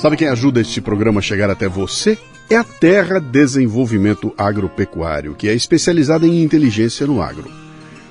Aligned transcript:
Sabe 0.00 0.16
quem 0.16 0.28
ajuda 0.28 0.62
este 0.62 0.80
programa 0.80 1.18
a 1.18 1.22
chegar 1.22 1.50
até 1.50 1.68
você? 1.68 2.16
É 2.48 2.56
a 2.56 2.64
Terra 2.64 3.20
Desenvolvimento 3.20 4.32
Agropecuário, 4.38 5.34
que 5.34 5.46
é 5.46 5.54
especializada 5.54 6.26
em 6.26 6.42
inteligência 6.42 7.06
no 7.06 7.20
agro. 7.20 7.50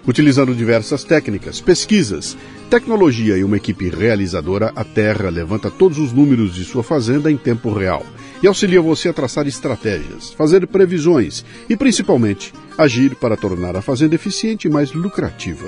Utilizando 0.07 0.53
diversas 0.53 1.03
técnicas, 1.03 1.59
pesquisas, 1.59 2.37
tecnologia 2.69 3.39
e 3.39 3.43
uma 3.43 3.57
equipe 3.57 3.89
realizadora, 3.89 4.71
a 4.75 4.83
Terra 4.83 5.31
levanta 5.31 5.71
todos 5.71 5.97
os 5.97 6.13
números 6.13 6.53
de 6.53 6.63
sua 6.63 6.83
fazenda 6.83 7.31
em 7.31 7.37
tempo 7.37 7.73
real 7.73 8.05
e 8.43 8.45
auxilia 8.45 8.83
você 8.83 9.09
a 9.09 9.13
traçar 9.13 9.47
estratégias, 9.47 10.31
fazer 10.31 10.67
previsões 10.67 11.43
e, 11.67 11.75
principalmente, 11.75 12.53
agir 12.77 13.15
para 13.15 13.35
tornar 13.35 13.75
a 13.75 13.81
fazenda 13.81 14.13
eficiente 14.13 14.67
e 14.67 14.71
mais 14.71 14.93
lucrativa. 14.93 15.67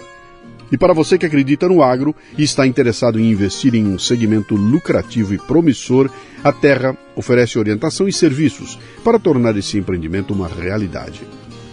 E 0.71 0.77
para 0.77 0.93
você 0.93 1.17
que 1.17 1.25
acredita 1.25 1.67
no 1.67 1.83
agro 1.83 2.15
e 2.37 2.43
está 2.43 2.65
interessado 2.65 3.19
em 3.19 3.29
investir 3.29 3.75
em 3.75 3.85
um 3.85 3.99
segmento 3.99 4.55
lucrativo 4.55 5.33
e 5.33 5.37
promissor, 5.37 6.09
a 6.43 6.51
Terra 6.51 6.97
oferece 7.15 7.59
orientação 7.59 8.07
e 8.07 8.13
serviços 8.13 8.79
para 9.03 9.19
tornar 9.19 9.55
esse 9.57 9.77
empreendimento 9.77 10.33
uma 10.33 10.47
realidade. 10.47 11.21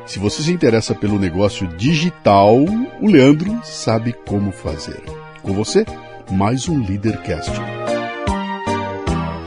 Se 0.08 0.20
você 0.20 0.42
se 0.42 0.52
interessa 0.54 0.96
pelo 0.96 1.20
negócio 1.20 1.68
digital, 1.68 2.56
o 3.02 3.08
Leandro 3.08 3.60
sabe 3.64 4.14
como 4.26 4.54
fazer. 4.54 5.04
Com 5.44 5.54
você, 5.54 5.86
mais 6.32 6.70
um 6.70 6.82
Leadercast. 6.82 7.52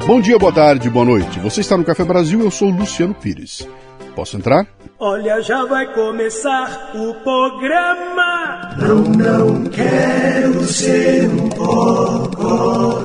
Bom 0.07 0.21
dia, 0.21 0.39
boa 0.39 0.53
tarde, 0.53 0.91
boa 0.91 1.07
noite. 1.07 1.41
Você 1.41 1.63
está 1.63 1.79
no 1.79 1.85
Café 1.85 2.05
Brasil, 2.05 2.43
eu 2.43 2.51
sou 2.51 2.69
o 2.69 2.77
Luciano 2.77 3.15
Pires. 3.15 3.67
Posso 4.15 4.37
entrar? 4.37 4.67
Olha, 4.99 5.41
já 5.41 5.65
vai 5.65 5.87
começar 5.95 6.93
o 6.95 7.15
programa. 7.15 8.77
Não, 8.77 8.97
não 9.03 9.65
quero 9.65 10.63
ser 10.65 11.27
um 11.27 11.49
bocodó. 11.49 13.01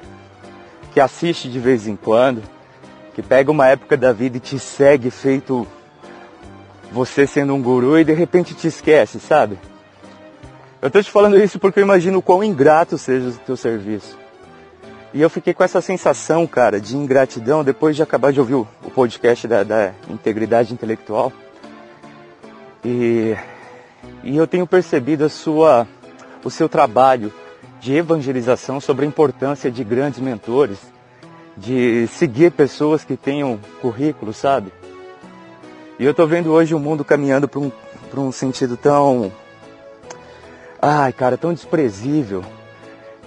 que 0.93 0.99
assiste 0.99 1.49
de 1.49 1.59
vez 1.59 1.87
em 1.87 1.95
quando, 1.95 2.43
que 3.13 3.21
pega 3.21 3.51
uma 3.51 3.67
época 3.67 3.97
da 3.97 4.13
vida 4.13 4.37
e 4.37 4.39
te 4.39 4.57
segue 4.59 5.09
feito 5.09 5.67
você 6.91 7.25
sendo 7.25 7.55
um 7.55 7.61
guru 7.61 7.97
e 7.97 8.03
de 8.03 8.13
repente 8.13 8.53
te 8.53 8.67
esquece, 8.67 9.19
sabe? 9.19 9.57
Eu 10.81 10.91
tô 10.91 11.01
te 11.01 11.09
falando 11.09 11.37
isso 11.37 11.57
porque 11.59 11.79
eu 11.79 11.83
imagino 11.83 12.19
o 12.19 12.21
quão 12.21 12.43
ingrato 12.43 12.97
seja 12.97 13.29
o 13.29 13.33
teu 13.33 13.57
serviço. 13.57 14.17
E 15.13 15.21
eu 15.21 15.29
fiquei 15.29 15.53
com 15.53 15.63
essa 15.63 15.79
sensação, 15.79 16.47
cara, 16.47 16.81
de 16.81 16.97
ingratidão 16.97 17.63
depois 17.63 17.95
de 17.95 18.01
acabar 18.01 18.33
de 18.33 18.39
ouvir 18.39 18.55
o, 18.55 18.67
podcast 18.95 19.47
da, 19.47 19.63
da 19.63 19.93
integridade 20.09 20.73
intelectual. 20.73 21.31
E, 22.83 23.35
e 24.23 24.35
eu 24.35 24.47
tenho 24.47 24.65
percebido 24.65 25.23
a 25.23 25.29
sua, 25.29 25.87
o 26.43 26.49
seu 26.49 26.67
trabalho 26.67 27.31
de 27.79 27.93
evangelização 27.93 28.81
sobre 28.81 29.05
a 29.05 29.07
importância 29.07 29.69
de 29.69 29.83
grandes 29.83 30.19
mentores, 30.19 30.79
de 31.55 32.07
seguir 32.07 32.51
pessoas 32.51 33.03
que 33.03 33.15
tenham 33.15 33.59
currículo, 33.81 34.33
sabe? 34.33 34.73
E 35.99 36.05
eu 36.05 36.11
estou 36.11 36.25
vendo 36.25 36.51
hoje 36.51 36.73
o 36.73 36.79
mundo 36.79 37.05
caminhando 37.05 37.47
para 37.47 37.59
um, 37.59 37.71
um 38.17 38.31
sentido 38.31 38.75
tão. 38.75 39.31
Ai, 40.81 41.13
cara, 41.13 41.37
tão 41.37 41.53
desprezível 41.53 42.43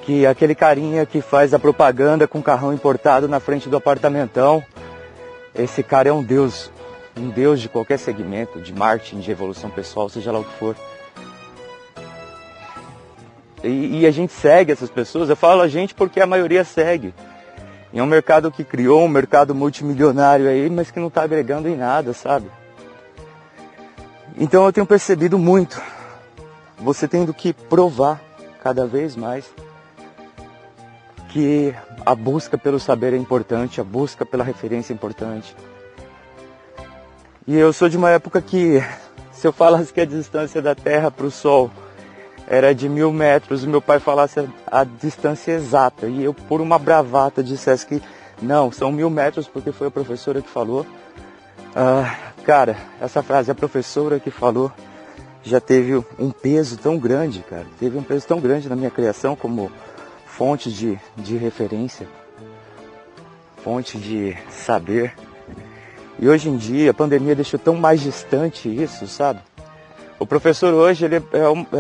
que 0.07 0.25
aquele 0.25 0.55
carinha 0.55 1.05
que 1.05 1.21
faz 1.21 1.53
a 1.53 1.59
propaganda 1.59 2.29
com 2.29 2.41
carrão 2.41 2.73
importado 2.73 3.27
na 3.27 3.41
frente 3.41 3.69
do 3.69 3.77
apartamentão, 3.77 4.65
esse 5.53 5.83
cara 5.83 6.09
é 6.09 6.13
um 6.13 6.23
deus, 6.23 6.71
um 7.19 7.29
deus 7.29 7.61
de 7.61 7.69
qualquer 7.69 7.99
segmento, 7.99 8.61
de 8.61 8.73
marketing, 8.73 9.19
de 9.19 9.33
evolução 9.33 9.69
pessoal, 9.69 10.09
seja 10.09 10.31
lá 10.31 10.39
o 10.39 10.45
que 10.45 10.59
for. 10.61 10.77
E, 13.65 14.03
e 14.03 14.07
a 14.07 14.13
gente 14.13 14.33
segue 14.33 14.71
essas 14.71 14.89
pessoas, 14.89 15.29
eu 15.29 15.35
falo 15.35 15.61
a 15.61 15.67
gente 15.67 15.93
porque 15.93 16.21
a 16.21 16.27
maioria 16.27 16.63
segue. 16.63 17.13
E 17.93 17.99
é 17.99 18.03
um 18.03 18.07
mercado 18.07 18.53
que 18.53 18.63
criou 18.63 19.03
um 19.03 19.09
mercado 19.09 19.57
multimilionário 19.57 20.49
aí, 20.49 20.71
mas 20.71 20.89
que 20.89 21.01
não 21.01 21.09
está 21.09 21.25
agregando 21.25 21.69
em 21.69 21.75
nada, 21.75 22.13
sabe? 22.13 22.49
Então 24.39 24.65
eu 24.65 24.73
tenho 24.73 24.87
percebido 24.87 25.37
muito 25.37 25.83
você 26.79 27.09
tendo 27.09 27.35
que 27.35 27.53
provar 27.53 28.23
cada 28.63 28.87
vez 28.87 29.17
mais 29.17 29.51
que 31.37 31.75
a 32.07 32.15
busca 32.15 32.57
pelo 32.57 32.81
saber 32.81 33.13
é 33.13 33.17
importante, 33.19 33.79
a 33.79 33.85
busca 33.85 34.25
pela 34.25 34.43
referência 34.43 34.95
é 34.95 34.95
importante. 34.95 35.55
E 37.47 37.55
eu 37.55 37.75
sou 37.75 37.91
de 37.91 37.97
uma 37.99 38.09
época 38.09 38.41
que, 38.41 38.83
se 39.33 39.47
eu 39.47 39.53
falasse 39.53 39.93
que 39.93 40.01
a 40.01 40.07
distância 40.07 40.63
da 40.63 40.75
Terra 40.75 41.11
para 41.11 41.27
o 41.27 41.31
Sol 41.31 41.71
era 42.49 42.75
de 42.75 42.89
mil 42.89 43.13
metros, 43.13 43.67
meu 43.67 43.83
pai 43.83 44.01
falasse 44.01 44.41
a, 44.41 44.81
a 44.81 44.85
distância 44.85 45.53
exata 45.53 46.07
e 46.07 46.25
eu, 46.25 46.33
por 46.33 46.63
uma 46.63 46.79
bravata, 46.79 47.45
dissesse 47.45 47.87
que 47.87 48.03
não, 48.41 48.73
são 48.73 48.91
mil 48.91 49.11
metros 49.11 49.47
porque 49.47 49.73
foi 49.73 49.89
a 49.89 49.91
professora 49.91 50.41
que 50.41 50.49
falou. 50.49 50.87
Ah, 51.75 52.17
cara, 52.47 52.79
essa 52.99 53.23
frase, 53.23 53.51
a 53.51 53.55
professora 53.55 54.19
que 54.19 54.31
falou, 54.31 54.73
já 55.43 55.61
teve 55.61 56.03
um 56.19 56.31
peso 56.31 56.79
tão 56.79 56.97
grande, 56.99 57.41
cara. 57.41 57.67
Teve 57.79 57.99
um 57.99 58.03
peso 58.03 58.27
tão 58.27 58.41
grande 58.41 58.71
na 58.71 58.75
minha 58.75 58.91
criação 58.91 59.37
como 59.37 59.71
fonte 60.37 60.71
de, 60.71 60.99
de 61.17 61.39
referência, 61.39 62.07
fonte 63.65 63.97
de 63.97 64.37
saber. 64.51 65.15
E 66.19 66.29
hoje 66.29 66.51
em 66.51 66.59
dia 66.59 66.91
a 66.91 66.95
pandemia 66.95 67.35
deixou 67.35 67.59
tão 67.59 67.75
mais 67.75 68.03
distante 68.03 68.69
isso, 68.69 69.07
sabe? 69.07 69.41
O 70.19 70.27
professor 70.27 70.75
hoje 70.75 71.07
ele 71.07 71.17
é, 71.17 71.23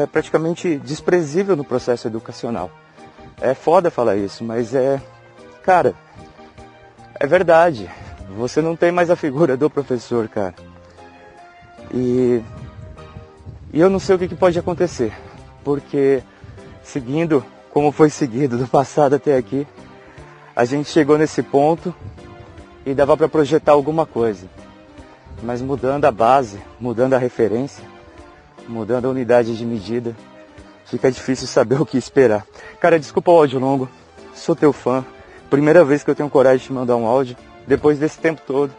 é, 0.02 0.06
praticamente 0.06 0.78
desprezível 0.78 1.54
no 1.54 1.64
processo 1.64 2.06
educacional. 2.06 2.70
É 3.38 3.52
foda 3.52 3.90
falar 3.90 4.16
isso, 4.16 4.42
mas 4.42 4.74
é, 4.74 5.02
cara, 5.62 5.94
é 7.20 7.26
verdade. 7.26 7.90
Você 8.38 8.62
não 8.62 8.74
tem 8.74 8.90
mais 8.90 9.10
a 9.10 9.16
figura 9.16 9.54
do 9.54 9.68
professor, 9.68 10.28
cara. 10.28 10.54
E, 11.92 12.42
e 13.70 13.80
eu 13.80 13.90
não 13.90 13.98
sei 13.98 14.16
o 14.16 14.18
que, 14.18 14.28
que 14.28 14.34
pode 14.34 14.58
acontecer, 14.58 15.12
porque 15.62 16.22
seguindo 16.82 17.44
como 17.76 17.92
foi 17.92 18.08
seguido 18.08 18.56
do 18.56 18.66
passado 18.72 19.16
até 19.16 19.36
aqui, 19.36 19.66
a 20.56 20.64
gente 20.64 20.88
chegou 20.88 21.18
nesse 21.18 21.42
ponto 21.42 21.94
e 22.86 22.94
dava 22.94 23.14
para 23.18 23.28
projetar 23.28 23.72
alguma 23.72 24.06
coisa. 24.06 24.46
Mas 25.42 25.60
mudando 25.60 26.06
a 26.06 26.10
base, 26.10 26.58
mudando 26.80 27.12
a 27.12 27.18
referência, 27.18 27.84
mudando 28.66 29.04
a 29.04 29.10
unidade 29.10 29.54
de 29.54 29.66
medida, 29.66 30.16
fica 30.86 31.12
difícil 31.12 31.46
saber 31.46 31.76
o 31.78 31.84
que 31.84 31.98
esperar. 31.98 32.46
Cara, 32.80 32.98
desculpa 32.98 33.30
o 33.30 33.36
áudio 33.36 33.60
longo, 33.60 33.90
sou 34.34 34.56
teu 34.56 34.72
fã. 34.72 35.04
Primeira 35.50 35.84
vez 35.84 36.02
que 36.02 36.08
eu 36.08 36.14
tenho 36.14 36.30
coragem 36.30 36.60
de 36.60 36.64
te 36.64 36.72
mandar 36.72 36.96
um 36.96 37.04
áudio, 37.04 37.36
depois 37.66 37.98
desse 37.98 38.18
tempo 38.18 38.40
todo. 38.46 38.72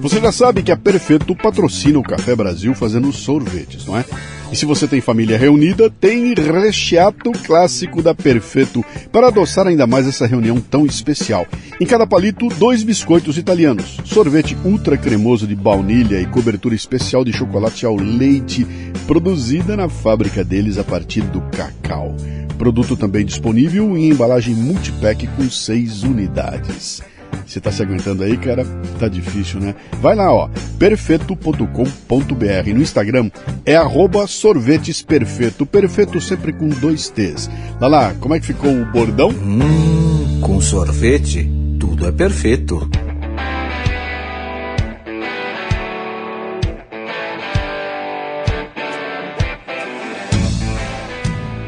Você 0.08 0.22
já 0.22 0.32
sabe 0.32 0.62
que 0.62 0.72
a 0.72 0.76
Perfeito 0.76 1.36
patrocina 1.36 1.98
o 1.98 2.02
Café 2.02 2.34
Brasil 2.34 2.74
fazendo 2.74 3.12
sorvetes, 3.12 3.84
não 3.84 3.94
é? 3.94 4.06
E 4.50 4.56
se 4.56 4.64
você 4.64 4.88
tem 4.88 5.02
família 5.02 5.36
reunida, 5.36 5.90
tem 5.90 6.32
recheado 6.32 7.30
clássico 7.44 8.00
da 8.00 8.14
Perfeito 8.14 8.82
para 9.12 9.28
adoçar 9.28 9.66
ainda 9.66 9.86
mais 9.86 10.08
essa 10.08 10.26
reunião 10.26 10.62
tão 10.62 10.86
especial. 10.86 11.46
Em 11.78 11.84
cada 11.84 12.06
palito, 12.06 12.48
dois 12.48 12.82
biscoitos 12.82 13.36
italianos, 13.36 13.98
sorvete 14.06 14.56
ultra 14.64 14.96
cremoso 14.96 15.46
de 15.46 15.54
baunilha 15.54 16.18
e 16.18 16.24
cobertura 16.24 16.74
especial 16.74 17.22
de 17.22 17.34
chocolate 17.34 17.84
ao 17.84 17.94
leite, 17.94 18.66
produzida 19.06 19.76
na 19.76 19.90
fábrica 19.90 20.42
deles 20.42 20.78
a 20.78 20.84
partir 20.84 21.20
do 21.20 21.42
cacau. 21.50 22.16
Produto 22.56 22.96
também 22.96 23.26
disponível 23.26 23.94
em 23.94 24.08
embalagem 24.08 24.54
multipack 24.54 25.26
com 25.36 25.50
seis 25.50 26.02
unidades. 26.02 27.02
Você 27.46 27.60
tá 27.60 27.72
se 27.72 27.82
aguentando 27.82 28.22
aí, 28.22 28.36
cara? 28.36 28.64
Tá 29.00 29.08
difícil, 29.08 29.58
né? 29.58 29.74
Vai 30.02 30.14
lá, 30.14 30.32
ó, 30.32 30.48
perfeito.com.br. 30.78 32.74
No 32.74 32.82
Instagram 32.82 33.30
é 33.64 33.74
arroba 33.74 34.26
sorvetesperfeito. 34.26 35.64
Perfeito 35.64 36.20
sempre 36.20 36.52
com 36.52 36.68
dois 36.68 37.08
T's. 37.08 37.50
Lá 37.80 37.88
lá, 37.88 38.14
como 38.20 38.34
é 38.34 38.40
que 38.40 38.46
ficou 38.46 38.70
o 38.70 38.84
bordão? 38.84 39.30
Hum, 39.30 40.40
com 40.42 40.60
sorvete, 40.60 41.48
tudo 41.78 42.06
é 42.06 42.12
perfeito. 42.12 42.88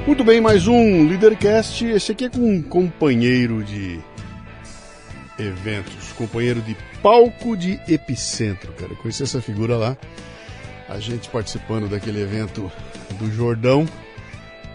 Muito 0.06 0.24
bem, 0.24 0.40
mais 0.40 0.66
um 0.66 1.08
Leadercast. 1.08 1.86
Esse 1.86 2.12
aqui 2.12 2.24
é 2.24 2.28
com 2.28 2.40
um 2.40 2.60
companheiro 2.60 3.62
de 3.62 4.00
eventos, 5.41 6.13
companheiro 6.13 6.61
de 6.61 6.77
palco 7.03 7.56
de 7.56 7.81
Epicentro, 7.89 8.73
cara. 8.73 8.94
Conheci 8.94 9.23
essa 9.23 9.41
figura 9.41 9.77
lá, 9.77 9.97
a 10.89 10.99
gente 10.99 11.29
participando 11.29 11.89
daquele 11.89 12.20
evento 12.20 12.70
do 13.19 13.31
Jordão. 13.31 13.87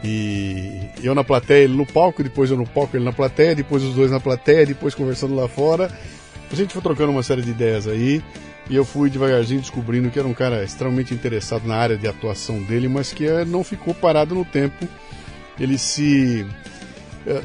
E 0.04 0.82
eu 1.02 1.16
na 1.16 1.24
plateia, 1.24 1.64
ele 1.64 1.76
no 1.76 1.86
palco, 1.86 2.22
depois 2.22 2.52
eu 2.52 2.58
no 2.58 2.68
palco, 2.68 2.96
ele 2.96 3.06
na 3.06 3.14
plateia, 3.14 3.56
depois 3.56 3.84
os 3.84 3.96
dois 3.96 4.12
na 4.12 4.20
plateia, 4.20 4.66
depois 4.66 4.94
conversando 4.94 5.36
lá 5.36 5.48
fora. 5.48 5.92
A 6.52 6.56
gente 6.56 6.74
foi 6.74 6.82
trocando 6.82 7.12
uma 7.12 7.24
série 7.24 7.42
de 7.42 7.50
ideias 7.50 7.88
aí 7.88 8.22
e 8.70 8.76
eu 8.76 8.86
fui 8.86 9.10
devagarzinho 9.10 9.62
descobrindo 9.62 10.10
que 10.10 10.18
era 10.18 10.28
um 10.28 10.34
cara 10.34 10.64
extremamente 10.64 11.14
interessado 11.14 11.68
na 11.68 11.76
área 11.76 11.98
de 11.98 12.08
atuação 12.08 12.62
dele, 12.64 12.88
mas 12.88 13.14
que 13.14 13.26
eh, 13.26 13.46
não 13.46 13.64
ficou 13.64 13.94
parado 13.94 14.34
no 14.34 14.46
tempo. 14.46 14.88
Ele 15.60 15.78
se 15.78 16.46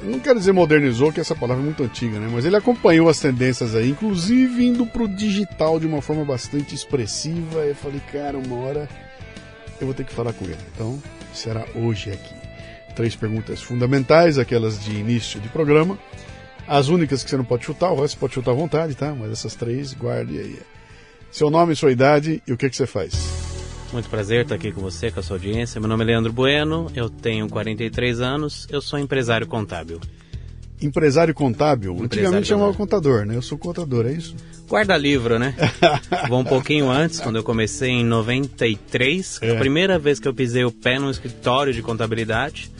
não 0.04 0.20
quero 0.20 0.38
dizer 0.38 0.52
modernizou, 0.52 1.12
que 1.12 1.20
essa 1.20 1.34
palavra 1.34 1.62
é 1.62 1.64
muito 1.64 1.82
antiga, 1.82 2.18
né? 2.18 2.28
Mas 2.30 2.44
ele 2.44 2.56
acompanhou 2.56 3.08
as 3.08 3.18
tendências 3.18 3.74
aí, 3.74 3.90
inclusive 3.90 4.66
indo 4.66 4.84
pro 4.84 5.08
digital 5.08 5.80
de 5.80 5.86
uma 5.86 6.02
forma 6.02 6.24
bastante 6.24 6.74
expressiva. 6.74 7.60
Eu 7.60 7.74
falei, 7.74 8.00
cara, 8.12 8.36
uma 8.36 8.56
hora 8.56 8.88
eu 9.80 9.86
vou 9.86 9.94
ter 9.94 10.04
que 10.04 10.12
falar 10.12 10.32
com 10.34 10.44
ele. 10.44 10.58
Então, 10.74 11.02
será 11.32 11.64
hoje 11.74 12.10
aqui. 12.10 12.34
Três 12.94 13.16
perguntas 13.16 13.62
fundamentais, 13.62 14.38
aquelas 14.38 14.82
de 14.84 14.92
início 14.92 15.40
de 15.40 15.48
programa. 15.48 15.98
As 16.68 16.88
únicas 16.88 17.24
que 17.24 17.30
você 17.30 17.36
não 17.36 17.44
pode 17.44 17.64
chutar, 17.64 17.90
o 17.90 18.00
resto 18.00 18.14
você 18.14 18.20
pode 18.20 18.34
chutar 18.34 18.50
à 18.50 18.54
vontade, 18.54 18.94
tá? 18.94 19.14
Mas 19.14 19.32
essas 19.32 19.54
três, 19.54 19.94
guarde 19.94 20.38
aí. 20.38 20.58
Seu 21.30 21.48
nome, 21.48 21.74
sua 21.74 21.90
idade 21.90 22.42
e 22.46 22.52
o 22.52 22.56
que, 22.56 22.68
que 22.68 22.76
você 22.76 22.86
faz. 22.86 23.49
Muito 23.92 24.08
prazer 24.08 24.42
estar 24.42 24.54
aqui 24.54 24.70
com 24.70 24.80
você, 24.80 25.10
com 25.10 25.18
a 25.18 25.22
sua 25.22 25.36
audiência. 25.36 25.80
Meu 25.80 25.88
nome 25.88 26.04
é 26.04 26.06
Leandro 26.06 26.32
Bueno, 26.32 26.90
eu 26.94 27.10
tenho 27.10 27.48
43 27.48 28.20
anos, 28.20 28.66
eu 28.70 28.80
sou 28.80 28.98
empresário 28.98 29.48
contábil. 29.48 30.00
Empresário 30.80 31.34
contábil? 31.34 31.92
Empresário 31.92 32.06
Antigamente 32.06 32.48
chamava 32.48 32.72
contador, 32.72 33.26
né? 33.26 33.34
Eu 33.34 33.42
sou 33.42 33.58
contador, 33.58 34.06
é 34.06 34.12
isso? 34.12 34.36
Guarda-livro, 34.68 35.40
né? 35.40 35.54
Vou 36.28 36.38
um 36.38 36.44
pouquinho 36.44 36.88
antes, 36.88 37.18
quando 37.18 37.36
eu 37.36 37.42
comecei 37.42 37.90
em 37.90 38.04
93, 38.04 39.40
é. 39.42 39.50
a 39.50 39.56
primeira 39.56 39.98
vez 39.98 40.20
que 40.20 40.28
eu 40.28 40.32
pisei 40.32 40.64
o 40.64 40.70
pé 40.70 40.98
num 40.98 41.10
escritório 41.10 41.72
de 41.72 41.82
contabilidade. 41.82 42.70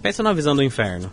Pensa 0.00 0.22
na 0.22 0.32
visão 0.32 0.54
do 0.54 0.62
inferno 0.62 1.10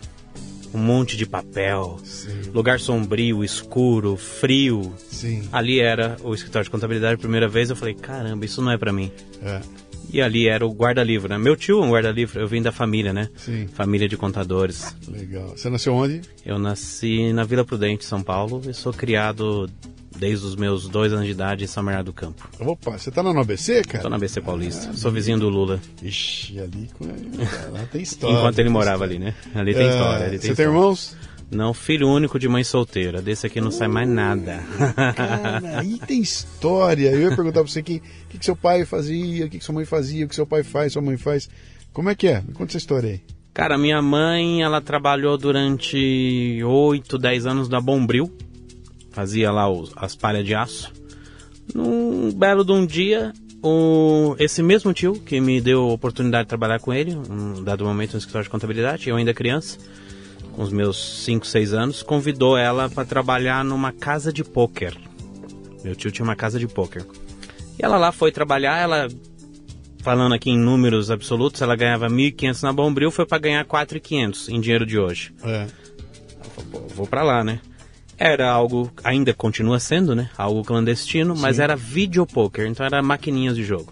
um 0.72 0.78
monte 0.78 1.16
de 1.16 1.26
papel, 1.26 1.98
Sim. 2.04 2.50
lugar 2.54 2.80
sombrio, 2.80 3.44
escuro, 3.44 4.16
frio. 4.16 4.94
Sim. 5.10 5.48
Ali 5.52 5.80
era 5.80 6.16
o 6.22 6.34
escritório 6.34 6.64
de 6.64 6.70
contabilidade. 6.70 7.14
A 7.14 7.18
primeira 7.18 7.48
vez 7.48 7.70
eu 7.70 7.76
falei, 7.76 7.94
caramba, 7.94 8.44
isso 8.44 8.62
não 8.62 8.70
é 8.70 8.78
para 8.78 8.92
mim. 8.92 9.10
É. 9.42 9.60
E 10.12 10.20
ali 10.20 10.48
era 10.48 10.66
o 10.66 10.72
guarda-livro, 10.72 11.28
né? 11.28 11.38
Meu 11.38 11.56
tio 11.56 11.82
é 11.82 11.86
um 11.86 11.90
guarda-livro, 11.90 12.40
eu 12.40 12.48
vim 12.48 12.60
da 12.60 12.72
família, 12.72 13.12
né? 13.12 13.28
Sim. 13.36 13.68
Família 13.72 14.08
de 14.08 14.16
contadores. 14.16 14.96
Legal. 15.06 15.50
Você 15.50 15.70
nasceu 15.70 15.94
onde? 15.94 16.22
Eu 16.44 16.58
nasci 16.58 17.32
na 17.32 17.44
Vila 17.44 17.64
Prudente, 17.64 18.04
São 18.04 18.22
Paulo, 18.22 18.60
e 18.68 18.74
sou 18.74 18.92
criado 18.92 19.70
desde 20.20 20.44
os 20.46 20.54
meus 20.54 20.86
dois 20.88 21.12
anos 21.12 21.24
de 21.24 21.32
idade 21.32 21.64
em 21.64 21.66
São 21.66 21.82
Bernardo 21.84 22.06
do 22.06 22.12
Campo. 22.12 22.46
Opa, 22.60 22.98
você 22.98 23.10
tá 23.10 23.22
no 23.22 23.30
ABC, 23.40 23.82
cara? 23.82 24.02
Tô 24.02 24.08
na 24.10 24.16
ABC 24.16 24.40
Paulista. 24.40 24.92
Sou 24.92 25.10
vizinho 25.10 25.38
do 25.38 25.48
Lula. 25.48 25.80
Ixi, 26.02 26.60
ali 26.60 26.90
lá 27.72 27.80
tem 27.90 28.02
história. 28.02 28.36
Enquanto 28.36 28.58
ele 28.58 28.68
morava 28.68 29.02
ali, 29.04 29.18
né? 29.18 29.34
Ali 29.54 29.72
tem 29.74 29.86
É, 29.86 29.90
história. 29.90 30.26
Ali 30.26 30.38
tem 30.38 30.40
Você 30.40 30.46
tem 30.46 30.50
história. 30.52 30.68
irmãos? 30.70 31.16
Não, 31.50 31.74
filho 31.74 32.08
único 32.08 32.38
de 32.38 32.46
mãe 32.48 32.62
solteira. 32.62 33.20
Desse 33.20 33.44
aqui 33.46 33.60
não 33.60 33.72
sai 33.72 33.88
mais 33.88 34.08
nada. 34.08 34.60
Cara, 35.16 35.80
aí 35.80 35.98
tem 36.06 36.20
história. 36.20 37.10
Eu 37.10 37.22
ia 37.22 37.28
perguntar 37.34 37.62
pra 37.62 37.72
você 37.72 37.82
que- 37.82 37.96
o 37.96 38.28
que, 38.28 38.38
que 38.38 38.44
seu 38.44 38.54
pai 38.54 38.84
fazia, 38.84 39.46
o 39.46 39.48
que, 39.50 39.58
que 39.58 39.64
sua 39.64 39.74
mãe 39.74 39.84
fazia, 39.84 40.24
o 40.26 40.28
que 40.28 40.34
seu 40.36 40.46
pai 40.46 40.62
faz, 40.62 40.92
sua 40.92 41.02
mãe 41.02 41.16
faz. 41.16 41.48
Como 41.92 42.08
é 42.08 42.14
que 42.14 42.28
é? 42.28 42.40
Me 42.40 42.52
conta 42.52 42.70
essa 42.70 42.78
história 42.78 43.10
aí. 43.10 43.20
Cara, 43.52 43.76
minha 43.76 44.00
mãe, 44.00 44.62
ela 44.62 44.80
trabalhou 44.80 45.36
durante 45.36 46.62
8, 46.64 47.18
10 47.18 47.46
anos 47.46 47.68
na 47.68 47.80
Bombril. 47.80 48.30
Fazia 49.10 49.50
lá 49.50 49.68
os- 49.68 49.92
as 49.96 50.14
palhas 50.14 50.44
de 50.44 50.54
aço. 50.54 50.92
Num 51.74 52.32
belo 52.32 52.64
de 52.64 52.72
um 52.72 52.84
dia, 52.86 53.32
o, 53.62 54.34
esse 54.38 54.62
mesmo 54.62 54.92
tio, 54.92 55.14
que 55.14 55.40
me 55.40 55.60
deu 55.60 55.82
a 55.90 55.92
oportunidade 55.92 56.44
de 56.44 56.48
trabalhar 56.48 56.80
com 56.80 56.92
ele, 56.92 57.14
um 57.14 57.62
dado 57.62 57.84
momento 57.84 58.12
no 58.12 58.18
escritório 58.18 58.44
de 58.44 58.50
contabilidade, 58.50 59.08
eu 59.08 59.16
ainda 59.16 59.32
criança, 59.34 59.78
com 60.52 60.62
os 60.62 60.72
meus 60.72 61.22
5, 61.24 61.46
6 61.46 61.72
anos, 61.72 62.02
convidou 62.02 62.56
ela 62.56 62.88
para 62.88 63.04
trabalhar 63.04 63.64
numa 63.64 63.92
casa 63.92 64.32
de 64.32 64.42
pôquer. 64.42 64.96
Meu 65.84 65.94
tio 65.94 66.10
tinha 66.10 66.24
uma 66.24 66.36
casa 66.36 66.58
de 66.58 66.66
pôquer. 66.66 67.04
E 67.78 67.84
ela 67.84 67.96
lá 67.96 68.10
foi 68.12 68.30
trabalhar, 68.32 68.78
ela 68.78 69.08
falando 70.02 70.34
aqui 70.34 70.50
em 70.50 70.58
números 70.58 71.10
absolutos, 71.10 71.60
ela 71.62 71.76
ganhava 71.76 72.08
1.500 72.08 72.62
na 72.62 72.72
Bombril, 72.72 73.10
foi 73.10 73.26
para 73.26 73.38
ganhar 73.38 73.64
4.500 73.64 74.48
em 74.48 74.60
dinheiro 74.60 74.84
de 74.86 74.98
hoje. 74.98 75.32
É. 75.44 75.66
Vou 76.94 77.06
para 77.06 77.22
lá, 77.22 77.44
né? 77.44 77.60
Era 78.22 78.50
algo, 78.50 78.92
ainda 79.02 79.32
continua 79.32 79.80
sendo, 79.80 80.14
né? 80.14 80.28
Algo 80.36 80.62
clandestino, 80.62 81.34
mas 81.34 81.58
era 81.58 81.74
videopoker, 81.74 82.66
então 82.66 82.84
era 82.84 83.02
maquininhas 83.02 83.56
de 83.56 83.64
jogo. 83.64 83.90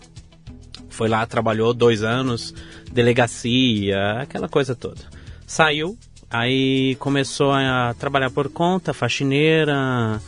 Foi 0.90 1.08
lá, 1.08 1.24
trabalhou 1.24 1.72
dois 1.72 2.02
anos, 2.02 2.54
delegacia, 2.92 4.20
aquela 4.20 4.46
coisa 4.46 4.76
toda. 4.76 5.00
Saiu, 5.46 5.96
aí 6.28 6.94
começou 6.96 7.52
a 7.52 7.94
trabalhar 7.98 8.28
por 8.28 8.50
conta, 8.50 8.92
faxineira, 8.92 10.20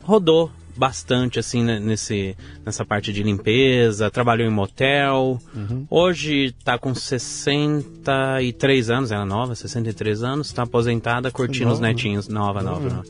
rodou 0.00 0.52
bastante 0.76 1.38
assim 1.38 1.62
né, 1.62 1.78
nesse 1.78 2.36
nessa 2.64 2.84
parte 2.84 3.12
de 3.12 3.22
limpeza, 3.22 4.10
trabalhou 4.10 4.46
em 4.46 4.50
motel. 4.50 5.40
Hoje 5.88 6.54
tá 6.64 6.78
com 6.78 6.94
63 6.94 8.90
anos, 8.90 9.10
ela 9.10 9.22
é 9.22 9.26
nova, 9.26 9.54
63 9.54 10.22
anos, 10.22 10.52
tá 10.52 10.62
aposentada, 10.62 11.30
curtindo 11.30 11.66
os 11.66 11.78
Nova, 11.78 11.82
né? 11.82 11.88
netinhos, 11.88 12.28
nova, 12.28 12.62
nova, 12.62 12.88
nova. 12.88 13.04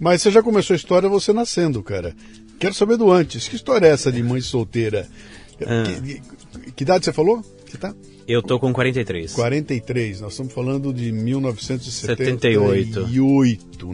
Mas 0.00 0.22
você 0.22 0.30
já 0.30 0.42
começou 0.42 0.74
a 0.74 0.76
história 0.76 1.08
você 1.08 1.32
nascendo, 1.32 1.82
cara. 1.82 2.14
Quero 2.58 2.74
saber 2.74 2.96
do 2.96 3.10
antes. 3.10 3.48
Que 3.48 3.56
história 3.56 3.86
é 3.86 3.90
essa 3.90 4.10
de 4.10 4.22
mãe 4.22 4.40
solteira? 4.40 5.08
Ah. 5.62 5.84
Que, 5.84 6.72
que 6.72 6.82
idade 6.82 7.04
você 7.04 7.12
falou? 7.12 7.42
Que 7.66 7.76
tá? 7.76 7.94
Eu 8.28 8.42
tô 8.42 8.60
com 8.60 8.72
43. 8.74 9.32
43. 9.32 10.20
Nós 10.20 10.32
estamos 10.32 10.52
falando 10.52 10.92
de 10.92 11.10
1978, 11.10 13.06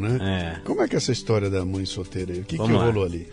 né? 0.01 0.19
É. 0.21 0.57
Como 0.65 0.83
é 0.83 0.89
que 0.89 0.97
é 0.97 0.99
essa 0.99 1.13
história 1.13 1.49
da 1.49 1.65
mãe 1.65 1.87
solteira 1.87 2.33
aí? 2.33 2.41
O 2.41 2.45
que, 2.45 2.59
que 2.59 2.73
lá. 2.73 2.87
rolou 2.87 3.05
ali? 3.05 3.29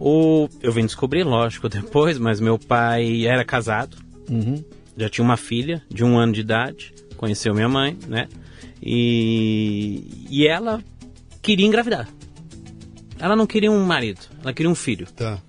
O, 0.00 0.48
eu 0.62 0.72
vim 0.72 0.86
descobrir, 0.86 1.24
lógico, 1.24 1.68
depois, 1.80 2.18
mas 2.18 2.40
meu 2.40 2.58
pai 2.58 3.26
era 3.26 3.44
casado, 3.44 3.98
Uhum. 4.30 4.64
já 4.96 5.08
tinha 5.08 5.24
uma 5.24 5.36
filha 5.36 5.80
de 5.88 6.02
um 6.02 6.18
ano 6.18 6.32
de 6.32 6.40
idade, 6.40 6.92
conheceu 7.16 7.54
minha 7.54 7.68
mãe, 7.68 7.96
né? 8.08 8.26
E, 8.82 10.26
e 10.30 10.48
ela 10.48 10.82
queria 11.40 11.64
engravidar. 11.66 12.08
Ela 13.18 13.36
não 13.36 13.46
queria 13.46 13.70
um 13.70 13.84
marido, 13.84 14.20
ela 14.42 14.52
queria 14.52 14.70
um 14.70 14.74
filho. 14.74 15.06
Tá. 15.12 15.40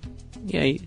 E 0.46 0.56
aí, 0.56 0.80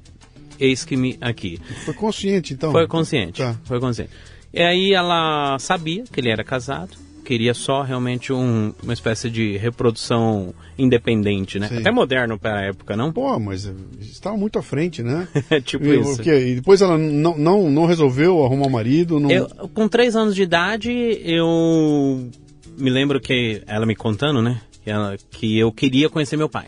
eis 0.61 0.85
que 0.85 0.95
me 0.95 1.17
aqui. 1.19 1.59
Foi 1.85 1.93
consciente, 1.93 2.53
então? 2.53 2.71
Foi 2.71 2.87
consciente. 2.87 3.41
Tá. 3.41 3.55
Foi 3.65 3.79
consciente. 3.79 4.11
E 4.53 4.61
aí 4.61 4.93
ela 4.93 5.57
sabia 5.59 6.03
que 6.03 6.19
ele 6.19 6.29
era 6.29 6.43
casado, 6.43 6.91
queria 7.23 7.53
só 7.53 7.81
realmente 7.83 8.33
um- 8.33 8.73
uma 8.83 8.93
espécie 8.93 9.29
de 9.29 9.55
reprodução 9.57 10.53
independente, 10.77 11.57
né? 11.59 11.67
Sim. 11.69 11.77
Até 11.77 11.91
moderno 11.91 12.37
para 12.37 12.59
a 12.59 12.61
época, 12.63 12.97
não? 12.97 13.11
Pô, 13.13 13.39
mas 13.39 13.71
estava 14.01 14.35
muito 14.35 14.59
à 14.59 14.61
frente, 14.61 15.01
né? 15.01 15.27
tipo 15.63 15.85
E, 15.85 15.99
isso. 15.99 16.19
o 16.21 16.23
quê? 16.23 16.47
E 16.49 16.55
depois 16.55 16.81
ela 16.81 16.97
não, 16.97 17.37
não, 17.37 17.69
não 17.69 17.85
resolveu 17.85 18.43
arrumar 18.43 18.69
marido? 18.69 19.19
Não... 19.19 19.31
Eu, 19.31 19.47
com 19.73 19.87
três 19.87 20.15
anos 20.15 20.35
de 20.35 20.41
idade, 20.43 20.91
eu 21.23 22.29
me 22.77 22.89
lembro 22.89 23.19
que 23.21 23.61
ela 23.67 23.85
me 23.85 23.95
contando, 23.95 24.41
né? 24.41 24.59
Que, 24.83 24.89
ela- 24.89 25.15
que 25.31 25.57
eu 25.59 25.71
queria 25.71 26.09
conhecer 26.09 26.35
meu 26.37 26.49
pai. 26.49 26.67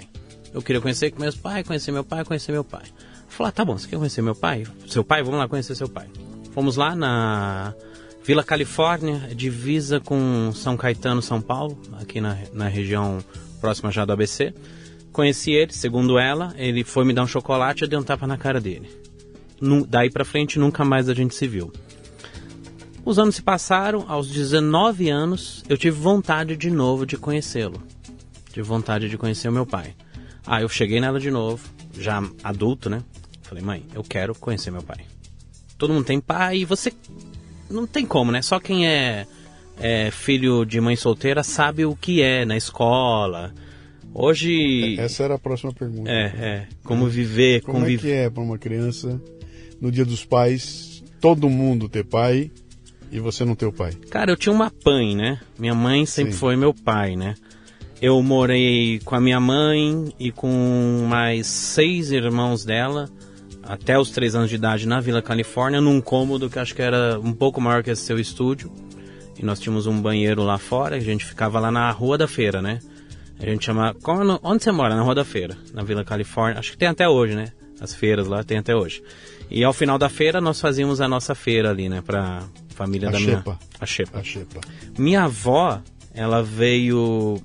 Eu 0.53 0.61
queria 0.61 0.79
conhecer 0.79 1.11
meus 1.17 1.35
pais, 1.35 1.65
conhecer 1.67 1.91
meu 1.91 2.03
pai, 2.03 2.23
conhecer 2.23 2.51
meu 2.51 2.63
pai. 2.63 2.83
Falei, 3.33 3.49
ah, 3.49 3.51
tá 3.51 3.65
bom, 3.65 3.77
você 3.77 3.87
quer 3.87 3.97
conhecer 3.97 4.21
meu 4.21 4.35
pai? 4.35 4.63
Seu 4.87 5.03
pai? 5.03 5.23
Vamos 5.23 5.39
lá 5.39 5.47
conhecer 5.47 5.75
seu 5.75 5.89
pai. 5.89 6.07
Fomos 6.51 6.75
lá 6.77 6.95
na 6.95 7.73
Vila 8.23 8.43
Califórnia, 8.43 9.29
divisa 9.35 9.99
com 9.99 10.51
São 10.53 10.77
Caetano, 10.77 11.21
São 11.21 11.41
Paulo, 11.41 11.77
aqui 11.99 12.21
na, 12.21 12.37
na 12.53 12.67
região 12.67 13.17
próxima 13.59 13.91
já 13.91 14.05
do 14.05 14.13
ABC. 14.13 14.53
Conheci 15.11 15.51
ele, 15.51 15.73
segundo 15.73 16.17
ela, 16.19 16.53
ele 16.57 16.83
foi 16.83 17.05
me 17.05 17.13
dar 17.13 17.23
um 17.23 17.27
chocolate 17.27 17.83
e 17.83 17.85
eu 17.85 17.89
dei 17.89 17.97
um 17.99 18.03
tapa 18.03 18.27
na 18.27 18.37
cara 18.37 18.61
dele. 18.61 18.89
Nu- 19.59 19.85
daí 19.85 20.09
pra 20.11 20.23
frente, 20.25 20.59
nunca 20.59 20.85
mais 20.85 21.09
a 21.09 21.13
gente 21.13 21.33
se 21.33 21.47
viu. 21.47 21.71
Os 23.05 23.19
anos 23.19 23.35
se 23.35 23.41
passaram, 23.41 24.05
aos 24.07 24.29
19 24.29 25.09
anos, 25.09 25.63
eu 25.67 25.77
tive 25.77 25.97
vontade 25.99 26.55
de 26.55 26.69
novo 26.69 27.05
de 27.05 27.17
conhecê-lo. 27.17 27.81
Tive 28.51 28.61
vontade 28.67 29.09
de 29.09 29.17
conhecer 29.17 29.49
o 29.49 29.51
meu 29.51 29.65
pai. 29.65 29.95
Ah, 30.45 30.61
eu 30.61 30.69
cheguei 30.69 30.99
nela 31.01 31.19
de 31.19 31.29
novo, 31.31 31.67
já 31.97 32.21
adulto, 32.43 32.89
né? 32.89 33.01
Falei, 33.53 33.63
mãe, 33.63 33.83
eu 33.93 34.01
quero 34.01 34.33
conhecer 34.33 34.71
meu 34.71 34.81
pai. 34.81 35.05
Todo 35.77 35.93
mundo 35.93 36.05
tem 36.05 36.19
pai 36.19 36.57
e 36.57 36.65
você. 36.65 36.91
Não 37.69 37.85
tem 37.85 38.03
como, 38.03 38.31
né? 38.31 38.41
Só 38.41 38.59
quem 38.59 38.87
é, 38.87 39.27
é 39.79 40.09
filho 40.09 40.65
de 40.65 40.81
mãe 40.81 40.95
solteira 40.95 41.43
sabe 41.43 41.85
o 41.85 41.95
que 41.95 42.19
é 42.23 42.45
na 42.45 42.57
escola. 42.57 43.53
Hoje. 44.11 44.99
Essa 44.99 45.25
era 45.25 45.35
a 45.35 45.37
próxima 45.37 45.71
pergunta. 45.71 46.09
É, 46.09 46.23
é. 46.23 46.67
Como 46.83 47.05
viver, 47.05 47.61
Como 47.61 47.85
é 47.85 47.95
que 47.95 48.09
é 48.09 48.27
para 48.27 48.41
uma 48.41 48.57
criança, 48.57 49.21
no 49.79 49.91
dia 49.91 50.03
dos 50.03 50.25
pais, 50.25 51.03
todo 51.21 51.47
mundo 51.47 51.87
ter 51.87 52.03
pai 52.03 52.49
e 53.11 53.19
você 53.19 53.45
não 53.45 53.53
ter 53.53 53.67
o 53.67 53.71
pai? 53.71 53.93
Cara, 54.09 54.31
eu 54.31 54.35
tinha 54.35 54.51
uma 54.51 54.73
mãe, 54.83 55.15
né? 55.15 55.39
Minha 55.59 55.75
mãe 55.75 56.07
sempre 56.07 56.33
Sim. 56.33 56.39
foi 56.39 56.55
meu 56.55 56.73
pai, 56.73 57.15
né? 57.15 57.35
Eu 58.01 58.19
morei 58.23 58.99
com 59.05 59.13
a 59.13 59.21
minha 59.21 59.39
mãe 59.39 60.11
e 60.19 60.31
com 60.31 61.05
mais 61.07 61.45
seis 61.45 62.11
irmãos 62.11 62.65
dela 62.65 63.07
até 63.63 63.97
os 63.97 64.11
três 64.11 64.35
anos 64.35 64.49
de 64.49 64.55
idade 64.55 64.87
na 64.87 64.99
Vila 64.99 65.21
Califórnia, 65.21 65.79
num 65.81 66.01
cômodo 66.01 66.49
que 66.49 66.59
acho 66.59 66.75
que 66.75 66.81
era 66.81 67.19
um 67.19 67.33
pouco 67.33 67.61
maior 67.61 67.83
que 67.83 67.89
esse 67.91 68.03
seu 68.03 68.19
estúdio. 68.19 68.71
E 69.39 69.43
nós 69.43 69.59
tínhamos 69.59 69.87
um 69.87 69.99
banheiro 70.01 70.43
lá 70.43 70.57
fora, 70.57 70.95
a 70.95 70.99
gente 70.99 71.25
ficava 71.25 71.59
lá 71.59 71.71
na 71.71 71.89
Rua 71.91 72.17
da 72.17 72.27
Feira, 72.27 72.61
né? 72.61 72.79
A 73.39 73.45
gente 73.45 73.65
chama. 73.65 73.95
como 74.03 74.23
é 74.31 74.39
onde 74.43 74.63
você 74.63 74.71
mora? 74.71 74.95
Na 74.95 75.01
Rua 75.01 75.15
da 75.15 75.25
Feira, 75.25 75.57
na 75.73 75.83
Vila 75.83 76.03
Califórnia. 76.03 76.59
Acho 76.59 76.71
que 76.71 76.77
tem 76.77 76.87
até 76.87 77.09
hoje, 77.09 77.35
né? 77.35 77.45
As 77.81 77.93
feiras 77.93 78.27
lá 78.27 78.43
tem 78.43 78.59
até 78.59 78.75
hoje. 78.75 79.01
E 79.49 79.63
ao 79.63 79.73
final 79.73 79.97
da 79.97 80.07
feira 80.07 80.39
nós 80.39 80.61
fazíamos 80.61 81.01
a 81.01 81.07
nossa 81.07 81.33
feira 81.35 81.69
ali, 81.71 81.89
né? 81.89 82.01
Pra 82.05 82.43
família 82.69 83.09
A 83.09 83.11
da 83.11 83.19
minha. 83.19 83.37
xepa. 83.37 83.59
A 83.79 83.85
Xepa. 83.85 84.19
A 84.19 84.23
xepa. 84.23 84.61
Minha 84.97 85.23
avó, 85.23 85.81
ela 86.13 86.41
veio 86.41 87.41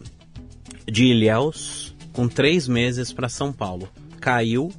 de 0.87 1.07
Ilhéus 1.07 1.95
com 2.13 2.29
três 2.29 2.69
meses 2.69 3.13
para 3.13 3.29
São 3.29 3.53
Paulo. 3.53 3.89
Caiu 4.21 4.71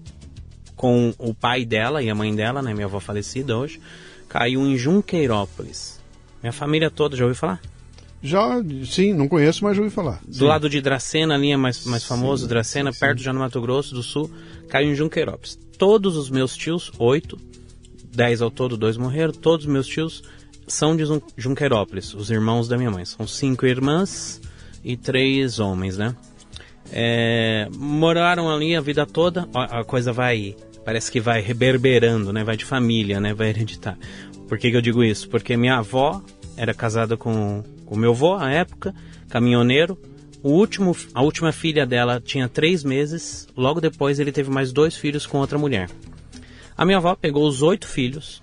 com 0.80 1.14
o 1.20 1.34
pai 1.34 1.66
dela 1.66 2.02
e 2.02 2.10
a 2.10 2.16
mãe 2.16 2.34
dela, 2.34 2.62
né? 2.62 2.74
Minha 2.74 2.86
avó 2.86 3.02
falecida 3.02 3.58
hoje. 3.58 3.82
Caiu 4.30 4.62
em 4.66 4.78
Junqueirópolis. 4.78 6.00
Minha 6.42 6.54
família 6.54 6.90
toda, 6.90 7.18
já 7.18 7.26
ouviu 7.26 7.36
falar? 7.36 7.60
Já, 8.24 8.64
sim, 8.86 9.14
não 9.14 9.28
conheço, 9.28 9.62
mas 9.66 9.76
já 9.76 9.84
ouvi 9.84 9.94
falar. 9.94 10.22
Do 10.26 10.46
lado 10.46 10.70
de 10.70 10.80
Dracena, 10.80 11.36
a 11.36 11.38
linha 11.38 11.58
mais, 11.58 11.84
mais 11.86 12.06
famosa, 12.06 12.48
Dracena, 12.48 12.94
sim, 12.94 13.00
perto 13.00 13.22
já 13.22 13.34
no 13.34 13.40
Mato 13.42 13.60
Grosso 13.60 13.94
do 13.94 14.02
Sul, 14.02 14.32
caiu 14.70 14.90
em 14.90 14.96
Junqueirópolis. 14.96 15.60
Todos 15.78 16.16
os 16.16 16.30
meus 16.30 16.56
tios, 16.56 16.94
oito, 16.98 17.38
dez 18.16 18.42
ao 18.42 18.50
todo, 18.50 18.78
dois 18.78 18.96
morreram, 18.96 19.34
todos 19.34 19.66
os 19.66 19.72
meus 19.72 19.86
tios 19.86 20.24
são 20.66 20.96
de 20.96 21.04
Jun- 21.04 21.22
Junqueirópolis, 21.36 22.14
os 22.14 22.32
irmãos 22.32 22.70
da 22.70 22.78
minha 22.78 22.90
mãe. 22.92 23.04
São 23.04 23.28
cinco 23.28 23.66
irmãs 23.66 24.40
e 24.82 24.96
três 24.96 25.60
homens, 25.60 25.98
né? 25.98 26.16
É, 26.90 27.68
moraram 27.76 28.50
ali 28.50 28.78
a 28.78 28.82
vida 28.82 29.06
toda, 29.06 29.48
a, 29.54 29.82
a 29.82 29.84
coisa 29.84 30.12
vai, 30.14 30.56
parece 30.90 31.12
que 31.12 31.20
vai 31.20 31.40
reverberando, 31.40 32.34
né? 32.34 32.44
Vai 32.44 32.58
de 32.58 32.66
família, 32.66 33.20
né? 33.20 33.32
Vai 33.32 33.50
hereditar. 33.50 33.96
Por 34.48 34.58
que, 34.58 34.72
que 34.72 34.76
eu 34.76 34.82
digo 34.82 35.04
isso? 35.04 35.30
Porque 35.30 35.56
minha 35.56 35.78
avó 35.78 36.20
era 36.58 36.74
casada 36.74 37.16
com 37.16 37.64
o 37.86 37.96
meu 37.96 38.10
avô, 38.10 38.34
à 38.34 38.50
época, 38.50 38.92
caminhoneiro. 39.30 39.96
O 40.42 40.50
último, 40.50 40.98
a 41.14 41.22
última 41.22 41.52
filha 41.52 41.86
dela 41.86 42.20
tinha 42.20 42.50
três 42.50 42.84
meses. 42.84 43.48
Logo 43.56 43.80
depois 43.80 44.20
ele 44.20 44.32
teve 44.32 44.50
mais 44.50 44.72
dois 44.72 44.98
filhos 44.98 45.28
com 45.28 45.38
outra 45.38 45.60
mulher. 45.60 45.92
A 46.76 46.84
minha 46.84 46.98
avó 46.98 47.14
pegou 47.14 47.48
os 47.48 47.62
oito 47.62 47.88
filhos, 47.88 48.42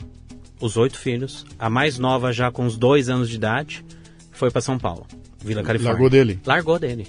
os 0.61 0.76
oito 0.76 1.00
filhos, 1.00 1.45
a 1.59 1.69
mais 1.69 1.99
nova 1.99 2.33
já 2.33 2.53
com 2.53 2.65
uns 2.65 2.76
dois 2.76 3.09
anos 3.09 3.29
de 3.29 3.35
idade, 3.35 3.85
foi 4.31 4.53
para 4.53 4.61
São 4.61 4.79
Paulo, 4.79 5.05
Vila 5.45 5.65
Califórnia. 5.65 5.91
Largou 5.95 6.11
dele? 6.11 6.41
Largou 6.47 6.79
dele. 6.79 7.09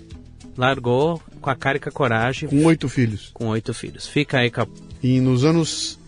Largou 0.58 1.22
com 1.40 1.50
a 1.52 1.56
cara 1.56 1.78
e 1.78 1.80
com 1.80 1.90
a 1.90 1.92
coragem. 1.92 2.50
Com 2.50 2.66
oito 2.66 2.90
filhos. 2.90 3.30
Com 3.32 3.50
oito 3.50 3.72
filhos. 3.72 4.08
Fica 4.08 4.40
aí 4.40 4.50
com 4.50 4.62
a... 4.62 4.68
E 5.02 5.20
nos 5.20 5.44
anos 5.46 6.00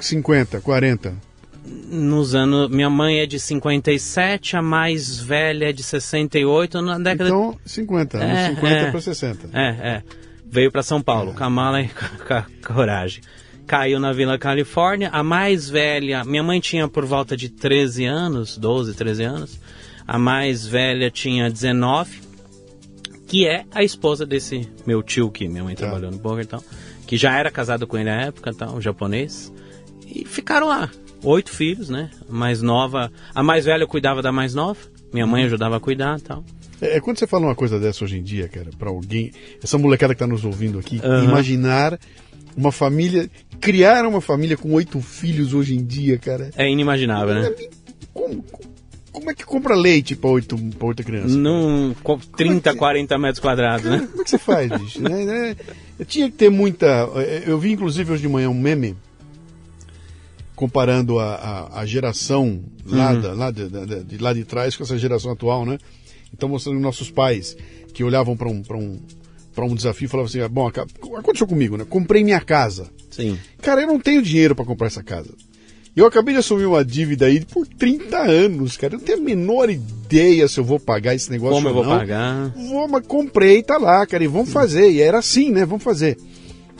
50, 0.00 0.60
40? 0.60 1.14
Nos 1.90 2.34
anos. 2.34 2.68
Minha 2.70 2.90
mãe 2.90 3.18
é 3.20 3.26
de 3.26 3.38
57, 3.38 4.56
a 4.56 4.62
mais 4.62 5.18
velha 5.18 5.66
é 5.70 5.72
de 5.72 5.82
68, 5.82 6.80
na 6.82 6.98
década. 6.98 7.28
Então, 7.28 7.58
50, 7.64 8.18
anos 8.18 8.38
É, 8.38 8.48
50 8.50 8.74
é. 8.74 8.90
para 8.90 9.00
60. 9.00 9.48
É, 9.52 9.66
é. 9.68 10.02
Veio 10.50 10.70
para 10.72 10.82
São 10.82 11.00
Paulo, 11.00 11.32
com 11.36 11.44
a 11.44 11.50
mala 11.50 11.80
e 11.82 11.90
coragem. 12.66 13.22
Caiu 13.66 14.00
na 14.00 14.12
Vila 14.12 14.36
Califórnia. 14.38 15.08
A 15.12 15.22
mais 15.22 15.70
velha, 15.70 16.24
minha 16.24 16.42
mãe 16.42 16.58
tinha 16.60 16.88
por 16.88 17.06
volta 17.06 17.36
de 17.36 17.48
13 17.48 18.04
anos, 18.06 18.58
12, 18.58 18.94
13 18.94 19.22
anos. 19.22 19.60
A 20.06 20.18
mais 20.18 20.66
velha 20.66 21.10
tinha 21.10 21.48
19, 21.48 22.10
que 23.28 23.46
é 23.46 23.64
a 23.72 23.82
esposa 23.84 24.26
desse 24.26 24.68
meu 24.84 25.00
tio 25.02 25.30
que 25.30 25.46
minha 25.48 25.62
mãe 25.62 25.74
Tá. 25.76 25.82
trabalhou 25.86 26.10
no 26.10 26.18
poker 26.18 26.42
e 26.42 26.46
tal, 26.46 26.62
que 27.12 27.18
já 27.18 27.38
era 27.38 27.50
casado 27.50 27.86
com 27.86 27.98
ele 27.98 28.08
na 28.08 28.22
época, 28.22 28.54
tal, 28.54 28.76
um 28.76 28.80
japonês. 28.80 29.52
E 30.06 30.24
ficaram 30.24 30.68
lá. 30.68 30.90
Oito 31.22 31.50
filhos, 31.50 31.90
né? 31.90 32.08
A 32.26 32.32
mais 32.32 32.62
nova, 32.62 33.12
a 33.34 33.42
mais 33.42 33.66
velha 33.66 33.86
cuidava 33.86 34.22
da 34.22 34.32
mais 34.32 34.54
nova. 34.54 34.80
Minha 35.12 35.26
mãe 35.26 35.44
ajudava 35.44 35.76
a 35.76 35.80
cuidar, 35.80 36.18
e 36.18 36.22
tal. 36.22 36.42
É, 36.80 36.96
é 36.96 37.00
quando 37.02 37.18
você 37.18 37.26
fala 37.26 37.44
uma 37.44 37.54
coisa 37.54 37.78
dessa 37.78 38.02
hoje 38.02 38.16
em 38.16 38.22
dia, 38.22 38.48
cara, 38.48 38.70
para 38.78 38.88
alguém, 38.88 39.30
essa 39.62 39.76
molecada 39.76 40.14
que 40.14 40.20
tá 40.20 40.26
nos 40.26 40.42
ouvindo 40.42 40.78
aqui, 40.78 41.02
Aham. 41.04 41.24
imaginar 41.24 41.98
uma 42.56 42.72
família, 42.72 43.28
criar 43.60 44.06
uma 44.06 44.22
família 44.22 44.56
com 44.56 44.72
oito 44.72 44.98
filhos 45.02 45.52
hoje 45.52 45.74
em 45.74 45.84
dia, 45.84 46.16
cara. 46.16 46.50
É 46.56 46.66
inimaginável, 46.66 47.34
né? 47.34 47.54
Como, 48.14 48.42
como 48.42 48.71
é 49.30 49.34
que 49.34 49.44
compra 49.44 49.74
leite 49.74 50.16
para 50.16 50.30
oito, 50.30 50.56
pra 50.78 50.88
oito 50.88 51.04
crianças? 51.04 51.36
Num 51.36 51.94
co- 52.02 52.18
30, 52.36 52.72
que- 52.72 52.78
40 52.78 53.18
metros 53.18 53.40
quadrados, 53.40 53.84
né? 53.90 54.08
Como 54.10 54.22
é 54.22 54.24
que 54.24 54.30
você 54.30 54.38
faz, 54.38 54.70
bicho? 54.80 55.00
né? 55.02 55.24
Né? 55.24 55.56
Eu 55.98 56.04
tinha 56.06 56.30
que 56.30 56.36
ter 56.36 56.50
muita. 56.50 56.86
Eu 57.46 57.58
vi, 57.58 57.72
inclusive, 57.72 58.12
hoje 58.12 58.22
de 58.22 58.28
manhã 58.28 58.48
um 58.48 58.54
meme 58.58 58.96
comparando 60.54 61.18
a, 61.18 61.34
a, 61.34 61.80
a 61.80 61.86
geração 61.86 62.62
lá, 62.86 63.14
da- 63.14 63.32
lá 63.32 63.50
de, 63.50 63.68
de- 63.68 64.04
de 64.04 64.18
lá 64.18 64.32
de 64.32 64.44
trás 64.44 64.76
com 64.76 64.82
essa 64.84 64.96
geração 64.98 65.32
atual, 65.32 65.64
né? 65.66 65.78
Então, 66.32 66.48
mostrando 66.48 66.78
nossos 66.80 67.10
pais 67.10 67.56
que 67.92 68.02
olhavam 68.04 68.36
para 68.36 68.48
um, 68.48 68.62
pra 68.62 68.76
um, 68.76 68.98
pra 69.54 69.64
um 69.64 69.74
desafio 69.74 70.06
e 70.06 70.08
falavam 70.08 70.28
assim: 70.28 70.40
ah, 70.40 70.48
bom, 70.48 70.66
aconteceu 71.18 71.46
comigo, 71.46 71.76
né? 71.76 71.84
Comprei 71.88 72.22
minha 72.24 72.40
casa. 72.40 72.88
Sim. 73.10 73.38
Cara, 73.60 73.82
eu 73.82 73.86
não 73.86 74.00
tenho 74.00 74.22
dinheiro 74.22 74.54
para 74.54 74.64
comprar 74.64 74.86
essa 74.86 75.02
casa. 75.02 75.30
Eu 75.94 76.06
acabei 76.06 76.32
de 76.32 76.40
assumir 76.40 76.64
uma 76.64 76.82
dívida 76.84 77.26
aí 77.26 77.44
por 77.44 77.66
30 77.66 78.16
anos, 78.16 78.78
cara. 78.78 78.94
Eu 78.94 78.98
não 78.98 79.04
tenho 79.04 79.18
a 79.18 79.22
menor 79.22 79.68
ideia 79.68 80.48
se 80.48 80.58
eu 80.58 80.64
vou 80.64 80.80
pagar 80.80 81.14
esse 81.14 81.30
negócio 81.30 81.56
Como 81.56 81.68
eu 81.68 81.74
ou 81.76 81.84
vou 81.84 81.92
não. 81.92 81.98
pagar? 82.00 82.48
Vou, 82.56 82.88
mas 82.88 83.06
comprei, 83.06 83.62
tá 83.62 83.76
lá, 83.76 84.06
cara, 84.06 84.24
e 84.24 84.26
vamos 84.26 84.50
fazer. 84.50 84.90
E 84.90 85.02
era 85.02 85.18
assim, 85.18 85.50
né? 85.50 85.66
Vamos 85.66 85.82
fazer. 85.84 86.16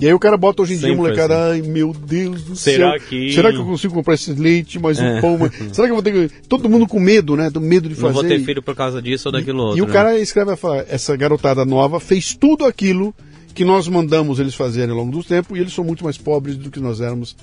E 0.01 0.07
aí 0.07 0.15
o 0.15 0.19
cara 0.19 0.37
bota 0.39 0.63
hoje 0.63 0.75
em 0.75 0.79
dia, 0.79 0.97
molecada, 0.97 1.51
ai 1.53 1.61
meu 1.61 1.93
Deus 1.93 2.43
do 2.43 2.57
Será 2.57 2.93
céu. 2.93 3.01
que- 3.09 3.33
Será 3.35 3.53
que 3.53 3.59
eu 3.59 3.65
consigo 3.67 3.93
comprar 3.95 4.15
esse 4.15 4.33
leite, 4.33 4.79
mais 4.79 4.99
um 4.99 5.05
É. 5.05 5.21
pão? 5.21 5.37
mais- 5.37 5.53
Será 5.73 5.87
que 5.87 5.93
eu 5.93 5.95
vou 5.95 6.03
ter 6.03 6.13
que. 6.31 6.35
Todo 6.49 6.69
mundo 6.69 6.89
com 6.89 6.99
medo, 6.99 7.37
né? 7.37 7.51
Do 7.51 7.61
medo 7.61 7.89
de 7.91 7.95
fazer. 7.95 8.07
Não 8.07 8.15
vou 8.15 8.25
ter 8.25 8.41
filho 8.43 8.63
por 8.63 8.75
causa 8.75 9.01
disso 9.03 9.29
ou 9.29 9.33
daquilo 9.33 9.63
outro. 9.63 9.79
E 9.79 9.83
o 9.83 9.87
né? 9.87 9.93
cara 9.93 10.19
escreve, 10.19 10.57
fala, 10.57 10.87
essa 10.89 11.15
garotada 11.15 11.65
nova 11.67 12.01
fez 12.01 12.35
tudo 12.35 12.65
aquilo 12.65 13.15
que 13.55 13.63
nós 13.65 13.87
mandamos 13.87 14.41
eles 14.41 14.55
fazerem 14.55 14.91
ao 14.91 14.97
longo 14.97 15.13
do 15.13 15.23
tempo 15.23 15.55
e 15.55 15.61
eles 15.61 15.75
são 15.75 15.85
muito 15.85 16.03
mais 16.03 16.17
pobres 16.17 16.57
do 16.57 16.71
que 16.71 16.81
nós 16.81 17.01
éramos 17.03 17.37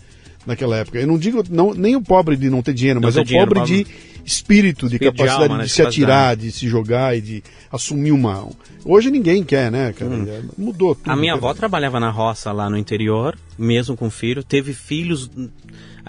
naquela 0.45 0.77
época. 0.77 0.99
Eu 0.99 1.07
não 1.07 1.17
digo 1.17 1.43
não, 1.49 1.73
nem 1.73 1.95
o 1.95 2.01
pobre 2.01 2.35
de 2.35 2.49
não 2.49 2.61
ter 2.61 2.73
dinheiro, 2.73 2.99
Não 2.99 3.07
mas 3.07 3.17
é 3.17 3.21
o 3.21 3.25
dinheiro, 3.25 3.53
pobre 3.53 3.65
de 3.65 3.81
espírito, 3.81 4.09
de 4.23 4.29
Espírito 4.29 4.89
de 4.89 4.99
capacidade 4.99 5.37
de, 5.37 5.43
alma, 5.43 5.57
né, 5.57 5.63
de 5.63 5.69
se 5.69 5.81
atirar, 5.81 6.35
de 6.35 6.51
se 6.51 6.67
jogar 6.67 7.17
e 7.17 7.21
de 7.21 7.43
assumir 7.71 8.11
uma. 8.11 8.47
Hoje 8.85 9.09
ninguém 9.09 9.43
quer, 9.43 9.71
né, 9.71 9.93
cara? 9.93 10.13
É, 10.13 10.41
Mudou 10.57 10.95
tudo. 10.95 11.09
Hum. 11.09 11.13
A 11.13 11.15
minha 11.15 11.33
avó 11.33 11.53
trabalhava 11.53 11.99
na 11.99 12.09
roça 12.09 12.51
lá 12.51 12.69
no 12.69 12.77
interior, 12.77 13.37
mesmo 13.57 13.97
com 13.97 14.09
filho, 14.09 14.43
teve 14.43 14.73
filhos. 14.73 15.29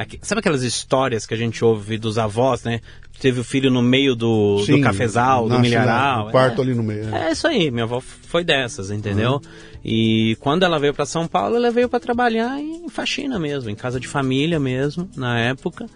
Aqui- 0.03 0.19
sabe 0.23 0.41
aquelas 0.41 0.63
histórias 0.63 1.27
que 1.27 1.35
a 1.35 1.37
gente 1.37 1.65
ouve 1.65 1.97
dos 1.99 2.19
avós, 2.19 2.63
né? 2.65 2.81
Teve 3.21 3.41
o 3.41 3.45
filho 3.45 3.71
no 3.71 3.83
meio 3.83 4.15
do, 4.17 4.57
do 4.57 4.65
Sim, 4.65 4.81
cafezal, 4.81 5.43
do 5.45 5.51
nasce 5.51 5.63
lá, 5.75 5.81
milharal. 5.81 6.25
no 6.27 6.31
quarto 6.31 6.61
é. 6.61 6.65
ali 6.65 6.75
no 6.75 6.83
meio. 6.83 7.15
é. 7.15 7.29
É 7.29 7.33
isso 7.33 7.47
aí, 7.47 7.71
minha 7.71 7.85
avó 7.85 8.01
foi 8.01 8.43
dessas, 8.43 8.91
entendeu? 8.91 9.41
E 9.85 10.37
quando 10.41 10.63
ela 10.63 10.79
veio 10.79 10.95
para 10.95 11.05
São 11.07 11.27
Paulo, 11.27 11.57
ela 11.57 11.71
veio 11.71 11.89
para 11.89 12.01
trabalhar 12.01 12.59
em 12.59 12.89
faxina 12.89 13.39
mesmo, 13.39 13.69
em 13.71 13.75
casa 13.75 14.01
de 14.01 14.09
família 14.09 14.59
mesmo, 14.59 15.09
na 15.17 15.39
época. 15.39 15.87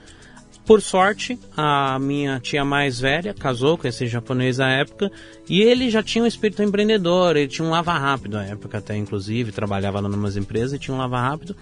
Por 0.66 0.80
sorte, 0.80 1.38
a 1.54 1.98
minha 1.98 2.40
tia 2.40 2.64
mais 2.64 2.98
velha 2.98 3.34
casou 3.34 3.76
com 3.76 3.86
esse 3.86 4.06
japonês 4.06 4.56
na 4.58 4.70
época 4.72 5.12
e 5.48 5.60
ele 5.60 5.90
já 5.90 6.02
tinha 6.02 6.24
um 6.24 6.26
espírito 6.26 6.62
empreendedor, 6.62 7.36
ele 7.36 7.48
tinha 7.48 7.66
um 7.66 7.70
lava 7.70 7.92
rápido 7.98 8.32
na 8.38 8.46
época 8.46 8.78
até, 8.78 8.96
inclusive, 8.96 9.52
trabalhava 9.52 10.00
lá 10.00 10.08
numas 10.08 10.36
empresas 10.38 10.72
e 10.72 10.78
tinha 10.78 10.94
um 10.94 10.98
lava 10.98 11.20
rápido 11.20 11.54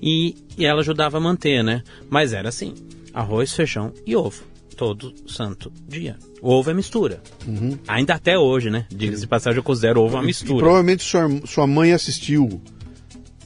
e, 0.00 0.34
e 0.56 0.64
ela 0.64 0.80
ajudava 0.80 1.18
a 1.18 1.20
manter, 1.20 1.62
né? 1.62 1.82
Mas 2.08 2.32
era 2.32 2.48
assim, 2.48 2.72
arroz, 3.12 3.52
feijão 3.52 3.92
e 4.06 4.16
ovo, 4.16 4.42
todo 4.76 5.12
santo 5.26 5.70
dia. 5.86 6.16
Ovo 6.40 6.70
é 6.70 6.74
mistura. 6.74 7.20
Ainda 7.86 8.14
até 8.14 8.38
hoje, 8.38 8.70
né? 8.70 8.86
Diga-se 8.88 9.22
de 9.22 9.26
passagem, 9.26 9.58
eu 9.58 9.62
considero 9.62 10.00
ovo 10.00 10.16
uma 10.16 10.22
E 10.22 10.26
mistura. 10.26 10.60
provavelmente 10.60 11.02
sua, 11.02 11.28
sua 11.44 11.66
mãe 11.66 11.92
assistiu 11.92 12.62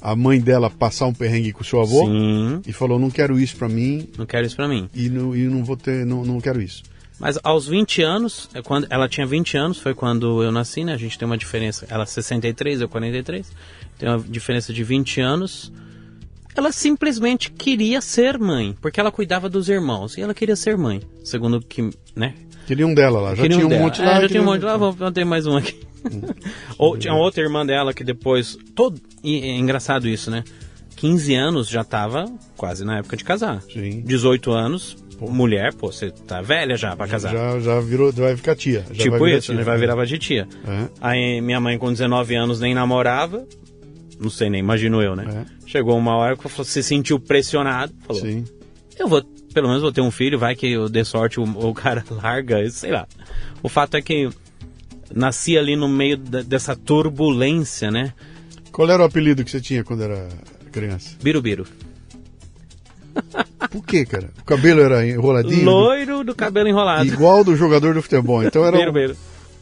a 0.03 0.17
mãe 0.17 0.41
dela 0.41 0.69
passar 0.69 1.07
um 1.07 1.15
perrengue 1.15 1.53
com 1.53 1.63
o 1.63 1.65
seu 1.65 1.81
avô 1.81 2.07
Sim, 2.07 2.61
e 2.67 2.73
falou: 2.73 2.99
não 2.99 3.11
quero 3.11 3.39
isso 3.39 3.57
pra 3.57 3.69
mim 3.69 4.09
não 4.19 4.27
quero 4.27 4.47
isso 4.47 4.57
pra 4.57 4.67
mim. 4.69 4.89
e 4.95 5.09
não, 5.09 5.35
e 5.37 5.45
não 5.45 5.65
vou 5.65 5.77
ter, 5.77 6.05
não, 6.05 6.25
não 6.25 6.41
quero 6.41 6.61
isso. 6.61 6.83
Mas 7.21 7.39
aos 7.45 7.69
20 7.69 8.03
anos, 8.03 8.51
é 8.53 8.61
quando 8.61 8.87
ela 8.91 9.09
tinha 9.09 9.25
20 9.25 9.57
anos, 9.57 9.79
foi 9.79 9.95
quando 9.95 10.43
eu 10.43 10.51
nasci, 10.51 10.83
né? 10.83 10.93
A 10.93 10.97
gente 10.97 11.17
tem 11.17 11.25
uma 11.25 11.39
diferença, 11.39 11.87
ela 11.89 12.03
é 12.03 12.07
63, 12.07 12.81
eu 12.81 12.89
43. 12.89 13.49
Tem 13.97 14.09
uma 14.09 14.19
diferença 14.19 14.73
de 14.73 14.83
20 14.83 15.21
anos. 15.21 15.73
Ela 16.57 16.73
simplesmente 16.73 17.51
queria 17.53 18.01
ser 18.01 18.39
mãe, 18.39 18.77
porque 18.83 18.99
ela 18.99 19.13
cuidava 19.13 19.49
dos 19.49 19.69
irmãos 19.69 20.17
e 20.19 20.21
ela 20.21 20.35
queria 20.35 20.57
ser 20.57 20.77
mãe, 20.77 21.01
segundo 21.23 21.61
que, 21.61 21.91
né? 22.17 22.35
Queria 22.67 22.87
um 22.87 22.95
dela 22.95 23.21
lá, 23.21 23.35
já 23.37 23.43
Queria 23.43 23.57
tinha 23.57 23.67
um 23.67 23.71
dela. 23.71 23.83
monte 23.85 24.03
É, 24.03 24.05
lá. 24.05 24.11
já 24.11 24.15
queria 24.15 24.29
tinha 24.29 24.41
um 24.43 24.45
um- 24.45 24.49
monte 24.49 24.63
lá, 24.65 24.77
vou 24.77 25.13
ter 25.13 25.25
mais 25.25 25.47
um 25.47 25.57
aqui. 25.57 25.81
Ou 26.79 26.97
tinha 26.97 27.15
outra 27.15 27.43
irmã 27.43 27.65
dela 27.65 27.93
que 27.95 28.05
depois, 28.05 28.57
todo, 28.75 29.01
e 29.23 29.37
é 29.51 29.57
engraçado 29.57 30.09
isso, 30.09 30.31
né? 30.31 30.45
15 30.97 31.35
anos 31.35 31.69
já 31.69 31.83
tava 31.83 32.27
quase 32.57 32.85
na 32.85 32.99
época 32.99 33.17
de 33.17 33.25
casar. 33.25 33.61
Sim. 33.63 34.03
18 34.03 34.53
anos, 34.53 34.97
mulher, 35.21 35.75
pô, 35.75 35.91
você 35.91 36.11
tá 36.11 36.41
velha 36.41 36.77
já 36.77 36.95
pra 36.95 37.09
casar. 37.09 37.33
Já, 37.33 37.59
já 37.59 37.81
virou, 37.81 38.13
vai 38.13 38.37
ficar 38.37 38.55
tia. 38.55 38.85
já 38.93 39.05
Tipo 39.05 39.27
isso, 39.27 39.47
tia. 39.47 39.57
né? 39.57 39.63
vai 39.65 39.79
virar 39.79 39.97
pra 39.97 40.07
titia. 40.07 40.47
É. 40.67 40.89
Aí 41.01 41.41
minha 41.41 41.61
mãe 41.61 41.77
com 41.79 41.91
19 41.91 42.35
anos 42.37 42.61
nem 42.61 42.75
namorava, 42.75 43.45
não 44.21 44.31
sei 44.31 44.49
nem, 44.49 44.61
imagino 44.61 45.03
eu, 45.03 45.17
né? 45.17 45.47
Chegou 45.67 45.97
uma 45.99 46.15
hora 46.17 46.37
que 46.37 46.65
se 46.65 46.83
sentiu 46.83 47.19
pressionado, 47.19 47.93
falou, 48.07 48.23
Sim. 48.23 48.45
eu 48.99 49.09
vou, 49.09 49.23
pelo 49.53 49.69
menos 49.69 49.83
vou 49.83 49.91
ter 49.93 50.03
um 50.03 50.11
filho, 50.11 50.39
vai 50.39 50.55
que 50.55 50.71
eu 50.71 50.89
dê 50.89 51.05
sorte, 51.05 51.41
o, 51.41 51.43
o 51.43 51.75
cara 51.75 52.05
larga, 52.11 52.69
sei 52.71 52.93
lá. 52.93 53.09
O 53.63 53.69
fato 53.69 53.97
é 53.97 54.03
que 54.03 54.29
nasci 55.15 55.57
ali 55.59 55.77
no 55.77 55.89
meio 55.89 56.17
da- 56.17 56.43
dessa 56.43 56.75
turbulência, 56.77 57.91
né? 57.91 58.13
Qual 58.71 58.89
era 58.91 59.03
o 59.03 59.07
apelido 59.07 59.45
que 59.45 59.51
você 59.51 59.61
tinha 59.61 59.85
quando 59.85 60.03
era 60.03 60.29
criança? 60.71 61.17
Birubiru. 61.23 61.67
Por 63.71 63.85
quê, 63.85 64.05
cara? 64.07 64.31
O 64.41 64.45
cabelo 64.45 64.81
era 64.81 65.07
enroladinho? 65.07 65.65
Loiro 65.65 66.25
do 66.25 66.35
cabelo 66.35 66.69
enrolado. 66.69 67.07
Igual 67.07 67.45
do 67.45 67.55
jogador 67.57 67.95
do 67.95 68.03
futebol. 68.03 68.43
Então 68.43 68.65
era. 68.65 68.77
um 68.77 68.81
Birubiru. 68.81 69.17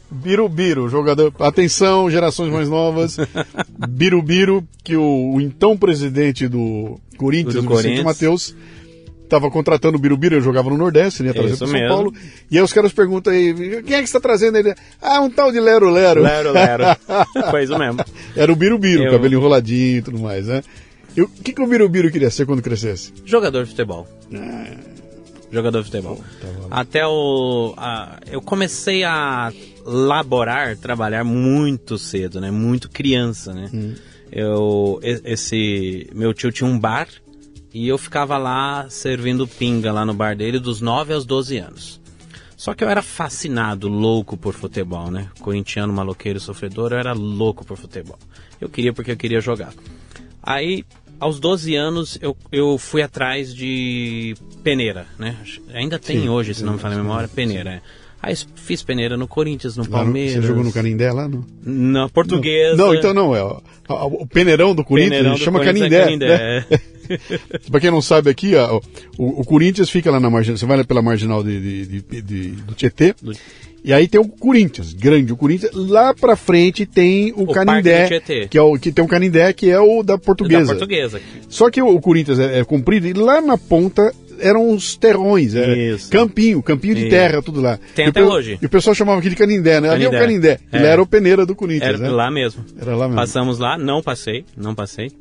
Birubiru, 0.09 0.89
jogador. 0.89 1.33
Atenção, 1.39 2.09
gerações 2.09 2.51
mais 2.51 2.67
novas. 2.69 3.17
Birubiru, 3.89 4.65
que 4.83 4.95
o, 4.95 5.33
o 5.35 5.41
então 5.41 5.77
presidente 5.77 6.47
do 6.47 6.99
Corinthians, 7.17 7.55
Do 7.55 7.59
o 7.59 7.61
Vicente 7.63 7.81
Corinthians. 7.83 8.03
Matheus, 8.05 8.55
estava 9.31 9.49
contratando 9.49 9.97
o 9.97 9.99
Birubiru, 9.99 10.35
ele 10.35 10.41
jogava 10.43 10.69
no 10.69 10.77
Nordeste, 10.77 11.23
ia 11.23 11.33
trazer 11.33 11.49
Isso 11.53 11.57
para 11.59 11.67
São 11.67 11.79
mesmo. 11.79 11.87
Paulo. 11.95 12.13
E 12.49 12.57
aí 12.57 12.63
os 12.63 12.73
caras 12.73 12.91
perguntam 12.91 13.31
aí, 13.31 13.81
quem 13.83 13.95
é 13.95 13.99
que 13.99 14.03
está 14.05 14.19
trazendo 14.19 14.57
ele? 14.57 14.75
Ah, 15.01 15.21
um 15.21 15.29
tal 15.29 15.51
de 15.51 15.59
Lero 15.59 15.89
Lero. 15.89 16.21
Lero, 16.21 16.51
lero. 16.51 16.83
Foi 17.49 17.63
isso 17.63 17.77
mesmo. 17.77 17.99
Era 18.35 18.51
o 18.51 18.55
Birubiru, 18.55 19.03
Eu- 19.05 19.11
cabelo 19.13 19.33
enroladinho 19.35 19.97
e 19.97 20.01
tudo 20.01 20.19
mais, 20.19 20.47
né? 20.47 20.61
E 21.15 21.21
o 21.21 21.27
que, 21.27 21.51
que 21.53 21.61
o 21.61 21.67
Birubiru 21.67 22.11
queria 22.11 22.29
ser 22.29 22.45
quando 22.45 22.61
crescesse? 22.61 23.11
Jogador 23.25 23.63
de 23.63 23.69
futebol. 23.71 24.07
Ah. 24.33 24.65
Jogador 25.51 25.79
de 25.79 25.85
futebol. 25.85 26.15
tá 26.39 26.47
Até 26.69 27.05
o. 27.05 27.73
a- 27.75 28.17
eu 28.31 28.41
comecei 28.41 29.03
a 29.03 29.51
laborar, 29.85 30.77
trabalhar 30.77 31.23
muito 31.25 31.97
cedo, 31.97 32.39
né? 32.39 32.49
Muito 32.51 32.89
criança, 32.89 33.53
né? 33.53 33.69
Hum. 33.73 33.93
Eu, 34.31 34.99
esse 35.03 36.09
meu 36.15 36.33
tio 36.33 36.51
tinha 36.53 36.69
um 36.69 36.79
bar 36.79 37.07
e 37.73 37.87
eu 37.87 37.97
ficava 37.97 38.37
lá 38.37 38.89
servindo 38.89 39.47
pinga 39.47 39.91
lá 39.91 40.05
no 40.05 40.13
bar 40.13 40.35
dele 40.35 40.59
dos 40.59 40.81
9 40.81 41.13
aos 41.13 41.25
12 41.25 41.57
anos. 41.57 42.01
Só 42.57 42.75
que 42.75 42.83
eu 42.83 42.89
era 42.89 43.01
fascinado, 43.01 43.87
louco 43.87 44.37
por 44.37 44.53
futebol, 44.53 45.09
né? 45.09 45.29
Corintiano, 45.39 45.91
maloqueiro, 45.91 46.39
sofredor, 46.39 46.91
eu 46.91 46.99
era 46.99 47.13
louco 47.13 47.65
por 47.65 47.75
futebol. 47.75 48.19
Eu 48.59 48.69
queria 48.69 48.93
porque 48.93 49.11
eu 49.11 49.17
queria 49.17 49.41
jogar. 49.41 49.73
Aí, 50.43 50.85
aos 51.19 51.39
12 51.39 51.75
anos, 51.75 52.19
eu, 52.21 52.37
eu 52.51 52.77
fui 52.77 53.01
atrás 53.01 53.53
de 53.53 54.35
peneira, 54.63 55.07
né? 55.17 55.37
Ainda 55.73 55.97
tem 55.97 56.21
Sim, 56.21 56.29
hoje, 56.29 56.53
se 56.53 56.63
não 56.63 56.73
me 56.73 56.79
falha 56.79 56.95
a 56.95 56.97
memória, 56.99 57.27
peneira. 57.27 57.71
é. 57.71 57.81
Aí 58.23 58.35
fiz 58.53 58.83
peneira 58.83 59.17
no 59.17 59.27
Corinthians, 59.27 59.75
no 59.75 59.83
Lá 59.83 59.89
Palmeiras. 59.89 60.33
Você 60.33 60.41
jogou 60.43 60.63
no 60.63 60.71
Canindé 60.71 61.11
lá? 61.11 61.27
No... 61.27 61.43
Na 61.63 62.07
portuguesa. 62.07 62.77
Não, 62.77 62.93
então 62.93 63.15
não. 63.15 63.35
É, 63.35 63.43
o, 63.43 63.61
o 63.89 64.27
peneirão 64.27 64.75
do 64.75 64.83
Corinthians 64.83 65.17
Peneirão 65.17 65.37
do 65.37 65.43
chama 65.43 65.59
Corinthians 65.59 66.05
Canindé. 66.05 66.33
é 66.33 66.59
né? 66.59 66.65
pra 67.69 67.79
quem 67.79 67.91
não 67.91 68.01
sabe 68.01 68.29
aqui, 68.29 68.55
ó, 68.55 68.79
o, 69.17 69.41
o 69.41 69.45
Corinthians 69.45 69.89
fica 69.89 70.09
lá 70.11 70.19
na 70.19 70.29
marginal. 70.29 70.57
Você 70.57 70.65
vai 70.65 70.77
lá 70.77 70.83
pela 70.83 71.01
marginal 71.01 71.43
de, 71.43 71.85
de- 71.85 72.01
de- 72.01 72.21
de- 72.21 72.47
do 72.51 72.73
Tietê. 72.73 73.13
Do- 73.21 73.33
E 73.83 73.91
aí 73.91 74.07
tem 74.07 74.21
o 74.21 74.27
Corinthians, 74.27 74.93
grande 74.93 75.33
o 75.33 75.35
Corinthians. 75.37 75.71
Lá 75.73 76.13
pra 76.13 76.35
frente 76.35 76.85
tem 76.85 77.31
o, 77.31 77.43
O 77.43 77.47
Canindé, 77.53 78.03
que 78.47 78.57
é 78.57 78.61
o 78.61 78.77
que 78.77 78.91
tem 78.91 79.03
um 79.03 79.07
Canindé 79.07 79.51
que 79.53 79.69
é 79.71 79.79
o 79.79 80.03
da 80.03 80.17
portuguesa. 80.19 80.65
Da 80.65 80.73
portuguesa. 80.73 81.19
Só 81.49 81.69
que 81.71 81.81
o, 81.81 81.87
o 81.87 81.99
Corinthians 81.99 82.37
é, 82.37 82.59
é 82.59 82.63
comprido 82.63 83.07
e 83.07 83.13
lá 83.13 83.41
na 83.41 83.57
ponta 83.57 84.13
eram 84.41 84.69
os 84.71 84.95
terrões, 84.95 85.55
é, 85.55 85.93
Isso. 85.93 86.09
campinho, 86.09 86.61
campinho 86.61 86.95
de 86.95 87.01
Isso. 87.01 87.09
terra, 87.09 87.41
tudo 87.41 87.61
lá. 87.61 87.79
Tem 87.95 88.05
E 88.05 88.07
o 88.07 88.09
até 88.09 88.21
pe- 88.21 88.27
hoje. 88.27 88.59
E 88.61 88.65
o 88.65 88.69
pessoal 88.69 88.93
chamava 88.95 89.19
aqui 89.19 89.29
de 89.29 89.35
Canindé, 89.35 89.79
né? 89.79 89.89
Ali 89.89 90.05
é 90.05 90.07
o 90.07 90.11
Canindé. 90.11 90.55
Canindé. 90.57 90.59
Ele 90.77 90.85
É. 90.85 90.89
era 90.89 91.01
o 91.01 91.05
peneira 91.07 91.45
do 91.45 91.55
Corinthians, 91.55 91.89
Era 91.89 91.97
né? 91.97 92.09
lá 92.09 92.29
mesmo. 92.31 92.65
Era 92.79 92.95
lá 92.95 93.05
mesmo. 93.07 93.15
Passamos 93.21 93.59
lá, 93.59 93.77
não 93.77 94.01
passei, 94.01 94.43
não 94.57 94.73
passei. 94.75 95.11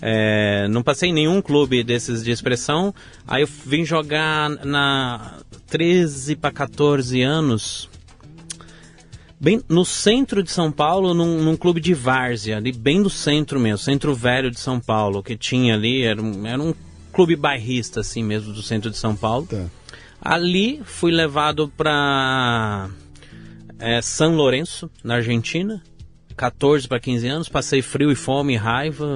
É, 0.00 0.66
não 0.68 0.82
passei 0.82 1.10
em 1.10 1.12
nenhum 1.14 1.40
clube 1.42 1.82
desses 1.84 2.24
de 2.24 2.30
expressão. 2.30 2.94
Aí 3.26 3.42
eu 3.42 3.48
vim 3.66 3.84
jogar 3.84 4.48
na 4.64 5.38
13 5.68 6.36
para 6.36 6.50
14 6.50 7.22
anos, 7.22 7.88
bem 9.40 9.60
no 9.68 9.84
centro 9.84 10.42
de 10.42 10.50
São 10.50 10.70
Paulo, 10.70 11.14
num, 11.14 11.42
num 11.42 11.56
clube 11.56 11.80
de 11.80 11.94
várzea, 11.94 12.56
ali 12.58 12.72
bem 12.72 13.02
do 13.02 13.10
centro 13.10 13.58
mesmo, 13.58 13.78
centro 13.78 14.14
velho 14.14 14.50
de 14.50 14.60
São 14.60 14.78
Paulo, 14.78 15.22
que 15.22 15.36
tinha 15.36 15.74
ali, 15.74 16.02
era 16.02 16.22
um, 16.22 16.46
era 16.46 16.62
um 16.62 16.72
clube 17.12 17.36
bairrista 17.36 18.00
assim 18.00 18.22
mesmo 18.22 18.52
do 18.52 18.62
centro 18.62 18.90
de 18.90 18.96
São 18.96 19.14
Paulo. 19.14 19.46
Tá. 19.46 19.66
Ali 20.20 20.80
fui 20.84 21.12
levado 21.12 21.68
para 21.76 22.88
São 24.02 24.34
Lourenço, 24.34 24.90
na 25.02 25.16
Argentina. 25.16 25.82
14 26.36 26.88
para 26.88 26.98
15 26.98 27.28
anos, 27.28 27.48
passei 27.48 27.82
frio 27.82 28.10
e 28.10 28.16
fome 28.16 28.54
e 28.54 28.56
raiva, 28.56 29.06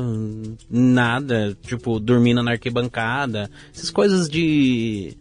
nada, 0.70 1.56
tipo, 1.62 1.98
dormindo 1.98 2.42
na 2.42 2.52
arquibancada, 2.52 3.50
essas 3.74 3.90
coisas 3.90 4.28
de, 4.28 5.16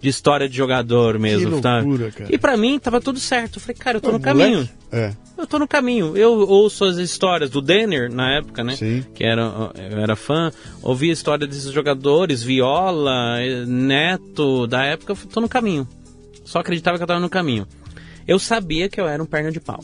de 0.00 0.08
história 0.08 0.48
de 0.48 0.56
jogador 0.56 1.18
mesmo, 1.18 1.60
tá? 1.60 1.80
loucura, 1.80 2.10
cara. 2.12 2.32
E 2.32 2.38
pra 2.38 2.56
mim 2.56 2.78
tava 2.78 3.00
tudo 3.00 3.18
certo. 3.18 3.56
Eu 3.56 3.60
falei, 3.60 3.76
cara, 3.76 3.96
eu 3.96 4.00
tô 4.00 4.10
no 4.12 4.16
Ah, 4.18 4.20
caminho. 4.20 4.48
moleque? 4.58 4.70
É. 4.92 5.12
Eu 5.36 5.46
tô 5.46 5.58
no 5.58 5.66
caminho. 5.68 6.16
Eu 6.16 6.32
ouço 6.48 6.84
as 6.84 6.96
histórias 6.98 7.50
do 7.50 7.60
Denner 7.60 8.12
na 8.12 8.38
época, 8.38 8.62
né? 8.64 8.76
Sim. 8.76 9.04
Que 9.14 9.24
era, 9.24 9.42
eu 9.42 9.98
era 9.98 10.14
fã. 10.16 10.50
Ouvi 10.82 11.10
a 11.10 11.12
história 11.12 11.46
desses 11.46 11.72
jogadores, 11.72 12.42
Viola, 12.42 13.38
Neto, 13.66 14.66
da 14.66 14.84
época. 14.84 15.12
Eu 15.12 15.16
falei, 15.16 15.32
tô 15.32 15.40
no 15.40 15.48
caminho. 15.48 15.86
Só 16.44 16.60
acreditava 16.60 16.96
que 16.96 17.02
eu 17.02 17.06
tava 17.06 17.20
no 17.20 17.28
caminho. 17.28 17.66
Eu 18.26 18.38
sabia 18.38 18.88
que 18.88 19.00
eu 19.00 19.06
era 19.08 19.22
um 19.22 19.26
perna 19.26 19.50
de 19.52 19.60
pau. 19.60 19.82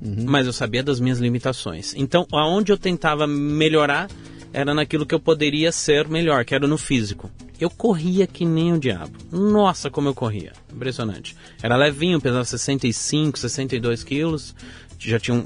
Mas 0.00 0.46
eu 0.46 0.52
sabia 0.52 0.82
das 0.82 0.98
minhas 0.98 1.18
limitações. 1.20 1.94
Então, 1.96 2.26
aonde 2.32 2.72
eu 2.72 2.76
tentava 2.78 3.26
melhorar 3.26 4.08
era 4.52 4.74
naquilo 4.74 5.06
que 5.06 5.14
eu 5.14 5.20
poderia 5.20 5.70
ser 5.72 6.08
melhor, 6.08 6.44
que 6.44 6.54
era 6.54 6.66
no 6.66 6.76
físico. 6.76 7.30
Eu 7.62 7.70
corria 7.70 8.26
que 8.26 8.44
nem 8.44 8.72
o 8.72 8.78
diabo. 8.78 9.12
Nossa, 9.30 9.90
como 9.90 10.08
eu 10.08 10.14
corria. 10.14 10.52
Impressionante. 10.72 11.36
Era 11.62 11.76
levinho, 11.76 12.20
pesava 12.20 12.44
65, 12.44 13.38
62 13.38 14.02
quilos. 14.02 14.54
Já 14.98 15.20
tinha, 15.20 15.36
um, 15.36 15.44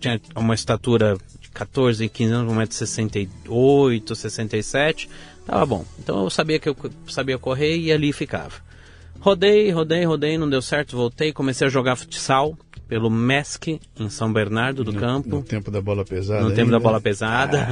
tinha 0.00 0.20
uma 0.34 0.54
estatura 0.54 1.16
de 1.40 1.50
14, 1.50 2.08
15 2.08 2.32
anos, 2.32 2.52
1,68m, 2.52 4.14
67 4.14 5.08
Tava 5.46 5.66
bom. 5.66 5.84
Então 5.98 6.22
eu 6.22 6.30
sabia 6.30 6.58
que 6.58 6.68
eu 6.68 6.76
sabia 7.06 7.38
correr 7.38 7.76
e 7.76 7.92
ali 7.92 8.12
ficava. 8.12 8.54
Rodei, 9.20 9.70
rodei, 9.70 10.04
rodei, 10.04 10.38
não 10.38 10.48
deu 10.48 10.62
certo, 10.62 10.96
voltei, 10.96 11.32
comecei 11.32 11.66
a 11.66 11.70
jogar 11.70 11.96
futsal 11.96 12.56
pelo 12.92 13.08
MESC 13.08 13.80
em 13.98 14.10
São 14.10 14.30
Bernardo 14.30 14.84
do 14.84 14.92
Campo. 14.92 15.36
No 15.36 15.42
tempo 15.42 15.70
da 15.70 15.80
bola 15.80 16.04
pesada. 16.04 16.42
No 16.42 16.50
tempo 16.50 16.70
da 16.70 16.76
ainda. 16.76 16.78
bola 16.80 17.00
pesada. 17.00 17.66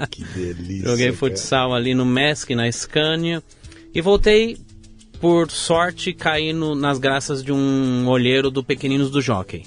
Ah, 0.00 0.06
que 0.08 0.24
delícia. 0.24 0.88
Joguei 0.90 1.06
cara. 1.06 1.16
futsal 1.16 1.72
ali 1.72 1.94
no 1.94 2.04
MESC, 2.04 2.50
na 2.56 2.68
Scania. 2.72 3.40
E 3.94 4.00
voltei, 4.00 4.56
por 5.20 5.48
sorte, 5.52 6.12
caí 6.12 6.52
no- 6.52 6.74
nas 6.74 6.98
graças 6.98 7.44
de 7.44 7.52
um 7.52 8.08
olheiro 8.08 8.50
do 8.50 8.64
Pequeninos 8.64 9.08
do 9.08 9.20
Jockey. 9.20 9.62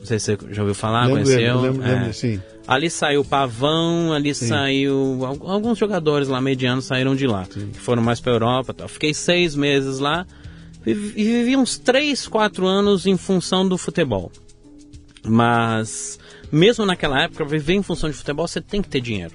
Não 0.00 0.04
sei 0.04 0.18
se 0.18 0.36
você 0.36 0.52
já 0.54 0.60
ouviu 0.60 0.74
falar, 0.74 1.06
Lembro, 1.06 1.22
conheceu. 1.22 1.60
lembro, 1.62 1.82
É. 1.82 1.94
lembro, 1.94 2.12
sim. 2.12 2.42
Ali 2.68 2.90
saiu 2.90 3.24
Pavão, 3.24 4.12
ali 4.12 4.34
saiu. 4.34 5.24
al- 5.24 5.50
Alguns 5.50 5.78
jogadores 5.78 6.28
lá 6.28 6.42
medianos 6.42 6.84
saíram 6.84 7.16
de 7.16 7.26
lá, 7.26 7.46
que 7.46 7.58
foram 7.78 8.02
mais 8.02 8.20
pra 8.20 8.32
Europa. 8.32 8.74
Tal. 8.74 8.86
Fiquei 8.86 9.14
seis 9.14 9.54
meses 9.56 9.98
lá 9.98 10.26
e, 10.86 10.94
vivi 10.94 11.56
uns 11.56 11.78
três, 11.78 12.26
quatro 12.26 12.66
anos 12.66 13.06
em 13.06 13.16
função 13.16 13.68
do 13.68 13.76
futebol. 13.76 14.30
Mas, 15.24 16.18
mesmo 16.50 16.86
naquela 16.86 17.22
época, 17.22 17.44
viver 17.44 17.74
em 17.74 17.82
função 17.82 18.08
de 18.08 18.16
futebol, 18.16 18.48
você 18.48 18.60
tem 18.60 18.80
que 18.80 18.88
ter 18.88 19.00
dinheiro. 19.00 19.34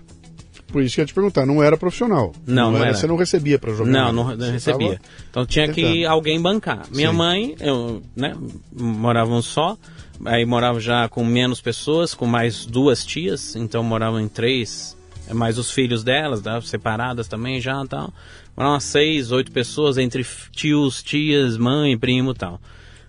Por 0.67 0.83
isso 0.83 0.95
que 0.95 1.01
eu 1.01 1.03
ia 1.03 1.07
te 1.07 1.13
perguntar, 1.13 1.45
não 1.45 1.63
era 1.63 1.77
profissional. 1.77 2.33
Não, 2.45 2.71
não 2.71 2.83
era. 2.83 2.93
Você 2.93 3.07
não 3.07 3.15
recebia 3.15 3.57
pra 3.59 3.71
jogar. 3.71 3.89
Não, 3.89 4.11
não, 4.11 4.25
Você 4.25 4.35
não 4.35 4.51
recebia. 4.51 5.01
Então 5.29 5.45
tinha 5.45 5.67
que 5.67 5.81
tentando. 5.81 6.07
alguém 6.07 6.41
bancar. 6.41 6.85
Minha 6.91 7.11
Sim. 7.11 7.15
mãe, 7.15 7.55
eu, 7.59 8.01
né, 8.15 8.35
moravam 8.75 9.41
só, 9.41 9.77
aí 10.25 10.45
morava 10.45 10.79
já 10.79 11.07
com 11.07 11.23
menos 11.23 11.61
pessoas, 11.61 12.13
com 12.13 12.25
mais 12.25 12.65
duas 12.65 13.05
tias, 13.05 13.55
então 13.55 13.83
moravam 13.83 14.19
em 14.19 14.27
três, 14.27 14.97
é, 15.27 15.33
mais 15.33 15.57
os 15.57 15.71
filhos 15.71 16.03
delas, 16.03 16.41
tá, 16.41 16.59
separadas 16.61 17.27
também 17.27 17.61
já 17.61 17.81
e 17.83 17.87
tal. 17.87 18.11
Moravam 18.55 18.79
seis, 18.79 19.31
oito 19.31 19.51
pessoas, 19.51 19.97
entre 19.97 20.25
tios, 20.51 21.03
tias, 21.03 21.57
mãe, 21.57 21.97
primo 21.97 22.31
e 22.31 22.35
tal. 22.35 22.61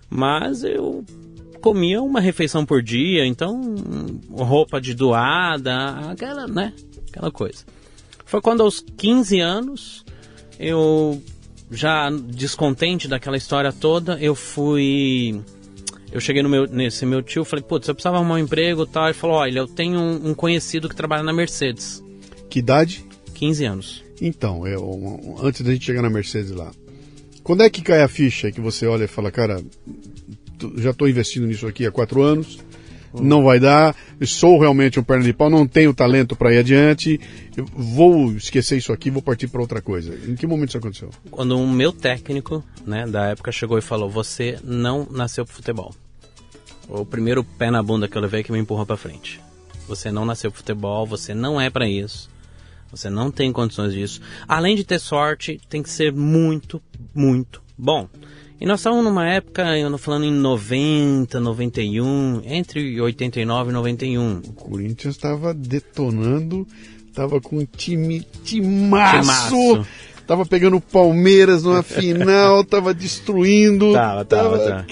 Mas 0.09 0.63
eu 0.63 1.05
comia 1.61 2.01
uma 2.01 2.19
refeição 2.19 2.65
por 2.65 2.81
dia, 2.81 3.25
então 3.25 3.75
roupa 4.31 4.79
de 4.79 4.93
doada, 4.93 6.11
aquela, 6.11 6.47
né, 6.47 6.73
aquela 7.09 7.31
coisa. 7.31 7.65
Foi 8.25 8.41
quando 8.41 8.61
aos 8.61 8.79
15 8.79 9.39
anos 9.39 10.05
eu 10.59 11.21
já 11.71 12.09
descontente 12.09 13.07
daquela 13.07 13.37
história 13.37 13.71
toda, 13.71 14.17
eu 14.19 14.35
fui 14.35 15.41
eu 16.11 16.21
cheguei 16.21 16.41
no 16.41 16.49
meu, 16.49 16.65
nesse 16.67 17.05
meu 17.05 17.21
tio, 17.21 17.43
falei, 17.43 17.63
putz, 17.63 17.87
eu 17.87 17.93
precisava 17.93 18.17
arrumar 18.17 18.35
um 18.35 18.39
emprego 18.39 18.83
e 18.83 18.87
tal. 18.87 19.05
Ele 19.05 19.13
falou, 19.13 19.37
olha, 19.37 19.59
eu 19.59 19.67
tenho 19.67 19.99
um, 19.99 20.29
um 20.29 20.33
conhecido 20.33 20.87
que 20.87 20.95
trabalha 20.95 21.21
na 21.21 21.33
Mercedes. 21.33 22.03
Que 22.49 22.59
idade? 22.59 23.05
15 23.33 23.65
anos. 23.65 24.06
Então, 24.21 24.65
eu, 24.67 25.37
antes 25.41 25.61
da 25.61 25.71
gente 25.71 25.85
chegar 25.85 26.01
na 26.01 26.09
Mercedes 26.09 26.51
lá, 26.51 26.71
quando 27.43 27.63
é 27.63 27.69
que 27.69 27.81
cai 27.81 28.01
a 28.01 28.07
ficha 28.07 28.51
que 28.51 28.59
você 28.59 28.85
olha 28.87 29.05
e 29.05 29.07
fala, 29.07 29.31
cara, 29.31 29.63
já 30.77 30.89
estou 30.89 31.07
investindo 31.07 31.47
nisso 31.47 31.67
aqui 31.67 31.85
há 31.85 31.91
quatro 31.91 32.21
anos, 32.21 32.59
não 33.13 33.43
vai 33.43 33.59
dar, 33.59 33.95
sou 34.25 34.59
realmente 34.59 34.99
um 34.99 35.03
perna 35.03 35.23
de 35.23 35.33
pau, 35.33 35.49
não 35.49 35.67
tenho 35.67 35.93
talento 35.93 36.35
para 36.35 36.53
ir 36.53 36.59
adiante, 36.59 37.19
vou 37.73 38.33
esquecer 38.33 38.77
isso 38.77 38.91
aqui, 38.91 39.09
vou 39.09 39.21
partir 39.21 39.47
para 39.47 39.61
outra 39.61 39.81
coisa. 39.81 40.13
Em 40.27 40.35
que 40.35 40.45
momento 40.45 40.69
isso 40.69 40.77
aconteceu? 40.77 41.09
Quando 41.31 41.57
o 41.57 41.67
meu 41.67 41.91
técnico, 41.91 42.63
né, 42.85 43.07
da 43.07 43.27
época 43.27 43.51
chegou 43.51 43.77
e 43.77 43.81
falou, 43.81 44.09
você 44.09 44.59
não 44.63 45.07
nasceu 45.09 45.45
pro 45.45 45.55
futebol. 45.55 45.93
O 46.87 47.05
primeiro 47.05 47.43
pé 47.43 47.69
na 47.69 47.83
bunda 47.83 48.07
que 48.07 48.17
eu 48.17 48.21
levei 48.21 48.43
que 48.43 48.51
me 48.51 48.59
empurrou 48.59 48.85
pra 48.85 48.97
frente. 48.97 49.39
Você 49.87 50.11
não 50.11 50.25
nasceu 50.25 50.51
pro 50.51 50.59
futebol, 50.59 51.05
você 51.05 51.33
não 51.33 51.59
é 51.59 51.69
pra 51.69 51.87
isso. 51.87 52.29
Você 52.91 53.09
não 53.09 53.31
tem 53.31 53.51
condições 53.51 53.93
disso. 53.93 54.21
Além 54.47 54.75
de 54.75 54.83
ter 54.83 54.99
sorte, 54.99 55.59
tem 55.69 55.83
que 55.83 55.89
ser 55.89 56.11
muito, 56.13 56.81
muito 57.13 57.61
bom. 57.77 58.07
E 58.59 58.65
nós 58.65 58.79
estamos 58.79 59.03
numa 59.03 59.27
época, 59.27 59.77
eu 59.77 59.89
não 59.89 59.99
falando 59.99 60.25
em 60.25 60.31
90, 60.31 61.39
91, 61.39 62.41
entre 62.43 62.99
89 62.99 63.69
e 63.69 63.73
91. 63.73 64.37
O 64.37 64.53
Corinthians 64.53 65.15
estava 65.15 65.53
detonando, 65.53 66.67
estava 67.07 67.39
com 67.39 67.59
um 67.59 67.65
time 67.65 68.25
timaço, 68.43 69.21
Timaço. 69.21 69.87
Tava 70.27 70.45
pegando 70.45 70.77
o 70.77 70.81
Palmeiras 70.81 71.63
numa 71.63 71.81
final, 71.83 72.63
tava 72.63 72.93
destruindo. 72.93 73.93
Tava, 73.93 74.25
tava, 74.25 74.59
tava. 74.59 74.85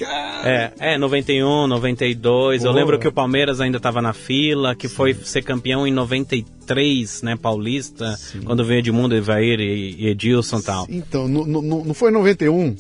É, 0.44 0.72
é, 0.80 0.98
91, 0.98 1.68
92. 1.68 2.64
Eu 2.64 2.72
lembro 2.72 2.98
que 2.98 3.08
o 3.08 3.12
Palmeiras 3.12 3.60
ainda 3.62 3.78
estava 3.78 4.02
na 4.02 4.14
fila, 4.14 4.74
que 4.76 4.88
foi 4.88 5.14
ser 5.14 5.42
campeão 5.44 5.86
em 5.86 5.92
93, 5.92 7.22
né, 7.22 7.36
paulista, 7.36 8.18
quando 8.46 8.64
veio 8.64 8.80
Edmundo, 8.80 9.16
Evair 9.16 9.60
e, 9.60 10.08
Edilson 10.08 10.60
e 10.60 10.64
tal. 10.64 10.88
Então, 10.90 11.28
no- 11.28 11.46
no- 11.46 11.84
não 11.86 11.94
foi 11.94 12.10
em 12.10 12.14
91? 12.14 12.76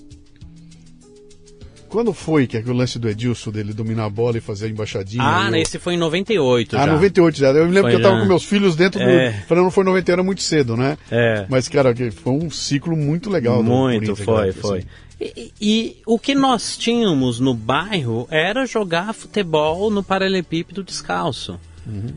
Quando 1.89 2.13
foi 2.13 2.47
que 2.47 2.57
é 2.57 2.61
o 2.61 2.73
lance 2.73 2.97
do 2.99 3.07
Edilson 3.07 3.51
dele 3.51 3.73
dominar 3.73 4.05
a 4.05 4.09
bola 4.09 4.37
e 4.37 4.41
fazer 4.41 4.65
a 4.65 4.69
embaixadinha? 4.69 5.23
Ah, 5.23 5.49
eu- 5.49 5.55
esse 5.57 5.79
foi 5.79 5.93
em 5.93 5.97
98 5.97 6.75
Ah, 6.75 6.85
já. 6.85 6.93
98 6.93 7.37
já. 7.37 7.47
Eu 7.49 7.65
me 7.67 7.71
lembro 7.71 7.81
Foi 7.83 7.91
que 7.91 7.97
eu 7.97 8.01
tava 8.01 8.15
já. 8.15 8.21
com 8.21 8.27
meus 8.27 8.43
filhos 8.43 8.75
dentro 8.75 9.01
É. 9.01 9.31
do. 9.31 9.45
Falando, 9.47 9.63
não 9.65 9.71
foi 9.71 9.83
91, 9.83 10.13
era 10.13 10.23
muito 10.23 10.41
cedo, 10.41 10.75
né? 10.75 10.97
É. 11.09 11.45
Mas, 11.49 11.67
cara, 11.69 11.93
foi 12.11 12.33
um 12.33 12.49
ciclo 12.49 12.95
muito 12.97 13.29
legal. 13.29 13.57
do 13.57 13.63
Muito, 13.63 13.93
Corinthians, 14.07 14.19
foi, 14.19 14.35
cara, 14.51 14.53
foi. 14.53 14.77
assim. 14.79 14.87
E, 15.21 15.33
e- 15.37 15.53
e 15.61 15.95
o 16.05 16.19
que 16.19 16.35
nós 16.35 16.77
tínhamos 16.77 17.39
no 17.39 17.53
bairro 17.53 18.27
era 18.29 18.65
jogar 18.65 19.13
futebol 19.13 19.89
no 19.89 20.03
paralelepípedo 20.03 20.83
descalço. 20.83 21.57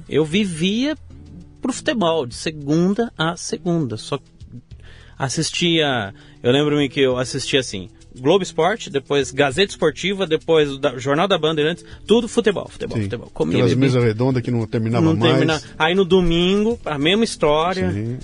Eu 0.09 0.25
vivia 0.25 0.97
pro 1.63 1.73
futebol, 1.73 2.27
de 2.27 2.35
segunda 2.35 3.13
a 3.17 3.37
segunda. 3.37 3.97
Só 3.97 4.19
assistia. 5.19 6.15
Eu 6.43 6.53
lembro-me 6.53 6.89
que 6.89 7.01
eu 7.01 7.19
assistia 7.19 7.61
assim. 7.61 7.89
Globo 8.21 8.43
Esporte, 8.43 8.91
depois 8.91 9.31
Gazeta 9.31 9.71
Esportiva, 9.73 10.27
depois 10.27 10.71
o 10.73 10.79
da- 10.79 10.99
Jornal 10.99 11.27
da 11.29 11.39
Bandeirantes, 11.39 11.85
tudo 12.07 12.29
futebol, 12.29 12.69
futebol, 12.69 12.97
Sim. 12.97 13.05
futebol. 13.05 13.31
Comia, 13.33 13.57
Aquelas 13.59 13.75
mesas 13.75 14.03
redondas 14.03 14.43
que 14.43 14.51
não 14.51 14.67
terminava 14.67 15.05
Não 15.05 15.17
mais. 15.17 15.33
termina- 15.33 15.63
Aí 15.79 15.95
no 15.95 16.05
domingo, 16.05 16.79
a 16.85 16.99
mesma 16.99 17.25
história. 17.25 17.91
Sim, 17.93 18.19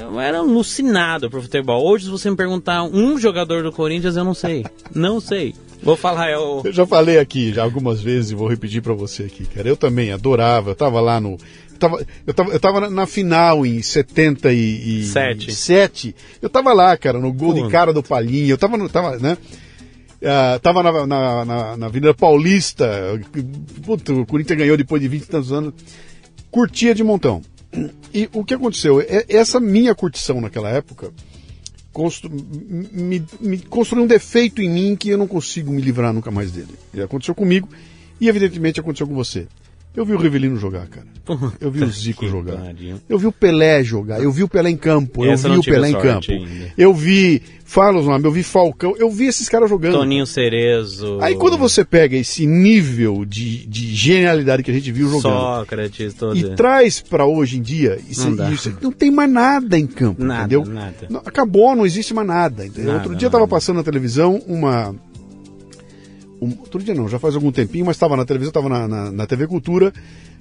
Eu 0.00 0.18
era 0.20 0.38
alucinado 0.38 1.30
pro 1.30 1.42
futebol. 1.42 1.84
Hoje, 1.86 2.04
se 2.04 2.10
você 2.10 2.30
me 2.30 2.36
perguntar 2.36 2.82
um 2.84 3.18
jogador 3.18 3.62
do 3.62 3.72
Corinthians, 3.72 4.16
eu 4.16 4.24
não 4.24 4.34
sei. 4.34 4.64
Não 4.94 5.20
sei. 5.20 5.54
Vou 5.82 5.94
falar, 5.96 6.28
é 6.30 6.38
o. 6.38 6.62
Eu 6.64 6.72
já 6.72 6.86
falei 6.86 7.18
aqui 7.18 7.52
já 7.52 7.62
algumas 7.62 8.00
vezes 8.00 8.30
e 8.30 8.34
vou 8.34 8.48
repetir 8.48 8.80
pra 8.82 8.94
você 8.94 9.24
aqui, 9.24 9.44
cara. 9.44 9.68
Eu 9.68 9.76
também 9.76 10.10
adorava. 10.10 10.70
Eu 10.70 10.74
tava 10.74 11.00
lá 11.00 11.20
no. 11.20 11.36
Eu 11.76 11.78
tava, 11.78 12.06
eu 12.26 12.34
tava, 12.34 12.50
eu 12.52 12.60
tava 12.60 12.80
na- 12.80 12.90
na 12.90 13.06
final 13.06 13.66
em 13.66 13.82
77. 13.82 15.52
Sete. 15.54 16.16
Eu 16.40 16.48
tava 16.48 16.72
lá, 16.72 16.96
cara, 16.96 17.18
no 17.20 17.32
gol 17.32 17.52
de 17.54 17.60
Pô. 17.60 17.68
cara 17.68 17.92
do 17.92 18.02
Palhinha. 18.02 18.48
Eu 18.48 18.58
tava, 18.58 18.76
no, 18.76 18.88
tava 18.88 19.18
né? 19.18 19.36
Ah, 20.24 20.58
tava 20.62 20.82
na, 20.82 21.06
na, 21.06 21.44
na, 21.44 21.76
na 21.76 21.86
Avenida 21.86 22.14
Paulista. 22.14 22.88
Puta, 23.84 24.12
o 24.14 24.24
Corinthians 24.26 24.58
ganhou 24.58 24.76
depois 24.76 25.00
de 25.02 25.08
20 25.08 25.22
e 25.22 25.26
tantos 25.26 25.52
anos. 25.52 25.74
Curtia 26.50 26.94
de 26.94 27.04
montão. 27.04 27.42
E 28.14 28.28
o 28.32 28.42
que 28.42 28.54
aconteceu? 28.54 29.00
É- 29.00 29.26
Essa 29.28 29.60
minha 29.60 29.94
curtição 29.94 30.40
naquela 30.40 30.70
época 30.70 31.12
constru- 31.92 32.30
me, 32.30 33.22
me 33.40 33.58
construiu 33.58 34.04
um 34.04 34.08
defeito 34.08 34.62
em 34.62 34.70
mim 34.70 34.96
que 34.96 35.10
eu 35.10 35.18
não 35.18 35.26
consigo 35.26 35.70
me 35.70 35.82
livrar 35.82 36.12
nunca 36.12 36.30
mais 36.30 36.50
dele. 36.50 36.74
Ele 36.94 37.02
aconteceu 37.02 37.34
comigo 37.34 37.68
e 38.20 38.28
evidentemente 38.28 38.80
aconteceu 38.80 39.06
com 39.06 39.14
você. 39.14 39.46
Eu 39.96 40.04
vi 40.04 40.12
o 40.12 40.18
Rivelino 40.18 40.56
jogar, 40.58 40.86
cara. 40.88 41.06
Eu 41.60 41.70
vi 41.70 41.82
o 41.82 41.88
Zico 41.88 42.28
jogar. 42.28 42.74
Eu 43.08 43.18
vi 43.18 43.26
o 43.26 43.32
Pelé 43.32 43.82
jogar. 43.82 44.22
Eu 44.22 44.30
vi 44.30 44.42
o 44.44 44.48
Pelé 44.48 44.70
em 44.70 44.76
campo. 44.76 45.24
Essa 45.24 45.48
eu 45.48 45.54
vi 45.54 45.58
o 45.58 45.62
Pelé 45.64 45.88
em 45.90 45.92
campo. 45.92 46.30
ainda. 46.30 46.72
Eu 46.76 46.92
vi, 46.94 47.42
fala 47.64 47.98
os 47.98 48.06
nomes, 48.06 48.24
eu 48.24 48.30
vi 48.30 48.42
Falcão. 48.42 48.94
Eu 48.98 49.10
vi 49.10 49.24
esses 49.26 49.48
caras 49.48 49.68
jogando. 49.70 49.94
Toninho 49.94 50.26
Cerezo. 50.26 51.18
Aí 51.20 51.34
quando 51.34 51.56
você 51.56 51.84
pega 51.84 52.16
esse 52.16 52.46
nível 52.46 53.24
de, 53.24 53.66
de 53.66 53.94
genialidade 53.94 54.62
que 54.62 54.70
a 54.70 54.74
gente 54.74 54.92
viu 54.92 55.08
jogando 55.08 55.32
Sócrates, 55.32 56.14
todo. 56.14 56.36
e 56.36 56.54
traz 56.54 57.00
pra 57.00 57.24
hoje 57.26 57.58
em 57.58 57.62
dia, 57.62 57.98
isso, 58.08 58.30
Não 58.30 58.52
isso 58.52 58.76
não 58.80 58.92
tem 58.92 59.10
mais 59.10 59.30
nada 59.30 59.78
em 59.78 59.86
campo, 59.86 60.22
Nada, 60.22 60.54
entendeu? 60.54 60.64
nada. 60.72 61.08
Acabou, 61.24 61.74
não 61.74 61.86
existe 61.86 62.12
mais 62.14 62.28
nada. 62.28 62.64
Nada, 62.64 62.92
outro 62.92 63.08
dia 63.16 63.26
nada. 63.26 63.26
estava 63.26 63.48
passando 63.48 63.76
na 63.78 63.82
televisão 63.82 64.40
uma. 64.46 64.94
Um- 66.40 66.56
outro 66.60 66.82
dia 66.82 66.94
não, 66.94 67.08
já 67.08 67.18
faz 67.18 67.34
algum 67.34 67.50
tempinho, 67.52 67.86
mas 67.86 67.96
estava 67.96 68.16
na 68.16 68.24
televisão, 68.24 68.50
estava 68.50 68.68
na, 68.68 68.86
na, 68.88 69.10
na 69.12 69.26
TV 69.26 69.46
Cultura. 69.46 69.92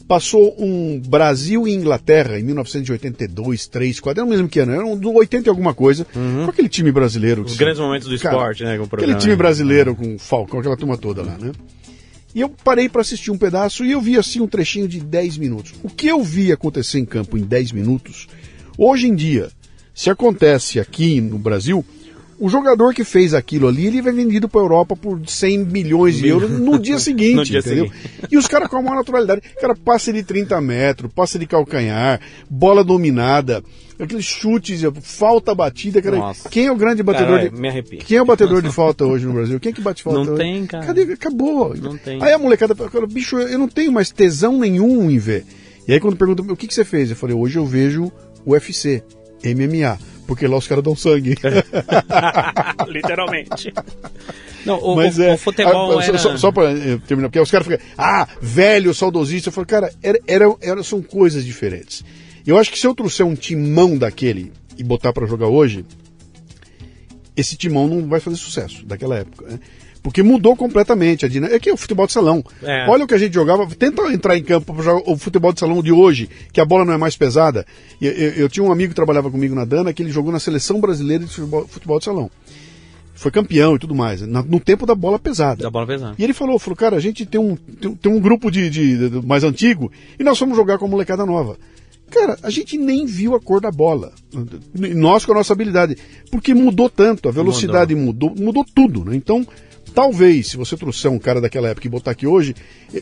Passou 0.07 0.55
um 0.59 0.99
Brasil 0.99 1.67
e 1.67 1.73
Inglaterra 1.73 2.39
em 2.39 2.43
1982, 2.43 3.67
3, 3.67 3.99
4, 3.99 4.21
eu 4.21 4.25
não 4.27 4.33
lembro 4.35 4.47
que 4.49 4.59
ano, 4.59 4.71
era 4.73 4.85
um 4.85 4.95
do 4.95 5.11
80 5.11 5.47
e 5.47 5.49
alguma 5.49 5.73
coisa, 5.73 6.05
com 6.13 6.49
aquele 6.49 6.69
time 6.69 6.91
brasileiro. 6.91 7.41
Uhum. 7.41 7.47
Os 7.47 7.57
grandes 7.57 7.79
momentos 7.79 8.07
do 8.07 8.17
Cara, 8.19 8.35
esporte, 8.35 8.63
né? 8.63 8.75
Com 8.77 8.83
o 8.83 8.85
Aquele 8.85 8.89
programa. 8.89 9.19
time 9.19 9.35
brasileiro 9.35 9.95
com 9.95 10.15
o 10.15 10.19
Falcão, 10.19 10.59
aquela 10.59 10.77
turma 10.77 10.95
toda 10.97 11.23
lá, 11.23 11.35
né? 11.39 11.51
E 12.35 12.41
eu 12.41 12.49
parei 12.49 12.87
para 12.87 13.01
assistir 13.01 13.31
um 13.31 13.37
pedaço 13.37 13.83
e 13.83 13.93
eu 13.93 14.01
vi 14.01 14.17
assim 14.17 14.41
um 14.41 14.47
trechinho 14.47 14.87
de 14.87 14.99
10 14.99 15.37
minutos. 15.37 15.73
O 15.81 15.89
que 15.89 16.05
eu 16.07 16.21
vi 16.21 16.51
acontecer 16.51 16.99
em 16.99 17.05
campo 17.05 17.35
em 17.37 17.41
10 17.41 17.71
minutos, 17.71 18.27
hoje 18.77 19.07
em 19.07 19.15
dia, 19.15 19.49
se 19.93 20.09
acontece 20.09 20.79
aqui 20.79 21.19
no 21.21 21.39
Brasil, 21.39 21.83
o 22.39 22.49
jogador 22.49 22.93
que 22.93 23.03
fez 23.03 23.33
aquilo 23.33 23.67
ali, 23.67 23.87
ele 23.87 24.01
vai 24.01 24.11
vendido 24.11 24.49
para 24.49 24.59
Europa 24.61 24.95
por 24.95 25.19
100 25.25 25.59
milhões 25.65 26.15
de 26.15 26.27
euros 26.27 26.49
no 26.51 26.77
dia 26.77 26.97
seguinte, 26.99 27.35
No 27.35 27.43
dia 27.45 27.59
entendeu? 27.59 27.85
seguinte. 27.87 28.09
E 28.31 28.37
os 28.37 28.47
caras 28.47 28.67
com 28.67 28.77
a 28.77 28.81
maior 28.81 28.95
naturalidade. 28.97 29.41
Cara, 29.59 29.75
passa 29.75 30.11
de 30.11 30.21
30 30.23 30.59
metros, 30.61 31.11
passa 31.13 31.39
de 31.39 31.45
calcanhar, 31.45 32.19
bola 32.49 32.83
dominada, 32.83 33.63
aqueles 33.99 34.25
chutes, 34.25 34.81
falta 35.01 35.55
batida, 35.55 36.01
cara. 36.01 36.17
Nossa. 36.17 36.49
Quem 36.49 36.65
é 36.65 36.71
o 36.71 36.75
grande 36.75 37.01
batedor 37.03 37.49
de... 37.49 37.55
me 37.55 37.69
arrepio. 37.69 37.99
Quem 37.99 38.17
é 38.17 38.21
o 38.21 38.25
batedor 38.25 38.61
de 38.61 38.69
falta 38.71 39.05
hoje 39.05 39.25
no 39.25 39.33
Brasil? 39.33 39.59
Quem 39.59 39.71
é 39.71 39.73
que 39.73 39.81
bate 39.81 40.03
falta 40.03 40.19
Não 40.23 40.33
hoje? 40.33 40.37
tem, 40.43 40.65
cara. 40.65 40.85
Cadê? 40.85 41.03
Acabou. 41.13 41.73
Não 41.75 41.97
tem. 41.97 42.21
Aí 42.21 42.33
a 42.33 42.37
molecada 42.37 42.75
fala, 42.75 43.07
bicho, 43.07 43.37
eu 43.37 43.57
não 43.57 43.67
tenho 43.69 43.91
mais 43.91 44.09
tesão 44.11 44.59
nenhum 44.59 45.09
em 45.09 45.17
ver. 45.17 45.45
E 45.87 45.93
aí 45.93 45.99
quando 45.99 46.17
perguntam, 46.17 46.45
o 46.49 46.57
que, 46.57 46.67
que 46.67 46.73
você 46.73 46.83
fez? 46.83 47.09
Eu 47.11 47.15
falei, 47.15 47.35
hoje 47.35 47.57
eu 47.57 47.65
vejo 47.65 48.11
UFC, 48.45 49.03
MMA, 49.45 49.97
porque 50.27 50.47
lá 50.47 50.57
os 50.57 50.67
caras 50.67 50.83
dão 50.83 50.95
sangue. 50.95 51.35
Literalmente. 52.87 53.73
Não, 54.65 54.79
o, 54.79 54.95
Mas 54.95 55.17
o- 55.17 55.23
é. 55.23 55.33
o 55.33 55.37
futebol 55.37 55.99
ah, 55.99 56.03
era... 56.03 56.17
só, 56.17 56.35
só, 56.37 56.51
pra 56.51 56.71
eh, 56.71 56.97
terminar, 57.07 57.29
porque 57.29 57.39
os 57.39 57.51
caras 57.51 57.67
ficam, 57.67 57.85
ah, 57.97 58.27
velho, 58.41 58.93
saudosista. 58.93 59.49
Eu 59.49 59.53
falo, 59.53 59.67
cara, 59.67 59.93
era, 60.01 60.19
era, 60.27 60.55
era- 60.61 60.83
são 60.83 61.01
coisas 61.01 61.45
diferentes. 61.45 62.03
Eu 62.45 62.57
acho 62.57 62.71
que 62.71 62.79
se 62.79 62.87
eu 62.87 62.95
trouxer 62.95 63.25
um 63.25 63.35
timão 63.35 63.97
daquele 63.97 64.51
e 64.77 64.83
botar 64.83 65.13
pra 65.13 65.25
jogar 65.27 65.47
hoje, 65.47 65.85
esse 67.35 67.55
timão 67.55 67.87
não 67.87 68.07
vai 68.07 68.19
fazer 68.19 68.37
sucesso 68.37 68.85
daquela 68.85 69.17
época, 69.17 69.45
né? 69.47 69.59
Porque 70.05 70.21
mudou 70.21 70.55
completamente 70.55 71.25
a 71.25 71.27
dinâmica. 71.27 71.55
É 71.55 71.59
que 71.59 71.67
é 71.67 71.73
o 71.73 71.77
futebol 71.77 72.05
de 72.05 72.13
salão. 72.13 72.43
É. 72.61 72.85
Olha 72.87 73.05
o 73.05 73.07
que 73.07 73.15
a 73.15 73.17
gente 73.17 73.33
jogava. 73.33 73.65
Tenta 73.65 74.03
entrar 74.13 74.37
em 74.37 74.43
campo 74.43 74.71
para 74.71 74.83
jogar 74.83 75.01
o 75.11 75.17
futebol 75.17 75.51
de 75.51 75.59
salão 75.59 75.81
de 75.81 75.91
hoje, 75.91 76.29
que 76.53 76.61
a 76.61 76.65
bola 76.65 76.85
não 76.85 76.93
é 76.93 76.97
mais 76.97 77.17
pesada. 77.17 77.65
Eu, 77.99 78.11
eu- 78.11 78.31
eu 78.33 78.47
tinha 78.49 78.63
um 78.63 78.71
amigo 78.71 78.89
que 78.91 78.95
trabalhava 78.95 79.31
comigo 79.31 79.55
na 79.55 79.65
Dana, 79.65 79.91
que 79.91 80.03
ele 80.03 80.11
jogou 80.11 80.31
na 80.31 80.39
seleção 80.39 80.79
brasileira 80.79 81.23
de 81.25 81.31
futebol, 81.31 81.67
futebol 81.67 81.97
de 81.97 82.05
salão. 82.05 82.29
Foi 83.15 83.31
campeão 83.31 83.75
e 83.75 83.79
tudo 83.79 83.95
mais, 83.95 84.21
na- 84.21 84.43
no 84.43 84.59
tempo 84.59 84.85
da 84.85 84.93
bola 84.93 85.17
pesada. 85.17 85.63
Da 85.63 85.71
bola 85.71 85.87
pesada. 85.87 86.13
E 86.19 86.23
ele 86.23 86.33
falou, 86.33 86.59
falou, 86.59 86.75
cara, 86.77 86.97
a 86.97 86.99
gente 86.99 87.25
tem 87.25 87.41
um, 87.41 87.55
tem, 87.55 87.95
tem 87.95 88.11
um 88.11 88.19
grupo 88.19 88.51
de, 88.51 88.69
de- 88.69 89.09
de- 89.09 89.25
mais 89.25 89.43
antigo 89.43 89.91
e 90.19 90.23
nós 90.23 90.37
fomos 90.37 90.55
jogar 90.55 90.77
com 90.77 90.85
a 90.85 90.87
molecada 90.87 91.25
nova. 91.25 91.57
Cara, 92.11 92.37
a 92.43 92.51
gente 92.51 92.77
nem 92.77 93.07
viu 93.07 93.33
a 93.33 93.39
cor 93.41 93.59
da 93.59 93.71
bola. 93.71 94.11
Nós 94.95 95.25
com 95.25 95.31
a 95.31 95.35
nossa 95.35 95.51
habilidade. 95.53 95.97
Porque 96.29 96.53
mudou 96.53 96.87
tanto, 96.89 97.27
a 97.27 97.31
velocidade 97.31 97.95
mudou, 97.95 98.35
mudou, 98.37 98.63
tudo, 98.75 99.03
né? 99.03 99.15
Então, 99.15 99.45
talvez, 99.95 100.47
se 100.49 100.57
você 100.57 100.75
trouxer 100.77 101.09
um 101.09 101.17
cara 101.17 101.39
daquela 101.41 101.69
época 101.69 101.87
e 101.87 101.89
botar 101.89 102.11
aqui 102.11 102.27
hoje, 102.27 102.53
eh, 102.93 103.01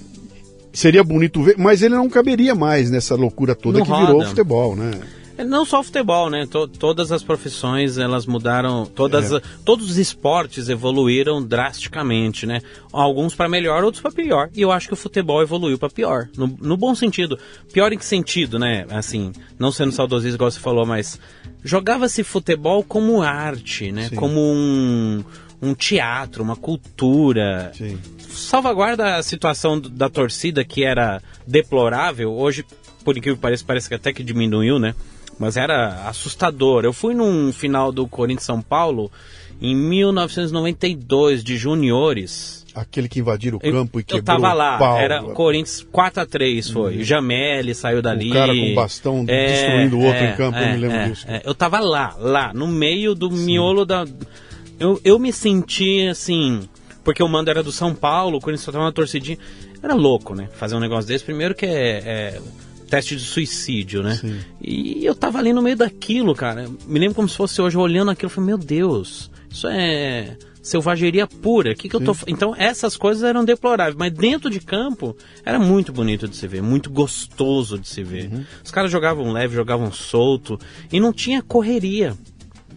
seria 0.72 1.04
bonito 1.04 1.42
ver, 1.44 1.56
mas 1.58 1.82
ele 1.82 1.96
não 1.96 2.08
caberia 2.10 2.56
mais 2.56 2.90
nessa 2.92 3.16
loucura 3.16 3.56
toda 3.56 3.80
Não 3.80 3.86
que 3.86 3.92
virou 3.92 4.10
o 4.10 4.14
roda. 4.20 4.30
futebol, 4.30 4.76
né? 4.76 4.92
É, 5.36 5.44
Não 5.44 5.66
só 5.66 5.80
o 5.80 5.84
futebol, 5.84 6.30
né? 6.30 6.46
To- 6.46 6.68
todas 6.68 7.12
as 7.12 7.24
profissões 7.24 7.98
elas 7.98 8.28
mudaram, 8.28 8.86
todas, 8.86 9.32
É. 9.32 9.42
todos 9.66 9.90
os 9.90 9.98
esportes 9.98 10.70
evoluíram 10.70 11.42
drasticamente, 11.42 12.46
né? 12.46 12.62
Alguns 12.92 13.34
para 13.34 13.50
melhor, 13.50 13.84
outros 13.84 14.00
para 14.00 14.12
pior. 14.12 14.50
E 14.56 14.62
eu 14.62 14.72
acho 14.72 14.88
que 14.88 14.94
o 14.94 14.98
futebol 14.98 15.42
evoluiu 15.42 15.76
para 15.80 15.90
pior, 15.90 16.30
no, 16.38 16.46
no 16.62 16.78
bom 16.78 16.94
sentido. 16.94 17.40
Pior 17.74 17.92
em 17.92 17.98
que 17.98 18.06
sentido, 18.06 18.60
né? 18.60 18.86
Assim, 18.92 19.32
não 19.58 19.72
sendo 19.72 19.92
saudosista 19.92 20.36
igual 20.36 20.52
você 20.52 20.60
falou, 20.60 20.86
mas 20.86 21.20
jogava-se 21.64 22.24
futebol 22.24 22.84
como 22.84 23.24
arte, 23.24 23.92
né? 23.92 24.10
Sim. 24.10 24.16
Como 24.16 24.40
um 24.40 25.24
um 25.64 25.74
teatro, 25.74 26.44
uma 26.44 26.56
cultura 26.56 27.72
Sim. 27.74 27.98
salvaguarda 28.20 29.16
a 29.16 29.24
situação 29.24 29.80
da 29.80 30.10
torcida 30.10 30.64
que 30.66 30.84
era 30.84 31.22
deplorável. 31.48 32.34
Hoje, 32.34 32.66
por 33.04 33.18
incrível 33.18 33.38
que 33.38 33.42
pareça, 33.42 33.64
parece 33.66 33.88
que 33.88 33.96
até 33.96 34.12
que 34.12 34.24
diminuiu, 34.24 34.78
né? 34.78 34.94
Mas 35.40 35.56
era 35.56 36.08
assustador. 36.08 36.84
Eu 36.84 36.94
fui 36.94 37.14
num 37.16 37.52
final 37.54 37.92
do 37.92 38.08
Corinthians 38.08 38.46
São 38.46 38.62
Paulo 38.62 39.10
em 39.62 39.76
1992 39.76 41.44
de 41.44 41.56
juniores. 41.58 42.66
Aquele 42.76 43.08
que 43.08 43.20
invadiram 43.20 43.60
o 43.60 43.66
Eu, 43.66 43.72
campo 43.72 44.00
e 44.00 44.02
eu 44.02 44.06
quebrou 44.06 44.24
tava 44.24 44.52
lá, 44.52 44.76
o 44.76 44.80
pau. 44.80 44.98
era 44.98 45.24
o 45.24 45.34
Corinthians 45.34 45.86
4 45.92 46.24
a 46.24 46.26
3 46.26 46.70
foi. 46.70 46.98
O 46.98 47.04
Jameli 47.04 47.74
saiu 47.74 48.02
dali. 48.02 48.32
cara 48.32 48.54
com 48.54 48.76
bastão 48.76 49.24
destruindo 49.24 49.98
o 49.98 50.04
outro 50.04 50.24
em 50.24 50.36
campo, 50.36 50.58
eu 50.58 50.68
me 50.70 50.78
lembro 50.78 50.98
é, 50.98 51.10
disso. 51.10 51.26
é. 51.28 51.42
eu 51.46 51.54
tava 51.54 51.80
lá, 51.80 52.16
lá, 52.18 52.52
no 52.54 52.68
meio 52.68 53.16
do 53.16 53.30
miolo 53.32 53.86
da. 53.86 54.06
Eu, 54.80 55.00
eu 55.04 55.20
me 55.20 55.32
senti 55.32 56.08
assim. 56.08 56.68
Porque 57.04 57.22
o 57.22 57.28
mando 57.28 57.50
era 57.50 57.62
do 57.62 57.72
São 57.72 57.94
Paulo, 57.94 58.38
o 58.38 58.42
Corinthians 58.42 58.66
só 58.66 58.72
tava 58.72 58.86
uma 58.86 58.92
torcidinha. 58.92 59.38
Era 59.82 59.94
louco, 59.94 60.34
né? 60.34 60.48
Fazer 60.54 60.76
um 60.76 60.80
negócio 60.80 61.08
desse. 61.08 61.26
Primeiro 61.26 61.54
que 61.54 61.66
é, 61.66 61.98
é 62.06 62.42
teste 62.90 63.16
de 63.16 63.24
suicídio, 63.24 64.02
né? 64.02 64.16
Sim. 64.16 64.40
E 64.62 65.04
eu 65.04 65.14
tava 65.16 65.40
ali 65.40 65.52
no 65.52 65.62
meio 65.62 65.76
daquilo, 65.76 66.34
cara. 66.34 66.70
Me 66.88 67.00
lembro 67.00 67.16
como 67.16 67.28
se 67.28 67.36
fosse 67.36 67.62
hoje 67.62 67.78
olhando 67.78 68.12
aquilo. 68.12 68.28
Eu 68.28 68.34
falei, 68.34 68.48
meu 68.48 68.58
Deus, 68.58 69.30
isso 69.50 69.68
é 69.68 70.38
selvageria 70.62 71.28
pura. 71.28 71.76
Que 71.76 71.90
que 71.90 71.96
eu 71.96 72.00
tô... 72.00 72.16
Então 72.26 72.56
essas 72.56 72.96
coisas 72.96 73.24
eram 73.24 73.44
deploráveis, 73.44 73.98
mas 73.98 74.14
dentro 74.14 74.50
de 74.50 74.62
campo 74.62 75.16
era 75.44 75.60
muito 75.60 75.92
bonito 75.92 76.28
de 76.28 76.36
se 76.38 76.48
ver, 76.48 76.64
muito 76.64 76.90
gostoso 76.90 77.78
de 77.78 77.88
se 77.88 78.02
ver. 78.02 78.32
Uhum. 78.32 78.46
Os 78.64 78.72
caras 78.72 78.90
jogavam 78.90 79.32
leve, 79.32 79.56
jogavam 79.56 79.92
solto 79.92 80.58
e 80.92 81.00
não 81.00 81.12
tinha 81.12 81.42
correria. 81.42 82.16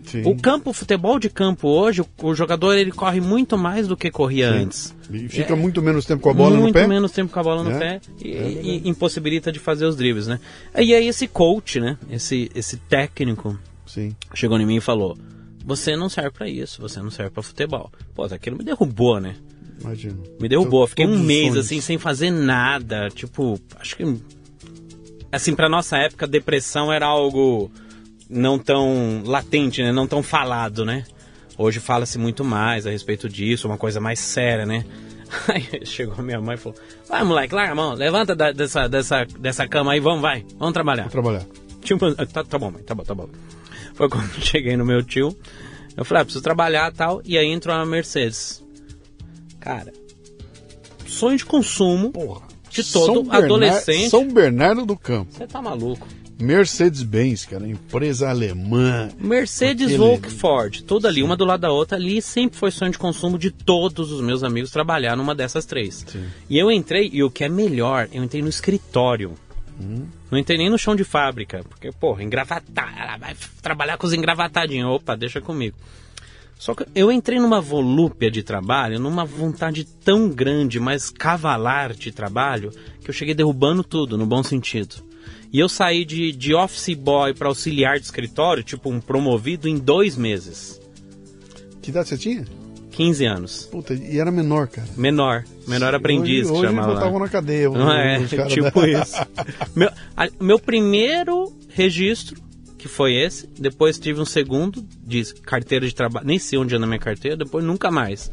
Sim. 0.07 0.23
O 0.25 0.37
campo, 0.41 0.71
o 0.71 0.73
futebol 0.73 1.19
de 1.19 1.29
campo 1.29 1.69
hoje, 1.69 2.01
o, 2.01 2.07
o 2.23 2.35
jogador 2.35 2.75
ele 2.75 2.93
corre 2.93 3.21
muito 3.21 3.59
mais 3.59 3.87
do 3.89 3.97
que 3.97 4.11
corria 4.11 4.49
antes. 4.49 4.95
E 5.11 5.29
fica 5.29 5.55
muito 5.57 5.83
menos 5.83 6.05
tempo 6.07 6.23
com 6.23 6.31
a 6.31 6.35
bola 6.35 6.57
muito 6.57 6.67
no 6.69 6.73
pé. 6.73 6.87
menos 6.87 7.11
tempo 7.13 7.33
com 7.33 7.41
a 7.41 7.43
bola 7.43 7.63
no 7.65 7.71
É, 7.73 7.79
pé 7.79 8.01
e, 8.25 8.33
é 8.33 8.49
e 8.49 8.89
impossibilita 8.89 9.51
de 9.53 9.59
fazer 9.59 9.85
os 9.85 9.97
dribles, 9.97 10.27
né? 10.27 10.39
E 10.79 10.95
aí 10.95 11.07
esse 11.09 11.27
coach, 11.27 11.81
né? 11.81 11.99
Esse, 12.11 12.51
esse 12.55 12.77
técnico 12.77 13.59
Sim. 13.87 14.15
chegou 14.35 14.59
em 14.61 14.65
mim 14.67 14.77
e 14.77 14.81
falou: 14.81 15.17
Você 15.65 15.97
não 15.97 16.09
serve 16.09 16.31
pra 16.31 16.49
isso, 16.49 16.81
você 16.81 17.01
não 17.03 17.11
serve 17.11 17.31
pra 17.33 17.43
futebol. 17.43 17.91
Pô, 18.15 18.25
aquilo 18.25 18.57
me 18.57 18.65
derrubou, 18.65 19.21
né? 19.21 19.35
Imagino. 19.81 20.23
Me 20.41 20.49
derrubou. 20.49 20.81
São 20.83 20.89
Fiquei 20.89 21.07
um 21.07 21.19
mês 21.19 21.49
sonhos. 21.53 21.67
assim, 21.67 21.81
sem 21.81 21.99
fazer 21.99 22.31
nada. 22.31 23.09
Tipo, 23.11 23.61
acho 23.79 23.97
que. 23.97 24.05
Assim, 25.31 25.55
pra 25.55 25.69
nossa 25.69 25.97
época, 25.99 26.27
depressão 26.27 26.93
era 26.93 27.07
algo 27.07 27.71
não 28.29 28.59
tão 28.59 29.23
latente, 29.25 29.83
né? 29.83 29.93
Não 29.93 30.07
tão 30.07 30.23
falado, 30.23 30.85
né? 30.85 31.05
Hoje 31.59 31.81
fala-se 31.81 32.19
muito 32.19 32.45
mais 32.45 32.87
a 32.87 32.91
respeito 32.91 33.29
disso, 33.29 33.67
uma 33.67 33.79
coisa 33.79 34.01
mais 34.01 34.19
séria, 34.19 34.67
né? 34.67 34.85
Aí 35.49 35.85
chegou 35.87 36.23
minha 36.23 36.41
mãe 36.41 36.55
e 36.55 36.59
falou: 36.59 36.79
Vai, 37.09 37.25
moleque, 37.25 37.55
larga 37.55 37.73
a 37.73 37.75
mão, 37.75 37.95
levanta 37.95 38.35
da, 38.35 38.53
dessa, 38.53 38.89
dessa, 38.89 39.25
dessa 39.39 39.67
cama 39.67 39.93
aí, 39.93 40.01
vamos, 40.01 40.21
vai, 40.21 40.45
vamos 40.59 40.75
trabalhar. 40.75 41.05
Vou 41.05 41.13
trabalhar. 41.13 41.45
Tipo, 41.83 42.15
tá, 42.27 42.45
tá 42.45 42.59
bom, 42.59 42.71
mãe, 42.71 42.83
tá 42.83 42.95
bom, 42.95 43.03
tá 43.05 43.15
bom. 43.15 43.29
Foi 43.95 44.09
quando 44.09 44.31
cheguei 44.41 44.77
no 44.77 44.85
meu 44.85 45.03
tio, 45.03 45.37
eu 45.97 46.05
falei: 46.05 46.23
ah, 46.23 46.25
preciso 46.25 46.45
trabalhar 46.45 46.93
e 46.93 46.95
tal, 46.95 47.23
e 47.25 47.39
aí 47.39 47.47
entrou 47.47 47.75
a 47.75 47.85
Mercedes. 47.87 48.63
Cara, 49.59 49.93
sonho 51.07 51.37
de 51.39 51.45
consumo 51.45 52.13
Porra. 52.13 52.43
de 52.71 52.85
todo 52.85 53.07
São 53.07 53.23
Bernardo- 53.23 53.45
adolescente. 53.45 54.11
São 54.11 54.29
Bernardo 54.29 54.87
do 54.87 54.97
Campo. 54.97 55.33
Você 55.33 55.47
tá 55.47 55.61
maluco. 55.61 56.07
Mercedes-Benz, 56.39 57.47
cara, 57.47 57.67
empresa 57.67 58.29
alemã. 58.29 59.09
Mercedes, 59.19 59.87
Aquele- 59.87 59.99
Volkswagen, 59.99 60.39
Ford, 60.39 60.83
tudo 60.83 61.07
ali, 61.09 61.23
uma 61.23 61.37
do 61.37 61.45
lado 61.45 61.61
da 61.63 61.71
outra, 61.73 61.97
ali 61.97 62.21
sempre 62.21 62.59
foi 62.59 62.71
sonho 62.71 62.93
de 62.93 62.99
consumo 62.99 63.39
de 63.39 63.51
todos 63.51 64.13
os 64.13 64.21
meus 64.21 64.43
amigos 64.43 64.71
trabalhar 64.71 65.17
numa 65.17 65.35
dessas 65.35 65.65
três. 65.65 66.05
Sim. 66.07 66.25
E 66.49 66.59
eu 66.59 66.71
entrei, 66.71 67.11
e 67.13 67.23
o 67.23 67.31
que 67.31 67.45
é 67.45 67.49
melhor, 67.49 68.09
eu 68.13 68.23
entrei 68.23 68.43
no 68.43 68.49
escritório. 68.49 69.35
Não 70.31 70.39
entrei 70.39 70.57
nem 70.57 70.71
no 70.71 70.79
chão 70.79 70.97
de 70.97 71.05
fábrica, 71.05 71.63
porque, 71.69 71.91
porra, 71.93 72.23
engravatar, 72.23 73.19
vai 73.21 73.37
trabalhar 73.61 73.99
com 73.99 74.07
os 74.07 74.15
engravatadinhos. 74.15 74.91
Opa, 74.91 75.15
deixa 75.15 75.39
comigo. 75.41 75.77
Só 76.59 76.75
que 76.75 76.87
eu 76.95 77.13
entrei 77.13 77.39
numa 77.39 77.61
volúpia 77.61 78.31
de 78.31 78.43
trabalho, 78.43 78.99
numa 78.99 79.27
vontade 79.27 79.85
tão 79.85 80.31
grande, 80.31 80.81
mas 80.81 81.11
cavalar 81.11 81.93
de 81.93 82.11
trabalho, 82.11 82.73
que 83.05 83.11
eu 83.11 83.15
cheguei 83.15 83.35
derrubando 83.35 83.85
tudo, 83.85 84.17
no 84.17 84.25
bom 84.25 84.43
sentido. 84.43 84.97
E 85.53 85.59
eu 85.59 85.69
saí 85.69 86.05
de, 86.05 86.33
de 86.33 86.55
office 86.55 86.95
boy 86.95 87.33
para 87.35 87.49
auxiliar 87.49 87.99
de 87.99 88.05
escritório, 88.05 88.63
tipo 88.63 88.91
um 88.91 89.01
promovido, 89.01 89.69
em 89.69 89.77
dois 89.79 90.17
meses. 90.17 90.81
Que 91.81 91.91
idade 91.91 92.09
você 92.09 92.19
tinha? 92.19 92.45
15 92.91 93.25
anos. 93.27 93.69
Puta, 93.71 93.95
e 93.95 94.19
era 94.19 94.31
menor, 94.31 94.69
cara. 94.69 94.89
Menor. 94.97 95.45
Menor 95.69 95.95
aprendiz, 95.95 96.45
hoje, 96.47 96.53
que 96.53 96.59
hoje 96.59 96.67
chamava 96.69 96.89
lá. 96.89 96.95
botavam 96.95 97.19
na 97.21 97.29
cadeia. 97.29 97.69
Não 97.69 97.93
é, 97.93 98.19
tipo 98.49 98.81
da- 98.81 98.89
isso. 98.89 99.17
Meu, 99.77 99.91
a- 100.17 100.29
meu 100.41 100.59
primeiro 100.59 101.53
registro, 101.69 102.41
que 102.79 102.89
foi 102.89 103.15
esse, 103.15 103.47
depois 103.59 103.99
tive 103.99 104.21
um 104.21 104.25
segundo 104.25 104.83
de 105.05 105.25
carteira 105.43 105.87
de 105.87 105.95
trabalho, 105.95 106.27
nem 106.27 106.39
sei 106.39 106.59
onde 106.59 106.75
anda 106.75 106.87
minha 106.87 106.99
carteira, 106.99 107.37
depois 107.37 107.63
nunca 107.65 107.91
mais. 107.91 108.31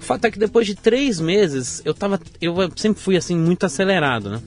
O 0.00 0.04
fato 0.04 0.24
é 0.26 0.30
que 0.30 0.38
depois 0.38 0.66
de 0.66 0.74
três 0.74 1.20
meses, 1.20 1.80
eu 1.84 1.94
tava. 1.94 2.20
Eu 2.40 2.54
sempre 2.76 3.00
fui 3.00 3.16
assim, 3.16 3.36
muito 3.36 3.64
acelerado, 3.66 4.30
né? 4.30 4.40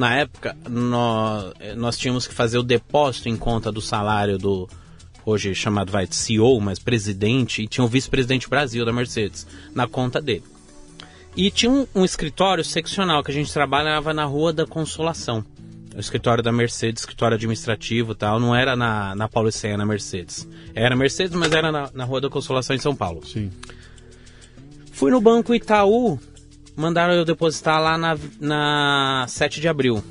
Na 0.00 0.14
época, 0.14 0.56
nós, 0.66 1.52
nós 1.76 1.98
tínhamos 1.98 2.26
que 2.26 2.32
fazer 2.32 2.56
o 2.56 2.62
depósito 2.62 3.28
em 3.28 3.36
conta 3.36 3.70
do 3.70 3.82
salário 3.82 4.38
do, 4.38 4.66
hoje 5.26 5.54
chamado 5.54 5.92
vai 5.92 6.06
de 6.06 6.16
CEO, 6.16 6.58
mas 6.58 6.78
presidente, 6.78 7.60
e 7.60 7.68
tinha 7.68 7.84
o 7.84 7.86
vice-presidente 7.86 8.48
Brasil 8.48 8.82
da 8.86 8.94
Mercedes, 8.94 9.46
na 9.74 9.86
conta 9.86 10.18
dele. 10.18 10.44
E 11.36 11.50
tinha 11.50 11.70
um, 11.70 11.86
um 11.94 12.02
escritório 12.02 12.64
seccional 12.64 13.22
que 13.22 13.30
a 13.30 13.34
gente 13.34 13.52
trabalhava 13.52 14.14
na 14.14 14.24
Rua 14.24 14.54
da 14.54 14.64
Consolação. 14.64 15.44
O 15.94 16.00
escritório 16.00 16.42
da 16.42 16.50
Mercedes, 16.50 17.02
escritório 17.02 17.34
administrativo 17.34 18.12
e 18.12 18.14
tal, 18.14 18.40
não 18.40 18.56
era 18.56 18.74
na, 18.74 19.14
na 19.14 19.28
Pauliceia, 19.28 19.76
na 19.76 19.84
Mercedes. 19.84 20.48
Era 20.74 20.96
Mercedes, 20.96 21.34
mas 21.34 21.52
era 21.52 21.70
na, 21.70 21.90
na 21.92 22.04
Rua 22.06 22.22
da 22.22 22.30
Consolação 22.30 22.74
em 22.74 22.78
São 22.78 22.96
Paulo. 22.96 23.22
Sim. 23.26 23.50
Fui 24.92 25.10
no 25.10 25.20
Banco 25.20 25.54
Itaú, 25.54 26.18
mandaram 26.76 27.14
eu 27.14 27.24
depositar 27.24 27.80
lá 27.80 27.96
na, 27.96 28.18
na 28.40 29.26
7 29.28 29.60
de 29.60 29.68
abril. 29.68 30.02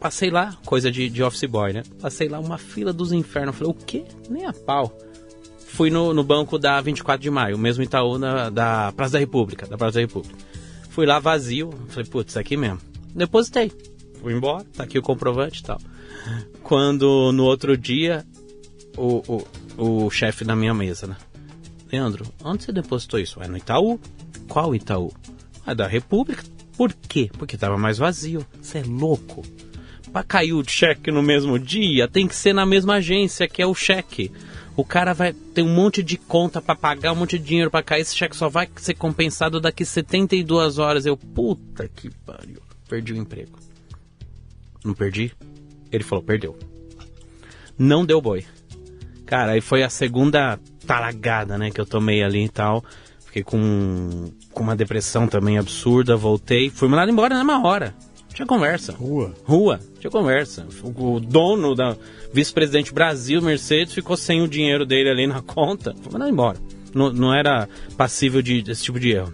Passei 0.00 0.30
lá, 0.30 0.56
coisa 0.64 0.90
de, 0.92 1.08
de 1.08 1.22
office 1.22 1.44
boy, 1.44 1.72
né? 1.72 1.82
Passei 2.00 2.28
lá 2.28 2.38
uma 2.38 2.56
fila 2.56 2.92
dos 2.92 3.12
infernos. 3.12 3.56
Falei, 3.56 3.72
o 3.72 3.74
quê? 3.74 4.04
Nem 4.30 4.46
a 4.46 4.52
pau. 4.52 4.96
Fui 5.58 5.90
no, 5.90 6.14
no 6.14 6.22
banco 6.22 6.58
da 6.58 6.80
24 6.80 7.20
de 7.20 7.30
maio, 7.30 7.58
mesmo 7.58 7.82
Itaú 7.82 8.16
na, 8.18 8.48
da 8.48 8.92
Praça 8.92 9.14
da 9.14 9.18
República, 9.18 9.66
da 9.66 9.76
Praça 9.76 9.94
da 9.94 10.00
República. 10.00 10.36
Fui 10.90 11.04
lá 11.04 11.18
vazio, 11.18 11.70
falei, 11.88 12.08
putz, 12.08 12.36
aqui 12.36 12.56
mesmo. 12.56 12.80
Depositei. 13.14 13.72
Fui 14.20 14.32
embora, 14.32 14.64
tá 14.76 14.84
aqui 14.84 14.98
o 14.98 15.02
comprovante 15.02 15.60
e 15.60 15.64
tal. 15.64 15.80
Quando 16.62 17.32
no 17.32 17.44
outro 17.44 17.76
dia, 17.76 18.24
o, 18.96 19.22
o, 19.76 20.04
o 20.06 20.10
chefe 20.10 20.44
da 20.44 20.56
minha 20.56 20.74
mesa, 20.74 21.06
né? 21.06 21.16
Leandro, 21.90 22.26
onde 22.44 22.64
você 22.64 22.72
depositou 22.72 23.18
isso? 23.18 23.42
É 23.42 23.48
no 23.48 23.56
Itaú? 23.56 24.00
Qual 24.48 24.74
Itaú? 24.74 25.12
É 25.66 25.74
da 25.74 25.86
República. 25.86 26.42
Por 26.76 26.92
quê? 26.92 27.30
Porque 27.36 27.56
tava 27.56 27.76
mais 27.76 27.98
vazio. 27.98 28.46
Você 28.60 28.78
é 28.78 28.82
louco. 28.82 29.42
Pra 30.12 30.22
cair 30.22 30.54
o 30.54 30.64
cheque 30.66 31.10
no 31.10 31.22
mesmo 31.22 31.58
dia, 31.58 32.08
tem 32.08 32.26
que 32.26 32.34
ser 32.34 32.54
na 32.54 32.64
mesma 32.64 32.94
agência 32.94 33.46
que 33.46 33.60
é 33.60 33.66
o 33.66 33.74
cheque. 33.74 34.32
O 34.74 34.84
cara 34.84 35.12
vai 35.12 35.32
ter 35.32 35.62
um 35.62 35.74
monte 35.74 36.02
de 36.02 36.16
conta 36.16 36.62
pra 36.62 36.74
pagar, 36.74 37.12
um 37.12 37.16
monte 37.16 37.38
de 37.38 37.44
dinheiro 37.44 37.70
pra 37.70 37.82
cair. 37.82 38.00
Esse 38.00 38.16
cheque 38.16 38.36
só 38.36 38.48
vai 38.48 38.68
ser 38.76 38.94
compensado 38.94 39.60
daqui 39.60 39.84
72 39.84 40.78
horas. 40.78 41.04
Eu, 41.04 41.16
puta 41.16 41.88
que 41.88 42.10
pariu. 42.24 42.62
Perdi 42.88 43.12
o 43.12 43.16
emprego. 43.16 43.58
Não 44.84 44.94
perdi? 44.94 45.32
Ele 45.90 46.04
falou, 46.04 46.24
perdeu. 46.24 46.56
Não 47.76 48.06
deu 48.06 48.20
boi. 48.20 48.46
Cara, 49.26 49.52
aí 49.52 49.60
foi 49.60 49.82
a 49.82 49.90
segunda 49.90 50.58
talagada, 50.86 51.58
né, 51.58 51.70
que 51.70 51.80
eu 51.80 51.84
tomei 51.84 52.22
ali 52.22 52.44
e 52.44 52.48
tal. 52.48 52.82
Fiquei 53.38 53.42
com, 53.42 54.30
com 54.52 54.62
uma 54.62 54.74
depressão 54.74 55.28
também 55.28 55.58
absurda, 55.58 56.16
voltei, 56.16 56.70
fui 56.70 56.88
mandado 56.88 57.10
embora 57.10 57.34
na 57.34 57.44
mesma 57.44 57.66
hora. 57.66 57.94
Tinha 58.32 58.46
conversa. 58.46 58.92
Rua. 58.92 59.34
Rua, 59.44 59.80
tinha 60.00 60.10
conversa. 60.10 60.66
O 60.82 61.20
dono 61.20 61.74
da 61.74 61.96
vice-presidente 62.32 62.92
Brasil, 62.92 63.40
Mercedes, 63.42 63.94
ficou 63.94 64.16
sem 64.16 64.42
o 64.42 64.48
dinheiro 64.48 64.84
dele 64.84 65.10
ali 65.10 65.26
na 65.26 65.42
conta. 65.42 65.94
Foi 66.02 66.12
mandado 66.12 66.30
embora. 66.30 66.58
Não, 66.94 67.12
não 67.12 67.34
era 67.34 67.68
passível 67.96 68.42
de, 68.42 68.62
desse 68.62 68.84
tipo 68.84 68.98
de 68.98 69.10
erro. 69.10 69.32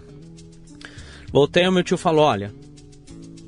Voltei, 1.31 1.67
o 1.67 1.71
meu 1.71 1.83
tio 1.83 1.97
falou, 1.97 2.25
olha... 2.25 2.53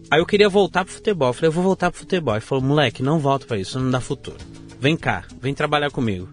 Aí 0.10 0.20
eu 0.20 0.26
queria 0.26 0.48
voltar 0.48 0.86
pro 0.86 0.93
futebol. 0.93 1.30
Eu 1.30 1.34
falei, 1.34 1.50
eu 1.50 1.52
vou 1.52 1.63
voltar 1.63 1.91
pro 1.91 2.00
futebol. 2.00 2.34
Ele 2.34 2.41
falou, 2.41 2.63
moleque, 2.63 3.04
não 3.04 3.20
volta 3.20 3.46
pra 3.46 3.58
isso, 3.58 3.80
não 3.80 3.91
dá 3.91 4.00
futuro. 4.00 4.38
Vem 4.80 4.96
cá, 4.96 5.26
vem 5.41 5.54
trabalhar 5.54 5.91
comigo. 5.91 6.30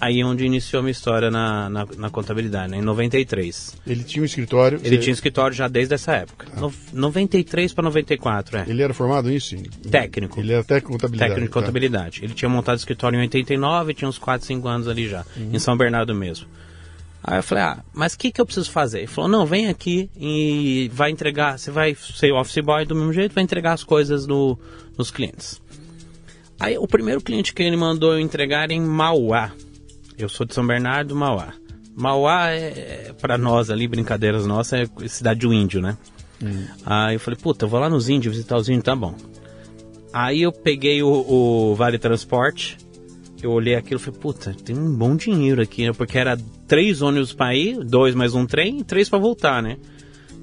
Aí 0.00 0.20
é 0.20 0.24
onde 0.24 0.44
iniciou 0.46 0.80
a 0.80 0.82
minha 0.82 0.92
história 0.92 1.30
na, 1.30 1.68
na, 1.68 1.86
na 1.98 2.10
contabilidade, 2.10 2.70
né? 2.70 2.78
Em 2.78 2.82
93. 2.82 3.76
Ele 3.86 4.02
tinha 4.02 4.22
um 4.22 4.24
escritório. 4.24 4.80
Ele 4.82 4.96
você- 4.96 5.02
tinha 5.02 5.12
escritório 5.12 5.54
já 5.54 5.68
desde 5.68 5.94
essa 5.94 6.12
época. 6.12 6.46
No, 6.58 6.72
93 6.92 7.72
para 7.74 7.84
94, 7.84 8.56
é. 8.56 8.64
Ele 8.66 8.82
era 8.82 8.94
formado 8.94 9.28
nisso? 9.28 9.56
Técnico. 9.90 10.40
Ele 10.40 10.54
era 10.54 10.64
técnico 10.64 10.90
em 10.90 10.92
contabilidade. 10.92 11.30
Técnico 11.30 11.48
de 11.48 11.54
tá. 11.54 11.60
contabilidade. 11.60 12.24
Ele 12.24 12.32
tinha 12.32 12.48
montado 12.48 12.78
escritório 12.78 13.18
em 13.18 13.20
89, 13.20 13.92
tinha 13.92 14.08
uns 14.08 14.18
4, 14.18 14.46
5 14.46 14.66
anos 14.66 14.88
ali 14.88 15.06
já, 15.06 15.24
em 15.36 15.58
São 15.58 15.76
Bernardo 15.76 16.14
mesmo. 16.14 16.46
Aí 17.22 17.38
eu 17.38 17.42
falei, 17.42 17.64
ah, 17.64 17.84
mas 17.92 18.14
o 18.14 18.18
que, 18.18 18.32
que 18.32 18.40
eu 18.40 18.46
preciso 18.46 18.70
fazer? 18.70 18.98
Ele 18.98 19.06
falou, 19.06 19.28
não, 19.28 19.44
vem 19.44 19.68
aqui 19.68 20.10
e 20.16 20.90
vai 20.92 21.10
entregar, 21.10 21.58
você 21.58 21.70
vai 21.70 21.94
ser 21.94 22.32
office 22.32 22.64
boy 22.64 22.86
do 22.86 22.94
mesmo 22.94 23.12
jeito, 23.12 23.34
vai 23.34 23.44
entregar 23.44 23.74
as 23.74 23.84
coisas 23.84 24.26
no, 24.26 24.58
nos 24.96 25.10
clientes. 25.10 25.60
Aí 26.58 26.78
o 26.78 26.86
primeiro 26.86 27.20
cliente 27.20 27.52
que 27.52 27.62
ele 27.62 27.76
mandou 27.76 28.14
eu 28.14 28.20
entregar 28.20 28.64
era 28.64 28.72
em 28.72 28.80
Mauá. 28.80 29.52
Eu 30.22 30.28
sou 30.28 30.46
de 30.46 30.54
São 30.54 30.66
Bernardo, 30.66 31.14
Mauá. 31.14 31.54
Mauá 31.96 32.48
é, 32.50 33.12
para 33.20 33.36
nós 33.36 33.70
ali, 33.70 33.86
brincadeiras 33.86 34.46
nossas, 34.46 34.88
é 35.02 35.08
cidade 35.08 35.40
do 35.40 35.52
índio, 35.52 35.80
né? 35.80 35.96
Aí 36.84 37.14
eu 37.16 37.20
falei, 37.20 37.38
puta, 37.40 37.64
eu 37.64 37.68
vou 37.68 37.80
lá 37.80 37.88
nos 37.88 38.08
índios 38.08 38.34
visitar 38.34 38.56
os 38.56 38.68
índios, 38.68 38.84
tá 38.84 38.96
bom. 38.96 39.14
Aí 40.12 40.42
eu 40.42 40.52
peguei 40.52 41.02
o, 41.02 41.08
o 41.08 41.74
Vale 41.74 41.98
Transporte, 41.98 42.78
eu 43.42 43.50
olhei 43.50 43.74
aquilo 43.74 44.00
e 44.00 44.02
falei, 44.02 44.20
puta, 44.20 44.54
tem 44.64 44.76
um 44.76 44.94
bom 44.94 45.16
dinheiro 45.16 45.62
aqui, 45.62 45.86
né? 45.86 45.92
Porque 45.92 46.18
era 46.18 46.38
três 46.66 47.02
ônibus 47.02 47.32
pra 47.32 47.54
ir, 47.54 47.84
dois 47.84 48.14
mais 48.14 48.34
um 48.34 48.46
trem 48.46 48.80
e 48.80 48.84
três 48.84 49.08
pra 49.08 49.18
voltar, 49.18 49.62
né? 49.62 49.76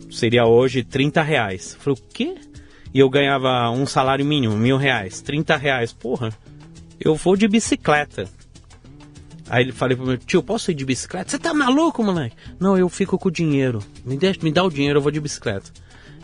Seria 0.09 0.45
hoje 0.45 0.83
30 0.83 1.21
reais. 1.21 1.73
Eu 1.73 1.79
falei, 1.81 1.99
o 1.99 2.13
quê? 2.13 2.35
E 2.93 2.99
eu 2.99 3.09
ganhava 3.09 3.69
um 3.71 3.85
salário 3.85 4.25
mínimo, 4.25 4.55
mil 4.55 4.77
reais. 4.77 5.21
30 5.21 5.57
reais, 5.57 5.91
porra, 5.91 6.29
eu 6.99 7.15
vou 7.15 7.35
de 7.35 7.47
bicicleta. 7.47 8.27
Aí 9.49 9.63
ele 9.63 9.71
falei 9.71 9.95
pro 9.95 10.05
meu 10.05 10.17
tio, 10.17 10.43
posso 10.43 10.71
ir 10.71 10.73
de 10.73 10.83
bicicleta? 10.85 11.29
Você 11.31 11.39
tá 11.39 11.53
maluco, 11.53 12.03
moleque? 12.03 12.35
Não, 12.59 12.77
eu 12.77 12.89
fico 12.89 13.17
com 13.17 13.29
o 13.29 13.31
dinheiro. 13.31 13.79
Me, 14.05 14.17
deixa, 14.17 14.39
me 14.43 14.51
dá 14.51 14.63
o 14.63 14.69
dinheiro, 14.69 14.97
eu 14.99 15.01
vou 15.01 15.11
de 15.11 15.19
bicicleta. 15.21 15.71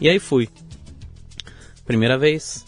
E 0.02 0.10
aí 0.10 0.20
fui. 0.20 0.50
Primeira 1.86 2.18
vez, 2.18 2.66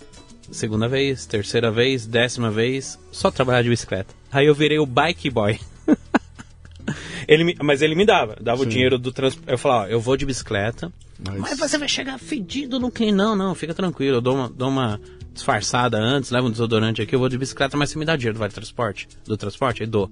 segunda 0.51 0.87
vez, 0.87 1.25
terceira 1.25 1.71
vez, 1.71 2.05
décima 2.05 2.49
vez, 2.51 2.97
só 3.11 3.29
trabalhar 3.31 3.61
de 3.63 3.69
bicicleta. 3.69 4.13
Aí 4.31 4.45
eu 4.45 4.53
virei 4.55 4.79
o 4.79 4.85
bike 4.85 5.29
boy. 5.29 5.59
ele 7.27 7.43
me- 7.43 7.55
mas 7.63 7.81
ele 7.81 7.95
me 7.95 8.05
dava, 8.05 8.37
dava 8.41 8.61
o 8.61 8.65
dinheiro 8.65 8.97
do 8.99 9.11
transporte. 9.11 9.49
Eu 9.51 9.57
falava, 9.57 9.85
ó, 9.85 9.87
eu 9.87 9.99
vou 9.99 10.15
de 10.17 10.25
bicicleta, 10.25 10.91
Mas- 11.25 11.39
mas 11.39 11.59
você 11.59 11.77
vai 11.77 11.87
chegar 11.87 12.17
fedido 12.19 12.79
no 12.79 12.91
cliente. 12.91 13.15
Não, 13.15 13.35
não, 13.35 13.55
fica 13.55 13.73
tranquilo, 13.73 14.17
eu 14.17 14.21
dou 14.21 14.35
uma, 14.35 14.49
dou 14.49 14.69
uma 14.69 14.99
disfarçada 15.33 15.97
antes, 15.97 16.31
levo 16.31 16.47
um 16.47 16.51
desodorante 16.51 17.01
aqui, 17.01 17.15
eu 17.15 17.19
vou 17.19 17.27
de 17.29 17.37
bicicleta, 17.37 17.75
mas 17.77 17.89
você 17.89 17.97
me 17.99 18.05
dá 18.05 18.15
dinheiro 18.15 18.35
do 18.35 18.39
vale 18.39 18.53
transporte? 18.53 19.07
Do 19.25 19.35
transporte? 19.37 19.83
Aí 19.83 19.87
dou. 19.87 20.09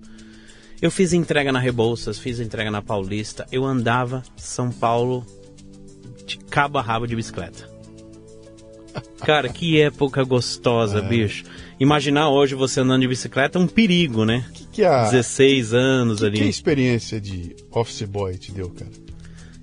Eu 0.84 0.92
fiz 0.92 1.14
entrega 1.14 1.50
na 1.50 1.60
Rebouças, 1.60 2.20
fiz 2.20 2.42
entrega 2.42 2.70
na 2.70 2.82
Paulista, 2.82 3.48
eu 3.54 3.64
andava 3.64 4.22
São 4.36 4.70
Paulo 4.70 5.26
de 6.26 6.38
cabo 6.38 6.78
a 6.78 6.82
rabo 6.82 7.08
de 7.08 7.16
bicicleta. 7.16 7.70
Cara, 9.20 9.48
que 9.48 9.80
época 9.80 10.26
gostosa, 10.26 11.02
bicho. 11.02 11.46
Imaginar 11.80 12.30
hoje 12.32 12.54
você 12.54 12.82
andando 12.82 13.00
de 13.00 13.08
bicicleta 13.08 13.58
é 13.58 13.62
um 13.62 13.66
perigo, 13.66 14.26
né? 14.26 14.46
Que 14.54 14.66
que 14.68 14.84
a, 14.84 15.10
16 15.10 15.74
anos 15.74 16.20
que, 16.20 16.26
ali. 16.26 16.38
que 16.40 16.44
a 16.44 16.48
experiência 16.48 17.22
de 17.22 17.56
office 17.72 18.02
boy 18.02 18.38
te 18.38 18.52
deu, 18.52 18.70
cara? 18.70 18.92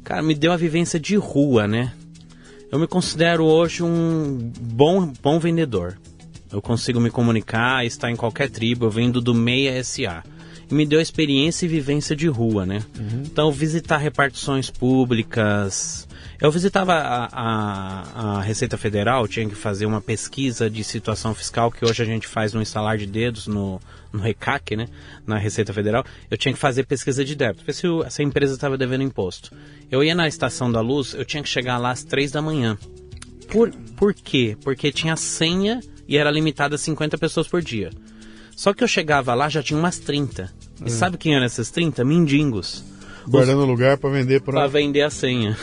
Cara, 0.02 0.22
me 0.22 0.34
deu 0.34 0.52
a 0.52 0.56
vivência 0.56 0.98
de 0.98 1.16
rua, 1.16 1.68
né? 1.68 1.92
Eu 2.72 2.78
me 2.78 2.86
considero 2.86 3.44
hoje 3.44 3.82
um 3.82 4.50
bom, 4.58 5.12
bom 5.22 5.38
vendedor. 5.38 5.98
Eu 6.50 6.62
consigo 6.62 6.98
me 6.98 7.10
comunicar, 7.10 7.84
estar 7.84 8.10
em 8.10 8.16
qualquer 8.16 8.48
tribo, 8.48 8.86
eu 8.86 8.90
vendo 8.90 9.20
do 9.20 9.34
Meia 9.34 9.84
SA. 9.84 10.24
Me 10.70 10.86
deu 10.86 11.00
experiência 11.00 11.66
e 11.66 11.68
vivência 11.68 12.14
de 12.14 12.28
rua, 12.28 12.64
né? 12.64 12.82
Então, 13.24 13.50
visitar 13.50 13.96
repartições 13.98 14.70
públicas. 14.70 16.06
Eu 16.40 16.50
visitava 16.50 16.94
a, 16.94 17.28
a- 17.32 18.36
a 18.38 18.40
Receita 18.40 18.78
Federal, 18.78 19.26
tinha 19.28 19.48
que 19.48 19.54
fazer 19.54 19.84
uma 19.84 20.00
pesquisa 20.00 20.70
de 20.70 20.82
situação 20.84 21.34
fiscal, 21.34 21.70
que 21.70 21.84
hoje 21.84 22.02
a 22.02 22.06
gente 22.06 22.26
faz 22.26 22.54
no 22.54 22.62
instalar 22.62 22.96
de 22.96 23.06
dedos, 23.06 23.46
no, 23.46 23.80
no 24.12 24.20
RECAC, 24.20 24.76
né? 24.76 24.88
Na 25.26 25.36
Receita 25.38 25.72
Federal. 25.74 26.04
Eu 26.30 26.38
tinha 26.38 26.52
que 26.54 26.58
fazer 26.58 26.84
pesquisa 26.86 27.24
de 27.24 27.34
débito, 27.34 27.64
ver 27.64 27.72
se 27.74 27.86
essa 28.06 28.22
empresa 28.22 28.54
estava 28.54 28.78
devendo 28.78 29.02
imposto. 29.02 29.52
Eu 29.90 30.02
ia 30.04 30.14
na 30.14 30.26
estação 30.28 30.70
da 30.72 30.80
luz, 30.80 31.14
eu 31.14 31.24
tinha 31.24 31.42
que 31.42 31.48
chegar 31.48 31.76
lá 31.78 31.90
às 31.90 32.04
três 32.04 32.30
da 32.30 32.40
manhã. 32.40 32.78
Por, 33.50 33.70
por 33.96 34.14
quê? 34.14 34.56
Porque 34.62 34.92
tinha 34.92 35.16
senha 35.16 35.80
e 36.08 36.16
era 36.16 36.30
limitada 36.30 36.76
a 36.76 36.78
50 36.78 37.18
pessoas 37.18 37.48
por 37.48 37.60
dia. 37.60 37.90
Só 38.60 38.74
que 38.74 38.84
eu 38.84 38.88
chegava 38.88 39.32
lá, 39.32 39.48
já 39.48 39.62
tinha 39.62 39.78
umas 39.78 39.98
30. 39.98 40.52
E 40.84 40.90
sabe 40.90 41.16
quem 41.16 41.34
eram 41.34 41.46
essas 41.46 41.70
30? 41.70 42.04
Mendigos. 42.04 42.84
Guardando 43.26 43.64
lugar 43.64 43.96
pra 43.96 44.10
vender 44.10 44.42
Pra 44.42 44.52
pra... 44.52 44.66
vender 44.66 45.00
a 45.00 45.08
senha. 45.08 45.56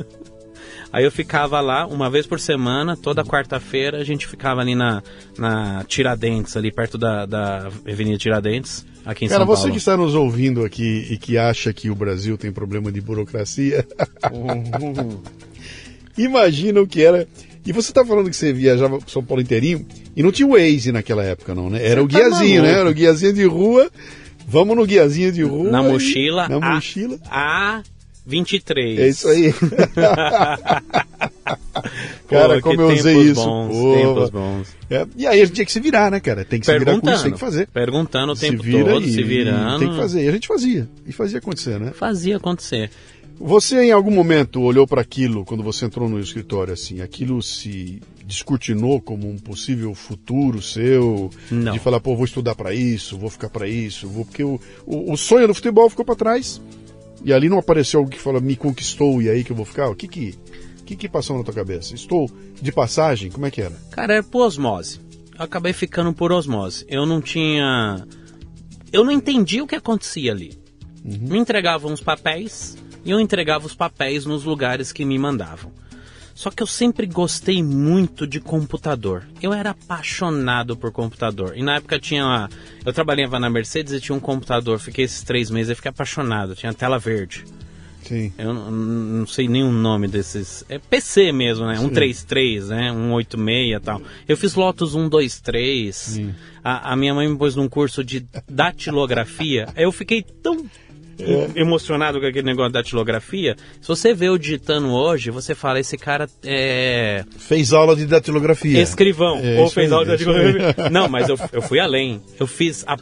Aí 0.90 1.04
eu 1.04 1.12
ficava 1.12 1.60
lá 1.60 1.86
uma 1.86 2.08
vez 2.08 2.26
por 2.26 2.40
semana, 2.40 2.96
toda 2.96 3.22
quarta-feira 3.22 3.98
a 3.98 4.04
gente 4.04 4.26
ficava 4.26 4.62
ali 4.62 4.74
na, 4.74 5.02
na 5.36 5.84
Tiradentes, 5.84 6.56
ali 6.56 6.72
perto 6.72 6.96
da, 6.96 7.26
da 7.26 7.66
Avenida 7.86 8.16
Tiradentes, 8.16 8.86
aqui 9.04 9.26
em 9.26 9.28
Cara, 9.28 9.40
São 9.40 9.46
você 9.46 9.60
Paulo. 9.64 9.72
que 9.72 9.78
está 9.78 9.94
nos 9.94 10.14
ouvindo 10.14 10.64
aqui 10.64 11.06
e 11.10 11.18
que 11.18 11.36
acha 11.36 11.74
que 11.74 11.90
o 11.90 11.94
Brasil 11.94 12.38
tem 12.38 12.50
problema 12.50 12.90
de 12.90 13.02
burocracia, 13.02 13.86
imagina 16.16 16.80
o 16.80 16.86
que 16.86 17.02
era. 17.02 17.28
E 17.66 17.72
você 17.72 17.92
tá 17.92 18.04
falando 18.04 18.28
que 18.28 18.36
você 18.36 18.52
viajava 18.52 18.98
pro 18.98 19.10
São 19.10 19.24
Paulo 19.24 19.42
inteirinho 19.42 19.86
e 20.14 20.22
não 20.22 20.30
tinha 20.30 20.46
o 20.46 20.52
Waze 20.52 20.92
naquela 20.92 21.24
época, 21.24 21.54
não, 21.54 21.70
né? 21.70 21.84
Era 21.84 22.02
o 22.02 22.08
tá 22.08 22.18
guiazinho, 22.18 22.62
né? 22.62 22.72
Era 22.72 22.90
o 22.90 22.94
guiazinho 22.94 23.32
de 23.32 23.44
rua. 23.44 23.90
Vamos 24.46 24.76
no 24.76 24.84
guiazinho 24.86 25.32
de 25.32 25.42
rua. 25.42 25.70
Na 25.70 25.82
e- 25.82 25.88
mochila. 25.90 26.48
Na 26.48 26.56
a- 26.56 26.74
mochila. 26.74 27.18
A23. 28.28 28.98
É 28.98 29.08
isso 29.08 29.28
aí. 29.28 29.54
Cara, 32.28 32.54
Pô, 32.56 32.70
como 32.70 32.80
eu 32.82 32.88
usei 32.88 33.14
tempos 33.14 33.30
isso. 33.30 33.44
Bons, 33.44 33.68
pô. 33.76 33.94
tempos 33.94 34.30
bons. 34.30 34.76
É, 34.90 35.06
e 35.16 35.26
aí 35.26 35.40
a 35.40 35.44
gente 35.44 35.54
tinha 35.54 35.64
que 35.64 35.72
se 35.72 35.80
virar, 35.80 36.10
né, 36.10 36.20
cara? 36.20 36.44
Tem 36.44 36.58
que 36.58 36.66
se 36.66 36.78
virar 36.78 36.98
com 36.98 37.10
isso, 37.10 37.22
tem 37.22 37.32
que 37.32 37.38
fazer. 37.38 37.68
Perguntando 37.68 38.32
o 38.32 38.36
tempo 38.36 38.62
se 38.62 38.70
vira 38.70 38.92
todo, 38.92 39.06
e, 39.06 39.12
se 39.12 39.22
virando. 39.22 39.78
Tem 39.78 39.90
que 39.90 39.96
fazer. 39.96 40.24
E 40.24 40.28
a 40.28 40.32
gente 40.32 40.48
fazia. 40.48 40.88
E 41.06 41.12
fazia 41.12 41.38
acontecer, 41.38 41.78
né? 41.78 41.92
Fazia 41.94 42.36
acontecer. 42.36 42.90
Você 43.38 43.82
em 43.82 43.92
algum 43.92 44.10
momento 44.10 44.60
olhou 44.62 44.86
para 44.86 45.00
aquilo 45.00 45.44
quando 45.44 45.62
você 45.62 45.84
entrou 45.84 46.08
no 46.08 46.20
escritório 46.20 46.72
assim, 46.72 47.00
aquilo 47.00 47.42
se 47.42 48.00
descortinou 48.24 49.00
como 49.00 49.28
um 49.28 49.36
possível 49.36 49.94
futuro 49.94 50.62
seu, 50.62 51.30
Não. 51.50 51.72
de 51.72 51.78
falar, 51.78 52.00
pô, 52.00 52.14
vou 52.16 52.24
estudar 52.24 52.54
para 52.54 52.72
isso, 52.72 53.18
vou 53.18 53.28
ficar 53.28 53.50
para 53.50 53.68
isso, 53.68 54.08
vou 54.08 54.24
porque 54.24 54.44
o, 54.44 54.58
o, 54.86 55.12
o 55.12 55.16
sonho 55.16 55.46
do 55.46 55.54
futebol 55.54 55.90
ficou 55.90 56.04
para 56.04 56.14
trás. 56.14 56.60
E 57.24 57.32
ali 57.32 57.48
não 57.48 57.58
apareceu 57.58 58.00
algo 58.00 58.10
que 58.10 58.20
fala, 58.20 58.40
me 58.40 58.54
conquistou 58.54 59.20
e 59.20 59.28
aí 59.28 59.42
que 59.42 59.50
eu 59.50 59.56
vou 59.56 59.64
ficar. 59.64 59.88
O 59.88 59.94
que 59.94 60.06
que 60.06 60.34
o 60.80 60.84
que, 60.84 60.96
que 60.96 61.08
passou 61.08 61.38
na 61.38 61.42
tua 61.42 61.54
cabeça? 61.54 61.94
Estou 61.94 62.30
de 62.60 62.70
passagem? 62.70 63.30
Como 63.30 63.46
é 63.46 63.50
que 63.50 63.62
era? 63.62 63.74
Cara, 63.90 64.14
era 64.16 64.22
por 64.22 64.44
osmose. 64.44 65.00
Eu 65.34 65.42
acabei 65.46 65.72
ficando 65.72 66.12
por 66.12 66.30
osmose. 66.30 66.84
Eu 66.86 67.06
não 67.06 67.22
tinha. 67.22 68.06
Eu 68.92 69.02
não 69.02 69.10
entendi 69.10 69.62
o 69.62 69.66
que 69.66 69.74
acontecia 69.74 70.30
ali. 70.30 70.52
Me 71.02 71.38
entregavam 71.38 71.90
os 71.90 72.02
papéis 72.02 72.76
e 73.04 73.10
eu 73.10 73.20
entregava 73.20 73.66
os 73.66 73.74
papéis 73.74 74.24
nos 74.26 74.44
lugares 74.44 74.92
que 74.92 75.04
me 75.04 75.18
mandavam. 75.18 75.70
Só 76.34 76.50
que 76.50 76.60
eu 76.62 76.66
sempre 76.66 77.06
gostei 77.06 77.62
muito 77.62 78.26
de 78.26 78.40
computador. 78.40 79.22
Eu 79.40 79.52
era 79.52 79.70
apaixonado 79.70 80.76
por 80.76 80.90
computador. 80.90 81.52
E 81.56 81.62
na 81.62 81.76
época 81.76 81.98
tinha. 82.00 82.24
uma- 82.24 82.50
Eu 82.84 82.92
trabalhava 82.92 83.38
na 83.38 83.48
Mercedes 83.48 83.92
e 83.92 84.00
tinha 84.00 84.16
um 84.16 84.20
computador. 84.20 84.80
Fiquei 84.80 85.04
esses 85.04 85.22
três 85.22 85.48
meses 85.48 85.70
e 85.70 85.74
fiquei 85.76 85.90
apaixonado. 85.90 86.56
Tinha 86.56 86.74
tela 86.74 86.98
verde. 86.98 87.44
Sim. 88.02 88.32
Eu 88.36 88.52
não, 88.52 89.26
sei 89.26 89.48
nem 89.48 89.62
o 89.62 89.70
nome 89.70 90.08
desses. 90.08 90.64
É 90.68 90.78
PC 90.78 91.30
mesmo, 91.32 91.66
né? 91.66 91.76
133, 91.76 92.68
né? 92.68 92.90
186 92.92 93.76
e 93.76 93.80
tal. 93.80 94.02
Eu 94.28 94.36
fiz 94.36 94.54
Lotus 94.56 94.90
123. 94.92 96.20
A, 96.64 96.92
a 96.92 96.96
minha 96.96 97.14
mãe 97.14 97.28
me 97.28 97.36
pôs 97.38 97.54
num 97.54 97.68
curso 97.68 98.02
de 98.04 98.26
datilografia. 98.50 99.68
Eu 99.76 99.90
fiquei 99.92 100.22
tão 100.22 100.66
emocionado 101.54 102.20
com 102.20 102.26
aquele 102.26 102.46
negócio 102.46 102.68
de 102.70 102.74
datilografia. 102.74 103.56
Se 103.80 103.88
você 103.88 104.12
vê 104.14 104.28
eu 104.28 104.38
digitando 104.38 104.88
hoje, 104.92 105.30
você 105.30 105.54
fala, 105.54 105.80
esse 105.80 105.96
cara 105.96 106.28
é 106.44 107.24
Fez 107.38 107.72
aula 107.72 107.94
de 107.96 108.06
datilografia. 108.06 108.80
escrivão. 108.80 109.38
É, 109.42 109.60
ou 109.60 109.68
fez 109.70 109.88
aí, 109.90 109.92
aula 109.94 110.04
de 110.04 110.10
datilografia. 110.12 110.74
Não, 110.90 111.08
mas 111.08 111.28
eu, 111.28 111.38
eu 111.52 111.62
fui 111.62 111.78
além. 111.78 112.20
Eu 112.38 112.46
fiz 112.46 112.84
a 112.86 112.96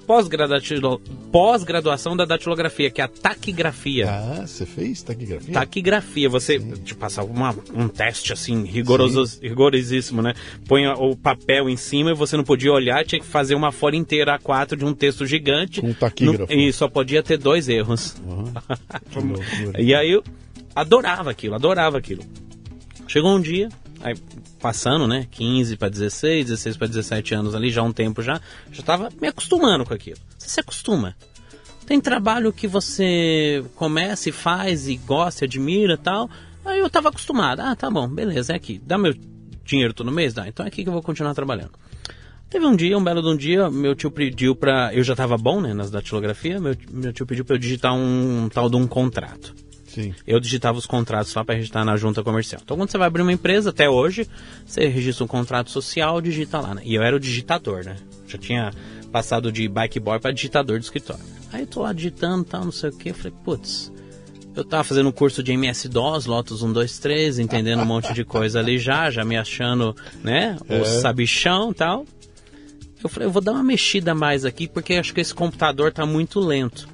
pós-graduação 1.32 2.16
da 2.16 2.24
datilografia, 2.24 2.90
que 2.90 3.00
é 3.00 3.04
a 3.04 3.08
taquigrafia. 3.08 4.08
Ah, 4.10 4.46
você 4.46 4.66
fez 4.66 5.02
taquigrafia? 5.02 5.52
Taquigrafia, 5.54 6.28
você 6.28 6.58
te 6.58 6.94
passar 6.94 7.24
uma, 7.24 7.54
um 7.74 7.88
teste 7.88 8.32
assim, 8.32 8.64
rigoroso, 8.64 9.38
rigorosíssimo, 9.42 10.20
né? 10.22 10.34
Põe 10.66 10.86
o 10.86 11.16
papel 11.16 11.68
em 11.68 11.76
cima 11.76 12.10
e 12.10 12.14
você 12.14 12.36
não 12.36 12.44
podia 12.44 12.72
olhar, 12.72 13.04
tinha 13.04 13.20
que 13.20 13.26
fazer 13.26 13.54
uma 13.54 13.72
folha 13.72 13.96
inteira 13.96 14.38
A4 14.38 14.76
de 14.76 14.84
um 14.84 14.94
texto 14.94 15.24
gigante. 15.26 15.80
Com 15.80 15.88
um 15.88 15.94
taquígrafo. 15.94 16.52
No- 16.52 16.60
E 16.60 16.72
só 16.72 16.88
podia 16.88 17.22
ter 17.22 17.38
dois 17.38 17.68
erros. 17.68 18.01
Que 19.10 19.18
loucura. 19.18 19.80
E 19.80 19.94
aí 19.94 20.10
eu 20.10 20.24
adorava 20.74 21.30
aquilo, 21.30 21.54
adorava 21.54 21.98
aquilo. 21.98 22.22
Chegou 23.06 23.36
um 23.36 23.40
dia, 23.40 23.68
aí 24.00 24.14
passando, 24.60 25.06
né, 25.06 25.26
15 25.30 25.76
para 25.76 25.88
16, 25.88 26.46
16 26.46 26.76
para 26.76 26.86
17 26.86 27.34
anos 27.34 27.54
ali, 27.54 27.70
já 27.70 27.80
há 27.80 27.84
um 27.84 27.92
tempo 27.92 28.22
já, 28.22 28.40
já 28.70 28.82
tava 28.82 29.08
me 29.20 29.28
acostumando 29.28 29.84
com 29.84 29.92
aquilo. 29.92 30.18
Você 30.38 30.48
se 30.48 30.60
acostuma. 30.60 31.16
Tem 31.84 32.00
trabalho 32.00 32.52
que 32.52 32.66
você 32.66 33.64
começa 33.74 34.28
e 34.28 34.32
faz 34.32 34.88
e 34.88 34.96
gosta, 34.96 35.44
e 35.44 35.46
admira 35.46 35.94
e 35.94 35.98
tal. 35.98 36.30
Aí 36.64 36.78
eu 36.78 36.88
tava 36.88 37.08
acostumado. 37.08 37.60
Ah, 37.60 37.74
tá 37.74 37.90
bom, 37.90 38.08
beleza, 38.08 38.52
é 38.52 38.56
aqui. 38.56 38.80
Dá 38.84 38.96
meu 38.96 39.14
dinheiro 39.64 39.92
todo 39.92 40.12
mês? 40.12 40.32
Dá. 40.32 40.46
Então 40.46 40.64
é 40.64 40.68
aqui 40.68 40.84
que 40.84 40.88
eu 40.88 40.92
vou 40.92 41.02
continuar 41.02 41.34
trabalhando. 41.34 41.72
Teve 42.52 42.66
um 42.66 42.76
dia, 42.76 42.98
um 42.98 43.02
belo 43.02 43.22
de 43.22 43.28
um 43.28 43.36
dia, 43.36 43.70
meu 43.70 43.94
tio 43.94 44.10
pediu 44.10 44.54
pra. 44.54 44.94
Eu 44.94 45.02
já 45.02 45.16
tava 45.16 45.38
bom, 45.38 45.58
né, 45.58 45.72
nas 45.72 45.90
datilografia, 45.90 46.60
meu, 46.60 46.76
meu 46.90 47.10
tio 47.10 47.24
pediu 47.24 47.46
pra 47.46 47.56
eu 47.56 47.58
digitar 47.58 47.94
um, 47.94 48.46
tal 48.52 48.68
de 48.68 48.76
um 48.76 48.86
contrato. 48.86 49.54
Sim. 49.86 50.14
Eu 50.26 50.38
digitava 50.38 50.76
os 50.76 50.84
contratos 50.84 51.32
só 51.32 51.42
para 51.42 51.54
registrar 51.54 51.82
na 51.82 51.96
junta 51.96 52.22
comercial. 52.22 52.60
Então, 52.62 52.76
quando 52.76 52.90
você 52.90 52.98
vai 52.98 53.06
abrir 53.06 53.22
uma 53.22 53.32
empresa, 53.32 53.70
até 53.70 53.88
hoje, 53.88 54.28
você 54.66 54.86
registra 54.86 55.24
um 55.24 55.26
contrato 55.26 55.70
social, 55.70 56.20
digita 56.20 56.60
lá, 56.60 56.74
né? 56.74 56.82
E 56.84 56.94
eu 56.94 57.02
era 57.02 57.16
o 57.16 57.20
digitador, 57.20 57.86
né? 57.86 57.96
Já 58.28 58.36
tinha 58.36 58.70
passado 59.10 59.50
de 59.50 59.66
bike 59.66 59.98
boy 59.98 60.20
para 60.20 60.30
digitador 60.30 60.78
do 60.78 60.82
escritório. 60.82 61.24
Aí 61.54 61.62
eu 61.62 61.66
tô 61.66 61.80
lá 61.80 61.94
digitando, 61.94 62.44
tal, 62.44 62.66
não 62.66 62.72
sei 62.72 62.90
o 62.90 62.92
que, 62.92 63.08
eu 63.08 63.14
falei, 63.14 63.32
putz, 63.42 63.90
eu 64.54 64.62
tava 64.62 64.84
fazendo 64.84 65.08
um 65.08 65.12
curso 65.12 65.42
de 65.42 65.52
MS-DOS, 65.52 66.26
Lotus 66.26 66.60
123, 66.60 67.38
entendendo 67.38 67.80
um 67.80 67.86
monte 67.86 68.12
de 68.12 68.26
coisa 68.26 68.58
ali 68.58 68.76
já, 68.78 69.10
já 69.10 69.24
me 69.24 69.38
achando, 69.38 69.96
né, 70.22 70.58
o 70.68 70.84
sabichão 70.84 71.70
e 71.70 71.74
tal. 71.74 72.04
Eu 73.02 73.08
falei, 73.08 73.26
eu 73.26 73.32
vou 73.32 73.42
dar 73.42 73.52
uma 73.52 73.62
mexida 73.62 74.14
mais 74.14 74.44
aqui, 74.44 74.68
porque 74.68 74.94
acho 74.94 75.12
que 75.12 75.20
esse 75.20 75.34
computador 75.34 75.92
tá 75.92 76.06
muito 76.06 76.38
lento. 76.40 76.88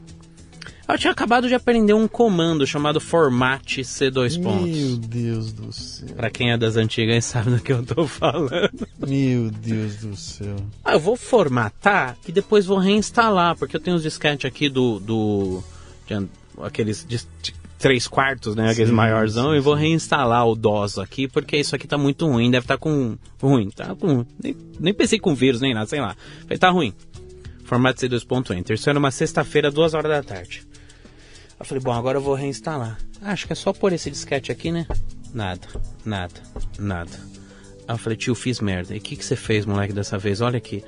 Eu 0.89 0.97
tinha 0.97 1.13
acabado 1.13 1.47
de 1.49 1.55
aprender 1.55 1.93
um 1.93 2.09
comando 2.09 2.67
chamado 2.67 2.99
formate 2.99 3.83
C2 3.83 4.39
Meu 4.39 4.43
pontos. 4.43 4.99
Deus 4.99 5.53
do 5.53 5.71
céu. 5.71 6.09
Pra 6.17 6.31
quem 6.31 6.51
é 6.51 6.57
das 6.57 6.77
antigas 6.77 7.25
sabe 7.27 7.51
do 7.51 7.61
que 7.61 7.71
eu 7.71 7.85
tô 7.85 8.07
falando. 8.07 8.89
Meu 9.07 9.51
Deus 9.51 9.97
do 9.97 10.17
céu. 10.17 10.57
Ah, 10.83 10.95
eu 10.95 11.01
vou 11.01 11.15
formatar 11.15 12.17
e 12.27 12.33
depois 12.33 12.65
vou 12.65 12.79
reinstalar, 12.79 13.55
porque 13.57 13.77
eu 13.77 13.81
tenho 13.81 13.97
os 13.97 14.03
disquetes 14.03 14.47
aqui 14.47 14.71
do. 14.71 14.99
do 14.99 15.63
de 16.07 16.27
aqueles 16.63 17.05
de, 17.07 17.19
de 17.43 17.58
três 17.79 18.07
quartos, 18.07 18.57
né? 18.57 18.70
Aqueles 18.70 18.91
Sim, 18.91 18.95
maiorzão, 18.95 19.53
sim, 19.53 19.57
e 19.57 19.61
vou 19.61 19.74
reinstalar 19.74 20.47
o 20.47 20.55
DOS 20.55 20.99
aqui, 20.99 21.29
porque 21.29 21.57
isso 21.57 21.74
aqui 21.74 21.87
tá 21.87 21.97
muito 21.97 22.26
ruim, 22.26 22.51
deve 22.51 22.64
estar 22.64 22.76
com. 22.76 23.16
ruim. 23.41 23.70
Tá 23.70 23.95
com. 23.95 24.26
Nem, 24.43 24.57
nem 24.79 24.93
pensei 24.93 25.18
com 25.18 25.35
vírus, 25.35 25.61
nem 25.61 25.72
nada, 25.72 25.87
sei 25.87 26.01
lá. 26.01 26.16
Falei, 26.43 26.59
tá 26.59 26.70
ruim. 26.70 26.93
Formato 27.64 28.01
C2.enter. 28.01 28.74
Isso 28.74 28.91
era 28.91 28.99
uma 28.99 29.11
sexta-feira, 29.11 29.70
duas 29.70 29.95
horas 29.95 30.11
da 30.11 30.22
tarde. 30.22 30.66
Eu 31.59 31.66
falei, 31.66 31.83
bom, 31.83 31.93
agora 31.93 32.18
eu 32.18 32.22
vou 32.22 32.35
reinstalar. 32.35 32.99
Ah, 33.20 33.33
acho 33.33 33.47
que 33.47 33.53
é 33.53 33.57
só 33.57 33.72
pôr 33.72 33.93
esse 33.93 34.11
disquete 34.11 34.51
aqui, 34.51 34.70
né? 34.70 34.87
Nada, 35.35 35.66
nada, 36.05 36.41
nada. 36.79 37.11
Aí 37.87 37.95
eu 37.95 37.99
falei, 37.99 38.16
tio, 38.16 38.35
fiz 38.35 38.61
merda. 38.61 38.95
E 38.95 38.99
o 38.99 39.01
que, 39.01 39.16
que 39.16 39.24
você 39.24 39.37
fez, 39.37 39.66
moleque, 39.66 39.93
dessa 39.93 40.16
vez? 40.16 40.41
Olha 40.41 40.57
aqui. 40.57 40.85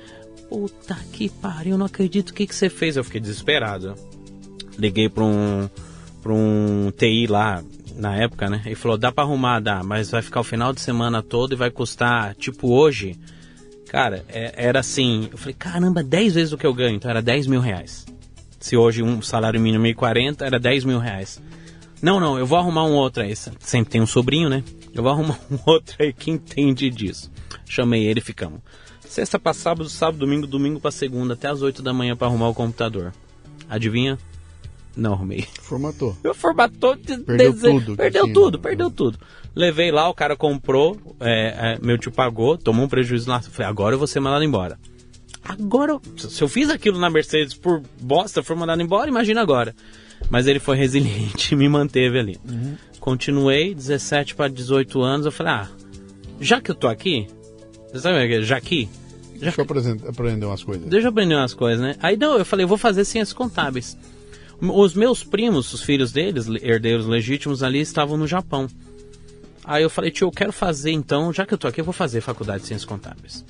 Puta 0.49 0.95
que 1.13 1.29
pariu, 1.29 1.77
não 1.77 1.85
acredito. 1.85 2.29
O 2.29 2.33
que, 2.33 2.47
que 2.47 2.55
você 2.55 2.69
fez? 2.69 2.97
Eu 2.97 3.03
fiquei 3.03 3.21
desesperado. 3.21 3.95
Liguei 4.77 5.09
pra 5.09 5.23
um, 5.23 5.69
pra 6.21 6.33
um 6.33 6.91
TI 6.95 7.27
lá, 7.27 7.63
na 7.95 8.15
época, 8.15 8.49
né? 8.49 8.61
Ele 8.65 8.75
falou, 8.75 8.97
dá 8.97 9.11
pra 9.11 9.23
arrumar, 9.23 9.59
dá, 9.59 9.83
mas 9.83 10.11
vai 10.11 10.21
ficar 10.21 10.41
o 10.41 10.43
final 10.43 10.73
de 10.73 10.81
semana 10.81 11.21
todo 11.21 11.53
e 11.53 11.55
vai 11.55 11.69
custar, 11.69 12.35
tipo, 12.35 12.71
hoje. 12.71 13.17
Cara, 13.89 14.23
é, 14.29 14.53
era 14.55 14.79
assim, 14.79 15.27
eu 15.31 15.37
falei, 15.37 15.53
caramba, 15.53 16.01
10 16.01 16.35
vezes 16.35 16.53
o 16.53 16.57
que 16.57 16.65
eu 16.65 16.73
ganho, 16.73 16.95
então 16.95 17.11
era 17.11 17.21
10 17.21 17.47
mil 17.47 17.59
reais. 17.59 18.05
Se 18.59 18.77
hoje 18.77 19.03
um 19.03 19.21
salário 19.21 19.59
mínimo 19.59 19.85
é 19.85 19.93
1.040, 19.93 20.41
era 20.41 20.59
10 20.59 20.85
mil 20.85 20.99
reais. 20.99 21.41
Não, 22.01 22.19
não, 22.19 22.37
eu 22.37 22.45
vou 22.45 22.57
arrumar 22.57 22.85
um 22.85 22.93
outro 22.93 23.23
aí. 23.23 23.35
Sempre 23.35 23.91
tem 23.91 24.01
um 24.01 24.07
sobrinho, 24.07 24.49
né? 24.49 24.63
Eu 24.93 25.03
vou 25.03 25.11
arrumar 25.11 25.39
um 25.51 25.59
outro 25.69 25.95
aí 25.99 26.13
que 26.13 26.31
entende 26.31 26.89
disso. 26.89 27.31
Chamei 27.65 28.05
ele 28.05 28.19
e 28.19 28.23
ficamos. 28.23 28.59
Sexta 29.01 29.37
para 29.37 29.53
sábado, 29.53 29.89
sábado, 29.89 30.19
domingo, 30.19 30.47
domingo 30.47 30.79
para 30.79 30.91
segunda, 30.91 31.33
até 31.33 31.49
as 31.49 31.61
8 31.61 31.81
da 31.81 31.93
manhã 31.93 32.15
para 32.15 32.27
arrumar 32.27 32.47
o 32.47 32.53
computador. 32.53 33.13
Adivinha? 33.69 34.17
Não 34.95 35.13
arrumei. 35.13 35.47
Formatou. 35.61 36.17
Eu 36.23 36.33
formatou 36.35 36.95
de 36.95 37.17
Perdeu 37.19 37.53
dese- 37.53 37.67
tudo 37.69 37.91
que 37.91 37.97
Perdeu 37.97 38.23
tinha. 38.23 38.33
tudo, 38.33 38.59
perdeu 38.59 38.91
tudo. 38.91 39.17
Levei 39.55 39.91
lá, 39.91 40.09
o 40.09 40.13
cara 40.13 40.35
comprou, 40.35 40.97
é, 41.19 41.75
é, 41.75 41.79
meu 41.81 41.97
tio 41.97 42.11
pagou, 42.11 42.57
tomou 42.57 42.85
um 42.85 42.89
prejuízo 42.89 43.29
lá. 43.29 43.41
Falei, 43.41 43.69
agora 43.69 43.95
eu 43.95 43.97
vou 43.97 44.07
ser 44.07 44.19
mandado 44.19 44.43
embora. 44.43 44.77
Agora, 45.43 45.99
se 46.17 46.41
eu 46.41 46.47
fiz 46.47 46.69
aquilo 46.69 46.99
na 46.99 47.09
Mercedes 47.09 47.53
por 47.53 47.81
bosta, 48.01 48.43
for 48.43 48.55
mandado 48.55 48.81
embora, 48.81 49.09
imagina 49.09 49.41
agora. 49.41 49.73
Mas 50.29 50.45
ele 50.45 50.59
foi 50.59 50.75
resiliente 50.77 51.53
e 51.53 51.57
me 51.57 51.67
manteve 51.67 52.19
ali. 52.19 52.37
Uhum. 52.47 52.75
Continuei, 52.99 53.73
17 53.73 54.35
para 54.35 54.47
18 54.49 55.01
anos, 55.01 55.25
eu 55.25 55.31
falei, 55.31 55.53
ah, 55.53 55.67
já 56.39 56.61
que 56.61 56.69
eu 56.69 56.75
tô 56.75 56.87
aqui, 56.87 57.27
você 57.91 57.99
sabe 57.99 58.23
o 58.23 58.27
que 58.27 58.35
é? 58.35 58.41
Já 58.43 58.57
aqui, 58.57 58.87
Deixa 59.35 59.59
eu 59.59 59.65
aprender 60.07 60.45
umas 60.45 60.63
coisas. 60.63 60.85
Deixa 60.87 61.07
eu 61.07 61.09
aprender 61.09 61.33
umas 61.33 61.55
coisas, 61.55 61.81
né? 61.81 61.95
Aí 61.99 62.15
não, 62.15 62.37
eu 62.37 62.45
falei, 62.45 62.63
eu 62.63 62.67
vou 62.67 62.77
fazer 62.77 63.03
ciências 63.05 63.33
contábeis. 63.33 63.97
Os 64.61 64.93
meus 64.93 65.23
primos, 65.23 65.73
os 65.73 65.81
filhos 65.81 66.11
deles, 66.11 66.47
herdeiros 66.61 67.05
legítimos 67.05 67.63
ali, 67.63 67.79
estavam 67.79 68.17
no 68.17 68.27
Japão. 68.27 68.67
Aí 69.63 69.83
eu 69.83 69.89
falei, 69.89 70.11
tio, 70.11 70.27
eu 70.27 70.31
quero 70.31 70.51
fazer 70.51 70.91
então, 70.91 71.31
já 71.33 71.45
que 71.45 71.53
eu 71.53 71.57
tô 71.57 71.67
aqui, 71.67 71.81
eu 71.81 71.85
vou 71.85 71.93
fazer 71.93 72.21
faculdade 72.21 72.61
de 72.61 72.67
ciências 72.67 72.85
contábeis. 72.85 73.45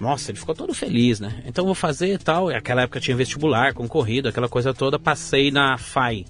Nossa, 0.00 0.30
ele 0.30 0.38
ficou 0.38 0.54
todo 0.54 0.72
feliz, 0.72 1.18
né? 1.18 1.42
Então 1.44 1.62
eu 1.62 1.66
vou 1.66 1.74
fazer 1.74 2.14
e 2.14 2.18
tal. 2.18 2.50
E 2.50 2.54
aquela 2.54 2.82
época 2.82 3.00
tinha 3.00 3.16
vestibular, 3.16 3.74
concorrido, 3.74 4.28
aquela 4.28 4.48
coisa 4.48 4.72
toda. 4.72 4.98
Passei 4.98 5.50
na 5.50 5.76
FAI. 5.76 6.24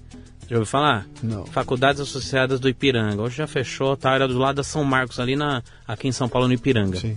Já 0.49 0.55
ouviu 0.55 0.65
falar? 0.65 1.05
Não. 1.21 1.45
Faculdades 1.45 2.01
Associadas 2.01 2.59
do 2.59 2.67
Ipiranga. 2.67 3.21
Hoje 3.21 3.37
já 3.37 3.45
fechou, 3.45 3.95
tá? 3.95 4.15
Era 4.15 4.27
do 4.27 4.39
lado 4.39 4.55
da 4.55 4.63
São 4.63 4.83
Marcos, 4.83 5.19
ali 5.19 5.35
na, 5.35 5.61
aqui 5.87 6.07
em 6.07 6.11
São 6.11 6.27
Paulo, 6.27 6.47
no 6.47 6.53
Ipiranga. 6.53 6.97
Sim. 6.97 7.15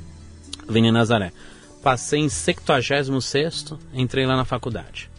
Avenida 0.69 0.93
Nazaré. 0.93 1.33
Passei 1.83 2.21
em 2.21 2.29
76 2.29 3.75
entrei 3.95 4.27
lá 4.27 4.37
na 4.37 4.45
faculdade. 4.45 5.12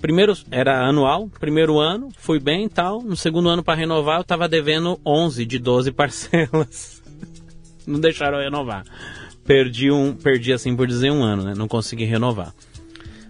Primeiro 0.00 0.34
era 0.50 0.86
anual, 0.86 1.28
primeiro 1.40 1.78
ano, 1.78 2.10
fui 2.18 2.38
bem 2.38 2.66
e 2.66 2.68
tal. 2.68 3.02
No 3.02 3.16
segundo 3.16 3.48
ano 3.48 3.62
para 3.62 3.78
renovar, 3.78 4.20
eu 4.20 4.24
tava 4.24 4.48
devendo 4.48 5.00
11 5.04 5.44
de 5.44 5.58
12 5.58 5.92
parcelas. 5.92 7.02
Não 7.86 8.00
deixaram 8.00 8.38
eu 8.38 8.44
renovar. 8.44 8.84
Perdi 9.44 9.90
um, 9.90 10.12
perdi 10.12 10.52
assim 10.52 10.74
por 10.74 10.86
dizer 10.86 11.10
um 11.10 11.22
ano, 11.22 11.44
né? 11.44 11.54
Não 11.56 11.68
consegui 11.68 12.04
renovar. 12.04 12.52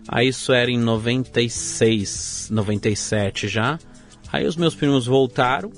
Aí 0.09 0.29
isso 0.29 0.53
era 0.53 0.71
em 0.71 0.79
96, 0.79 2.49
97 2.51 3.49
já. 3.49 3.79
Aí 4.33 4.47
os 4.47 4.57
meus 4.57 4.75
primos 4.75 5.07
voltaram 5.07 5.71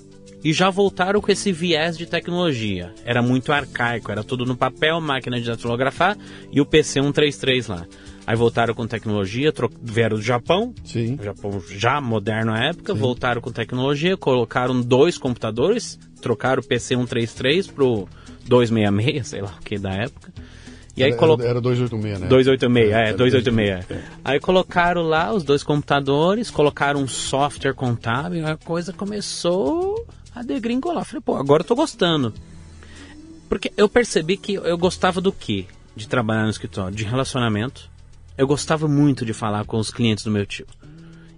e 0.45 0.53
já 0.53 0.71
voltaram 0.71 1.21
com 1.21 1.33
esse 1.33 1.51
viés 1.51 1.97
de 1.99 2.07
tecnologia. 2.07 2.95
Era 3.05 3.23
muito 3.23 3.53
arcaico, 3.53 4.13
era 4.13 4.23
tudo 4.23 4.47
no 4.47 4.57
papel, 4.57 5.01
máquina 5.01 5.41
de 5.41 5.47
datilografar 5.47 6.17
e 6.53 6.61
o 6.61 6.67
PC 6.67 7.01
133 7.01 7.67
lá. 7.67 7.87
Aí 8.29 8.37
voltaram 8.37 8.75
com 8.75 8.87
tecnologia, 8.87 9.51
tro- 9.51 9.73
vieram 9.83 10.19
do 10.19 10.23
Japão, 10.23 10.75
Sim. 10.85 11.17
o 11.19 11.25
Japão 11.25 11.63
já 11.71 11.99
moderno 11.99 12.53
na 12.53 12.63
época, 12.63 12.93
voltaram 12.93 13.41
com 13.41 13.51
tecnologia, 13.51 14.19
colocaram 14.19 14.83
dois 14.83 15.17
computadores, 15.17 15.99
trocaram 16.21 16.61
o 16.61 16.67
PC 16.67 16.95
133 16.95 17.69
pro 17.69 18.07
266, 18.47 19.27
sei 19.27 19.41
lá 19.41 19.57
o 19.59 19.65
que 19.65 19.79
da 19.79 19.95
época. 19.95 20.31
E 20.95 21.03
aí 21.03 21.09
era, 21.13 21.19
colocaram 21.19 21.49
era 21.49 21.61
286, 21.63 22.21
né? 22.21 22.29
286, 22.29 22.91
é, 22.93 23.09
era 23.09 23.17
286. 23.17 24.05
Aí 24.23 24.39
colocaram 24.39 25.01
lá 25.05 25.33
os 25.33 25.43
dois 25.43 25.63
computadores, 25.63 26.51
colocaram 26.51 27.01
um 27.01 27.09
software 27.09 27.73
contábil, 27.73 28.47
a 28.47 28.59
coisa 28.59 28.93
começou 28.93 30.07
a 30.35 30.43
degringolar. 30.43 31.07
Falei, 31.07 31.23
pô, 31.25 31.35
agora 31.35 31.63
eu 31.63 31.67
tô 31.67 31.75
gostando. 31.75 32.35
Porque 33.49 33.73
eu 33.75 33.89
percebi 33.89 34.37
que 34.37 34.53
eu 34.53 34.77
gostava 34.77 35.19
do 35.19 35.33
quê? 35.33 35.65
De 35.97 36.07
trabalhar 36.07 36.43
no 36.43 36.51
escritório? 36.51 36.95
De 36.95 37.05
relacionamento. 37.05 37.89
Eu 38.39 38.47
gostava 38.47 38.87
muito 38.87 39.27
de 39.27 39.33
falar 39.33 39.65
com 39.65 39.79
os 39.79 39.91
clientes 39.91 40.23
do 40.23 40.31
meu 40.31 40.47
tio. 40.47 40.65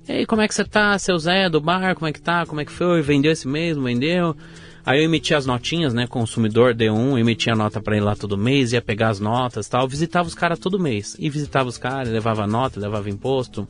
E 0.07 0.12
aí, 0.12 0.26
como 0.26 0.42
é 0.42 0.48
que 0.48 0.55
você 0.55 0.64
tá, 0.64 0.98
seu 0.98 1.18
Zé, 1.18 1.48
do 1.48 1.59
bar? 1.59 1.94
Como 1.94 2.07
é 2.07 2.12
que 2.12 2.20
tá? 2.20 2.44
Como 2.44 2.61
é 2.61 2.64
que 2.64 2.70
foi? 2.70 3.01
Vendeu 3.01 3.32
esse 3.32 3.48
mês? 3.48 3.74
Não 3.74 3.84
vendeu? 3.84 4.36
Aí 4.84 4.98
eu 4.98 5.05
emitia 5.05 5.38
as 5.38 5.46
notinhas, 5.46 5.94
né? 5.94 6.07
Consumidor 6.07 6.74
D1, 6.74 7.18
emitia 7.18 7.55
a 7.55 7.57
nota 7.57 7.80
pra 7.80 7.96
ele 7.96 8.05
lá 8.05 8.14
todo 8.14 8.36
mês, 8.36 8.74
ia 8.74 8.82
pegar 8.82 9.09
as 9.09 9.18
notas 9.18 9.66
tal. 9.66 9.88
Visitava 9.88 10.28
os 10.28 10.34
caras 10.34 10.59
todo 10.59 10.78
mês. 10.78 11.16
E 11.18 11.30
visitava 11.30 11.70
os 11.70 11.78
caras, 11.78 12.11
levava 12.11 12.46
nota, 12.46 12.78
levava 12.78 13.09
imposto. 13.09 13.66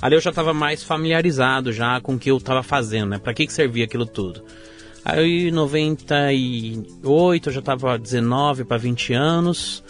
Ali 0.00 0.14
eu 0.14 0.20
já 0.20 0.30
estava 0.30 0.54
mais 0.54 0.82
familiarizado 0.82 1.72
já 1.72 2.00
com 2.00 2.14
o 2.14 2.18
que 2.18 2.30
eu 2.30 2.38
estava 2.38 2.62
fazendo, 2.62 3.10
né? 3.10 3.18
Para 3.18 3.34
que, 3.34 3.46
que 3.46 3.52
servia 3.52 3.84
aquilo 3.84 4.06
tudo. 4.06 4.42
Aí 5.04 5.48
em 5.48 5.50
98 5.50 7.48
eu 7.50 7.52
já 7.52 7.60
estava 7.60 7.98
19 7.98 8.64
para 8.64 8.78
20 8.78 9.12
anos. 9.12 9.84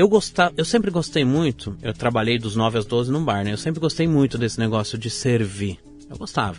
Eu 0.00 0.08
gostava, 0.08 0.54
eu 0.56 0.64
sempre 0.64 0.90
gostei 0.90 1.24
muito. 1.24 1.76
Eu 1.82 1.92
trabalhei 1.92 2.38
dos 2.38 2.56
9 2.56 2.78
às 2.78 2.86
12 2.86 3.12
num 3.12 3.22
bar, 3.22 3.44
né? 3.44 3.52
Eu 3.52 3.58
sempre 3.58 3.80
gostei 3.80 4.08
muito 4.08 4.38
desse 4.38 4.58
negócio 4.58 4.96
de 4.96 5.10
servir. 5.10 5.78
Eu 6.08 6.16
gostava. 6.16 6.56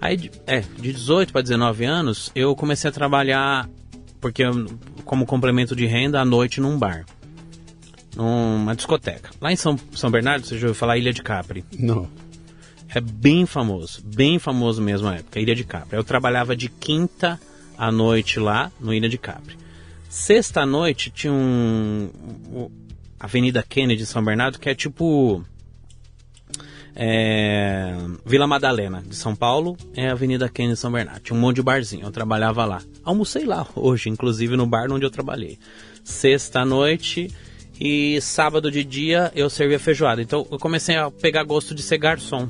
Aí, 0.00 0.30
é, 0.46 0.60
de 0.60 0.92
18 0.92 1.32
para 1.32 1.42
19 1.42 1.84
anos, 1.84 2.30
eu 2.36 2.54
comecei 2.54 2.88
a 2.88 2.92
trabalhar 2.92 3.68
porque 4.20 4.44
eu- 4.44 4.66
como 5.04 5.26
complemento 5.26 5.74
de 5.74 5.84
renda 5.86 6.20
à 6.20 6.24
noite 6.24 6.60
num 6.60 6.78
bar. 6.78 7.04
Numa 8.16 8.74
discoteca. 8.76 9.30
Lá 9.40 9.52
em 9.52 9.56
São, 9.56 9.76
São 9.92 10.10
Bernardo, 10.10 10.46
você 10.46 10.56
já 10.56 10.68
ouviu 10.68 10.74
falar 10.78 10.96
Ilha 10.96 11.12
de 11.12 11.22
Capri? 11.22 11.64
Não. 11.76 12.08
É 12.88 13.00
bem 13.00 13.46
famoso, 13.46 14.00
bem 14.04 14.38
famoso 14.38 14.80
mesmo 14.80 15.08
na 15.08 15.16
época, 15.16 15.38
Ilha 15.40 15.54
de 15.54 15.64
Capri. 15.64 15.96
Eu 15.96 16.04
trabalhava 16.04 16.56
de 16.56 16.68
quinta 16.68 17.38
à 17.76 17.92
noite 17.92 18.40
lá 18.40 18.72
no 18.80 18.94
Ilha 18.94 19.08
de 19.08 19.18
Capri. 19.18 19.56
Sexta 20.08 20.64
noite 20.64 21.10
tinha 21.10 21.32
um. 21.32 22.10
Avenida 23.20 23.62
Kennedy 23.62 24.02
de 24.02 24.06
São 24.06 24.24
Bernardo, 24.24 24.58
que 24.58 24.68
é 24.68 24.74
tipo. 24.74 25.44
é, 26.96 27.94
Vila 28.24 28.46
Madalena 28.46 29.02
de 29.06 29.14
São 29.14 29.36
Paulo 29.36 29.76
é 29.94 30.08
a 30.08 30.12
Avenida 30.12 30.48
Kennedy 30.48 30.74
de 30.74 30.80
São 30.80 30.90
Bernardo. 30.90 31.20
Tinha 31.20 31.36
um 31.36 31.40
monte 31.40 31.56
de 31.56 31.62
barzinho, 31.62 32.06
eu 32.06 32.10
trabalhava 32.10 32.64
lá. 32.64 32.80
Almocei 33.04 33.44
lá 33.44 33.66
hoje, 33.74 34.08
inclusive 34.08 34.56
no 34.56 34.66
bar 34.66 34.90
onde 34.90 35.04
eu 35.04 35.10
trabalhei. 35.10 35.58
Sexta 36.02 36.64
noite 36.64 37.30
e 37.78 38.20
sábado 38.20 38.70
de 38.70 38.82
dia 38.82 39.30
eu 39.34 39.50
servia 39.50 39.78
feijoada. 39.78 40.22
Então 40.22 40.46
eu 40.50 40.58
comecei 40.58 40.96
a 40.96 41.10
pegar 41.10 41.44
gosto 41.44 41.74
de 41.74 41.82
ser 41.82 41.98
garçom. 41.98 42.48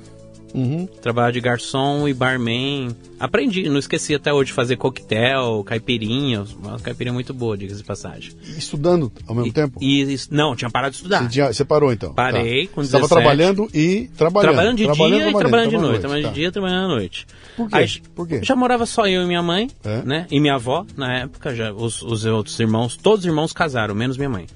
Uhum. 0.55 0.87
Trabalhar 1.03 1.31
de 1.33 1.41
garçom 1.41 2.09
e 2.09 2.15
barman. 2.15 2.89
Aprendi, 3.21 3.69
não 3.69 3.79
esqueci 3.79 4.15
até 4.15 4.33
hoje 4.33 4.49
de 4.49 4.53
fazer 4.53 4.77
coquetel, 4.77 5.63
caipirinha. 5.65 6.45
Uma 6.63 6.79
caipirinha 6.79 7.13
muito 7.13 7.35
boa, 7.35 7.57
diga-se 7.57 7.81
de 7.81 7.87
passagem. 7.87 8.33
E 8.47 8.59
Estudando 8.59 9.13
ao 9.27 9.35
mesmo 9.35 9.49
E- 9.49 9.53
tempo? 9.53 9.79
E, 9.83 10.03
isso- 10.13 10.29
não, 10.31 10.55
tinha 10.57 10.71
parado 10.71 10.93
de 10.93 10.97
estudar. 10.97 11.23
Você, 11.25 11.29
tinha- 11.29 11.53
você 11.53 11.65
parou 11.65 11.93
então? 11.93 12.15
Parei 12.15 12.67
Tá. 12.67 12.75
com 12.75 12.81
Você 12.83 12.87
estava 12.87 13.05
17. 13.05 13.09
trabalhando 13.09 13.69
e 13.75 14.09
trabalhando. 14.17 14.53
Trabalhando 14.53 14.77
de 14.77 14.83
dia 14.85 14.93
e 15.31 15.33
trabalhando 15.35 15.71
de 15.71 15.77
noite. 15.79 16.01
Trabalhando 16.01 16.25
tá. 16.25 16.29
de 16.31 16.35
dia 16.35 16.49
e 16.49 16.51
trabalhando 16.53 16.85
à 16.85 16.89
noite. 16.89 17.27
Por 17.57 17.69
quê? 17.69 17.77
Aí, 17.77 17.89
Por 18.15 18.29
quê? 18.29 18.41
Já 18.43 18.55
morava 18.57 18.87
só 18.87 19.07
eu 19.07 19.23
e 19.23 19.27
minha 19.27 19.43
mãe, 19.43 19.69
É? 19.85 20.03
né? 20.03 20.27
E 20.31 20.41
minha 20.41 20.55
avó, 20.55 20.87
na 20.97 21.19
época, 21.21 21.55
já, 21.55 21.73
os, 21.73 22.03
os 22.03 22.25
outros 22.25 22.59
irmãos, 22.61 22.97
todos 22.97 23.21
os 23.21 23.27
irmãos 23.27 23.53
casaram, 23.53 23.95
menos 23.95 24.17
minha 24.17 24.29
mãe. 24.31 24.47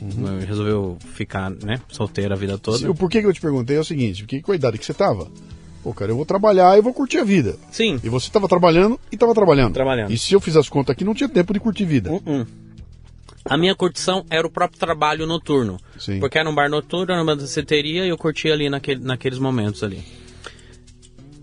Uhum. 0.00 0.38
Resolveu 0.40 0.96
ficar, 1.14 1.50
né, 1.50 1.80
solteira 1.88 2.34
a 2.34 2.38
vida 2.38 2.56
toda. 2.58 2.78
Se- 2.78 2.88
O 2.88 2.94
porquê 2.94 3.20
que 3.20 3.26
eu 3.26 3.32
te 3.32 3.40
perguntei 3.40 3.76
é 3.76 3.80
o 3.80 3.84
seguinte, 3.84 4.22
porque 4.22 4.40
com 4.40 4.52
a 4.52 4.54
idade 4.54 4.78
que 4.78 4.84
você 4.86 4.94
tava, 4.94 5.28
pô, 5.82 5.92
cara, 5.92 6.10
eu 6.10 6.16
vou 6.16 6.24
trabalhar 6.24 6.78
e 6.78 6.80
vou 6.80 6.92
curtir 6.94 7.18
a 7.18 7.24
vida. 7.24 7.56
Sim, 7.70 8.00
E 8.02 8.08
você 8.08 8.26
estava 8.28 8.48
trabalhando 8.48 8.98
e 9.12 9.14
estava 9.16 9.34
trabalhando. 9.34 9.74
Trabalhando. 9.74 10.10
E 10.12 10.16
se 10.18 10.32
eu 10.34 10.40
fiz 10.40 10.56
as 10.56 10.68
contas 10.68 10.92
aqui, 10.94 11.04
não 11.04 11.14
tinha 11.14 11.28
tempo 11.28 11.52
de 11.52 11.60
curtir 11.60 11.84
vida. 11.84 12.10
Uh-uh. 12.10 12.46
A 13.44 13.56
minha 13.56 13.74
curtição 13.74 14.24
era 14.28 14.46
o 14.46 14.50
próprio 14.50 14.78
trabalho 14.78 15.26
noturno. 15.26 15.78
Sim. 15.98 16.20
Porque 16.20 16.38
era 16.38 16.48
um 16.48 16.54
bar 16.54 16.68
noturno, 16.70 17.12
era 17.12 17.22
uma 17.22 17.34
danceteria 17.34 18.04
e 18.04 18.08
eu 18.10 18.16
curtia 18.18 18.52
ali 18.52 18.68
naquele, 18.68 19.02
naqueles 19.02 19.38
momentos 19.38 19.82
ali. 19.82 20.02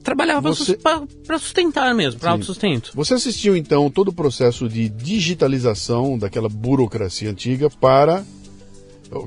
Trabalhava 0.03 0.41
pra 0.43 0.51
Você- 0.51 0.77
pra 1.25 1.37
sustentar 1.37 1.93
mesmo, 1.93 2.19
pra 2.19 2.29
Sim. 2.29 2.33
autossustento. 2.33 2.91
Você 2.95 3.15
assistiu 3.15 3.57
então 3.57 3.89
todo 3.89 4.07
o 4.09 4.13
processo 4.13 4.69
de 4.69 4.87
digitalização 4.87 6.17
daquela 6.17 6.47
burocracia 6.47 7.29
antiga 7.29 7.69
para 7.69 8.23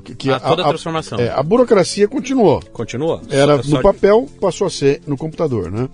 que, 0.05 0.15
que 0.15 0.31
A 0.31 0.39
toda 0.41 0.63
a 0.65 0.69
transformação. 0.69 1.19
é, 1.19 1.31
a 1.31 1.43
burocracia 1.43 2.07
continuou. 2.07 2.61
Continua? 2.73 3.23
Era 3.31 3.63
Só- 3.63 3.77
no 3.77 3.83
papel, 3.83 4.29
passou 4.41 4.67
a 4.67 4.71
ser 4.71 5.01
no 5.07 5.17
computador, 5.17 5.71
né? 5.71 5.89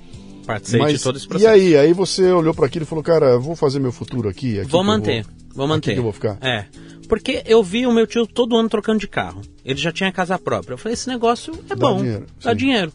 Participei 0.47 0.95
de 0.95 1.03
todo 1.03 1.17
esse 1.17 1.27
e 1.27 1.29
processo. 1.29 1.51
aí, 1.51 1.77
aí 1.77 1.93
você 1.93 2.31
olhou 2.31 2.55
para 2.55 2.67
aquilo 2.67 2.85
e 2.85 2.87
falou, 2.87 3.03
cara, 3.03 3.37
vou 3.39 3.57
fazer 3.57 3.79
meu 3.81 3.91
futuro 3.93 4.29
aqui. 4.29 4.61
aqui 4.61 4.71
Vou 4.71 4.85
manter, 4.85 5.27
vou 5.55 5.67
manter. 5.67 5.93
que 5.95 5.99
eu 5.99 6.05
vou 6.05 6.13
ficar? 6.13 6.39
É. 6.41 6.67
Porque 7.09 7.43
eu 7.47 7.63
vi 7.63 7.87
o 7.87 7.93
meu 7.93 8.07
tio 8.07 8.27
todo 8.27 8.57
ano 8.57 8.69
trocando 8.69 8.99
de 9.01 9.09
carro. 9.09 9.41
Ele 9.65 9.79
já 9.79 9.91
tinha 9.93 10.11
casa 10.13 10.39
própria. 10.39 10.75
Eu 10.75 10.79
falei, 10.79 10.95
esse 10.95 11.09
negócio 11.09 11.53
é 11.69 11.75
Dá 11.75 11.77
bom. 11.77 11.97
dinheiro, 11.99 12.27
Dá 12.43 12.51
sim. 12.51 12.57
dinheiro. 12.57 12.93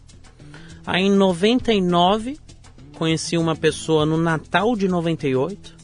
Aí 0.86 1.02
em 1.04 1.10
99, 1.12 2.38
conheci 2.98 3.36
uma 3.38 3.54
pessoa 3.56 4.04
no 4.06 4.16
Natal 4.16 4.74
de 4.76 4.88
98. 4.88 5.74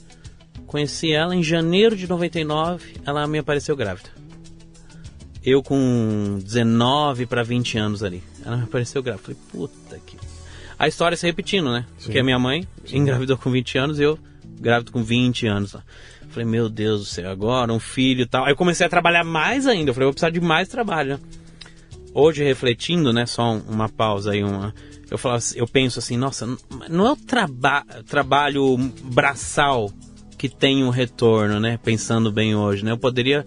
Conheci 0.66 1.12
ela 1.12 1.34
em 1.34 1.42
janeiro 1.42 1.96
de 1.96 2.08
99. 2.08 2.94
Ela 3.06 3.26
me 3.26 3.38
apareceu 3.38 3.74
grávida. 3.76 4.10
Eu 5.44 5.62
com 5.62 6.38
19 6.42 7.26
para 7.26 7.42
20 7.42 7.78
anos 7.78 8.02
ali. 8.02 8.22
Ela 8.44 8.56
me 8.56 8.64
apareceu 8.64 9.02
grávida. 9.02 9.24
Falei, 9.24 9.40
puta 9.52 9.98
que. 10.04 10.16
A 10.78 10.86
história 10.86 11.16
se 11.16 11.26
repetindo, 11.26 11.70
né? 11.72 11.86
Sim. 11.98 12.04
Porque 12.06 12.18
a 12.18 12.24
minha 12.24 12.38
mãe 12.38 12.66
Sim. 12.84 12.98
engravidou 12.98 13.36
com 13.36 13.50
20 13.50 13.78
anos 13.78 13.98
e 13.98 14.02
eu 14.02 14.18
grávido 14.60 14.92
com 14.92 15.02
20 15.02 15.46
anos. 15.46 15.74
Falei, 16.30 16.46
meu 16.46 16.68
Deus 16.68 17.00
do 17.00 17.06
céu, 17.06 17.30
agora 17.30 17.72
um 17.72 17.80
filho 17.80 18.22
e 18.22 18.26
tal. 18.26 18.44
Aí 18.44 18.52
eu 18.52 18.56
comecei 18.56 18.86
a 18.86 18.88
trabalhar 18.90 19.24
mais 19.24 19.66
ainda. 19.66 19.90
Eu 19.90 19.94
falei, 19.94 20.06
vou 20.06 20.12
precisar 20.12 20.30
de 20.30 20.40
mais 20.40 20.68
trabalho, 20.68 21.14
né? 21.14 21.20
Hoje, 22.14 22.42
refletindo, 22.44 23.12
né? 23.12 23.26
Só 23.26 23.52
um- 23.54 23.62
uma 23.68 23.88
pausa 23.88 24.32
aí, 24.32 24.42
uma. 24.44 24.74
Eu, 25.10 25.16
falo, 25.16 25.36
assim- 25.36 25.58
eu 25.58 25.66
penso 25.66 25.98
assim, 25.98 26.16
nossa, 26.16 26.46
não 26.90 27.06
é 27.06 27.12
o 27.12 27.16
traba 27.16 27.84
trabalho 28.06 28.76
braçal 29.04 29.90
que 30.36 30.48
tem 30.48 30.84
um 30.84 30.90
retorno, 30.90 31.58
né? 31.58 31.78
Pensando 31.82 32.30
bem 32.30 32.54
hoje, 32.54 32.84
né? 32.84 32.90
Eu 32.92 32.98
poderia. 32.98 33.44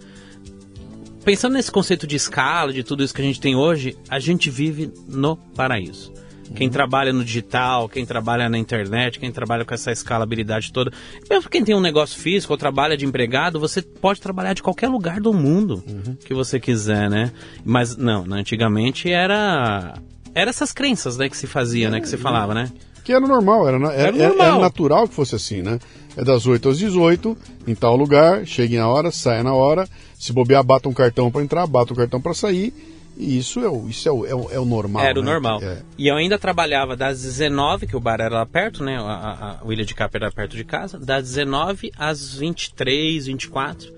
Pensando 1.24 1.52
nesse 1.54 1.70
conceito 1.70 2.06
de 2.06 2.16
escala, 2.16 2.72
de 2.72 2.82
tudo 2.82 3.02
isso 3.04 3.14
que 3.14 3.22
a 3.22 3.24
gente 3.24 3.40
tem 3.40 3.54
hoje, 3.54 3.96
a 4.08 4.18
gente 4.18 4.50
vive 4.50 4.92
no 5.08 5.36
paraíso. 5.36 6.12
Quem 6.54 6.68
trabalha 6.68 7.12
no 7.14 7.24
digital, 7.24 7.88
quem 7.88 8.04
trabalha 8.04 8.46
na 8.48 8.58
internet, 8.58 9.18
quem 9.18 9.32
trabalha 9.32 9.64
com 9.64 9.72
essa 9.72 9.90
escalabilidade 9.90 10.70
toda. 10.72 10.92
Mesmo 11.30 11.48
quem 11.48 11.64
tem 11.64 11.74
um 11.74 11.80
negócio 11.80 12.18
físico 12.20 12.52
ou 12.52 12.58
trabalha 12.58 12.94
de 12.96 13.06
empregado, 13.06 13.58
você 13.58 13.80
pode 13.80 14.20
trabalhar 14.20 14.52
de 14.52 14.62
qualquer 14.62 14.88
lugar 14.88 15.18
do 15.20 15.32
mundo 15.32 15.82
que 16.26 16.34
você 16.34 16.60
quiser, 16.60 17.08
né? 17.08 17.32
Mas 17.64 17.96
não, 17.96 18.26
né, 18.26 18.40
antigamente 18.40 19.10
era. 19.10 19.94
Era 20.34 20.50
essas 20.50 20.72
crenças, 20.72 21.16
né, 21.16 21.28
que 21.28 21.36
se 21.36 21.46
fazia, 21.46 21.88
né? 21.88 22.00
Que 22.00 22.08
se 22.08 22.18
falava, 22.18 22.52
né? 22.52 22.70
Que 23.04 23.12
era 23.12 23.26
normal, 23.26 23.66
era, 23.66 23.76
Era 23.78 23.94
era- 24.16 24.28
normal. 24.28 24.46
era 24.46 24.58
natural 24.58 25.08
que 25.08 25.14
fosse 25.14 25.34
assim, 25.34 25.62
né? 25.62 25.78
É 26.16 26.24
das 26.24 26.46
8 26.46 26.68
às 26.68 26.78
18, 26.78 27.36
em 27.66 27.74
tal 27.74 27.96
lugar, 27.96 28.46
chegue 28.46 28.76
na 28.76 28.88
hora, 28.88 29.10
saia 29.10 29.42
na 29.42 29.54
hora. 29.54 29.88
Se 30.18 30.32
bobear, 30.32 30.62
bata 30.62 30.88
um 30.88 30.92
cartão 30.92 31.30
para 31.30 31.42
entrar, 31.42 31.66
bata 31.66 31.92
um 31.92 31.96
cartão 31.96 32.20
para 32.20 32.34
sair. 32.34 32.72
E 33.16 33.38
isso 33.38 33.60
é 33.60 33.68
o, 33.68 33.88
isso 33.88 34.08
é 34.08 34.12
o, 34.12 34.26
é 34.26 34.34
o, 34.34 34.50
é 34.52 34.58
o 34.58 34.64
normal. 34.64 35.04
Era 35.04 35.18
o 35.20 35.22
né? 35.22 35.30
normal. 35.30 35.60
É. 35.62 35.82
E 35.98 36.08
eu 36.08 36.16
ainda 36.16 36.38
trabalhava 36.38 36.96
das 36.96 37.22
19, 37.22 37.86
que 37.86 37.96
o 37.96 38.00
bar 38.00 38.20
era 38.20 38.36
lá 38.36 38.46
perto, 38.46 38.82
né? 38.82 38.96
A, 38.96 39.02
a, 39.02 39.60
a 39.62 39.72
Ilha 39.72 39.84
de 39.84 39.94
Capa 39.94 40.16
era 40.16 40.30
perto 40.30 40.56
de 40.56 40.64
casa. 40.64 40.98
Das 40.98 41.24
19 41.24 41.92
às 41.96 42.34
23, 42.34 43.26
24. 43.26 43.92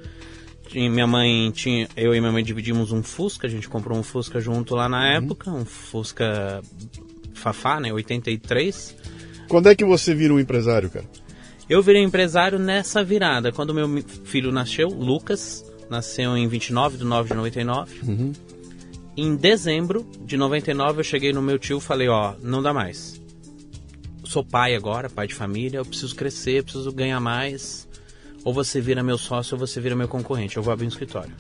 Tinha- 0.69 0.91
Minha 0.91 1.07
mãe 1.07 1.51
tinha. 1.53 1.89
Eu 1.97 2.15
e 2.15 2.21
minha 2.21 2.33
mãe 2.33 2.43
dividimos 2.43 2.91
um 2.91 3.03
Fusca. 3.03 3.47
A 3.47 3.51
gente 3.51 3.69
comprou 3.69 3.97
um 3.97 4.03
Fusca 4.03 4.41
junto 4.41 4.75
lá 4.75 4.89
na 4.89 5.15
época. 5.15 5.51
Um 5.51 5.65
Fusca 5.65 6.61
Fafá, 7.35 7.79
né? 7.81 7.93
83. 7.93 8.97
Quando 9.49 9.69
é 9.69 9.75
que 9.77 9.85
você 9.85 10.15
vira 10.15 10.35
um 10.35 10.41
empresário, 10.41 10.91
cara? 10.91 11.07
Eu 11.69 11.83
virei 11.83 12.03
empresário 12.03 12.59
nessa 12.59 13.03
virada. 13.03 13.51
Quando 13.51 13.75
meu 13.75 13.89
filho 14.25 14.53
nasceu, 14.53 14.89
Lucas, 14.89 15.65
nasceu 15.89 16.37
em 16.37 16.47
29 16.47 16.99
de 16.99 17.05
9 17.05 17.29
de 17.31 17.35
99. 17.35 18.01
Em 19.17 19.37
dezembro 19.37 20.07
de 20.25 20.37
99 20.37 21.01
eu 21.01 21.05
cheguei 21.05 21.33
no 21.33 21.41
meu 21.41 21.59
tio 21.59 21.79
e 21.79 21.81
falei, 21.81 22.09
ó, 22.09 22.35
não 22.43 22.63
dá 22.63 22.73
mais. 22.75 23.21
Sou 24.25 24.45
pai 24.45 24.75
agora, 24.75 25.09
pai 25.09 25.29
de 25.29 25.35
família, 25.35 25.79
eu 25.79 25.85
preciso 25.85 26.15
crescer, 26.17 26.59
eu 26.59 26.65
preciso 26.65 26.93
ganhar 26.93 27.21
mais. 27.21 27.89
Ou 28.45 28.53
você 28.53 28.81
vira 28.81 29.03
meu 29.03 29.17
sócio 29.17 29.55
ou 29.55 29.59
você 29.59 29.81
vira 29.81 29.95
meu 29.95 30.09
concorrente. 30.09 30.57
Eu 30.57 30.63
vou 30.63 30.73
abrir 30.73 30.85
um 30.87 30.89
escritório. 30.89 31.33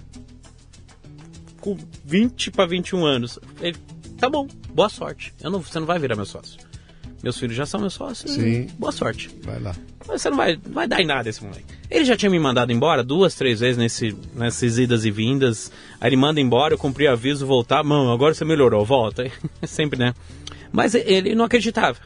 Com 1.60 1.76
20 2.04 2.50
para 2.50 2.66
21 2.66 3.04
anos. 3.04 3.38
Ele, 3.60 3.76
tá 4.18 4.30
bom, 4.30 4.46
boa 4.72 4.88
sorte. 4.88 5.34
Eu 5.42 5.50
não, 5.50 5.60
você 5.60 5.78
não 5.78 5.86
vai 5.86 5.98
virar 5.98 6.16
meu 6.16 6.24
sócio. 6.24 6.60
Meus 7.22 7.38
filhos 7.38 7.56
já 7.56 7.66
são 7.66 7.80
meus 7.80 7.94
sócios. 7.94 8.32
Sim. 8.32 8.68
Boa 8.78 8.92
sorte. 8.92 9.30
Vai 9.42 9.58
lá. 9.58 9.74
Você 10.06 10.28
não 10.28 10.36
vai, 10.36 10.58
não 10.64 10.72
vai 10.72 10.86
dar 10.86 11.00
em 11.00 11.06
nada 11.06 11.28
esse 11.28 11.42
moleque. 11.42 11.64
Ele 11.90 12.04
já 12.04 12.16
tinha 12.16 12.30
me 12.30 12.38
mandado 12.38 12.72
embora 12.72 13.02
duas, 13.02 13.34
três 13.34 13.60
vezes 13.60 13.76
nesse, 13.76 14.16
nessas 14.34 14.78
idas 14.78 15.04
e 15.04 15.10
vindas. 15.10 15.72
Aí 16.00 16.08
ele 16.10 16.16
manda 16.16 16.40
embora, 16.40 16.74
eu 16.74 16.78
cumpri 16.78 17.06
aviso, 17.06 17.46
voltar. 17.46 17.82
Mano, 17.82 18.12
agora 18.12 18.34
você 18.34 18.44
melhorou, 18.44 18.84
volta. 18.84 19.30
Sempre, 19.64 19.98
né? 19.98 20.14
Mas 20.70 20.94
ele 20.94 21.34
não 21.34 21.44
acreditava. 21.44 21.98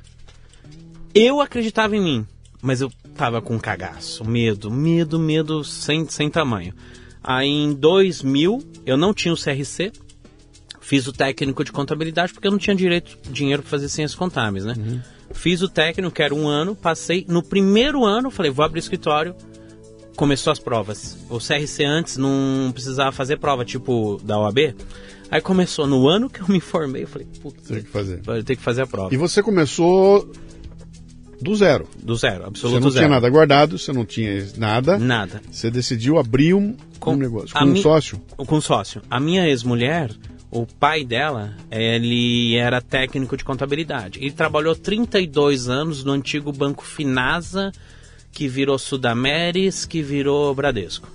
Eu 1.15 1.41
acreditava 1.41 1.97
em 1.97 2.01
mim, 2.01 2.27
mas 2.63 2.81
eu 2.81 2.93
tava 3.17 3.43
com 3.43 3.59
cagaço, 3.59 4.25
medo, 4.25 4.71
medo, 4.71 5.19
medo 5.19 5.65
sem, 5.65 6.07
sem 6.09 6.31
tamanho. 6.31 6.73
Aí 7.23 7.49
em 7.49 7.75
2000, 7.75 8.63
eu 8.87 8.97
não 8.97 9.13
tinha 9.13 9.35
o 9.35 9.37
CRC, 9.37 9.91
fiz 10.81 11.07
o 11.07 11.13
técnico 11.13 11.65
de 11.65 11.73
contabilidade 11.73 12.33
porque 12.33 12.47
eu 12.47 12.53
não 12.53 12.59
tinha 12.59 12.77
direito, 12.77 13.19
dinheiro 13.31 13.63
para 13.63 13.71
fazer 13.71 13.89
ciências 13.89 14.15
contábeis, 14.15 14.65
né? 14.65 14.75
Fiz 15.33 15.63
o 15.63 15.69
técnico, 15.69 16.11
que 16.15 16.23
era 16.23 16.35
um 16.35 16.49
ano, 16.49 16.75
passei. 16.75 17.25
No 17.29 17.43
primeiro 17.43 18.05
ano, 18.05 18.31
falei, 18.31 18.51
vou 18.51 18.65
abrir 18.65 18.81
escritório. 18.81 19.35
Começou 20.17 20.53
as 20.53 20.59
provas. 20.59 21.17
O 21.31 21.39
CRC 21.39 21.85
antes 21.85 22.17
não 22.17 22.71
precisava 22.73 23.13
fazer 23.13 23.39
prova, 23.39 23.65
tipo 23.65 24.21
da 24.25 24.39
OAB. 24.39 24.75
Aí 25.31 25.41
começou 25.41 25.87
no 25.87 26.09
ano 26.09 26.29
que 26.29 26.41
eu 26.41 26.49
me 26.49 26.59
formei, 26.59 27.03
eu 27.05 27.07
falei, 27.07 27.29
putz, 27.41 27.69
Tem 27.69 27.83
que 27.83 27.89
fazer. 27.91 28.21
eu 28.27 28.43
tenho 28.43 28.57
que 28.57 28.63
fazer 28.65 28.83
a 28.83 28.87
prova. 28.87 29.15
E 29.15 29.17
você 29.17 29.43
começou 29.43 30.29
do 31.41 31.55
zero. 31.55 31.87
Do 32.03 32.17
zero, 32.17 32.41
Você 32.43 32.47
absoluto 32.49 32.81
não 32.81 32.91
zero. 32.91 33.05
tinha 33.07 33.09
nada 33.15 33.29
guardado, 33.31 33.79
você 33.79 33.93
não 33.93 34.05
tinha 34.05 34.45
nada. 34.57 34.99
Nada. 34.99 35.41
Você 35.53 35.71
decidiu 35.71 36.19
abrir 36.19 36.55
um, 36.55 36.75
Com- 36.99 37.13
um 37.13 37.17
negócio. 37.17 37.55
Com 37.55 37.65
um 37.65 37.69
mi- 37.69 37.83
sócio? 37.83 38.21
Com 38.37 38.61
sócio. 38.61 39.03
A 39.09 39.21
minha 39.21 39.47
ex-mulher, 39.47 40.11
o 40.51 40.67
pai 40.67 41.05
dela, 41.05 41.55
ele 41.71 42.57
era 42.57 42.81
técnico 42.81 43.37
de 43.37 43.45
contabilidade. 43.45 44.19
Ele 44.21 44.33
trabalhou 44.33 44.75
32 44.75 45.69
anos 45.69 46.05
no 46.05 46.13
antigo 46.13 46.53
Banco 46.53 46.85
Finasa, 46.85 47.71
que 48.33 48.49
virou 48.49 48.79
Sudameris, 48.79 49.85
que 49.85 50.03
virou 50.03 50.55
Bradesco. 50.55 51.09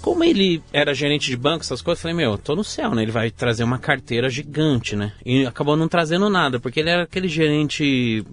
Como 0.00 0.24
ele 0.24 0.62
era 0.72 0.94
gerente 0.94 1.28
de 1.30 1.36
banco, 1.36 1.62
essas 1.62 1.82
coisas, 1.82 2.00
eu 2.00 2.10
falei, 2.10 2.16
meu, 2.16 2.38
tô 2.38 2.56
no 2.56 2.64
céu, 2.64 2.94
né? 2.94 3.02
Ele 3.02 3.12
vai 3.12 3.30
trazer 3.30 3.64
uma 3.64 3.78
carteira 3.78 4.30
gigante, 4.30 4.96
né? 4.96 5.12
E 5.24 5.44
acabou 5.46 5.76
não 5.76 5.88
trazendo 5.88 6.28
nada, 6.30 6.58
porque 6.58 6.80
ele 6.80 6.88
era 6.88 7.02
aquele 7.02 7.28
gerente 7.28 8.24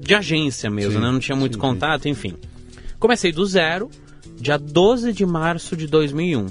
de 0.00 0.14
agência 0.14 0.68
mesmo, 0.68 0.94
Sim, 0.94 0.98
né? 0.98 1.10
Não 1.10 1.20
tinha 1.20 1.36
muito 1.36 1.54
sim, 1.54 1.60
contato, 1.60 2.08
enfim. 2.08 2.36
Comecei 2.98 3.30
do 3.30 3.46
zero, 3.46 3.88
dia 4.36 4.58
12 4.58 5.12
de 5.12 5.24
março 5.24 5.76
de 5.76 5.86
2001. 5.86 6.46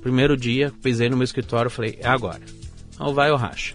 Primeiro 0.00 0.36
dia, 0.36 0.72
pisei 0.82 1.08
no 1.08 1.16
meu 1.16 1.24
escritório, 1.24 1.70
falei, 1.70 1.98
é 2.00 2.08
agora. 2.08 2.40
Ou 2.98 3.14
vai 3.14 3.30
ou 3.30 3.36
racha. 3.36 3.74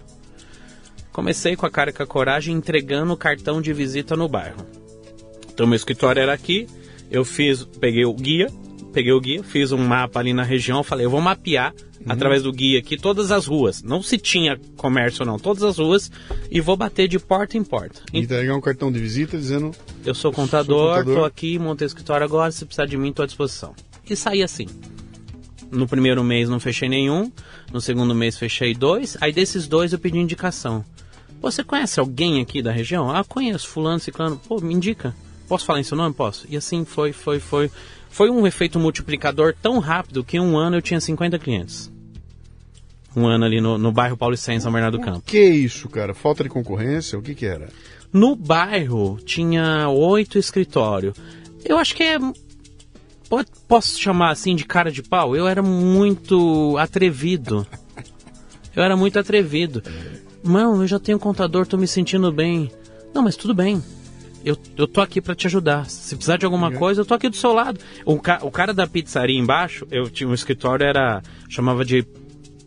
Comecei 1.12 1.56
com 1.56 1.64
a 1.64 1.70
cara 1.70 1.90
e 1.90 1.92
com 1.92 2.02
a 2.02 2.06
coragem 2.06 2.54
entregando 2.54 3.12
o 3.12 3.16
cartão 3.16 3.60
de 3.62 3.72
visita 3.72 4.16
no 4.16 4.28
bairro. 4.28 4.66
Então 5.52 5.66
meu 5.66 5.76
escritório 5.76 6.20
era 6.20 6.32
aqui, 6.32 6.66
eu 7.10 7.24
fiz, 7.24 7.64
peguei 7.64 8.04
o 8.04 8.12
guia, 8.12 8.48
peguei 8.92 9.12
o 9.12 9.20
guia, 9.20 9.42
fiz 9.42 9.72
um 9.72 9.78
mapa 9.78 10.20
ali 10.20 10.34
na 10.34 10.42
região, 10.42 10.82
falei, 10.82 11.06
eu 11.06 11.10
vou 11.10 11.20
mapear 11.20 11.74
através 12.06 12.42
do 12.42 12.52
guia 12.52 12.78
aqui 12.78 12.96
todas 12.96 13.30
as 13.30 13.46
ruas. 13.46 13.82
Não 13.82 14.02
se 14.02 14.18
tinha 14.18 14.58
comércio 14.76 15.24
não, 15.24 15.38
todas 15.38 15.62
as 15.62 15.78
ruas 15.78 16.10
e 16.50 16.60
vou 16.60 16.76
bater 16.76 17.08
de 17.08 17.18
porta 17.18 17.56
em 17.56 17.64
porta. 17.64 18.02
E 18.12 18.20
entregar 18.20 18.54
um 18.54 18.60
cartão 18.60 18.92
de 18.92 18.98
visita 18.98 19.36
dizendo. 19.36 19.72
Eu 20.04 20.14
sou 20.14 20.32
contador, 20.32 21.04
tô 21.04 21.24
aqui, 21.24 21.58
montei 21.58 21.86
o 21.86 21.88
escritório 21.88 22.24
agora, 22.24 22.50
se 22.52 22.64
precisar 22.64 22.86
de 22.86 22.96
mim, 22.96 23.12
tô 23.12 23.22
à 23.22 23.26
disposição. 23.26 23.74
E 24.08 24.14
saí 24.14 24.42
assim. 24.42 24.66
No 25.76 25.86
primeiro 25.86 26.24
mês 26.24 26.48
não 26.48 26.58
fechei 26.58 26.88
nenhum, 26.88 27.30
no 27.70 27.82
segundo 27.82 28.14
mês 28.14 28.38
fechei 28.38 28.74
dois, 28.74 29.16
aí 29.20 29.30
desses 29.30 29.68
dois 29.68 29.92
eu 29.92 29.98
pedi 29.98 30.18
indicação. 30.18 30.82
Você 31.40 31.62
conhece 31.62 32.00
alguém 32.00 32.40
aqui 32.40 32.62
da 32.62 32.72
região? 32.72 33.10
Ah, 33.10 33.22
conheço, 33.22 33.68
fulano, 33.68 34.00
ciclano. 34.00 34.40
Pô, 34.48 34.58
me 34.58 34.72
indica. 34.72 35.14
Posso 35.46 35.66
falar 35.66 35.80
em 35.80 35.82
seu 35.82 35.96
nome? 35.96 36.14
Posso. 36.14 36.46
E 36.48 36.56
assim 36.56 36.84
foi, 36.86 37.12
foi, 37.12 37.38
foi. 37.38 37.70
Foi 38.08 38.30
um 38.30 38.46
efeito 38.46 38.78
multiplicador 38.78 39.54
tão 39.60 39.78
rápido 39.78 40.24
que 40.24 40.38
em 40.38 40.40
um 40.40 40.56
ano 40.56 40.76
eu 40.76 40.82
tinha 40.82 40.98
50 40.98 41.38
clientes. 41.38 41.92
Um 43.14 43.26
ano 43.26 43.44
ali 43.44 43.60
no, 43.60 43.76
no 43.76 43.92
bairro 43.92 44.16
Paulicém, 44.16 44.58
São 44.58 44.72
Bernardo 44.72 44.96
do 44.96 45.04
Campo. 45.04 45.22
Que 45.26 45.44
isso, 45.44 45.90
cara? 45.90 46.14
Falta 46.14 46.42
de 46.42 46.48
concorrência? 46.48 47.18
O 47.18 47.22
que 47.22 47.34
que 47.34 47.44
era? 47.44 47.68
No 48.10 48.34
bairro 48.34 49.18
tinha 49.24 49.90
oito 49.90 50.38
escritórios. 50.38 51.14
Eu 51.64 51.76
acho 51.76 51.94
que 51.94 52.02
é. 52.02 52.18
Pode- 53.28 53.48
Posso 53.68 53.98
chamar 53.98 54.30
assim 54.30 54.54
de 54.54 54.64
cara 54.64 54.90
de 54.90 55.02
pau? 55.02 55.34
Eu 55.36 55.46
era 55.48 55.62
muito 55.62 56.76
atrevido. 56.78 57.66
Eu 58.74 58.82
era 58.82 58.96
muito 58.96 59.18
atrevido. 59.18 59.82
Mano, 60.44 60.82
eu 60.82 60.86
já 60.86 60.98
tenho 60.98 61.18
contador, 61.18 61.66
tô 61.66 61.76
me 61.76 61.86
sentindo 61.88 62.30
bem. 62.30 62.70
Não, 63.14 63.22
mas 63.22 63.34
tudo 63.36 63.54
bem. 63.54 63.82
Eu, 64.44 64.56
eu 64.76 64.86
tô 64.86 65.00
aqui 65.00 65.20
pra 65.20 65.34
te 65.34 65.46
ajudar. 65.48 65.88
Se 65.90 66.14
precisar 66.14 66.36
de 66.36 66.44
alguma 66.44 66.70
coisa, 66.70 67.00
eu 67.00 67.04
tô 67.04 67.14
aqui 67.14 67.28
do 67.28 67.34
seu 67.36 67.52
lado. 67.52 67.80
O, 68.04 68.20
ca- 68.20 68.38
o 68.42 68.50
cara 68.50 68.72
da 68.72 68.86
pizzaria 68.86 69.36
embaixo, 69.38 69.86
eu 69.90 70.08
tinha 70.08 70.28
um 70.28 70.34
escritório, 70.34 70.84
era. 70.86 71.20
chamava 71.48 71.84
de 71.84 72.06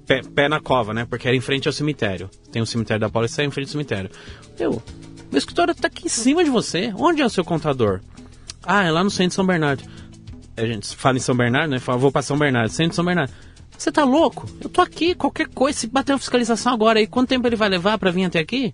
pé, 0.06 0.22
pé 0.24 0.50
na 0.50 0.60
cova, 0.60 0.94
né? 0.94 1.06
Porque 1.10 1.28
era 1.28 1.38
em 1.38 1.42
frente 1.42 1.68
ao 1.70 1.74
cemitério. 1.74 2.30
Tem 2.52 2.62
o 2.62 2.66
cemitério 2.66 3.00
da 3.00 3.10
Paulista, 3.10 3.42
é 3.44 3.46
em 3.46 3.52
frente 3.52 3.68
ao 3.68 3.72
cemitério. 3.72 4.10
Eu, 4.60 4.84
meu 5.32 5.38
escritório 5.38 5.74
tá 5.74 5.88
aqui 5.88 6.08
em 6.08 6.10
cima 6.10 6.44
de 6.44 6.50
você. 6.50 6.92
Onde 6.98 7.22
é 7.22 7.26
o 7.26 7.30
seu 7.30 7.46
contador? 7.46 8.02
Ah, 8.66 8.84
é 8.84 8.92
lá 8.92 9.02
no 9.04 9.10
centro 9.10 9.30
de 9.30 9.36
São 9.36 9.46
Bernardo. 9.46 9.84
A 10.60 10.66
gente 10.66 10.96
fala 10.96 11.18
em 11.18 11.22
São 11.22 11.36
Bernardo, 11.36 11.72
né? 11.72 11.80
Fala, 11.80 11.98
vou 11.98 12.12
pra 12.12 12.22
São 12.22 12.38
Bernardo, 12.38 12.70
centro 12.70 12.90
de 12.90 12.96
São 12.96 13.06
Bernardo. 13.06 13.32
Você 13.78 13.92
tá 13.94 14.04
louco? 14.04 14.46
Eu 14.60 14.70
tô 14.70 14.82
aqui, 14.82 15.16
qualquer 15.16 15.48
coisa, 15.48 15.80
se 15.80 15.88
bater 15.88 16.12
uma 16.12 16.20
fiscalização 16.20 16.74
agora 16.74 17.00
aí, 17.00 17.08
quanto 17.08 17.30
tempo 17.30 17.48
ele 17.48 17.56
vai 17.56 17.70
levar 17.70 17.98
para 17.98 18.12
vir 18.12 18.26
até 18.26 18.40
aqui? 18.40 18.74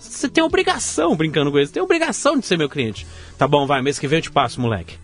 Você 0.00 0.28
tem 0.28 0.42
obrigação, 0.42 1.14
brincando 1.14 1.52
com 1.52 1.60
isso, 1.60 1.72
tem 1.72 1.82
obrigação 1.82 2.36
de 2.36 2.44
ser 2.44 2.58
meu 2.58 2.68
cliente. 2.68 3.06
Tá 3.38 3.46
bom, 3.46 3.66
vai, 3.66 3.80
mês 3.80 4.00
que 4.00 4.08
vem 4.08 4.18
eu 4.18 4.22
te 4.22 4.32
passo, 4.32 4.60
moleque. 4.60 4.96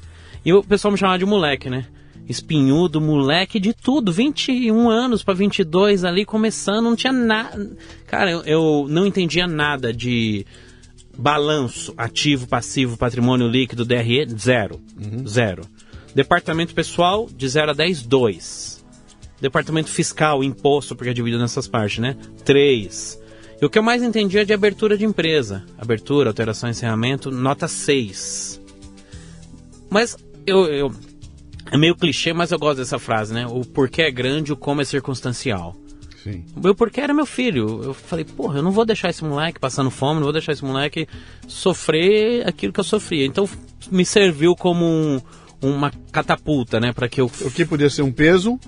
E 0.44 0.52
o 0.52 0.62
pessoal 0.62 0.90
me 0.90 0.98
chamava 0.98 1.18
de 1.20 1.24
moleque, 1.24 1.70
né? 1.70 1.86
Espinhudo, 2.28 3.00
moleque, 3.00 3.60
de 3.60 3.72
tudo. 3.72 4.12
21 4.12 4.90
anos 4.90 5.22
para 5.22 5.34
22 5.34 6.04
ali, 6.04 6.24
começando, 6.24 6.84
não 6.84 6.96
tinha 6.96 7.12
nada. 7.12 7.76
Cara, 8.08 8.30
eu, 8.30 8.42
eu 8.42 8.86
não 8.88 9.06
entendia 9.06 9.46
nada 9.46 9.92
de 9.92 10.44
balanço, 11.16 11.94
ativo, 11.96 12.46
passivo, 12.46 12.96
patrimônio 12.96 13.48
líquido, 13.48 13.84
DRE, 13.84 14.26
zero. 14.36 14.80
Zero. 15.26 15.62
Departamento 16.14 16.74
pessoal, 16.74 17.28
de 17.34 17.48
0 17.48 17.70
a 17.70 17.74
10, 17.74 18.02
2. 18.02 18.84
Departamento 19.40 19.88
fiscal, 19.90 20.42
imposto, 20.42 20.96
porque 20.96 21.10
é 21.10 21.14
dividido 21.14 21.40
nessas 21.40 21.68
partes, 21.68 21.98
né? 21.98 22.16
3. 22.44 23.20
E 23.60 23.64
o 23.64 23.70
que 23.70 23.78
eu 23.78 23.82
mais 23.82 24.02
entendi 24.02 24.38
é 24.38 24.44
de 24.44 24.52
abertura 24.52 24.96
de 24.96 25.04
empresa. 25.04 25.64
Abertura, 25.78 26.30
alteração, 26.30 26.68
encerramento, 26.70 27.30
nota 27.30 27.68
6. 27.68 28.60
Mas 29.90 30.16
eu, 30.46 30.66
eu- 30.66 30.92
É 31.70 31.76
meio 31.76 31.94
clichê, 31.94 32.32
mas 32.32 32.50
eu 32.50 32.58
gosto 32.58 32.78
dessa 32.78 32.98
frase, 32.98 33.32
né? 33.34 33.46
O 33.46 33.60
porquê 33.60 34.02
é 34.02 34.10
grande, 34.10 34.52
o 34.52 34.56
como 34.56 34.80
é 34.80 34.84
circunstancial. 34.84 35.76
Sim. 36.24 36.44
O 36.56 36.60
meu 36.60 36.74
porquê 36.74 37.00
era 37.00 37.12
meu 37.14 37.26
filho. 37.26 37.82
Eu 37.84 37.94
falei, 37.94 38.24
porra, 38.24 38.58
eu 38.58 38.62
não 38.62 38.70
vou 38.72 38.84
deixar 38.84 39.10
esse 39.10 39.22
moleque 39.24 39.60
passando 39.60 39.90
fome, 39.90 40.16
não 40.16 40.24
vou 40.24 40.32
deixar 40.32 40.52
esse 40.52 40.64
moleque 40.64 41.06
sofrer 41.46 42.46
aquilo 42.46 42.72
que 42.72 42.80
eu 42.80 42.84
sofria. 42.84 43.24
Então 43.26 43.48
me 43.90 44.04
serviu 44.04 44.56
como 44.56 44.84
um- 44.84 45.20
uma 45.60 45.90
catapulta, 46.12 46.78
né? 46.80 46.92
Pra 46.92 47.08
que 47.08 47.20
eu 47.20 47.26
O 47.26 47.50
que 47.50 47.64
podia 47.64 47.90
ser 47.90 48.02
um 48.02 48.12
peso, 48.12 48.58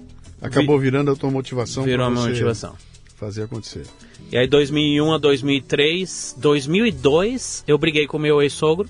acabou 0.41 0.79
virando 0.79 1.11
a 1.11 1.17
tua 1.17 1.31
motivação 1.31 1.85
virou 1.85 2.07
a 2.07 2.11
para 2.11 2.21
minha 2.21 2.31
motivação. 2.33 2.75
fazer 3.17 3.43
acontecer. 3.45 3.85
E 4.33 4.37
aí 4.39 4.47
2001 4.47 5.13
a 5.13 5.19
2003, 5.19 6.37
2002, 6.39 7.65
eu 7.67 7.77
briguei 7.79 8.07
com 8.07 8.17
o 8.17 8.21
meu 8.21 8.41
ex-sogro. 8.43 8.89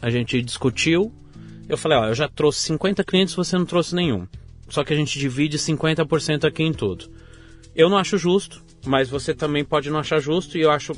A 0.00 0.10
gente 0.10 0.40
discutiu. 0.42 1.12
Eu 1.68 1.76
falei, 1.78 1.96
ó, 1.98 2.06
eu 2.08 2.14
já 2.14 2.28
trouxe 2.28 2.60
50 2.66 3.02
clientes, 3.04 3.34
você 3.34 3.56
não 3.56 3.64
trouxe 3.64 3.94
nenhum. 3.94 4.26
Só 4.68 4.82
que 4.84 4.92
a 4.92 4.96
gente 4.96 5.18
divide 5.18 5.58
50% 5.58 6.44
aqui 6.44 6.62
em 6.62 6.72
tudo. 6.72 7.06
Eu 7.74 7.88
não 7.88 7.96
acho 7.96 8.18
justo, 8.18 8.62
mas 8.84 9.08
você 9.08 9.32
também 9.34 9.64
pode 9.64 9.88
não 9.90 9.98
achar 9.98 10.18
justo 10.20 10.58
e 10.58 10.60
eu 10.62 10.70
acho 10.70 10.92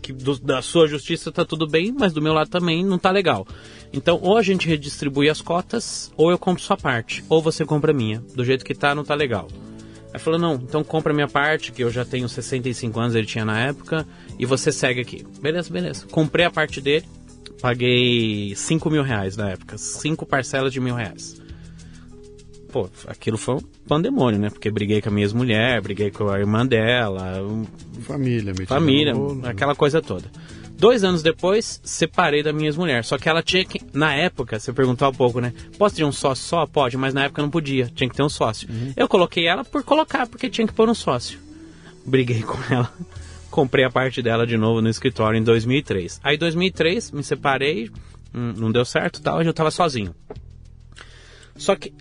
que 0.00 0.12
do- 0.12 0.38
da 0.38 0.62
sua 0.62 0.86
justiça 0.86 1.30
tá 1.32 1.44
tudo 1.44 1.66
bem, 1.66 1.92
mas 1.92 2.12
do 2.12 2.22
meu 2.22 2.32
lado 2.32 2.48
também 2.48 2.84
não 2.84 2.98
tá 2.98 3.10
legal. 3.10 3.46
Então, 3.92 4.18
ou 4.22 4.36
a 4.36 4.42
gente 4.42 4.68
redistribui 4.68 5.28
as 5.28 5.40
cotas, 5.40 6.12
ou 6.16 6.30
eu 6.30 6.38
compro 6.38 6.62
sua 6.62 6.76
parte, 6.76 7.24
ou 7.28 7.40
você 7.40 7.64
compra 7.64 7.90
a 7.92 7.94
minha. 7.94 8.22
Do 8.34 8.44
jeito 8.44 8.64
que 8.64 8.74
tá, 8.74 8.94
não 8.94 9.04
tá 9.04 9.14
legal. 9.14 9.48
Aí 10.12 10.20
falou, 10.20 10.38
não, 10.38 10.54
então 10.54 10.82
compra 10.82 11.12
a 11.12 11.14
minha 11.14 11.28
parte, 11.28 11.72
que 11.72 11.82
eu 11.82 11.90
já 11.90 12.04
tenho 12.04 12.28
65 12.28 12.98
anos, 12.98 13.14
ele 13.14 13.26
tinha 13.26 13.44
na 13.44 13.58
época, 13.60 14.06
e 14.38 14.46
você 14.46 14.72
segue 14.72 15.00
aqui. 15.00 15.26
Beleza, 15.40 15.70
beleza. 15.72 16.06
Comprei 16.10 16.46
a 16.46 16.50
parte 16.50 16.80
dele, 16.80 17.04
paguei 17.60 18.54
5 18.54 18.90
mil 18.90 19.02
reais 19.02 19.36
na 19.36 19.50
época, 19.50 19.76
cinco 19.76 20.24
parcelas 20.24 20.72
de 20.72 20.80
mil 20.80 20.94
reais. 20.94 21.40
Pô, 22.72 22.88
aquilo 23.06 23.38
foi 23.38 23.56
um 23.56 23.60
pandemônio, 23.86 24.38
né? 24.38 24.50
Porque 24.50 24.70
briguei 24.70 25.00
com 25.00 25.08
a 25.08 25.12
minha 25.12 25.24
ex-mulher, 25.24 25.80
briguei 25.80 26.10
com 26.10 26.28
a 26.28 26.38
irmã 26.38 26.66
dela, 26.66 27.42
Família, 28.02 28.54
família, 28.66 29.14
rolo. 29.14 29.46
aquela 29.46 29.74
coisa 29.74 30.02
toda. 30.02 30.30
Dois 30.78 31.02
anos 31.02 31.24
depois, 31.24 31.80
separei 31.82 32.40
da 32.40 32.52
minha 32.52 32.68
ex-mulher. 32.68 33.04
Só 33.04 33.18
que 33.18 33.28
ela 33.28 33.42
tinha 33.42 33.64
que. 33.64 33.80
Na 33.92 34.14
época, 34.14 34.60
você 34.60 34.72
perguntou 34.72 35.08
há 35.08 35.12
pouco, 35.12 35.40
né? 35.40 35.52
Posso 35.76 35.96
ter 35.96 36.04
um 36.04 36.12
sócio 36.12 36.44
só? 36.44 36.66
Pode, 36.66 36.96
mas 36.96 37.12
na 37.12 37.24
época 37.24 37.42
não 37.42 37.50
podia. 37.50 37.86
Tinha 37.86 38.08
que 38.08 38.14
ter 38.14 38.22
um 38.22 38.28
sócio. 38.28 38.68
Eu 38.96 39.08
coloquei 39.08 39.46
ela 39.48 39.64
por 39.64 39.82
colocar, 39.82 40.28
porque 40.28 40.48
tinha 40.48 40.66
que 40.66 40.72
pôr 40.72 40.88
um 40.88 40.94
sócio. 40.94 41.40
Briguei 42.06 42.42
com 42.46 42.56
ela. 42.72 42.92
Comprei 43.50 43.84
a 43.84 43.90
parte 43.90 44.22
dela 44.22 44.46
de 44.46 44.56
novo 44.56 44.80
no 44.80 44.88
escritório 44.88 45.36
em 45.36 45.42
2003. 45.42 46.20
Aí, 46.22 46.36
em 46.36 46.38
2003, 46.38 47.10
me 47.10 47.24
separei. 47.24 47.90
hum, 48.32 48.52
Não 48.56 48.70
deu 48.70 48.84
certo 48.84 49.18
e 49.18 49.22
tal. 49.22 49.42
Eu 49.42 49.52
tava 49.52 49.72
sozinho. 49.72 50.14
Só 51.56 51.74
que 51.74 51.92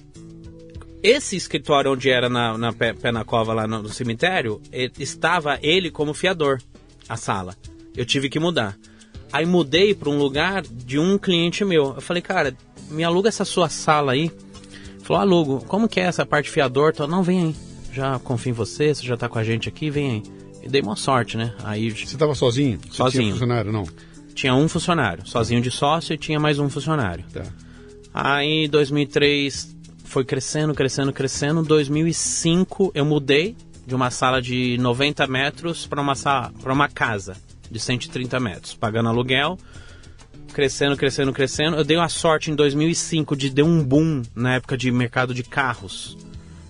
esse 1.02 1.36
escritório 1.36 1.92
onde 1.94 2.12
era 2.12 2.30
na, 2.30 2.56
na 2.60 2.72
pé, 2.72 2.94
pé 2.94 3.12
na 3.12 3.24
cova 3.24 3.54
lá 3.54 3.66
no, 3.66 3.82
no 3.82 3.90
cemitério, 3.90 4.62
estava 5.00 5.58
ele 5.64 5.90
como 5.90 6.14
fiador, 6.14 6.60
a 7.10 7.18
sala. 7.18 7.56
Eu 7.98 8.06
tive 8.06 8.30
que 8.30 8.40
mudar. 8.40 8.78
Aí 9.34 9.46
mudei 9.46 9.94
para 9.94 10.10
um 10.10 10.18
lugar 10.18 10.62
de 10.62 10.98
um 11.00 11.18
cliente 11.18 11.66
meu. 11.66 11.96
Eu 11.96 12.02
falei, 12.02 12.22
cara, 12.22 12.56
me 12.90 13.04
aluga 13.04 13.28
essa 13.28 13.44
sua 13.44 13.68
sala 13.68 14.14
aí. 14.14 14.32
Ele 14.32 15.04
Falou, 15.04 15.22
alugo. 15.22 15.66
Como 15.68 15.90
que 15.90 16.00
é 16.00 16.04
essa 16.04 16.26
parte 16.26 16.50
fiador? 16.50 16.94
Tô, 16.94 17.08
não, 17.08 17.24
vem 17.24 17.44
aí. 17.44 17.56
Já 17.92 18.20
confio 18.20 18.52
em 18.52 18.54
você, 18.54 18.94
você 18.94 19.06
já 19.06 19.18
tá 19.18 19.28
com 19.28 19.40
a 19.40 19.44
gente 19.44 19.68
aqui, 19.68 19.90
vem 19.90 20.12
aí. 20.12 20.24
E 20.64 20.70
dei 20.70 20.82
uma 20.82 20.96
sorte, 20.96 21.36
né? 21.36 21.56
Aí 21.64 21.90
Você 21.90 22.04
estava 22.04 22.36
sozinho? 22.36 22.80
Você 22.88 22.98
Sozinho. 22.98 23.24
Tinha 23.24 23.34
funcionário, 23.34 23.72
não? 23.72 23.86
tinha 24.38 24.54
um 24.54 24.68
funcionário, 24.70 25.28
sozinho 25.28 25.60
de 25.60 25.72
sócio 25.72 26.14
e 26.14 26.18
tinha 26.18 26.40
mais 26.40 26.60
um 26.60 26.70
funcionário. 26.70 27.26
Tá. 27.34 27.44
Aí 28.14 28.68
2003 28.68 29.76
foi 30.04 30.24
crescendo, 30.24 30.76
crescendo, 30.76 31.12
crescendo. 31.12 31.64
2005 31.64 32.92
eu 32.94 33.04
mudei 33.04 33.58
de 33.86 33.96
uma 33.96 34.12
sala 34.12 34.40
de 34.40 34.78
90 34.80 35.26
metros 35.26 35.88
para 35.88 36.00
uma 36.00 36.14
sala, 36.14 36.54
para 36.62 36.72
uma 36.72 36.88
casa 36.88 37.36
de 37.70 37.80
130 37.80 38.40
metros, 38.40 38.74
pagando 38.74 39.10
aluguel. 39.10 39.58
Crescendo, 40.54 40.98
crescendo, 40.98 41.34
crescendo. 41.34 41.78
Eu 41.78 41.84
dei 41.84 41.98
uma 41.98 42.10
sorte 42.10 42.50
em 42.50 42.56
2005 42.56 43.36
de 43.36 43.52
ter 43.52 43.64
um 43.64 43.84
boom 43.84 44.24
na 44.34 44.56
época 44.56 44.78
de 44.78 44.92
mercado 44.92 45.34
de 45.34 45.44
carros. 45.44 46.18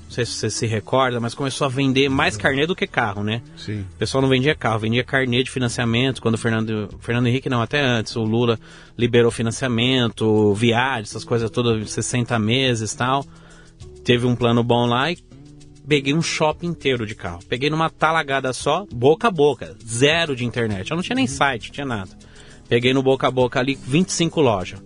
Não 0.08 0.12
sei 0.12 0.26
se 0.26 0.32
você 0.34 0.50
se 0.50 0.66
recorda, 0.66 1.20
mas 1.20 1.34
começou 1.34 1.66
a 1.66 1.70
vender 1.70 2.10
mais 2.10 2.38
carnê 2.38 2.66
do 2.66 2.76
que 2.76 2.88
carro, 2.88 3.24
né? 3.24 3.42
Sim. 3.58 3.82
O 3.82 3.98
pessoal 3.98 4.22
não 4.22 4.30
vendia 4.30 4.56
carro, 4.56 4.80
vendia 4.80 5.04
carnê 5.04 5.44
de 5.44 5.52
financiamento. 5.52 6.22
Quando 6.22 6.36
o 6.36 6.38
Fernando, 6.38 6.90
Fernando 7.02 7.28
Henrique, 7.28 7.50
não, 7.50 7.62
até 7.62 7.82
antes, 7.82 8.16
o 8.16 8.24
Lula 8.24 8.58
liberou 8.98 9.30
financiamento, 9.30 10.54
viagem, 10.54 11.04
essas 11.04 11.26
coisas 11.26 11.50
todas, 11.50 11.92
60 11.92 12.40
meses 12.40 12.94
e 12.94 12.98
tal. 12.98 13.26
Teve 14.06 14.26
um 14.26 14.36
plano 14.36 14.64
bom 14.64 14.86
lá 14.86 15.12
e 15.12 15.18
peguei 15.88 16.14
um 16.14 16.22
shopping 16.22 16.68
inteiro 16.68 17.06
de 17.06 17.16
carro. 17.16 17.40
Peguei 17.48 17.70
numa 17.70 17.90
talagada 17.90 18.52
só, 18.52 18.86
boca 18.92 19.30
a 19.30 19.32
boca, 19.32 19.76
zero 19.86 20.36
de 20.36 20.44
internet. 20.46 20.92
Eu 20.92 20.96
não 20.96 21.04
tinha 21.04 21.16
nem 21.16 21.28
site, 21.28 21.68
não 21.68 21.74
tinha 21.74 21.86
nada. 21.86 22.12
Peguei 22.68 22.94
no 22.94 23.02
boca 23.02 23.28
a 23.28 23.32
boca 23.32 23.60
ali 23.60 23.76
25 23.76 24.42
lojas. 24.42 24.82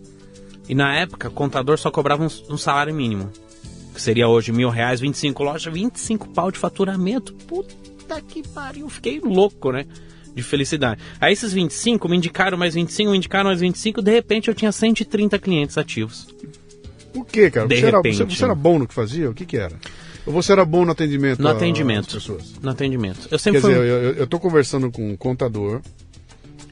E 0.70 0.76
na 0.76 0.96
época, 0.96 1.28
o 1.28 1.32
contador 1.32 1.78
só 1.80 1.90
cobrava 1.90 2.24
um, 2.24 2.54
um 2.54 2.58
salário 2.58 2.94
mínimo. 2.94 3.32
Que 3.94 4.02
seria 4.02 4.28
hoje 4.28 4.52
mil 4.52 4.70
reais, 4.70 5.00
25 5.00 5.44
lojas, 5.44 5.74
25 5.74 6.30
pau 6.30 6.52
de 6.52 6.60
faturamento. 6.60 7.34
Puta 7.34 8.22
que 8.22 8.48
pariu, 8.48 8.88
fiquei 8.88 9.20
louco, 9.20 9.72
né? 9.72 9.86
De 10.34 10.44
felicidade. 10.44 11.02
Aí 11.20 11.34
esses 11.34 11.52
25 11.52 12.08
me 12.08 12.16
indicaram 12.16 12.58
mais 12.58 12.76
25, 12.76 13.12
me 13.12 13.18
indicaram 13.18 13.50
mais 13.50 13.60
25, 13.60 14.02
de 14.02 14.12
repente 14.12 14.48
eu 14.48 14.56
tinha 14.56 14.72
130 14.72 15.38
clientes 15.40 15.78
ativos. 15.78 16.28
Por 17.12 17.26
quê, 17.26 17.52
cara? 17.52 17.68
De 17.68 17.76
Você 17.76 17.86
era, 17.86 17.98
repente, 17.98 18.18
você, 18.18 18.24
você 18.24 18.44
era 18.46 18.56
né? 18.56 18.62
bom 18.62 18.80
no 18.80 18.88
que 18.88 18.94
fazia? 18.94 19.30
O 19.30 19.34
que 19.34 19.46
que 19.46 19.58
era? 19.58 19.78
Você 20.26 20.52
era 20.52 20.64
bom 20.64 20.86
no 20.86 20.92
atendimento 20.92 21.42
No 21.42 21.48
a- 21.50 21.52
atendimento. 21.52 22.14
pessoas? 22.14 22.54
No 22.62 22.70
atendimento. 22.72 23.22
Eu 23.26 23.30
Quer 23.32 23.38
sempre 23.40 23.62
fui. 23.62 23.72
dizer, 23.74 24.18
eu, 24.18 24.28
tô 24.28 24.40
conversando 24.40 24.92
com 24.92 25.10
um 25.12 25.18
contador 25.18 25.82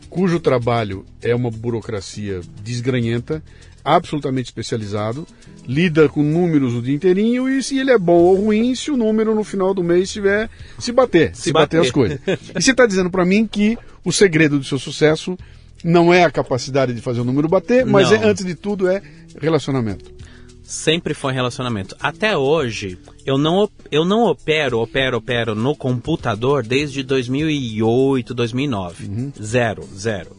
cujo 0.10 0.40
trabalho 0.40 1.06
é 1.22 1.36
uma 1.36 1.52
burocracia 1.52 2.42
desgranhenta, 2.64 3.44
absolutamente 3.84 4.48
especializado, 4.50 5.26
lida 5.68 6.10
com 6.10 6.24
números 6.24 6.74
o 6.74 6.82
dia 6.82 6.96
inteirinho 6.96 7.48
e 7.48 7.62
se 7.62 7.78
ele 7.78 7.92
é 7.92 7.98
bom 7.98 8.18
ou 8.18 8.36
ruim, 8.36 8.74
se 8.76 8.90
o 8.92 8.98
número 8.98 9.34
no 9.36 9.44
final 9.44 9.74
do 9.74 9.84
mês 9.84 10.12
tiver 10.12 10.50
se 10.80 10.92
bater, 10.92 11.36
se, 11.36 11.44
Se 11.44 11.52
bater. 11.52 11.78
bater. 11.78 11.88
as 11.88 11.92
coisas. 11.92 12.20
E 12.56 12.62
você 12.62 12.72
está 12.72 12.86
dizendo 12.86 13.10
para 13.10 13.24
mim 13.26 13.48
que 13.48 13.78
o 14.04 14.12
segredo 14.12 14.58
do 14.58 14.64
seu 14.66 14.80
sucesso 14.80 15.38
não 15.84 16.14
é 16.14 16.24
a 16.24 16.32
capacidade 16.32 16.94
de 16.94 17.02
fazer 17.02 17.22
o 17.22 17.24
número 17.24 17.48
bater, 17.48 17.86
mas 17.86 18.12
é, 18.12 18.18
antes 18.24 18.44
de 18.44 18.54
tudo 18.56 18.88
é 18.90 19.02
relacionamento. 19.40 20.12
Sempre 20.70 21.16
foi 21.16 21.34
relacionamento. 21.34 21.96
Até 22.00 22.38
hoje, 22.38 23.00
eu 23.26 23.40
não, 23.40 23.68
eu 23.92 24.06
não 24.06 24.26
opero, 24.26 24.78
opero, 24.78 25.18
opero 25.18 25.56
no 25.56 25.76
computador 25.76 26.62
desde 26.62 27.02
2008, 27.02 28.36
2009. 28.36 29.32
Zero, 29.42 29.84
zero. 29.98 30.30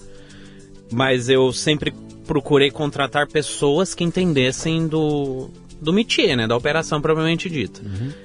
Mas 0.92 1.28
eu 1.28 1.52
sempre 1.52 1.92
procurei 2.24 2.70
contratar 2.70 3.26
pessoas 3.26 3.92
que 3.92 4.04
entendessem 4.04 4.86
do, 4.86 5.50
do 5.80 5.92
métier, 5.92 6.36
né? 6.36 6.46
Da 6.46 6.56
operação 6.56 7.00
propriamente 7.00 7.50
dita. 7.50 7.80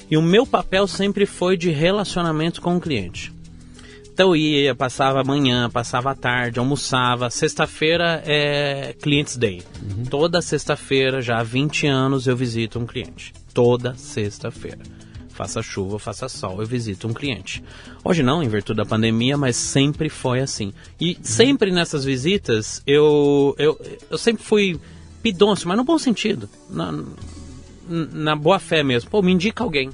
E 0.08 0.16
o 0.16 0.22
meu 0.22 0.46
papel 0.46 0.86
sempre 0.86 1.26
foi 1.26 1.58
de 1.58 1.72
relacionamento 1.72 2.62
com 2.62 2.78
o 2.78 2.80
cliente. 2.80 3.34
Então 4.16 4.30
eu 4.30 4.36
ia, 4.38 4.74
passava 4.74 5.20
a 5.20 5.24
manhã, 5.26 5.70
passava 5.70 6.12
a 6.12 6.16
tarde, 6.16 6.58
almoçava. 6.58 7.30
Sexta-feira 7.30 8.24
é 8.26 8.96
Clients 9.02 9.36
Day. 9.36 9.62
Toda 10.10 10.42
sexta-feira, 10.42 11.22
já 11.22 11.40
há 11.40 11.44
20 11.44 11.86
anos, 11.86 12.26
eu 12.26 12.34
visito 12.34 12.80
um 12.80 12.86
cliente. 12.86 13.34
Toda 13.54 13.94
sexta-feira. 13.96 14.80
Faça 15.32 15.62
chuva, 15.62 16.00
faça 16.00 16.30
sol, 16.30 16.62
eu 16.62 16.66
visito 16.66 17.10
um 17.10 17.14
cliente. 17.14 17.62
Hoje 18.06 18.24
não, 18.24 18.42
em 18.42 18.48
virtude 18.48 18.78
da 18.78 18.86
pandemia, 18.86 19.38
mas 19.38 19.58
sempre 19.58 20.08
foi 20.08 20.40
assim. 20.40 20.72
E 20.98 21.18
sempre 21.22 21.70
nessas 21.70 22.06
visitas, 22.06 22.82
eu, 22.88 23.54
eu, 23.60 23.78
eu 24.10 24.18
sempre 24.18 24.46
fui 24.46 24.80
pidonço, 25.22 25.68
mas 25.68 25.76
no 25.76 25.84
bom 25.84 25.98
sentido. 25.98 26.50
Na, 26.70 27.04
na 27.90 28.34
boa 28.34 28.60
fé 28.60 28.82
mesmo. 28.82 29.10
Pô, 29.10 29.22
me 29.22 29.34
indica 29.34 29.62
alguém. 29.62 29.90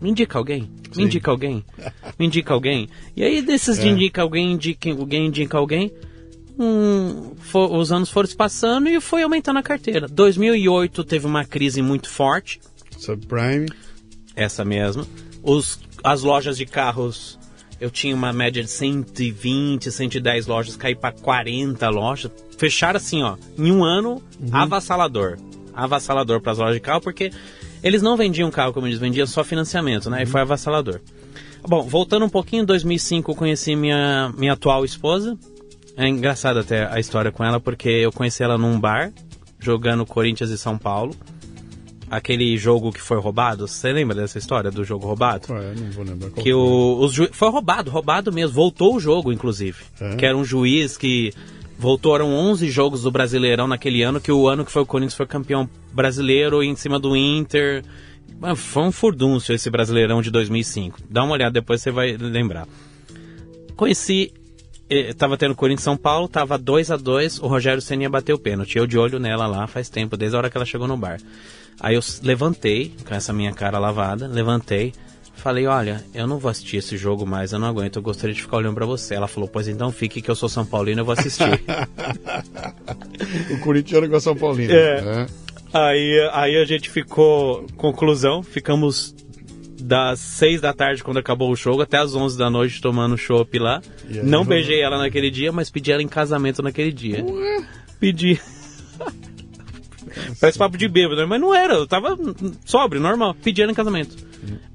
Me 0.00 0.10
indica 0.10 0.38
alguém? 0.38 0.62
Me 0.62 0.94
Sim. 0.94 1.02
indica 1.04 1.30
alguém? 1.30 1.64
Me 2.18 2.26
indica 2.26 2.52
alguém? 2.54 2.88
E 3.16 3.22
aí, 3.24 3.40
desses 3.42 3.78
É. 3.78 3.82
de 3.82 3.88
indica 3.88 4.22
alguém, 4.22 4.52
indica 4.52 4.90
alguém, 4.90 5.26
indica 5.26 5.56
alguém, 5.58 5.92
hum, 6.58 7.32
fo- 7.38 7.76
os 7.76 7.90
anos 7.92 8.10
foram 8.10 8.28
se 8.28 8.36
passando 8.36 8.88
e 8.88 9.00
foi 9.00 9.22
aumentando 9.22 9.58
a 9.58 9.62
carteira. 9.62 10.06
2008 10.08 11.04
teve 11.04 11.26
uma 11.26 11.44
crise 11.44 11.80
muito 11.82 12.08
forte, 12.08 12.60
Subprime. 12.98 13.66
essa 14.34 14.64
mesma. 14.64 15.06
Os, 15.42 15.78
as 16.04 16.22
lojas 16.22 16.56
de 16.58 16.66
carros, 16.66 17.38
eu 17.80 17.90
tinha 17.90 18.14
uma 18.14 18.32
média 18.32 18.62
de 18.62 18.70
120, 18.70 19.90
110 19.90 20.46
lojas, 20.46 20.76
caí 20.76 20.94
para 20.94 21.12
40 21.12 21.88
lojas. 21.88 22.30
Fecharam 22.58 22.96
assim, 22.96 23.22
ó, 23.22 23.36
em 23.58 23.70
um 23.70 23.84
ano, 23.84 24.22
avassalador. 24.52 25.38
Avassalador 25.74 26.40
para 26.40 26.52
as 26.52 26.58
lojas 26.58 26.74
de 26.74 26.80
carro, 26.80 27.02
porque 27.02 27.30
eles 27.82 28.02
não 28.02 28.16
vendiam 28.16 28.50
carro, 28.50 28.72
como 28.72 28.86
eles 28.86 28.98
vendiam 28.98 29.26
só 29.26 29.42
financiamento, 29.44 30.08
né? 30.10 30.22
E 30.22 30.26
foi 30.26 30.40
avassalador. 30.40 31.00
Bom, 31.68 31.82
voltando 31.82 32.24
um 32.24 32.28
pouquinho, 32.28 32.62
em 32.62 32.66
2005 32.66 33.30
eu 33.30 33.34
conheci 33.34 33.74
minha, 33.74 34.32
minha 34.36 34.52
atual 34.52 34.84
esposa. 34.84 35.36
É 35.96 36.06
engraçado 36.06 36.58
até 36.58 36.86
a 36.92 37.00
história 37.00 37.32
com 37.32 37.42
ela, 37.44 37.58
porque 37.58 37.88
eu 37.88 38.12
conheci 38.12 38.42
ela 38.42 38.56
num 38.58 38.78
bar, 38.78 39.12
jogando 39.58 40.04
Corinthians 40.06 40.50
e 40.50 40.58
São 40.58 40.76
Paulo. 40.78 41.14
Aquele 42.08 42.56
jogo 42.56 42.92
que 42.92 43.00
foi 43.00 43.18
roubado, 43.18 43.66
você 43.66 43.92
lembra 43.92 44.14
dessa 44.14 44.38
história 44.38 44.70
do 44.70 44.84
jogo 44.84 45.04
roubado? 45.06 45.52
É? 45.52 45.74
Não 45.74 45.90
vou 45.90 46.04
lembrar 46.04 46.30
qual 46.30 46.34
que 46.44 46.52
foi. 46.52 46.52
o, 46.52 46.98
os 47.00 47.12
ju- 47.12 47.28
foi 47.32 47.50
roubado, 47.50 47.90
roubado 47.90 48.32
mesmo, 48.32 48.54
voltou 48.54 48.94
o 48.94 49.00
jogo, 49.00 49.32
inclusive. 49.32 49.78
É? 50.00 50.14
Que 50.14 50.24
era 50.24 50.36
um 50.36 50.44
juiz 50.44 50.96
que 50.96 51.32
voltou, 51.78 52.14
eram 52.14 52.32
11 52.32 52.70
jogos 52.70 53.02
do 53.02 53.10
Brasileirão 53.10 53.66
naquele 53.66 54.02
ano, 54.02 54.20
que 54.20 54.32
o 54.32 54.48
ano 54.48 54.64
que 54.64 54.72
foi 54.72 54.82
o 54.82 54.86
Corinthians 54.86 55.14
foi 55.14 55.26
campeão 55.26 55.68
brasileiro 55.92 56.62
em 56.62 56.74
cima 56.74 56.98
do 56.98 57.16
Inter. 57.16 57.84
Foi 58.56 58.82
um 58.82 58.92
furdúncio 58.92 59.54
esse 59.54 59.70
Brasileirão 59.70 60.20
de 60.20 60.30
2005. 60.30 61.00
Dá 61.08 61.22
uma 61.24 61.32
olhada 61.32 61.52
depois, 61.52 61.80
você 61.80 61.90
vai 61.90 62.16
lembrar. 62.16 62.66
Conheci, 63.76 64.32
eh, 64.88 65.12
tava 65.12 65.36
tendo 65.36 65.54
Corinthians 65.54 65.84
São 65.84 65.96
Paulo, 65.96 66.28
tava 66.28 66.58
2 66.58 66.90
a 66.90 66.96
2 66.96 67.40
o 67.40 67.46
Rogério 67.46 67.82
Seninha 67.82 68.10
bateu 68.10 68.36
o 68.36 68.38
pênalti. 68.38 68.76
Eu 68.76 68.86
de 68.86 68.98
olho 68.98 69.18
nela 69.18 69.46
lá 69.46 69.66
faz 69.66 69.88
tempo, 69.88 70.16
desde 70.16 70.36
a 70.36 70.38
hora 70.38 70.50
que 70.50 70.56
ela 70.56 70.66
chegou 70.66 70.88
no 70.88 70.96
bar. 70.96 71.20
Aí 71.78 71.94
eu 71.94 72.00
levantei, 72.22 72.94
com 73.06 73.14
essa 73.14 73.32
minha 73.32 73.52
cara 73.52 73.78
lavada, 73.78 74.26
levantei, 74.26 74.94
falei, 75.36 75.66
olha, 75.66 76.04
eu 76.14 76.26
não 76.26 76.38
vou 76.38 76.50
assistir 76.50 76.78
esse 76.78 76.96
jogo 76.96 77.26
mais, 77.26 77.52
eu 77.52 77.58
não 77.58 77.68
aguento, 77.68 77.96
eu 77.96 78.02
gostaria 78.02 78.34
de 78.34 78.42
ficar 78.42 78.56
olhando 78.56 78.74
pra 78.74 78.86
você. 78.86 79.14
Ela 79.14 79.28
falou, 79.28 79.48
pois 79.48 79.68
então 79.68 79.92
fique 79.92 80.20
que 80.20 80.30
eu 80.30 80.34
sou 80.34 80.48
São 80.48 80.66
Paulino, 80.66 81.00
eu 81.00 81.04
vou 81.04 81.12
assistir. 81.12 81.46
O 83.50 83.58
Corinthians 83.60 84.08
com 84.08 84.16
a 84.16 84.20
São 84.20 84.36
Paulino. 84.36 84.72
É. 84.72 85.00
né? 85.00 85.26
aí, 85.72 86.30
aí 86.32 86.56
a 86.56 86.64
gente 86.64 86.90
ficou, 86.90 87.66
conclusão, 87.76 88.42
ficamos 88.42 89.14
das 89.80 90.18
6 90.20 90.60
da 90.60 90.72
tarde 90.72 91.02
quando 91.02 91.18
acabou 91.18 91.50
o 91.50 91.56
jogo 91.56 91.82
até 91.82 91.98
as 91.98 92.14
11 92.14 92.36
da 92.36 92.50
noite 92.50 92.80
tomando 92.80 93.16
chopp 93.16 93.58
lá. 93.58 93.80
Não 94.22 94.44
beijei 94.44 94.80
ela 94.80 94.98
naquele 94.98 95.30
dia, 95.30 95.52
mas 95.52 95.70
pedi 95.70 95.92
ela 95.92 96.02
em 96.02 96.08
casamento 96.08 96.62
naquele 96.62 96.92
dia. 96.92 97.24
Pedi. 97.98 98.40
Parece 100.40 100.58
papo 100.58 100.76
de 100.76 100.88
bêbado, 100.88 101.16
né? 101.20 101.26
mas 101.26 101.40
não 101.40 101.54
era, 101.54 101.74
eu 101.74 101.86
tava 101.86 102.16
sóbrio, 102.64 103.00
normal. 103.00 103.34
Pedi 103.34 103.62
ela 103.62 103.72
em 103.72 103.74
casamento. 103.74 104.16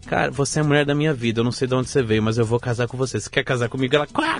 Cara, 0.08 0.30
você 0.32 0.60
é 0.60 0.62
a 0.62 0.66
mulher 0.66 0.86
da 0.86 0.94
minha 0.94 1.14
vida, 1.14 1.40
eu 1.40 1.44
não 1.44 1.52
sei 1.52 1.68
de 1.68 1.74
onde 1.76 1.90
você 1.90 2.02
veio, 2.04 2.22
mas 2.22 2.38
eu 2.38 2.46
vou 2.46 2.60
casar 2.60 2.88
com 2.88 2.98
você. 2.98 3.20
Você 3.20 3.30
quer 3.30 3.44
casar 3.44 3.70
comigo? 3.70 3.96
Ela, 3.96 4.08
quá. 4.08 4.40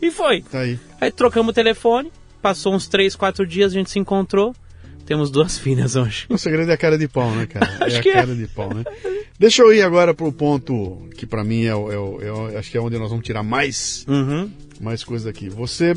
E 0.00 0.10
foi. 0.10 0.42
Tá 0.42 0.60
aí. 0.60 0.78
Aí 1.00 1.10
trocamos 1.10 1.50
o 1.50 1.54
telefone, 1.54 2.12
passou 2.42 2.74
uns 2.74 2.86
3, 2.86 3.16
4 3.16 3.46
dias, 3.46 3.72
a 3.72 3.74
gente 3.74 3.90
se 3.90 3.98
encontrou. 3.98 4.54
Temos 5.06 5.30
duas 5.30 5.56
filhas 5.58 5.96
hoje. 5.96 6.26
O 6.28 6.36
segredo 6.36 6.70
é 6.70 6.74
a 6.74 6.76
cara 6.76 6.98
de 6.98 7.08
pau, 7.08 7.30
né, 7.30 7.46
cara? 7.46 7.66
Acho 7.86 7.96
é 7.96 7.98
a 7.98 8.02
que 8.02 8.08
é. 8.10 8.12
cara 8.14 8.34
de 8.34 8.46
pau, 8.48 8.74
né? 8.74 8.84
Deixa 9.38 9.62
eu 9.62 9.72
ir 9.72 9.82
agora 9.82 10.12
pro 10.12 10.32
ponto 10.32 11.08
que 11.16 11.26
pra 11.26 11.44
mim 11.44 11.64
é 11.64 11.74
o, 11.74 12.20
é 12.20 12.54
é 12.54 12.58
acho 12.58 12.70
que 12.70 12.76
é 12.76 12.80
onde 12.80 12.98
nós 12.98 13.10
vamos 13.10 13.24
tirar 13.24 13.42
mais, 13.42 14.04
Uhum. 14.08 14.50
mais 14.80 15.04
coisas 15.04 15.26
aqui. 15.26 15.48
Você, 15.48 15.92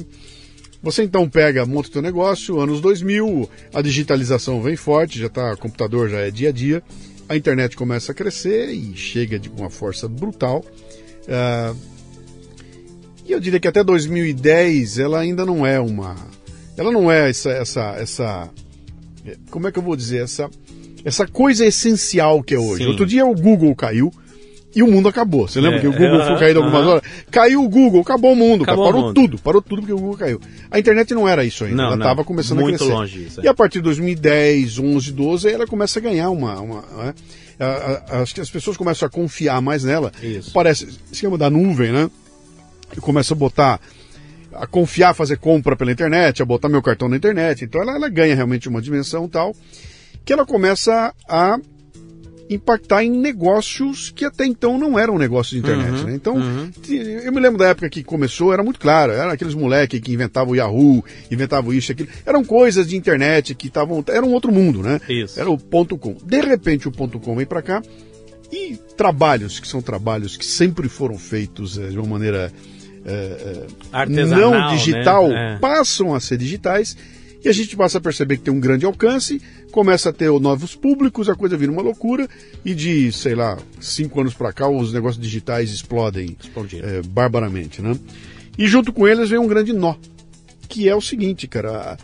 você 0.82 1.03
então 1.03 1.30
pega, 1.30 1.65
monta 1.65 1.89
o 1.89 1.91
teu 1.91 2.01
negócio, 2.01 2.59
anos 2.59 2.80
2000, 2.80 3.49
a 3.73 3.82
digitalização 3.82 4.61
vem 4.61 4.75
forte, 4.75 5.19
já 5.19 5.30
tá, 5.30 5.55
computador 5.57 6.09
já 6.09 6.19
é 6.19 6.32
dia 6.32 6.49
a 6.49 6.51
dia, 6.51 6.82
a 7.27 7.36
internet 7.36 7.75
começa 7.75 8.11
a 8.11 8.15
crescer 8.15 8.69
e 8.69 8.95
chega 8.95 9.38
de 9.38 9.49
uma 9.49 9.69
força 9.69 10.07
brutal. 10.07 10.63
Ah, 11.27 11.75
e 13.25 13.32
eu 13.32 13.39
diria 13.39 13.59
que 13.59 13.67
até 13.67 13.84
2010 13.84 14.99
ela 14.99 15.19
ainda 15.19 15.45
não 15.45 15.67
é 15.67 15.80
uma, 15.80 16.15
ela 16.77 16.91
não 16.91 17.11
é 17.11 17.30
essa, 17.30 17.51
essa, 17.51 17.95
essa 17.99 18.49
como 19.51 19.67
é 19.67 19.71
que 19.71 19.77
eu 19.77 19.84
vou 19.84 19.95
dizer, 19.95 20.23
essa, 20.23 20.49
essa 21.03 21.27
coisa 21.27 21.65
essencial 21.65 22.41
que 22.41 22.55
é 22.55 22.59
hoje. 22.59 22.84
Sim. 22.84 22.89
Outro 22.89 23.05
dia 23.05 23.25
o 23.25 23.36
Google 23.36 23.75
caiu 23.75 24.11
e 24.76 24.84
o 24.84 24.88
mundo 24.88 25.07
acabou. 25.09 25.47
Você 25.47 25.59
lembra 25.59 25.80
É, 25.80 25.82
que 25.82 25.88
o 25.88 25.91
Google 25.91 26.20
aham, 26.20 26.28
foi 26.28 26.38
caído 26.39 26.59
algumas 26.59 26.82
aham. 26.82 26.89
horas? 26.91 27.03
Caiu 27.32 27.63
o 27.63 27.70
Google, 27.70 28.01
acabou 28.01 28.34
o 28.34 28.36
mundo, 28.36 28.65
cara. 28.65 28.74
Acabou 28.76 28.86
parou 28.91 29.01
mundo. 29.07 29.13
tudo, 29.15 29.38
parou 29.39 29.61
tudo 29.61 29.82
porque 29.82 29.93
o 29.93 29.97
Google 29.97 30.17
caiu. 30.17 30.41
A 30.70 30.78
internet 30.80 31.13
não 31.13 31.28
era 31.28 31.43
isso 31.43 31.63
ainda, 31.63 31.78
Não, 31.78 31.86
ela 31.88 31.95
estava 31.95 32.24
começando 32.24 32.59
Muito 32.59 32.76
a 32.76 32.78
crescer. 32.78 32.93
longe 32.93 33.20
disso, 33.24 33.41
é. 33.41 33.45
E 33.45 33.47
a 33.47 33.53
partir 33.53 33.80
de 33.80 33.84
2010, 33.84 34.78
11, 34.80 35.11
12, 35.11 35.49
ela 35.51 35.65
começa 35.67 35.99
a 35.99 36.01
ganhar 36.01 36.30
uma... 36.30 36.59
uma 36.61 36.82
né? 37.03 37.13
Acho 38.22 38.34
que 38.36 38.41
as 38.41 38.49
pessoas 38.49 38.78
começam 38.78 39.05
a 39.05 39.09
confiar 39.09 39.61
mais 39.61 39.84
nela. 39.84 40.11
Isso. 40.24 40.51
Parece, 40.53 40.88
esquema 41.11 41.38
da 41.38 41.49
nuvem, 41.49 41.91
né? 41.91 42.09
E 42.95 43.01
começa 43.01 43.34
a 43.34 43.38
botar 43.38 43.80
a 44.53 44.65
confiar, 44.65 45.13
fazer 45.13 45.38
compra 45.38 45.76
pela 45.76 45.91
internet, 45.91 46.41
a 46.41 46.45
botar 46.45 46.70
meu 46.70 46.82
cartão 46.82 47.07
na 47.09 47.15
internet. 47.17 47.65
Então 47.65 47.82
ela, 47.82 47.95
ela 47.95 48.09
ganha 48.09 48.36
realmente 48.36 48.67
uma 48.70 48.82
dimensão 48.82 49.28
tal 49.28 49.53
que 50.26 50.34
ela 50.34 50.45
começa 50.45 51.13
a 51.28 51.57
impactar 52.50 53.04
em 53.04 53.12
negócios 53.12 54.10
que 54.10 54.26
até 54.26 54.45
então 54.45 54.78
não 54.78 54.97
eram 54.97 55.18
negócios 55.18 55.52
de 55.52 55.60
internet. 55.60 56.00
Uhum, 56.00 56.04
né? 56.06 56.16
Então, 56.16 56.38
eu 57.24 57.32
me 57.32 57.39
lembro 57.39 57.60
da 57.60 57.68
época 57.68 57.89
que 57.89 58.04
começou, 58.04 58.52
era 58.52 58.64
muito 58.64 58.80
claro, 58.80 59.12
eram 59.12 59.30
aqueles 59.30 59.54
moleques 59.54 60.00
que 60.00 60.12
inventavam 60.12 60.54
o 60.54 60.56
Yahoo, 60.56 61.06
inventavam 61.30 61.72
isso 61.72 61.91
e 61.91 61.93
aquilo. 61.93 62.10
Eram 62.26 62.43
coisas 62.43 62.88
de 62.88 62.97
internet 62.97 63.54
que 63.54 63.68
estavam. 63.68 64.04
Era 64.08 64.26
um 64.26 64.34
outro 64.34 64.52
mundo, 64.52 64.82
né? 64.82 65.00
Isso. 65.08 65.39
Era 65.39 65.50
o 65.50 65.58
ponto 65.58 65.97
com. 65.97 66.18
De 66.24 66.41
repente 66.41 66.88
o 66.88 66.91
ponto 66.91 67.20
com 67.20 67.36
vem 67.36 67.45
para 67.45 67.62
cá 67.62 67.84
e 68.52 68.78
trabalhos 68.97 69.60
que 69.60 69.68
são 69.68 69.82
trabalhos 69.82 70.36
que 70.36 70.45
sempre 70.45 70.89
foram 70.89 71.18
feitos 71.18 71.78
eh, 71.78 71.89
de 71.89 72.00
uma 72.00 72.08
maneira 72.08 72.52
Artesanal, 73.91 74.52
não 74.52 74.76
digital 74.76 75.30
né? 75.30 75.56
É. 75.56 75.60
passam 75.60 76.14
a 76.14 76.20
ser 76.20 76.38
digitais 76.38 76.97
e 77.43 77.49
a 77.49 77.51
gente 77.51 77.75
passa 77.75 77.97
a 77.97 78.01
perceber 78.01 78.37
que 78.37 78.43
tem 78.43 78.53
um 78.53 78.59
grande 78.59 78.85
alcance, 78.85 79.41
começa 79.71 80.09
a 80.09 80.13
ter 80.13 80.29
novos 80.39 80.75
públicos, 80.75 81.29
a 81.29 81.35
coisa 81.35 81.55
vira 81.55 81.71
uma 81.71 81.81
loucura 81.81 82.27
e 82.65 82.73
de, 82.73 83.11
sei 83.11 83.35
lá, 83.35 83.57
cinco 83.79 84.19
anos 84.19 84.33
para 84.33 84.51
cá 84.51 84.67
os 84.67 84.91
negócios 84.91 85.21
digitais 85.21 85.71
explodem 85.71 86.35
eh, 86.73 87.01
barbaramente, 87.07 87.81
né? 87.81 87.97
E 88.57 88.67
junto 88.67 88.91
com 88.91 89.07
eles 89.07 89.29
vem 89.29 89.39
um 89.39 89.47
grande 89.47 89.71
nó, 89.71 89.95
que 90.67 90.89
é 90.89 90.95
o 90.95 91.01
seguinte, 91.01 91.47
cara, 91.47 91.97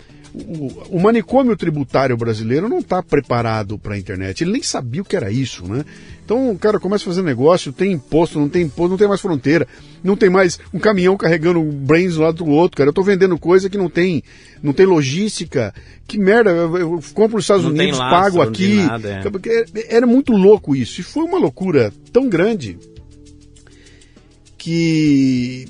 o, 0.47 0.97
o 0.97 0.99
manicômio 0.99 1.55
tributário 1.55 2.17
brasileiro 2.17 2.67
não 2.67 2.79
está 2.79 3.01
preparado 3.01 3.77
para 3.77 3.95
a 3.95 3.97
internet, 3.97 4.43
ele 4.43 4.51
nem 4.51 4.63
sabia 4.63 5.01
o 5.01 5.05
que 5.05 5.15
era 5.15 5.31
isso, 5.31 5.65
né? 5.65 5.86
Então 6.23 6.51
o 6.51 6.57
cara 6.57 6.79
começa 6.79 7.03
a 7.03 7.07
fazer 7.07 7.21
negócio, 7.21 7.71
tem 7.71 7.91
imposto, 7.91 8.39
não 8.39 8.49
tem 8.49 8.63
imposto, 8.63 8.89
não 8.89 8.97
tem 8.97 9.07
mais 9.07 9.21
fronteira, 9.21 9.67
não 10.03 10.17
tem 10.17 10.29
mais 10.29 10.59
um 10.73 10.79
caminhão 10.79 11.15
carregando 11.15 11.61
brains 11.61 12.17
um 12.17 12.21
lado 12.23 12.43
do 12.43 12.49
outro, 12.49 12.77
cara. 12.77 12.89
Eu 12.89 12.93
tô 12.93 13.03
vendendo 13.03 13.38
coisa 13.38 13.69
que 13.69 13.77
não 13.77 13.89
tem, 13.89 14.23
não 14.61 14.73
tem 14.73 14.86
logística. 14.86 15.73
Que 16.07 16.17
merda, 16.17 16.49
eu, 16.49 16.77
eu 16.77 16.99
compro 17.13 17.38
nos 17.38 17.45
Estados 17.45 17.63
Não 17.63 17.71
Unidos, 17.71 17.99
laço, 17.99 18.09
pago 18.09 18.41
aqui. 18.41 18.75
nada, 18.75 19.21
é. 19.23 19.95
Era 19.95 20.07
muito 20.07 20.33
louco 20.33 20.75
isso. 20.75 20.99
E 20.99 21.03
foi 21.03 21.23
uma 21.23 21.38
loucura 21.38 21.93
tão 22.11 22.27
grande 22.27 22.77
que, 24.57 25.67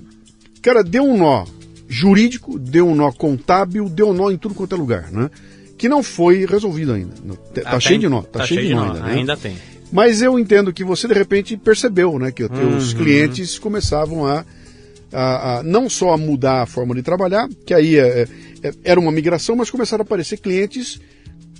cara, 0.61 0.81
deu 0.83 1.03
um 1.03 1.17
nó 1.17 1.45
jurídico, 1.87 2.57
deu 2.59 2.87
um 2.87 2.95
nó 2.95 3.11
contábil, 3.11 3.87
deu 3.89 4.09
um 4.09 4.13
nó 4.13 4.31
em 4.31 4.37
tudo 4.37 4.55
quanto 4.55 4.73
é 4.75 4.77
lugar, 4.77 5.11
né? 5.11 5.29
Que 5.77 5.87
não 5.89 6.01
foi 6.01 6.45
resolvido 6.45 6.93
ainda. 6.93 7.13
Tá 7.53 7.61
Até 7.71 7.79
cheio 7.79 7.99
de 7.99 8.05
em- 8.05 8.09
nó, 8.09 8.21
tá, 8.21 8.45
cheio 8.45 8.61
de 8.65 8.73
nó 8.73 8.85
ainda, 8.85 8.99
né? 9.01 9.13
Ainda 9.13 9.37
tem. 9.37 9.55
Mas 9.91 10.21
eu 10.21 10.39
entendo 10.39 10.73
que 10.73 10.83
você 10.83 11.07
de 11.07 11.13
repente 11.13 11.55
percebeu, 11.57 12.17
né, 12.17 12.31
que 12.31 12.43
os 12.43 12.93
Uhum. 12.93 12.99
clientes 12.99 13.59
começavam 13.59 14.25
a, 14.25 14.43
a- 15.13 15.59
a- 15.59 15.63
não 15.63 15.89
só 15.89 16.11
a 16.13 16.17
mudar 16.17 16.63
a 16.63 16.65
forma 16.65 16.95
de 16.95 17.01
trabalhar, 17.03 17.47
que 17.65 17.73
aí 17.73 17.97
é, 17.97 18.27
é, 18.63 18.73
era 18.83 18.99
uma 18.99 19.11
migração, 19.11 19.55
mas 19.55 19.69
começaram 19.69 20.01
a 20.01 20.05
aparecer 20.05 20.37
clientes 20.37 20.99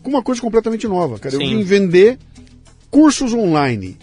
com 0.02 0.10
uma 0.10 0.24
coisa 0.24 0.42
completamente 0.42 0.88
nova, 0.88 1.20
cara. 1.20 1.36
Eu 1.36 1.40
Sim. 1.40 1.58
vim 1.58 1.64
vender 1.64 2.18
cursos 2.90 3.34
online. 3.34 3.98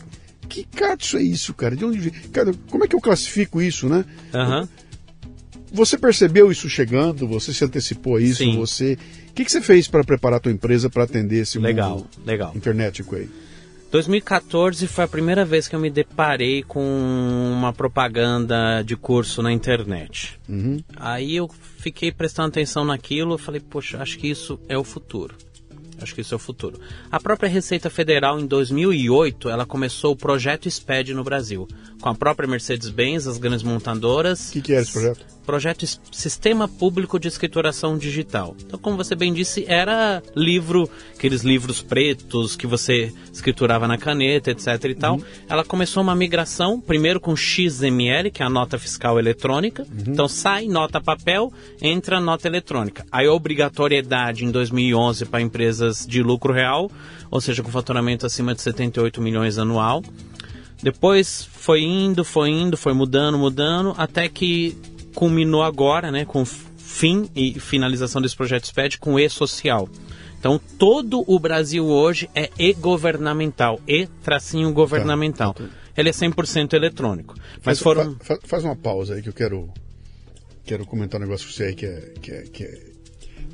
Que 0.49 0.65
cato 0.65 1.17
é 1.17 1.23
isso, 1.23 1.53
cara? 1.55 1.75
De 1.75 1.85
onde 1.85 2.11
cara, 2.31 2.53
como 2.71 2.85
é 2.85 2.89
que 2.89 2.95
eu 2.95 3.01
classifico 3.01 3.61
isso, 3.63 3.89
né? 3.89 4.05
Aham. 4.35 4.69
Você 5.73 5.97
percebeu 5.97 6.53
isso 6.53 6.69
chegando? 6.69 7.27
Você 7.27 7.53
se 7.53 7.65
antecipou 7.65 8.17
a 8.17 8.21
isso? 8.21 8.39
Sim. 8.39 8.57
Você, 8.59 8.99
o 9.31 9.33
que, 9.33 9.45
que 9.45 9.51
você 9.51 9.61
fez 9.61 9.89
para 9.89 10.05
preparar 10.05 10.37
a 10.37 10.41
tua 10.41 10.53
empresa 10.53 10.91
para 10.91 11.05
atender 11.05 11.41
esse 11.41 11.59
Legal, 11.59 11.97
mundo 11.97 12.09
legal. 12.27 12.53
internetico 12.55 13.17
aí? 13.17 13.29
2014 13.91 14.87
foi 14.87 15.05
a 15.05 15.09
primeira 15.09 15.45
vez 15.45 15.69
que 15.69 15.77
eu 15.77 15.81
me 15.81 15.91
deparei 15.91 16.63
com 16.63 16.81
uma 17.53 17.75
propaganda 17.75 18.83
de 18.83 18.97
curso 18.97 19.43
na 19.43 19.53
internet. 19.53 20.41
Aí 20.97 21.37
eu 21.37 21.49
fiquei 21.77 22.11
prestando 22.11 22.49
atenção 22.49 22.87
naquilo, 22.87 23.37
falei, 23.37 23.61
poxa, 23.61 23.99
acho 24.01 24.19
que 24.19 24.29
isso 24.29 24.59
é 24.67 24.79
o 24.79 24.85
futuro. 24.85 25.35
Acho 26.01 26.15
que 26.15 26.21
isso 26.21 26.35
é 26.35 26.37
o 26.37 26.39
futuro. 26.39 26.81
A 27.11 27.21
própria 27.21 27.49
Receita 27.49 27.89
Federal, 27.89 28.41
em 28.41 28.47
2008, 28.47 29.49
ela 29.49 29.65
começou 29.65 30.13
o 30.13 30.17
projeto 30.17 30.69
SPED 30.69 31.15
no 31.15 31.23
Brasil, 31.23 31.69
com 32.01 32.09
a 32.09 32.15
própria 32.15 32.49
Mercedes-Benz, 32.49 33.27
as 33.27 33.39
grandes 33.39 33.63
montadoras. 33.63 34.49
O 34.49 34.53
que, 34.55 34.63
que 34.63 34.73
era 34.73 34.83
esse 34.83 34.93
projeto? 34.93 35.25
Projeto 35.45 35.87
Sistema 36.13 36.69
Público 36.69 37.19
de 37.19 37.29
Escrituração 37.29 37.99
Digital. 37.99 38.57
Então, 38.65 38.79
como 38.79 38.97
você 38.97 39.15
bem 39.15 39.33
disse, 39.33 39.65
era 39.67 40.23
livro, 40.37 40.89
aqueles 41.15 41.43
livros 41.43 41.83
pretos 41.83 42.57
que 42.57 42.67
você 42.67 43.13
escriturava 43.33 43.89
na 43.89 43.99
caneta, 43.99 44.51
etc 44.51 44.85
e 44.85 44.95
tal. 44.95 45.17
Uhum. 45.17 45.25
Ela 45.49 45.65
começou 45.65 46.03
uma 46.03 46.15
migração, 46.15 46.81
primeiro 46.81 47.21
com 47.21 47.35
XML, 47.35 48.31
que 48.31 48.43
é 48.43 48.47
a 48.47 48.51
nota 48.51 48.79
fiscal 48.79 49.19
eletrônica. 49.19 49.83
Uhum. 49.83 50.13
Então, 50.13 50.29
sai 50.29 50.67
nota 50.67 51.01
papel, 51.01 51.53
entra 51.81 52.21
nota 52.21 52.47
eletrônica. 52.47 53.05
Aí, 53.11 53.27
a 53.27 53.33
obrigatoriedade 53.33 54.45
em 54.45 54.51
2011 54.51 55.27
para 55.27 55.41
empresas 55.41 56.07
de 56.07 56.23
lucro 56.23 56.53
real, 56.53 56.91
ou 57.31 57.41
seja, 57.41 57.63
com 57.63 57.71
faturamento 57.71 58.27
acima 58.27 58.55
de 58.55 58.63
78 58.63 59.21
milhões 59.21 59.59
anual. 59.59 60.03
Depois 60.83 61.45
foi 61.45 61.83
indo, 61.83 62.25
foi 62.25 62.51
indo, 62.51 62.77
foi 62.77 62.93
mudando, 62.93 63.39
mudando, 63.39 63.95
até 63.97 64.29
que 64.29 64.77
culminou 65.15 65.63
agora, 65.63 66.11
né, 66.11 66.25
com 66.25 66.45
fim 66.45 67.29
e 67.35 67.59
finalização 67.59 68.21
desse 68.21 68.37
projeto 68.37 68.67
SPED 68.67 68.99
com 68.99 69.19
e-social. 69.19 69.89
Então, 70.39 70.61
todo 70.79 71.25
o 71.27 71.39
Brasil 71.39 71.87
hoje 71.87 72.29
é 72.35 72.51
e-governamental, 72.59 73.81
e-tracinho 73.87 74.73
governamental. 74.73 75.55
Tá, 75.55 75.65
Ele 75.97 76.09
é 76.09 76.13
100% 76.13 76.73
eletrônico. 76.73 77.35
Mas 77.65 77.79
faz, 77.79 77.79
foram... 77.79 78.17
Faz, 78.21 78.41
faz, 78.45 78.65
uma 78.65 78.75
pausa 78.75 79.15
aí 79.15 79.23
que 79.23 79.29
eu 79.29 79.33
quero, 79.33 79.71
quero 80.65 80.85
comentar 80.85 81.21
um 81.21 81.25
negócio 81.25 81.47
com 81.47 81.53
você 81.53 81.65
aí 81.65 81.75
que 81.75 81.87
é, 81.87 82.13
que 82.21 82.33
é, 82.33 82.43
que 82.43 82.65
é 82.65 82.92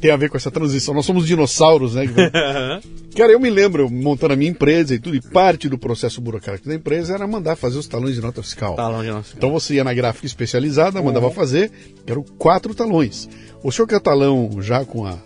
tem 0.01 0.11
a 0.11 0.17
ver 0.17 0.31
com 0.31 0.37
essa 0.37 0.51
transição. 0.51 0.95
Nós 0.95 1.07
somos 1.07 1.27
dinossauros, 1.27 1.95
né? 1.95 2.05
Cara, 3.17 3.33
eu 3.33 3.41
me 3.41 3.51
lembro, 3.51 3.91
montando 3.91 4.35
a 4.35 4.37
minha 4.37 4.51
empresa 4.51 4.95
e 4.95 4.99
tudo, 4.99 5.17
e 5.17 5.21
parte 5.21 5.69
do 5.69 5.77
processo 5.77 6.21
burocrático 6.21 6.69
da 6.69 6.75
empresa 6.75 7.15
era 7.15 7.27
mandar 7.27 7.57
fazer 7.57 7.79
os 7.79 7.89
talões 7.89 8.15
de 8.15 8.21
nota 8.21 8.43
fiscal. 8.43 8.77
Talão 8.77 9.03
de 9.03 9.09
nota 9.09 9.23
fiscal. 9.25 9.39
Então 9.39 9.51
você 9.51 9.75
ia 9.75 9.85
na 9.85 9.93
gráfica 9.93 10.27
especializada, 10.27 11.03
mandava 11.03 11.27
uhum. 11.27 11.33
fazer, 11.33 11.71
eram 12.07 12.23
quatro 12.39 12.75
talões. 12.75 13.29
O 13.63 13.73
senhor 13.73 13.89
quer 13.89 14.01
talão 14.01 14.51
já 14.61 14.85
com 14.85 15.05
a. 15.05 15.19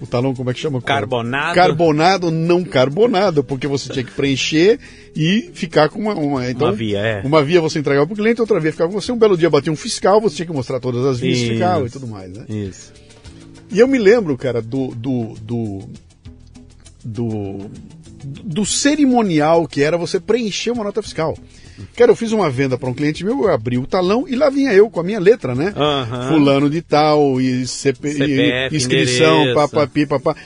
O 0.00 0.06
talão, 0.06 0.34
como 0.34 0.50
é 0.50 0.54
que 0.54 0.58
chama? 0.58 0.82
Carbonado. 0.82 1.54
Carbonado, 1.54 2.30
não 2.32 2.64
carbonado, 2.64 3.44
porque 3.44 3.68
você 3.68 3.88
tinha 3.88 4.04
que 4.04 4.10
preencher 4.10 4.80
e 5.14 5.52
ficar 5.54 5.88
com 5.90 6.00
uma. 6.00 6.14
Uma, 6.14 6.50
então, 6.50 6.68
uma 6.68 6.74
via, 6.74 6.98
é. 6.98 7.22
Uma 7.24 7.44
via 7.44 7.60
você 7.60 7.78
entregava 7.78 8.04
para 8.04 8.14
o 8.14 8.16
cliente, 8.16 8.40
outra 8.40 8.58
via 8.58 8.72
ficava 8.72 8.90
com 8.90 9.00
você. 9.00 9.12
Um 9.12 9.18
belo 9.18 9.36
dia 9.36 9.48
batia 9.48 9.72
um 9.72 9.76
fiscal, 9.76 10.20
você 10.20 10.34
tinha 10.34 10.46
que 10.46 10.52
mostrar 10.52 10.80
todas 10.80 11.06
as 11.06 11.20
vias 11.20 11.38
Isso. 11.38 11.50
fiscal 11.50 11.86
e 11.86 11.90
tudo 11.90 12.08
mais, 12.08 12.32
né? 12.32 12.44
Isso. 12.48 12.92
E 13.72 13.80
eu 13.80 13.88
me 13.88 13.98
lembro, 13.98 14.36
cara, 14.36 14.60
do, 14.60 14.88
do, 14.88 15.34
do, 15.40 15.78
do, 17.02 17.70
do 18.44 18.66
cerimonial 18.66 19.66
que 19.66 19.82
era 19.82 19.96
você 19.96 20.20
preencher 20.20 20.70
uma 20.70 20.84
nota 20.84 21.02
fiscal. 21.02 21.36
Cara, 21.96 22.10
eu 22.10 22.16
fiz 22.16 22.32
uma 22.32 22.50
venda 22.50 22.76
para 22.76 22.88
um 22.88 22.94
cliente 22.94 23.24
meu, 23.24 23.44
eu 23.44 23.48
abri 23.50 23.78
o 23.78 23.86
talão 23.86 24.28
e 24.28 24.36
lá 24.36 24.50
vinha 24.50 24.74
eu 24.74 24.90
com 24.90 25.00
a 25.00 25.02
minha 25.02 25.18
letra, 25.18 25.54
né? 25.54 25.72
Uhum. 25.74 26.28
Fulano 26.28 26.68
de 26.68 26.82
tal, 26.82 27.40
e, 27.40 27.66
CP, 27.66 28.12
CPF, 28.12 28.74
e 28.74 28.76
inscrição, 28.76 29.54
papapi, 29.54 30.04
papá. 30.06 30.36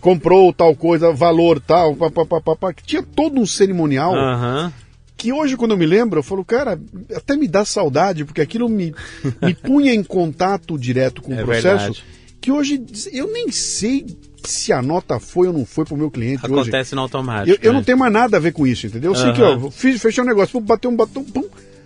Comprou 0.00 0.52
tal 0.52 0.76
coisa, 0.76 1.12
valor 1.12 1.60
tal, 1.60 1.96
papapá. 1.96 2.72
Tinha 2.86 3.02
todo 3.02 3.40
um 3.40 3.46
cerimonial. 3.46 4.12
Uhum 4.12 4.72
que 5.18 5.32
hoje, 5.32 5.56
quando 5.56 5.72
eu 5.72 5.76
me 5.76 5.84
lembro, 5.84 6.20
eu 6.20 6.22
falo, 6.22 6.44
cara, 6.44 6.80
até 7.12 7.36
me 7.36 7.48
dá 7.48 7.64
saudade, 7.64 8.24
porque 8.24 8.40
aquilo 8.40 8.68
me, 8.68 8.94
me 9.42 9.52
punha 9.60 9.92
em 9.92 10.04
contato 10.04 10.78
direto 10.78 11.20
com 11.20 11.34
é 11.34 11.42
o 11.42 11.44
processo. 11.44 11.92
Verdade 11.92 12.17
que 12.48 12.52
hoje 12.52 12.82
eu 13.12 13.30
nem 13.30 13.52
sei 13.52 14.06
se 14.42 14.72
a 14.72 14.80
nota 14.80 15.20
foi 15.20 15.48
ou 15.48 15.52
não 15.52 15.66
foi 15.66 15.84
para 15.84 15.94
o 15.94 15.98
meu 15.98 16.10
cliente 16.10 16.46
Acontece 16.46 16.90
hoje. 16.90 16.94
no 16.94 17.02
automático. 17.02 17.50
Eu, 17.50 17.58
eu 17.60 17.72
não 17.74 17.80
né? 17.80 17.84
tenho 17.84 17.98
mais 17.98 18.10
nada 18.10 18.38
a 18.38 18.40
ver 18.40 18.52
com 18.52 18.66
isso, 18.66 18.86
entendeu? 18.86 19.12
Eu 19.12 19.18
uhum. 19.18 19.22
sei 19.22 19.32
que 19.34 19.42
ó, 19.42 19.70
fiz, 19.70 20.00
fechei 20.00 20.24
um 20.24 20.26
negócio, 20.26 20.58
bateu 20.58 20.90
um 20.90 20.96
batom, 20.96 21.22
pum, 21.24 21.44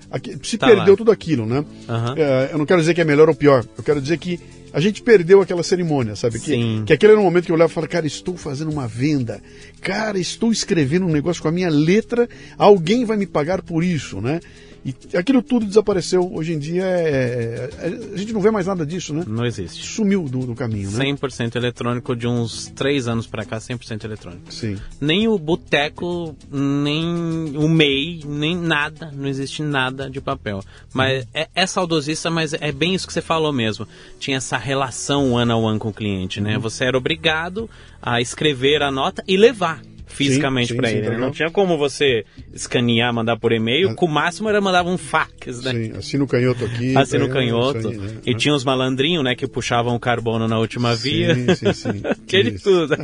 aqui, 0.08 0.38
se 0.44 0.56
tá 0.56 0.68
perdeu 0.68 0.92
lá. 0.92 0.96
tudo 0.96 1.10
aquilo, 1.10 1.44
né? 1.46 1.64
Uhum. 1.88 2.14
É, 2.16 2.50
eu 2.52 2.58
não 2.58 2.64
quero 2.64 2.78
dizer 2.78 2.94
que 2.94 3.00
é 3.00 3.04
melhor 3.04 3.28
ou 3.28 3.34
pior, 3.34 3.64
eu 3.76 3.82
quero 3.82 4.00
dizer 4.00 4.18
que 4.18 4.38
a 4.72 4.78
gente 4.78 5.02
perdeu 5.02 5.40
aquela 5.40 5.64
cerimônia, 5.64 6.14
sabe? 6.14 6.38
Que, 6.38 6.84
que 6.84 6.92
aquele 6.92 7.12
era 7.12 7.20
um 7.20 7.24
momento 7.24 7.46
que 7.46 7.50
eu 7.50 7.56
olhava 7.56 7.72
e 7.72 7.74
falava, 7.74 7.90
cara, 7.90 8.06
estou 8.06 8.36
fazendo 8.36 8.70
uma 8.70 8.86
venda, 8.86 9.42
cara, 9.80 10.16
estou 10.16 10.52
escrevendo 10.52 11.06
um 11.06 11.10
negócio 11.10 11.42
com 11.42 11.48
a 11.48 11.52
minha 11.52 11.68
letra, 11.68 12.28
alguém 12.56 13.04
vai 13.04 13.16
me 13.16 13.26
pagar 13.26 13.62
por 13.62 13.82
isso, 13.82 14.20
né? 14.20 14.38
E 14.84 15.16
aquilo 15.16 15.42
tudo 15.42 15.64
desapareceu. 15.64 16.28
Hoje 16.32 16.54
em 16.54 16.58
dia 16.58 16.84
é, 16.84 17.70
é, 17.78 18.14
a 18.14 18.16
gente 18.16 18.32
não 18.32 18.40
vê 18.40 18.50
mais 18.50 18.66
nada 18.66 18.84
disso, 18.84 19.14
né? 19.14 19.24
Não 19.26 19.46
existe. 19.46 19.86
Sumiu 19.86 20.24
do, 20.28 20.46
do 20.46 20.54
caminho, 20.54 20.90
né? 20.90 21.04
100% 21.04 21.54
eletrônico 21.54 22.16
de 22.16 22.26
uns 22.26 22.66
três 22.74 23.06
anos 23.06 23.26
para 23.26 23.44
cá, 23.44 23.58
100% 23.58 24.04
eletrônico. 24.04 24.52
Sim. 24.52 24.76
Nem 25.00 25.28
o 25.28 25.38
boteco, 25.38 26.36
nem 26.50 27.56
o 27.56 27.68
MEI, 27.68 28.22
nem 28.26 28.56
nada, 28.56 29.12
não 29.14 29.28
existe 29.28 29.62
nada 29.62 30.10
de 30.10 30.20
papel. 30.20 30.60
Mas 30.92 31.26
é, 31.32 31.48
é 31.54 31.66
saudosista, 31.66 32.28
mas 32.28 32.52
é 32.52 32.72
bem 32.72 32.94
isso 32.94 33.06
que 33.06 33.12
você 33.12 33.22
falou 33.22 33.52
mesmo. 33.52 33.86
Tinha 34.18 34.38
essa 34.38 34.56
relação 34.56 35.32
one 35.32 35.52
on 35.52 35.62
one 35.62 35.78
com 35.78 35.90
o 35.90 35.94
cliente, 35.94 36.40
né? 36.40 36.56
Uhum. 36.56 36.62
Você 36.62 36.84
era 36.84 36.98
obrigado 36.98 37.70
a 38.00 38.20
escrever 38.20 38.82
a 38.82 38.90
nota 38.90 39.22
e 39.28 39.36
levar 39.36 39.80
fisicamente 40.12 40.74
para 40.74 40.90
ele. 40.90 41.10
Né? 41.10 41.18
Não 41.18 41.30
tinha 41.30 41.50
como 41.50 41.76
você 41.76 42.24
escanear, 42.52 43.12
mandar 43.12 43.38
por 43.38 43.52
e-mail. 43.52 43.90
Ah. 43.90 43.94
Com 43.94 44.06
o 44.06 44.10
máximo 44.10 44.48
era 44.48 44.60
mandar 44.60 44.84
um 44.84 44.98
fax, 44.98 45.62
né? 45.62 45.72
Sim, 45.72 45.92
assina 45.96 46.24
o 46.24 46.26
canhoto 46.26 46.64
aqui. 46.64 46.96
Assina 46.96 47.24
o 47.24 47.28
canhoto. 47.28 47.88
Aí, 47.88 47.96
né? 47.96 48.08
E 48.24 48.34
tinha 48.34 48.54
os 48.54 48.64
malandrinhos, 48.64 49.24
né, 49.24 49.34
que 49.34 49.46
puxavam 49.46 49.94
o 49.94 50.00
carbono 50.00 50.46
na 50.46 50.58
última 50.58 50.94
sim, 50.96 51.10
via. 51.10 51.56
Sim, 51.56 51.72
sim, 51.72 52.02
Aquele 52.04 52.58
tudo. 52.58 52.96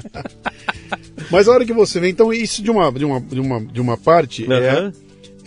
Mas 1.31 1.49
a 1.49 1.53
hora 1.53 1.65
que 1.65 1.73
você 1.73 1.99
vê, 2.01 2.09
então, 2.09 2.33
isso 2.33 2.63
de 2.63 2.71
uma, 2.71 2.93
de 2.93 3.05
uma, 3.05 3.21
de 3.21 3.41
uma, 3.41 3.61
de 3.61 3.81
uma 3.81 3.97
parte 3.97 4.45
uhum. 4.45 4.53
é 4.53 4.93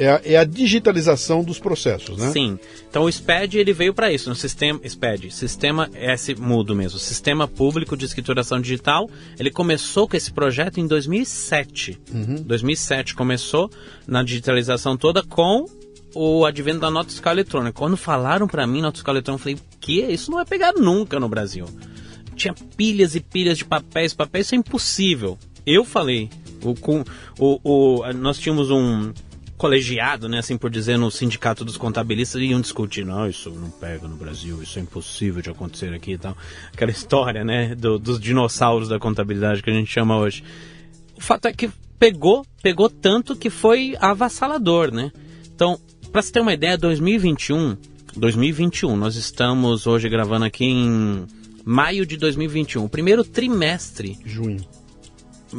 é 0.02 0.10
a, 0.10 0.22
é 0.26 0.36
a, 0.36 0.43
digitalização 0.43 1.43
dos 1.43 1.60
processos, 1.60 2.18
né? 2.18 2.32
Sim. 2.32 2.58
Então 2.89 3.04
o 3.04 3.12
SPED 3.12 3.60
ele 3.60 3.72
veio 3.72 3.93
para 3.93 4.12
isso, 4.12 4.30
no 4.30 4.36
sistema 4.36 4.80
SPED, 4.84 5.30
sistema 5.32 5.88
S 5.93 6.34
mudo 6.34 6.76
mesmo, 6.76 6.97
Sistema 6.97 7.47
Público 7.47 7.95
de 7.95 8.06
Escrituração 8.06 8.60
Digital. 8.60 9.08
Ele 9.38 9.52
começou 9.52 10.08
com 10.08 10.18
esse 10.18 10.32
projeto 10.32 10.80
em 10.80 10.88
2007. 10.88 11.99
Uhum. 12.12 12.36
2007 12.41 13.14
começou 13.14 13.70
na 14.08 14.24
digitalização 14.24 14.97
toda 14.97 15.22
com 15.22 15.66
o 16.16 16.45
advento 16.45 16.80
da 16.80 16.89
nota 16.89 17.10
fiscal 17.10 17.34
eletrônica. 17.34 17.78
Quando 17.78 17.95
falaram 17.95 18.47
para 18.47 18.66
mim 18.66 18.82
nota 18.82 18.97
fiscal 18.97 19.14
eletrônica, 19.14 19.49
eu 19.49 19.56
falei: 19.56 19.60
"Que? 19.80 20.02
Isso 20.12 20.32
não 20.32 20.38
vai 20.38 20.45
pegar 20.45 20.74
nunca 20.74 21.20
no 21.20 21.30
Brasil". 21.30 21.68
Tinha 22.36 22.56
pilhas 22.76 23.14
e 23.14 23.20
pilhas 23.20 23.60
de 23.60 23.66
papéis, 23.66 24.16
papéis, 24.16 24.47
isso 24.47 24.56
é 24.56 24.58
impossível. 24.58 25.38
Eu 25.64 25.86
falei, 25.86 26.28
o, 26.64 26.74
com, 26.74 27.04
o, 27.38 27.60
o, 27.64 28.14
nós 28.14 28.39
tínhamos 28.39 28.72
um, 28.72 29.14
colegiado, 29.62 30.28
né, 30.28 30.39
assim 30.39 30.57
por 30.57 30.72
dizer, 30.72 30.97
no 30.97 31.12
sindicato 31.12 31.64
dos 31.64 31.78
contabilistas 31.78 32.41
iam 32.41 32.59
discutir, 32.59 33.05
não, 33.05 33.30
isso 33.30 33.51
não 33.51 33.70
pega 33.70 34.07
no 34.07 34.16
Brasil, 34.16 34.64
isso 34.64 34.80
é 34.80 34.82
impossível 34.82 35.39
de 35.39 35.51
acontecer 35.51 35.93
aqui 35.93 36.14
e 36.14 36.18
tal. 36.18 36.36
Aquela 36.74 36.89
história, 36.89 37.43
né, 37.43 37.76
do, 37.76 37.99
dos 37.99 38.20
dinossauros 38.20 38.89
da 38.89 38.97
contabilidade 38.97 39.62
que 39.62 39.70
a 39.70 39.74
gente 39.74 39.91
chama 39.91 40.18
hoje. 40.18 40.43
O 41.16 41.22
fato 41.22 41.47
é 41.47 41.53
que 41.53 41.70
pegou, 41.99 42.43
pegou 42.64 42.89
tanto 42.89 43.36
que 43.36 43.51
foi 43.51 43.95
avassalador, 44.01 44.91
né? 44.91 45.12
Então, 45.53 45.80
para 46.12 46.24
você 46.24 46.32
ter 46.32 46.39
uma 46.39 46.53
ideia, 46.53 46.76
2021, 46.76 47.78
2021, 48.18 48.97
nós 48.97 49.16
estamos 49.16 49.86
hoje 49.86 50.09
gravando 50.09 50.45
aqui 50.45 50.66
em 50.66 51.28
maio 51.64 52.03
de 52.03 52.18
2021, 52.18 52.84
o 52.84 52.89
primeiro 52.89 53.24
trimestre. 53.24 54.18
Junho 54.26 54.80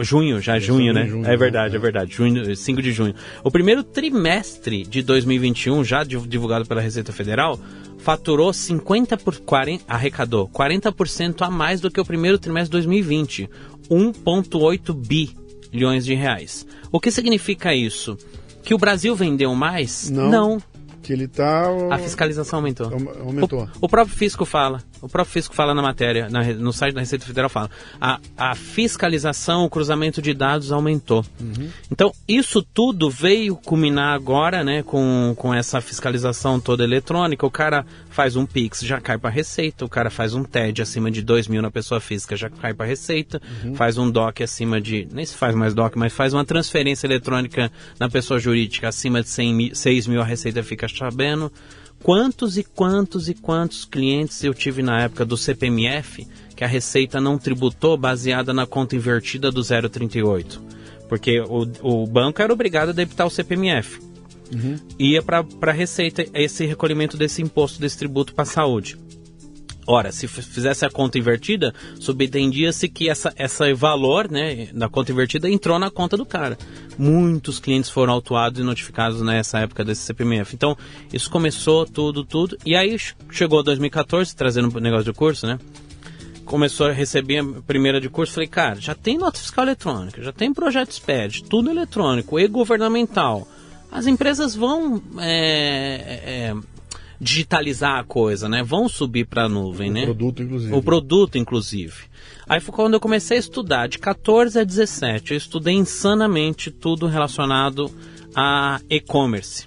Junho, 0.01 0.40
já 0.40 0.57
é 0.57 0.61
junho, 0.61 0.93
né? 0.93 1.07
Junho, 1.07 1.26
é 1.26 1.36
verdade, 1.36 1.72
né? 1.72 1.78
é 1.78 1.80
verdade. 1.80 2.14
Junho, 2.14 2.57
5 2.57 2.82
de 2.82 2.93
junho. 2.93 3.14
O 3.45 3.51
primeiro 3.51 3.82
trimestre 3.82 4.84
de 4.84 5.03
2021, 5.03 5.84
já 5.84 6.03
divulgado 6.05 6.66
pela 6.66 6.80
Receita 6.80 7.12
Federal, 7.12 7.59
faturou 7.99 8.53
50 8.53 9.16
por 9.18 9.38
40, 9.38 9.84
arrecadou 9.86 10.49
40% 10.49 11.43
a 11.43 11.51
mais 11.51 11.80
do 11.80 11.90
que 11.90 12.01
o 12.01 12.05
primeiro 12.05 12.38
trimestre 12.38 12.68
de 12.68 12.72
2020, 12.72 13.51
1.8 13.90 14.95
bilhões 14.95 16.05
de 16.05 16.14
reais. 16.14 16.66
O 16.90 16.99
que 16.99 17.11
significa 17.11 17.74
isso? 17.74 18.16
Que 18.62 18.74
o 18.74 18.78
Brasil 18.78 19.14
vendeu 19.14 19.55
mais? 19.55 20.11
Não. 20.11 20.30
Não. 20.30 20.62
Que 21.03 21.12
ele 21.12 21.26
tá. 21.26 21.68
A 21.90 21.99
fiscalização 21.99 22.61
aumentou. 22.61 22.86
Aumentou. 23.20 23.68
O, 23.80 23.86
o 23.86 23.88
próprio 23.88 24.16
fisco 24.16 24.45
fala. 24.45 24.80
O 25.03 25.09
próprio 25.09 25.32
fisco 25.32 25.53
fala 25.53 25.74
na 25.74 25.82
matéria, 25.82 26.30
na, 26.30 26.44
no 26.55 26.72
site 26.72 26.94
da 26.94 27.00
Receita 27.00 27.26
Federal 27.26 27.50
fala. 27.50 27.68
A, 28.00 28.20
a 28.36 28.55
fiscalização, 28.55 29.64
o 29.64 29.68
cruzamento 29.68 30.22
de 30.22 30.32
dados 30.32 30.70
aumentou. 30.70 31.24
Uhum. 31.40 31.68
Então, 31.90 32.14
isso 32.28 32.62
tudo 32.62 33.11
veio 33.11 33.57
culminar 33.57 34.14
agora, 34.14 34.62
né, 34.62 34.84
com, 34.84 35.34
com 35.36 35.53
essa 35.53 35.80
fiscalização 35.80 36.61
toda 36.61 36.84
eletrônica. 36.84 37.44
O 37.44 37.50
cara 37.50 37.84
faz 38.11 38.36
um 38.36 38.46
Pix, 38.46 38.80
já 38.80 39.00
cai 39.00 39.18
para 39.18 39.28
Receita. 39.28 39.84
O 39.84 39.88
cara 39.88 40.09
faz 40.09 40.34
um 40.34 40.44
TED 40.44 40.80
acima 40.80 41.11
de 41.11 41.20
2 41.20 41.48
mil 41.48 41.61
na 41.61 41.70
pessoa 41.70 42.00
física, 42.00 42.36
já 42.36 42.48
cai 42.48 42.72
para 42.72 42.86
Receita. 42.86 43.42
Uhum. 43.64 43.74
Faz 43.74 43.98
um 43.98 44.09
DOC 44.09 44.44
acima 44.44 44.80
de. 44.80 45.09
Nem 45.11 45.26
se 45.26 45.34
faz 45.34 45.53
mais 45.53 45.74
DOC, 45.74 45.96
mas 45.96 46.12
faz 46.12 46.32
uma 46.32 46.44
transferência 46.44 47.09
eletrônica 47.09 47.72
na 47.98 48.09
pessoa 48.09 48.38
jurídica 48.38 48.88
acima 48.88 49.20
de 49.20 49.28
100 49.28 49.55
mil, 49.55 49.74
6 49.74 50.07
mil, 50.07 50.20
a 50.20 50.24
Receita 50.24 50.62
fica 50.62 50.86
sabendo 50.88 51.50
quantos 52.03 52.59
e 52.59 52.64
quantos 52.64 53.28
e 53.28 53.34
quantos 53.34 53.84
clientes 53.84 54.42
eu 54.42 54.53
tive 54.53 54.82
na 54.82 55.03
época 55.03 55.24
do 55.24 55.36
CPMF 55.36 56.26
que 56.55 56.64
a 56.64 56.66
Receita 56.66 57.20
não 57.20 57.38
tributou 57.38 57.96
baseada 57.96 58.53
na 58.53 58.66
conta 58.66 58.94
invertida 58.96 59.50
do 59.50 59.62
038. 59.62 60.62
Porque 61.09 61.40
o, 61.40 61.66
o 61.82 62.07
banco 62.07 62.40
era 62.40 62.53
obrigado 62.53 62.90
a 62.90 62.92
debitar 62.92 63.26
o 63.26 63.30
CPMF. 63.30 64.00
Uhum. 64.53 64.76
Ia 64.98 65.22
para 65.22 65.44
a 65.62 65.72
Receita 65.72 66.26
esse 66.34 66.64
recolhimento 66.66 67.16
desse 67.16 67.42
imposto, 67.42 67.80
desse 67.80 67.98
tributo 67.98 68.34
para 68.34 68.42
a 68.42 68.46
saúde. 68.46 68.98
Ora, 69.87 70.12
se 70.12 70.28
fizesse 70.28 70.85
a 70.85 70.91
conta 70.91 71.18
invertida, 71.18 71.74
subentendia-se 71.99 72.89
que 72.89 73.09
essa, 73.09 73.33
essa 73.37 73.74
valor 73.74 74.30
né, 74.30 74.68
da 74.72 74.89
conta 74.89 75.11
invertida 75.11 75.51
entrou 75.51 75.78
na 75.78 75.91
conta 75.91 76.16
do 76.16 76.24
cara. 76.24 76.57
Muitos 76.97 77.59
clientes 77.59 77.91
foram 77.91 78.12
autuados 78.12 78.61
e 78.61 78.62
notificados 78.62 79.20
nessa 79.22 79.59
época 79.59 79.85
desse 79.85 80.03
CPMF. 80.03 80.55
Então, 80.55 80.76
isso 81.12 81.28
começou 81.28 81.85
tudo, 81.85 82.24
tudo. 82.24 82.57
E 82.64 82.76
aí 82.76 82.97
chegou 83.30 83.62
2014, 83.62 84.37
trazendo 84.37 84.76
o 84.76 84.80
negócio 84.80 85.07
do 85.07 85.14
curso, 85.14 85.47
né? 85.47 85.59
Começou 86.45 86.87
a 86.87 86.93
receber 86.93 87.39
a 87.39 87.45
primeira 87.66 88.01
de 88.01 88.09
curso. 88.09 88.35
Falei, 88.35 88.49
cara, 88.49 88.80
já 88.80 88.95
tem 88.95 89.18
nota 89.18 89.39
fiscal 89.39 89.64
eletrônica, 89.64 90.22
já 90.22 90.33
tem 90.33 90.53
projeto 90.53 90.93
SPED, 90.93 91.45
tudo 91.45 91.70
eletrônico 91.70 92.39
e 92.39 92.47
governamental. 92.47 93.49
As 93.91 94.07
empresas 94.07 94.55
vão 94.55 95.03
é, 95.18 96.20
é, 96.24 96.55
digitalizar 97.22 98.00
a 98.00 98.04
coisa, 98.04 98.48
né? 98.48 98.64
Vão 98.64 98.88
subir 98.88 99.26
para 99.26 99.44
a 99.44 99.48
nuvem, 99.48 99.90
o 99.90 99.92
né? 99.92 100.02
O 100.02 100.06
produto, 100.06 100.42
inclusive. 100.42 100.74
O 100.74 100.82
produto, 100.82 101.38
inclusive. 101.38 101.94
Aí 102.48 102.60
foi 102.60 102.74
quando 102.74 102.94
eu 102.94 103.00
comecei 103.00 103.36
a 103.36 103.40
estudar, 103.40 103.86
de 103.86 103.98
14 103.98 104.58
a 104.58 104.64
17, 104.64 105.30
eu 105.30 105.36
estudei 105.36 105.74
insanamente 105.74 106.70
tudo 106.70 107.06
relacionado 107.06 107.88
a 108.34 108.80
e-commerce. 108.90 109.66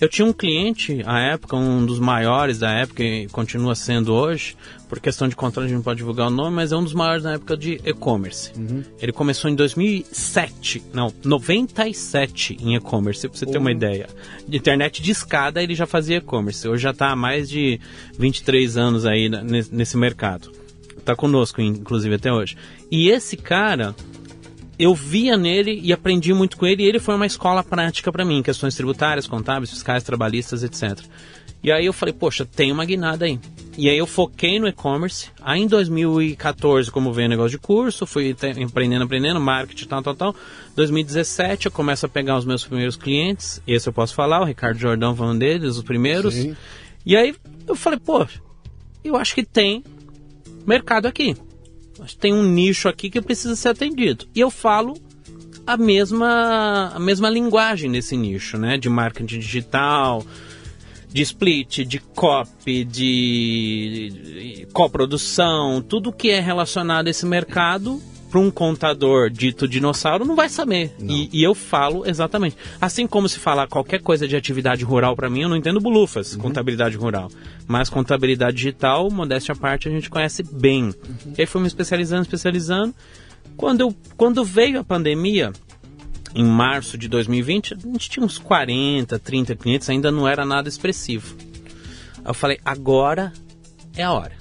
Eu 0.00 0.08
tinha 0.08 0.26
um 0.26 0.32
cliente, 0.32 1.02
à 1.06 1.20
época, 1.20 1.56
um 1.56 1.86
dos 1.86 2.00
maiores 2.00 2.58
da 2.58 2.70
época, 2.70 3.02
e 3.02 3.28
continua 3.28 3.74
sendo 3.74 4.12
hoje, 4.12 4.56
por 4.88 4.98
questão 4.98 5.28
de 5.28 5.36
controle 5.36 5.66
a 5.66 5.68
gente 5.68 5.76
não 5.76 5.84
pode 5.84 5.98
divulgar 5.98 6.26
o 6.26 6.30
nome, 6.30 6.56
mas 6.56 6.72
é 6.72 6.76
um 6.76 6.82
dos 6.82 6.92
maiores 6.92 7.22
na 7.22 7.34
época 7.34 7.56
de 7.56 7.80
e-commerce. 7.84 8.50
Uhum. 8.56 8.82
Ele 9.00 9.12
começou 9.12 9.48
em 9.48 9.54
2007, 9.54 10.82
não, 10.92 11.12
97 11.24 12.58
em 12.60 12.74
e-commerce, 12.74 13.28
pra 13.28 13.38
você 13.38 13.44
uhum. 13.44 13.52
ter 13.52 13.58
uma 13.58 13.70
ideia. 13.70 14.08
De 14.48 14.56
internet 14.56 15.00
de 15.00 15.12
escada 15.12 15.62
ele 15.62 15.74
já 15.74 15.86
fazia 15.86 16.16
e-commerce, 16.16 16.68
hoje 16.68 16.82
já 16.82 16.90
está 16.90 17.10
há 17.10 17.16
mais 17.16 17.48
de 17.48 17.80
23 18.18 18.76
anos 18.76 19.06
aí 19.06 19.28
nesse 19.28 19.96
mercado. 19.96 20.50
Está 20.96 21.14
conosco, 21.14 21.60
inclusive, 21.60 22.14
até 22.14 22.32
hoje. 22.32 22.56
E 22.90 23.10
esse 23.10 23.36
cara, 23.36 23.94
eu 24.78 24.94
via 24.94 25.36
nele 25.36 25.80
e 25.82 25.92
aprendi 25.92 26.32
muito 26.32 26.56
com 26.56 26.66
ele, 26.66 26.82
e 26.82 26.86
ele 26.86 26.98
foi 26.98 27.14
uma 27.14 27.26
escola 27.26 27.62
prática 27.62 28.10
para 28.10 28.24
mim, 28.24 28.42
questões 28.42 28.74
tributárias, 28.74 29.26
contábeis, 29.26 29.70
fiscais, 29.70 30.02
trabalhistas, 30.02 30.62
etc. 30.62 31.00
E 31.62 31.72
aí 31.72 31.86
eu 31.86 31.94
falei, 31.94 32.12
poxa, 32.12 32.44
tem 32.44 32.70
uma 32.70 32.84
guinada 32.84 33.24
aí. 33.24 33.40
E 33.78 33.88
aí 33.88 33.96
eu 33.96 34.06
foquei 34.06 34.60
no 34.60 34.68
e-commerce. 34.68 35.30
Aí 35.40 35.62
em 35.62 35.66
2014, 35.66 36.90
como 36.90 37.10
veio 37.10 37.26
o 37.26 37.30
negócio 37.30 37.52
de 37.52 37.58
curso, 37.58 38.06
fui 38.06 38.36
aprendendo, 38.62 39.04
aprendendo, 39.04 39.40
marketing, 39.40 39.86
tal, 39.86 40.02
tal, 40.02 40.14
tal. 40.14 40.36
2017 40.76 41.66
eu 41.66 41.72
começo 41.72 42.04
a 42.04 42.08
pegar 42.08 42.36
os 42.36 42.44
meus 42.44 42.66
primeiros 42.66 42.96
clientes. 42.96 43.62
Esse 43.66 43.88
eu 43.88 43.94
posso 43.94 44.14
falar, 44.14 44.42
o 44.42 44.44
Ricardo 44.44 44.78
Jordão 44.78 45.16
foi 45.16 45.26
um 45.26 45.38
deles, 45.38 45.78
os 45.78 45.82
primeiros. 45.82 46.34
Sim. 46.34 46.54
E 47.06 47.16
aí 47.16 47.34
eu 47.66 47.74
falei, 47.74 47.98
pô, 47.98 48.26
eu 49.02 49.16
acho 49.16 49.34
que 49.34 49.42
tem 49.42 49.82
mercado 50.66 51.06
aqui 51.06 51.34
tem 52.18 52.32
um 52.32 52.42
nicho 52.42 52.88
aqui 52.88 53.08
que 53.08 53.20
precisa 53.20 53.56
ser 53.56 53.68
atendido. 53.68 54.26
E 54.34 54.40
eu 54.40 54.50
falo 54.50 54.94
a 55.66 55.76
mesma, 55.76 56.92
a 56.94 56.98
mesma 56.98 57.30
linguagem 57.30 57.88
nesse 57.90 58.16
nicho, 58.16 58.58
né? 58.58 58.76
De 58.76 58.88
marketing 58.88 59.38
digital, 59.38 60.24
de 61.08 61.22
split, 61.22 61.84
de 61.84 61.98
copy, 61.98 62.84
de 62.84 64.66
coprodução, 64.72 65.80
tudo 65.80 66.12
que 66.12 66.30
é 66.30 66.40
relacionado 66.40 67.06
a 67.06 67.10
esse 67.10 67.24
mercado 67.24 68.02
para 68.34 68.40
um 68.40 68.50
contador 68.50 69.30
dito 69.30 69.68
dinossauro 69.68 70.24
não 70.24 70.34
vai 70.34 70.48
saber. 70.48 70.92
E, 70.98 71.30
e, 71.32 71.44
eu 71.44 71.54
falo 71.54 72.04
exatamente. 72.04 72.56
Assim 72.80 73.06
como 73.06 73.28
se 73.28 73.38
falar 73.38 73.68
qualquer 73.68 74.02
coisa 74.02 74.26
de 74.26 74.34
atividade 74.34 74.82
rural 74.82 75.14
para 75.14 75.30
mim, 75.30 75.42
eu 75.42 75.48
não 75.48 75.56
entendo 75.56 75.80
bulufas, 75.80 76.34
uhum. 76.34 76.40
contabilidade 76.40 76.96
rural. 76.96 77.30
Mas 77.68 77.88
contabilidade 77.88 78.56
digital, 78.56 79.08
modéstia 79.08 79.52
à 79.52 79.56
parte, 79.56 79.88
a 79.88 79.92
gente 79.92 80.10
conhece 80.10 80.42
bem. 80.42 80.86
Uhum. 80.86 81.34
E 81.38 81.42
aí 81.42 81.46
fui 81.46 81.60
me 81.60 81.68
especializando, 81.68 82.22
especializando. 82.22 82.92
Quando, 83.56 83.82
eu, 83.82 83.94
quando 84.16 84.44
veio 84.44 84.80
a 84.80 84.84
pandemia, 84.84 85.52
em 86.34 86.44
março 86.44 86.98
de 86.98 87.06
2020, 87.06 87.74
a 87.74 87.76
gente 87.76 88.10
tinha 88.10 88.26
uns 88.26 88.36
40, 88.36 89.16
30 89.16 89.54
clientes, 89.54 89.88
ainda 89.88 90.10
não 90.10 90.26
era 90.26 90.44
nada 90.44 90.68
expressivo. 90.68 91.36
Eu 92.26 92.34
falei, 92.34 92.58
agora 92.64 93.32
é 93.96 94.02
a 94.02 94.12
hora. 94.12 94.32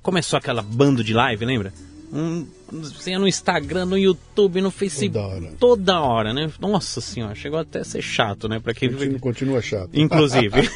Começou 0.00 0.36
aquela 0.36 0.62
bando 0.62 1.02
de 1.02 1.12
live, 1.12 1.44
lembra? 1.44 1.72
Um, 2.12 2.46
você 2.70 3.16
no 3.18 3.26
Instagram, 3.26 3.86
no 3.86 3.98
YouTube, 3.98 4.60
no 4.60 4.70
Facebook. 4.70 5.14
Toda 5.14 5.26
hora. 5.26 5.52
Toda 5.58 6.00
hora, 6.00 6.32
né? 6.32 6.50
Nossa 6.60 7.00
senhora, 7.00 7.34
chegou 7.34 7.58
até 7.58 7.80
a 7.80 7.84
ser 7.84 8.02
chato, 8.02 8.48
né? 8.48 8.58
Pra 8.58 8.74
quem 8.74 8.90
continua, 8.90 9.18
continua 9.18 9.62
chato. 9.62 9.90
Inclusive. 9.92 10.52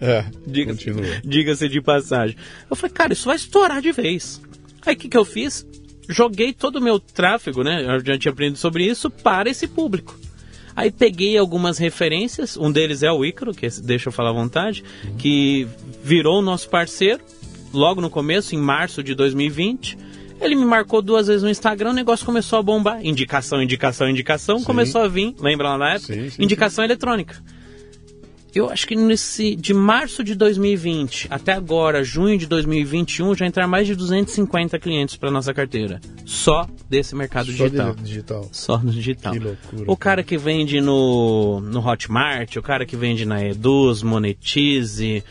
é, 0.00 0.24
diga 0.46 0.72
continua. 0.72 1.20
Diga-se 1.24 1.68
de 1.68 1.80
passagem. 1.80 2.36
Eu 2.68 2.76
falei, 2.76 2.92
cara, 2.92 3.12
isso 3.12 3.26
vai 3.26 3.36
estourar 3.36 3.80
de 3.80 3.92
vez. 3.92 4.40
Aí 4.84 4.94
o 4.94 4.98
que, 4.98 5.08
que 5.08 5.16
eu 5.16 5.24
fiz? 5.24 5.66
Joguei 6.08 6.52
todo 6.52 6.76
o 6.76 6.82
meu 6.82 7.00
tráfego, 7.00 7.64
né? 7.64 7.84
Eu 7.84 8.04
já 8.04 8.18
tinha 8.18 8.32
aprendido 8.32 8.58
sobre 8.58 8.84
isso, 8.84 9.10
para 9.10 9.50
esse 9.50 9.66
público. 9.66 10.16
Aí 10.76 10.90
peguei 10.90 11.38
algumas 11.38 11.78
referências, 11.78 12.56
um 12.56 12.70
deles 12.70 13.02
é 13.02 13.10
o 13.10 13.24
Ícaro, 13.24 13.54
que 13.54 13.66
deixa 13.80 14.08
eu 14.08 14.12
falar 14.12 14.28
à 14.28 14.34
vontade, 14.34 14.84
uhum. 15.04 15.16
que 15.16 15.66
virou 16.04 16.40
o 16.40 16.42
nosso 16.42 16.68
parceiro 16.68 17.24
logo 17.72 18.00
no 18.00 18.10
começo, 18.10 18.54
em 18.54 18.58
março 18.58 19.02
de 19.02 19.14
2020. 19.14 19.98
Ele 20.40 20.54
me 20.54 20.64
marcou 20.64 21.00
duas 21.00 21.28
vezes 21.28 21.42
no 21.42 21.48
Instagram, 21.48 21.90
o 21.90 21.94
negócio 21.94 22.26
começou 22.26 22.58
a 22.58 22.62
bombar. 22.62 23.04
Indicação, 23.04 23.62
indicação, 23.62 24.08
indicação, 24.08 24.58
sim. 24.58 24.64
começou 24.64 25.00
a 25.00 25.08
vir, 25.08 25.34
lembra 25.40 25.70
lá 25.70 25.78
na 25.78 25.94
época? 25.94 26.12
Sim, 26.12 26.30
sim, 26.30 26.42
indicação 26.42 26.84
eletrônica. 26.84 27.42
Eu 28.56 28.70
acho 28.70 28.86
que 28.86 28.96
nesse 28.96 29.54
de 29.54 29.74
março 29.74 30.24
de 30.24 30.34
2020 30.34 31.28
até 31.28 31.52
agora, 31.52 32.02
junho 32.02 32.38
de 32.38 32.46
2021, 32.46 33.34
já 33.34 33.46
entraram 33.46 33.68
mais 33.68 33.86
de 33.86 33.94
250 33.94 34.78
clientes 34.78 35.14
para 35.14 35.30
nossa 35.30 35.52
carteira. 35.52 36.00
Só 36.24 36.66
desse 36.88 37.14
mercado 37.14 37.52
Só 37.52 37.64
digital. 37.64 37.94
De 37.94 38.02
digital. 38.02 38.48
Só 38.52 38.78
no 38.78 38.90
digital. 38.90 39.34
Que 39.34 39.38
loucura. 39.40 39.84
O 39.86 39.94
cara 39.94 40.22
que 40.22 40.38
vende 40.38 40.80
no, 40.80 41.60
no 41.60 41.86
Hotmart, 41.86 42.56
o 42.56 42.62
cara 42.62 42.86
que 42.86 42.96
vende 42.96 43.26
na 43.26 43.44
Eduz, 43.44 44.02
Monetize, 44.02 45.22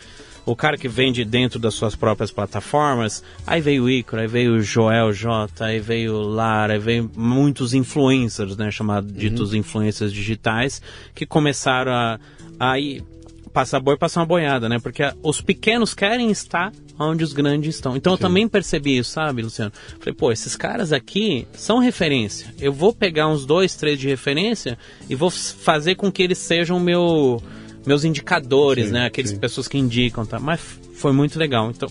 o 0.46 0.56
cara 0.56 0.78
que 0.78 0.88
vende 0.88 1.26
dentro 1.26 1.60
das 1.60 1.74
suas 1.74 1.96
próprias 1.96 2.32
plataformas, 2.32 3.24
aí 3.48 3.60
veio 3.60 3.84
o 3.84 3.90
Icaro, 3.90 4.22
aí 4.22 4.28
veio 4.28 4.56
o 4.56 4.62
Joel 4.62 5.12
J, 5.12 5.66
aí 5.66 5.80
veio 5.80 6.14
o 6.14 6.22
Lara, 6.22 6.74
aí 6.74 6.80
veio 6.80 7.10
muitos 7.16 7.74
influencers, 7.74 8.56
né, 8.56 8.70
chamados 8.70 9.12
uhum. 9.12 9.18
ditos 9.18 9.54
influencers 9.54 10.14
digitais, 10.14 10.82
que 11.16 11.26
começaram 11.26 11.92
a, 11.92 12.20
a 12.60 12.80
ir, 12.80 13.04
passar 13.52 13.80
boi, 13.80 13.98
passar 13.98 14.20
uma 14.20 14.26
boiada, 14.26 14.70
né, 14.70 14.78
porque 14.80 15.04
os 15.24 15.42
pequenos 15.42 15.94
querem 15.94 16.30
estar 16.30 16.72
onde 16.98 17.24
os 17.24 17.34
grandes 17.34 17.76
estão. 17.76 17.96
Então 17.96 18.14
Sim. 18.14 18.16
eu 18.16 18.28
também 18.28 18.48
percebi 18.48 18.98
isso, 18.98 19.12
sabe, 19.12 19.42
Luciano? 19.42 19.72
Falei, 20.00 20.14
pô, 20.14 20.32
esses 20.32 20.56
caras 20.56 20.94
aqui 20.94 21.48
são 21.54 21.80
referência. 21.80 22.54
Eu 22.60 22.72
vou 22.72 22.94
pegar 22.94 23.28
uns 23.28 23.46
dois, 23.46 23.76
três 23.76 24.00
de 24.00 24.08
referência 24.08 24.78
e 25.10 25.16
vou 25.16 25.30
fazer 25.30 25.96
com 25.96 26.12
que 26.12 26.24
eles 26.24 26.38
sejam 26.38 26.80
meu 26.80 27.42
meus 27.86 28.04
indicadores, 28.04 28.88
sim, 28.88 28.94
né? 28.94 29.06
Aquelas 29.06 29.32
sim. 29.32 29.38
pessoas 29.38 29.68
que 29.68 29.78
indicam, 29.78 30.26
tá? 30.26 30.40
Mas 30.40 30.60
foi 30.96 31.12
muito 31.12 31.38
legal. 31.38 31.70
Então, 31.70 31.90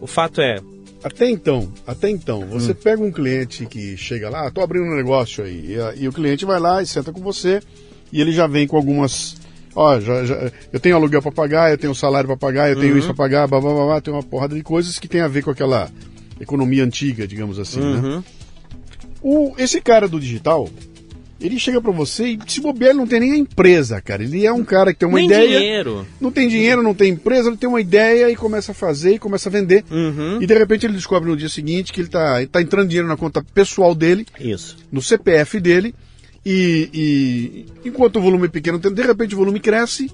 o 0.00 0.06
fato 0.06 0.40
é. 0.40 0.60
Até 1.02 1.30
então, 1.30 1.72
até 1.86 2.10
então, 2.10 2.44
você 2.46 2.72
hum. 2.72 2.76
pega 2.82 3.02
um 3.02 3.12
cliente 3.12 3.66
que 3.66 3.96
chega 3.96 4.28
lá, 4.28 4.50
tô 4.50 4.60
abrindo 4.60 4.84
um 4.84 4.96
negócio 4.96 5.44
aí, 5.44 5.76
e, 5.76 6.02
e, 6.02 6.08
o 6.08 6.12
cliente 6.12 6.44
vai 6.44 6.58
lá 6.58 6.82
e 6.82 6.86
senta 6.86 7.12
com 7.12 7.20
você 7.20 7.60
e 8.12 8.20
ele 8.20 8.32
já 8.32 8.48
vem 8.48 8.66
com 8.66 8.76
algumas. 8.76 9.36
Ó, 9.76 10.00
já, 10.00 10.24
já, 10.24 10.50
eu 10.72 10.80
tenho 10.80 10.96
aluguel 10.96 11.22
para 11.22 11.30
pagar, 11.30 11.70
eu 11.70 11.78
tenho 11.78 11.94
salário 11.94 12.26
para 12.26 12.36
pagar, 12.36 12.68
eu 12.68 12.80
tenho 12.80 12.92
uhum. 12.92 12.98
isso 12.98 13.06
para 13.08 13.16
pagar, 13.16 13.46
blá, 13.46 13.60
blá, 13.60 13.72
blá, 13.72 13.84
blá, 13.86 14.00
tem 14.00 14.12
uma 14.12 14.24
porrada 14.24 14.56
de 14.56 14.62
coisas 14.62 14.98
que 14.98 15.06
tem 15.06 15.20
a 15.20 15.28
ver 15.28 15.44
com 15.44 15.52
aquela 15.52 15.88
economia 16.40 16.84
antiga, 16.84 17.28
digamos 17.28 17.60
assim, 17.60 17.80
né? 17.80 17.86
uhum. 17.86 18.16
né? 18.16 18.24
O, 19.22 19.54
esse 19.56 19.80
cara 19.80 20.08
do 20.08 20.18
digital, 20.18 20.68
ele 21.40 21.58
chega 21.58 21.80
para 21.80 21.92
você 21.92 22.28
e 22.28 22.38
se 22.46 22.60
bobear, 22.60 22.90
ele 22.90 22.98
não 22.98 23.06
tem 23.06 23.20
nem 23.20 23.32
a 23.32 23.36
empresa, 23.36 24.00
cara. 24.00 24.22
Ele 24.22 24.44
é 24.44 24.52
um 24.52 24.64
cara 24.64 24.92
que 24.92 24.98
tem 24.98 25.08
uma 25.08 25.18
nem 25.18 25.26
ideia. 25.26 25.58
dinheiro. 25.58 26.06
Não 26.20 26.32
tem 26.32 26.48
dinheiro, 26.48 26.82
não 26.82 26.94
tem 26.94 27.12
empresa, 27.12 27.48
ele 27.48 27.56
tem 27.56 27.68
uma 27.68 27.80
ideia 27.80 28.30
e 28.30 28.36
começa 28.36 28.72
a 28.72 28.74
fazer 28.74 29.14
e 29.14 29.18
começa 29.18 29.48
a 29.48 29.52
vender. 29.52 29.84
Uhum. 29.90 30.42
E 30.42 30.46
de 30.46 30.54
repente 30.54 30.84
ele 30.84 30.94
descobre 30.94 31.28
no 31.28 31.36
dia 31.36 31.48
seguinte 31.48 31.92
que 31.92 32.00
ele 32.00 32.08
tá, 32.08 32.38
ele 32.38 32.48
tá 32.48 32.60
entrando 32.60 32.88
dinheiro 32.88 33.08
na 33.08 33.16
conta 33.16 33.44
pessoal 33.54 33.94
dele. 33.94 34.26
Isso. 34.40 34.76
No 34.90 35.00
CPF 35.00 35.60
dele. 35.60 35.94
E, 36.44 36.88
e 37.84 37.88
enquanto 37.88 38.16
o 38.16 38.22
volume 38.22 38.46
é 38.46 38.48
pequeno, 38.48 38.78
de 38.78 39.02
repente 39.02 39.34
o 39.34 39.38
volume 39.38 39.60
cresce 39.60 40.10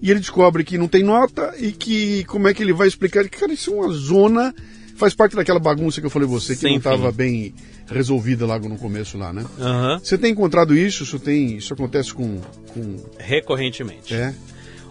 e 0.00 0.10
ele 0.10 0.20
descobre 0.20 0.62
que 0.62 0.78
não 0.78 0.86
tem 0.86 1.02
nota 1.02 1.54
e 1.58 1.72
que 1.72 2.24
como 2.24 2.46
é 2.46 2.54
que 2.54 2.62
ele 2.62 2.72
vai 2.72 2.86
explicar? 2.86 3.28
Cara, 3.28 3.52
isso 3.52 3.72
é 3.72 3.74
uma 3.74 3.88
zona 3.92 4.54
faz 4.98 5.14
parte 5.14 5.36
daquela 5.36 5.58
bagunça 5.58 6.00
que 6.00 6.06
eu 6.06 6.10
falei 6.10 6.28
você, 6.28 6.54
que 6.54 6.60
Sem 6.60 6.72
não 6.72 6.78
estava 6.78 7.12
bem 7.12 7.54
resolvida 7.86 8.44
logo 8.44 8.68
no 8.68 8.76
começo 8.76 9.16
lá, 9.16 9.32
né? 9.32 9.44
Uhum. 9.58 9.98
Você 9.98 10.18
tem 10.18 10.32
encontrado 10.32 10.76
isso? 10.76 11.04
Isso, 11.04 11.18
tem, 11.18 11.56
isso 11.56 11.72
acontece 11.72 12.12
com, 12.12 12.40
com... 12.74 12.96
Recorrentemente. 13.18 14.12
É. 14.12 14.34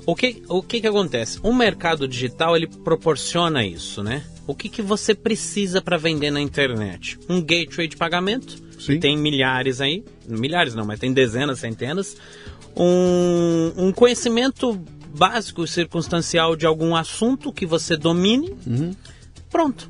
O 0.06 0.16
que, 0.16 0.42
o 0.48 0.64
que 0.64 0.80
que 0.80 0.88
acontece? 0.88 1.38
O 1.44 1.54
mercado 1.54 2.08
digital 2.08 2.56
ele 2.56 2.68
proporciona 2.68 3.66
isso, 3.66 4.02
né? 4.02 4.24
O 4.48 4.56
que, 4.56 4.70
que 4.70 4.82
você 4.82 5.14
precisa 5.14 5.82
para 5.82 5.98
vender 5.98 6.32
na 6.32 6.40
internet? 6.40 7.20
Um 7.28 7.42
gateway 7.42 7.90
de 7.90 7.98
pagamento. 7.98 8.64
Sim. 8.80 9.00
Tem 9.00 9.18
milhares 9.18 9.82
aí, 9.82 10.06
milhares 10.26 10.74
não, 10.74 10.86
mas 10.86 11.00
tem 11.00 11.12
dezenas, 11.12 11.60
centenas. 11.60 12.16
Um, 12.76 13.74
um 13.76 13.92
conhecimento 13.92 14.82
básico 15.14 15.66
e 15.66 15.68
circunstancial 15.68 16.56
de 16.56 16.66
algum 16.66 16.96
assunto 16.96 17.52
que 17.52 17.66
você 17.66 17.98
domine. 17.98 18.56
Pronto. 19.50 19.90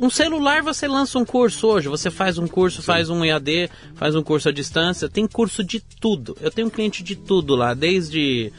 Um 0.00 0.10
celular 0.10 0.62
você 0.62 0.86
lança 0.86 1.18
um 1.18 1.24
curso 1.24 1.66
hoje, 1.66 1.88
você 1.88 2.10
faz 2.10 2.38
um 2.38 2.46
curso, 2.46 2.82
faz 2.82 3.10
um 3.10 3.24
EAD, 3.24 3.70
faz 3.94 4.14
um 4.14 4.22
curso 4.22 4.48
à 4.48 4.52
distância, 4.52 5.08
tem 5.08 5.26
curso 5.26 5.64
de 5.64 5.80
tudo. 5.80 6.36
Eu 6.40 6.50
tenho 6.50 6.68
um 6.68 6.70
cliente 6.70 7.02
de 7.02 7.16
tudo 7.16 7.54
lá, 7.54 7.74
desde 7.74 8.52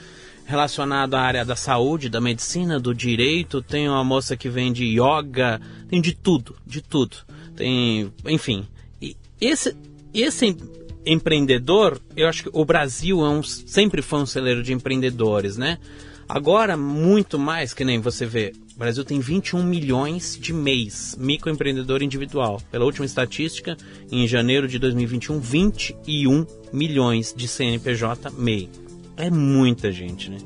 relacionado 0.45 1.15
à 1.15 1.21
área 1.21 1.45
da 1.45 1.55
saúde, 1.55 2.09
da 2.09 2.19
medicina, 2.19 2.79
do 2.79 2.93
direito, 2.93 3.61
tem 3.61 3.87
uma 3.87 4.03
moça 4.03 4.35
que 4.35 4.49
vende 4.49 4.83
yoga, 4.85 5.61
tem 5.89 6.01
de 6.01 6.13
tudo, 6.13 6.55
de 6.65 6.81
tudo. 6.81 7.17
Tem, 7.55 8.11
enfim. 8.25 8.67
E 9.01 9.15
esse 9.39 9.75
esse 10.13 10.55
empreendedor, 11.05 11.99
eu 12.15 12.27
acho 12.27 12.43
que 12.43 12.49
o 12.53 12.63
Brasil 12.63 13.25
é 13.25 13.29
um, 13.29 13.41
sempre 13.43 14.01
foi 14.01 14.19
um 14.19 14.25
celeiro 14.25 14.61
de 14.61 14.73
empreendedores, 14.73 15.57
né? 15.57 15.79
Agora, 16.33 16.75
muito 16.75 17.37
mais, 17.37 17.75
que 17.75 17.85
nem 17.85 17.99
você 18.01 18.25
vê, 18.25 18.53
o 18.75 18.79
Brasil 18.79 19.05
tem 19.05 19.19
21 19.19 19.61
milhões 19.63 20.35
de 20.41 20.51
mês 20.51 21.15
microempreendedor 21.19 22.01
individual. 22.01 22.59
Pela 22.71 22.83
última 22.85 23.05
estatística, 23.05 23.77
em 24.11 24.27
janeiro 24.27 24.67
de 24.67 24.79
2021, 24.79 25.39
21 25.39 26.47
milhões 26.73 27.35
de 27.37 27.47
CNPJ 27.47 28.31
MEI. 28.31 28.67
É 29.15 29.29
muita 29.29 29.91
gente, 29.91 30.31
né? 30.31 30.37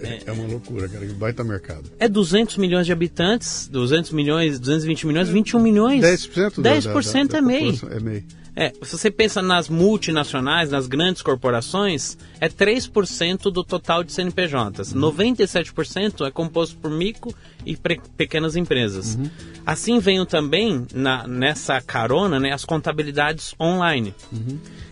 É, 0.00 0.22
é 0.24 0.32
uma 0.32 0.46
loucura, 0.46 0.88
cara. 0.88 1.04
Que 1.06 1.12
baita 1.12 1.44
mercado. 1.44 1.84
É 1.98 2.08
200 2.08 2.56
milhões 2.56 2.86
de 2.86 2.92
habitantes, 2.92 3.68
200 3.70 4.12
milhões, 4.12 4.58
220 4.58 5.06
milhões, 5.06 5.28
21 5.28 5.60
milhões. 5.60 6.00
10% 6.00 6.62
da- 6.62 6.70
10% 6.70 7.32
da- 7.32 7.32
da 7.32 7.38
é 7.38 7.40
MEI. 7.42 7.80
É 7.90 8.00
MEI. 8.00 8.24
É, 8.56 8.72
se 8.82 8.96
você 8.96 9.10
pensa 9.10 9.42
nas 9.42 9.68
multinacionais, 9.68 10.70
nas 10.70 10.86
grandes 10.86 11.22
corporações, 11.22 12.16
é 12.40 12.48
3% 12.48 13.50
do 13.50 13.64
total 13.64 14.04
de 14.04 14.12
CNPJs. 14.12 14.94
97% 14.94 16.26
é 16.26 16.30
composto 16.30 16.76
por 16.76 16.90
micro 16.90 17.34
e 17.66 17.76
pequenas 18.16 18.54
empresas. 18.56 19.18
Assim 19.66 19.98
venham 19.98 20.24
também, 20.24 20.86
na- 20.94 21.26
nessa 21.26 21.80
carona, 21.80 22.38
né, 22.38 22.52
as 22.52 22.64
contabilidades 22.64 23.54
online. 23.60 24.14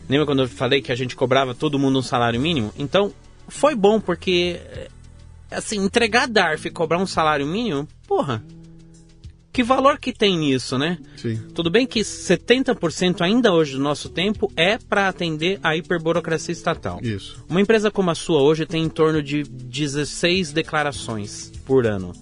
Lembra 0.09 0.27
quando 0.27 0.43
eu 0.43 0.49
falei 0.49 0.83
que 0.83 0.91
a 0.91 0.97
gente 0.97 1.15
cobrava 1.15 1.55
todo 1.55 1.79
mundo 1.79 1.99
um 1.99 2.03
salário 2.03 2.41
mínimo? 2.41 2.73
Então, 2.77 3.13
foi 3.49 3.75
bom 3.77 4.01
porque, 4.01 4.61
é, 4.71 4.89
assim, 5.53 5.77
entregar 5.85 6.27
DARF 6.27 6.67
e 6.67 6.71
cobrar 6.71 6.99
um 6.99 7.07
salário 7.07 7.47
mínimo, 7.47 7.87
porra, 8.09 8.43
que 9.53 9.63
valor 9.63 9.99
que 9.99 10.13
tem 10.13 10.39
nisso, 10.39 10.79
né? 10.79 10.99
Sim. 11.17 11.37
Tudo 11.55 11.71
bem 11.71 11.87
que 11.87 12.01
70% 12.01 13.21
ainda 13.21 13.53
hoje 13.53 13.77
do 13.77 13.83
nosso 13.83 14.09
tempo 14.09 14.51
é 14.57 14.79
para 14.79 15.09
atender 15.09 15.61
a 15.63 15.77
hiperburocracia 15.77 16.53
estatal. 16.53 16.99
Isso. 17.03 17.45
Uma 17.49 17.61
empresa 17.61 17.91
como 17.91 18.11
a 18.11 18.15
sua 18.15 18.41
hoje 18.41 18.65
tem 18.65 18.83
em 18.83 18.89
torno 18.89 19.23
de 19.23 19.43
16 19.43 20.53
declarações 20.53 21.53
por 21.67 21.87
ano. 21.87 22.13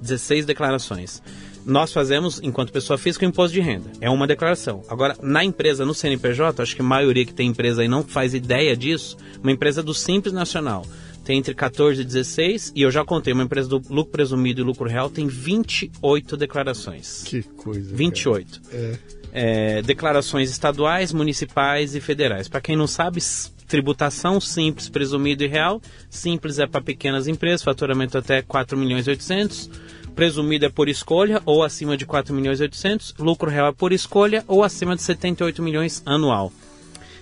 16 0.00 0.44
declarações. 0.44 1.22
Nós 1.64 1.92
fazemos, 1.92 2.40
enquanto 2.42 2.72
pessoa 2.72 2.98
física, 2.98 3.24
o 3.24 3.28
imposto 3.28 3.54
de 3.54 3.60
renda. 3.60 3.92
É 4.00 4.10
uma 4.10 4.26
declaração. 4.26 4.82
Agora, 4.88 5.16
na 5.22 5.44
empresa, 5.44 5.86
no 5.86 5.94
CNPJ, 5.94 6.60
acho 6.60 6.74
que 6.74 6.82
a 6.82 6.84
maioria 6.84 7.24
que 7.24 7.32
tem 7.32 7.48
empresa 7.48 7.82
aí 7.82 7.88
não 7.88 8.02
faz 8.02 8.34
ideia 8.34 8.76
disso. 8.76 9.16
Uma 9.40 9.52
empresa 9.52 9.80
do 9.80 9.94
Simples 9.94 10.34
Nacional 10.34 10.84
tem 11.24 11.38
entre 11.38 11.54
14 11.54 12.00
e 12.00 12.04
16, 12.04 12.72
e 12.74 12.82
eu 12.82 12.90
já 12.90 13.04
contei, 13.04 13.32
uma 13.32 13.44
empresa 13.44 13.68
do 13.68 13.82
lucro 13.88 14.12
presumido 14.12 14.60
e 14.60 14.64
lucro 14.64 14.88
real 14.88 15.08
tem 15.08 15.26
28 15.26 16.36
declarações. 16.36 17.22
Que 17.24 17.42
coisa. 17.42 17.84
cara. 17.86 17.96
28 17.96 18.60
É. 18.72 18.98
é, 19.32 19.82
declarações 19.82 20.50
estaduais, 20.50 21.12
municipais 21.12 21.94
e 21.94 22.00
federais. 22.00 22.48
Para 22.48 22.60
quem 22.60 22.76
não 22.76 22.86
sabe, 22.86 23.20
tributação 23.68 24.40
simples, 24.40 24.88
presumido 24.88 25.44
e 25.44 25.46
real. 25.46 25.80
Simples 26.10 26.58
é 26.58 26.66
para 26.66 26.82
pequenas 26.82 27.26
empresas, 27.26 27.62
faturamento 27.62 28.18
até 28.18 28.42
4 28.42 28.76
milhões 28.76 29.06
e 29.06 29.10
800. 29.10 29.70
Presumido 30.14 30.66
é 30.66 30.68
por 30.68 30.90
escolha 30.90 31.40
ou 31.46 31.62
acima 31.62 31.96
de 31.96 32.04
4 32.04 32.34
milhões 32.34 32.60
e 32.60 32.64
800. 32.64 33.14
Lucro 33.18 33.48
real 33.50 33.68
é 33.68 33.72
por 33.72 33.92
escolha 33.92 34.44
ou 34.46 34.62
acima 34.62 34.94
de 34.94 35.02
78 35.02 35.62
milhões 35.62 36.02
anual. 36.04 36.52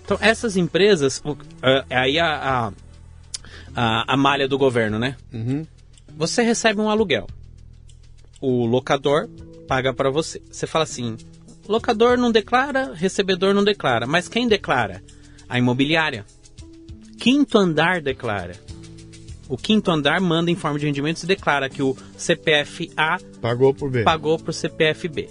Então, 0.05 0.19
essas 0.21 0.57
empresas, 0.57 1.23
é 1.89 1.97
aí 1.97 2.19
a, 2.19 2.27
a, 2.67 2.73
a, 3.75 4.13
a 4.13 4.17
malha 4.17 4.49
do 4.49 4.59
governo, 4.59 4.99
né? 4.99 5.17
Você 6.17 6.43
recebe 6.43 6.81
um 6.81 6.91
aluguel. 6.91 7.27
O 8.41 8.67
locador 8.67 9.29
paga 9.69 9.93
para 9.93 10.11
você. 10.11 10.41
Você 10.51 10.67
fala 10.67 10.85
assim: 10.85 11.17
locador 11.69 12.17
não 12.19 12.33
declara, 12.33 12.93
recebedor 12.95 13.55
não 13.55 13.65
declara. 13.65 14.07
Mas 14.07 14.29
quem 14.29 14.49
declara? 14.49 15.03
A 15.49 15.59
imobiliária. 15.59 16.25
Quinto 17.19 17.59
andar 17.59 18.01
declara. 18.01 18.55
O 19.49 19.57
quinto 19.57 19.91
andar 19.91 20.21
manda 20.21 20.51
em 20.51 20.55
forma 20.55 20.79
de 20.79 20.87
rendimentos 20.87 21.25
e 21.25 21.27
declara 21.27 21.69
que 21.69 21.83
o 21.83 21.97
CPF 22.17 22.91
A 22.97 23.19
Pagou 23.41 23.75
por 23.75 23.91
B. 23.91 24.05
pagou 24.05 24.39
para 24.39 24.51
o 24.51 24.55
CPF 24.55 25.09
B. 25.09 25.29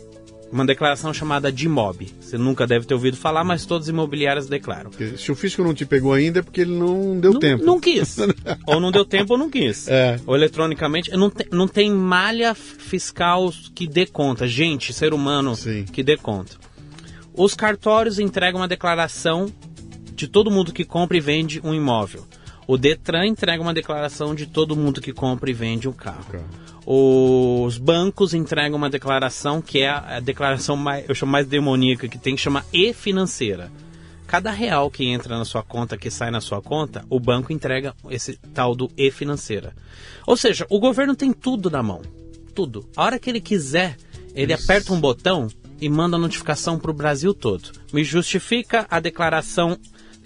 Uma 0.52 0.66
declaração 0.66 1.14
chamada 1.14 1.52
de 1.52 1.66
IMOB. 1.66 2.08
Você 2.20 2.38
nunca 2.38 2.66
deve 2.66 2.86
ter 2.86 2.94
ouvido 2.96 3.16
falar, 3.16 3.44
mas 3.44 3.66
todas 3.66 3.86
as 3.86 3.90
imobiliárias 3.90 4.48
declaram. 4.48 4.90
Se 5.18 5.32
o 5.32 5.36
fisco 5.36 5.64
não 5.64 5.74
te 5.74 5.86
pegou 5.86 6.12
ainda 6.14 6.40
é 6.40 6.42
porque 6.42 6.62
ele 6.62 6.72
não 6.76 7.20
deu 7.20 7.34
não, 7.34 7.40
tempo. 7.40 7.64
Não 7.64 7.80
quis. 7.80 8.18
ou 8.66 8.80
não 8.80 8.92
deu 8.92 9.06
tempo 9.06 9.34
ou 9.34 9.38
não 9.40 9.50
quis. 9.50 9.88
É. 9.88 10.20
Ou 10.26 10.36
eletronicamente. 10.36 11.12
Não, 11.12 11.30
te- 11.30 11.48
não 11.52 11.68
tem 11.68 11.92
malha 11.92 12.56
fiscal 12.56 13.54
que 13.76 13.88
dê 13.88 14.08
conta. 14.08 14.48
Gente, 14.48 14.92
ser 14.92 15.14
humano 15.14 15.56
Sim. 15.56 15.86
que 15.86 16.02
dê 16.02 16.18
conta. 16.18 16.58
Os 17.34 17.54
cartórios 17.54 18.18
entregam 18.18 18.60
uma 18.62 18.68
declaração 18.68 19.54
de 20.14 20.28
todo 20.28 20.52
mundo 20.52 20.74
que 20.74 20.84
compra 20.84 21.16
e 21.16 21.22
vende 21.22 21.62
um 21.64 21.74
imóvel. 21.74 22.26
O 22.70 22.78
Detran 22.78 23.26
entrega 23.26 23.64
uma 23.64 23.74
declaração 23.74 24.36
de 24.36 24.46
todo 24.46 24.76
mundo 24.76 25.02
que 25.02 25.12
compra 25.12 25.50
e 25.50 25.54
vende 25.54 25.90
um 25.90 25.92
carro. 25.92 26.46
Os 26.86 27.80
bancos 27.80 28.36
entregam 28.36 28.78
uma 28.78 28.92
declaração 28.92 29.60
que 29.60 29.80
é 29.80 29.90
a 29.90 30.20
declaração 30.20 30.78
mais, 30.78 31.10
eu 31.10 31.16
chamo 31.16 31.32
mais 31.32 31.48
demoníaca 31.48 32.08
que 32.08 32.20
tem, 32.20 32.36
que 32.36 32.42
chama 32.44 32.64
e-financeira. 32.72 33.72
Cada 34.28 34.52
real 34.52 34.92
que 34.92 35.04
entra 35.04 35.36
na 35.36 35.46
sua 35.46 35.64
conta, 35.64 35.98
que 35.98 36.12
sai 36.12 36.30
na 36.30 36.40
sua 36.40 36.62
conta, 36.62 37.04
o 37.10 37.20
banco 37.20 37.52
entrega 37.52 37.96
esse 38.08 38.38
tal 38.54 38.76
do 38.76 38.88
e-financeira. 38.96 39.76
Ou 40.28 40.38
seja, 40.38 40.68
o 40.70 40.80
governo 40.80 41.16
tem 41.16 41.34
tudo 41.34 41.72
na 41.72 41.82
mão. 41.82 42.04
Tudo. 42.54 42.88
A 42.96 43.04
hora 43.04 43.18
que 43.18 43.32
ele 43.32 43.42
quiser, 43.42 43.98
ele 44.36 44.54
aperta 44.54 44.94
um 44.94 45.02
botão 45.02 45.48
e 45.82 45.90
manda 45.90 46.18
a 46.18 46.20
notificação 46.20 46.78
para 46.78 46.92
o 46.92 46.94
Brasil 46.94 47.34
todo. 47.34 47.72
Me 47.92 48.04
justifica 48.04 48.86
a 48.92 49.00
declaração 49.00 49.76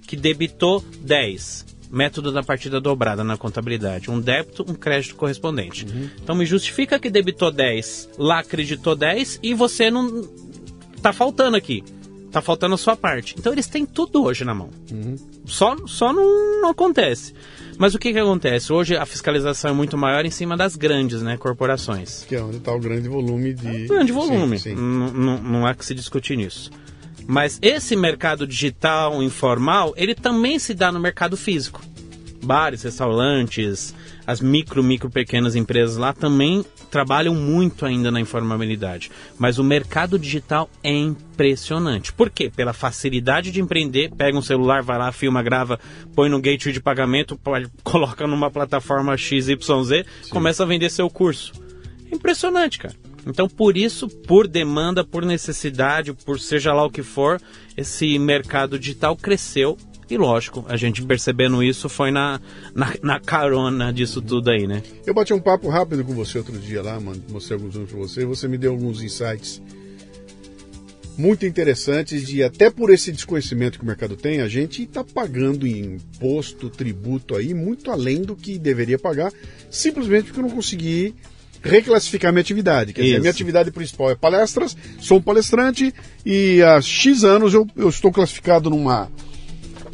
que 0.06 0.18
debitou 0.18 0.84
10. 1.00 1.72
Método 1.94 2.32
da 2.32 2.42
partida 2.42 2.82
dobrada 2.82 3.24
na 3.24 3.38
contabilidade. 3.38 4.10
Um 4.10 4.20
débito, 4.20 4.66
um 4.68 4.74
crédito 4.74 5.16
correspondente. 5.16 5.86
Então 6.22 6.36
me 6.36 6.44
justifica 6.46 6.98
que 7.00 7.10
debitou 7.10 7.52
10, 7.52 8.10
lá 8.18 8.40
acreditou 8.40 8.96
10 8.96 9.40
e 9.44 9.54
você 9.54 9.92
não. 9.92 10.28
Tá 11.02 11.14
faltando 11.14 11.56
aqui. 11.56 11.84
Tá 12.32 12.42
faltando 12.42 12.74
a 12.74 12.78
sua 12.80 12.96
parte. 12.96 13.36
Então 13.38 13.54
eles 13.54 13.68
têm 13.68 13.86
tudo 13.86 14.24
hoje 14.24 14.44
na 14.44 14.56
mão. 14.56 14.72
Só, 15.46 15.76
só 15.86 16.12
não, 16.12 16.62
não 16.64 16.70
acontece. 16.72 17.32
Mas 17.78 17.94
o 17.94 18.00
que, 18.00 18.12
que 18.12 18.18
acontece? 18.18 18.74
Hoje 18.74 18.96
a 18.98 19.06
fiscalização 19.06 19.70
é 19.70 19.74
muito 19.74 19.96
maior 19.96 20.26
em 20.26 20.32
cima 20.32 20.58
das 20.58 20.76
grandes 20.76 21.22
né, 21.22 21.38
corporações. 21.38 22.26
Que 22.28 22.36
é 22.36 22.42
onde 22.42 22.58
está 22.58 22.74
o 22.74 22.80
grande 22.80 23.08
volume 23.08 23.54
de. 23.54 23.86
Grande 23.88 24.12
volume. 24.12 24.58
Sim, 24.58 24.76
sim. 24.76 24.82
N- 24.82 25.12
n- 25.12 25.42
Não 25.44 25.66
há 25.68 25.76
que 25.76 25.86
se 25.86 25.94
discutir 25.94 26.36
nisso. 26.38 26.72
Mas 27.28 27.60
esse 27.62 27.96
mercado 27.96 28.46
digital 28.46 29.22
informal, 29.24 29.94
ele 29.96 30.14
também 30.14 30.60
se 30.60 30.74
dá 30.74 30.92
no 30.92 31.00
mercado 31.00 31.38
físico. 31.38 31.82
Bares, 32.44 32.84
restaurantes, 32.84 33.96
as 34.28 34.42
micro, 34.42 34.84
micro, 34.84 35.10
pequenas 35.10 35.56
empresas 35.56 35.98
lá 35.98 36.14
também 36.14 36.66
trabalham 36.92 37.34
muito 37.34 37.86
ainda 37.86 38.12
na 38.12 38.20
informalidade. 38.20 39.10
Mas 39.38 39.58
o 39.58 39.64
mercado 39.64 40.20
digital 40.20 40.70
é 40.84 40.94
impressionante. 40.94 42.14
Por 42.14 42.30
quê? 42.30 42.52
Pela 42.54 42.74
facilidade 42.74 43.52
de 43.52 43.62
empreender, 43.62 44.12
pega 44.16 44.38
um 44.38 44.42
celular, 44.42 44.84
vai 44.84 44.98
lá, 44.98 45.12
filma, 45.12 45.42
grava, 45.42 45.80
põe 46.16 46.30
no 46.30 46.42
gateway 46.42 46.74
de 46.74 46.82
pagamento, 46.82 47.40
coloca 47.84 48.28
numa 48.28 48.52
plataforma 48.52 49.18
XYZ, 49.18 49.58
começa 50.30 50.64
a 50.64 50.66
vender 50.66 50.90
seu 50.90 51.10
curso. 51.10 51.54
Impressionante, 52.12 52.78
cara. 52.78 52.96
Então, 53.26 53.48
por 53.48 53.78
isso, 53.78 54.08
por 54.08 54.48
demanda, 54.48 55.04
por 55.04 55.26
necessidade, 55.26 56.14
por 56.14 56.40
seja 56.40 56.74
lá 56.74 56.86
o 56.86 56.92
que 56.92 57.04
for, 57.04 57.42
esse 57.78 58.18
mercado 58.20 58.78
digital 58.78 59.16
cresceu. 59.16 59.78
E 60.10 60.18
lógico, 60.18 60.66
a 60.68 60.76
gente 60.76 61.02
percebendo 61.02 61.64
isso 61.64 61.88
foi 61.88 62.12
na, 62.12 62.40
na, 62.76 62.94
na 63.02 63.20
carona 63.20 63.92
disso 63.92 64.22
tudo 64.22 64.50
aí, 64.50 64.68
né? 64.68 64.84
Eu 65.06 65.14
bati 65.14 65.34
um 65.34 65.40
papo 65.40 65.70
rápido 65.70 66.04
com 66.04 66.14
você 66.14 66.38
outro 66.38 66.58
dia 66.60 66.82
lá, 66.82 67.00
mano. 67.00 67.24
Mostrei 67.30 67.58
alguns 67.58 67.74
números 67.74 67.92
pra 67.92 68.02
você. 68.02 68.26
Você 68.26 68.48
me 68.48 68.58
deu 68.58 68.72
alguns 68.74 69.02
insights 69.02 69.62
muito 71.18 71.46
interessantes 71.46 72.26
de 72.26 72.44
até 72.44 72.70
por 72.70 72.90
esse 72.90 73.12
desconhecimento 73.12 73.78
que 73.78 73.84
o 73.84 73.88
mercado 73.88 74.16
tem, 74.16 74.42
a 74.42 74.48
gente 74.48 74.84
está 74.84 75.04
pagando 75.04 75.68
imposto, 75.68 76.70
tributo 76.70 77.36
aí 77.36 77.54
muito 77.54 77.92
além 77.92 78.22
do 78.22 78.36
que 78.36 78.58
deveria 78.58 78.98
pagar, 78.98 79.32
simplesmente 79.70 80.26
porque 80.26 80.40
eu 80.40 80.44
não 80.44 80.56
consegui 80.56 81.14
reclassificar 81.64 82.32
minha 82.32 82.42
atividade. 82.42 82.94
Quer 82.94 83.04
dizer, 83.04 83.16
a 83.16 83.20
minha 83.20 83.32
atividade 83.32 83.72
principal 83.72 84.12
é 84.12 84.16
palestras, 84.16 84.76
sou 85.00 85.18
um 85.18 85.22
palestrante 85.22 85.94
e 86.26 86.62
há 86.62 86.82
X 86.82 87.24
anos 87.24 87.54
eu, 87.54 87.66
eu 87.76 87.90
estou 87.90 88.12
classificado 88.12 88.70
numa 88.70 89.10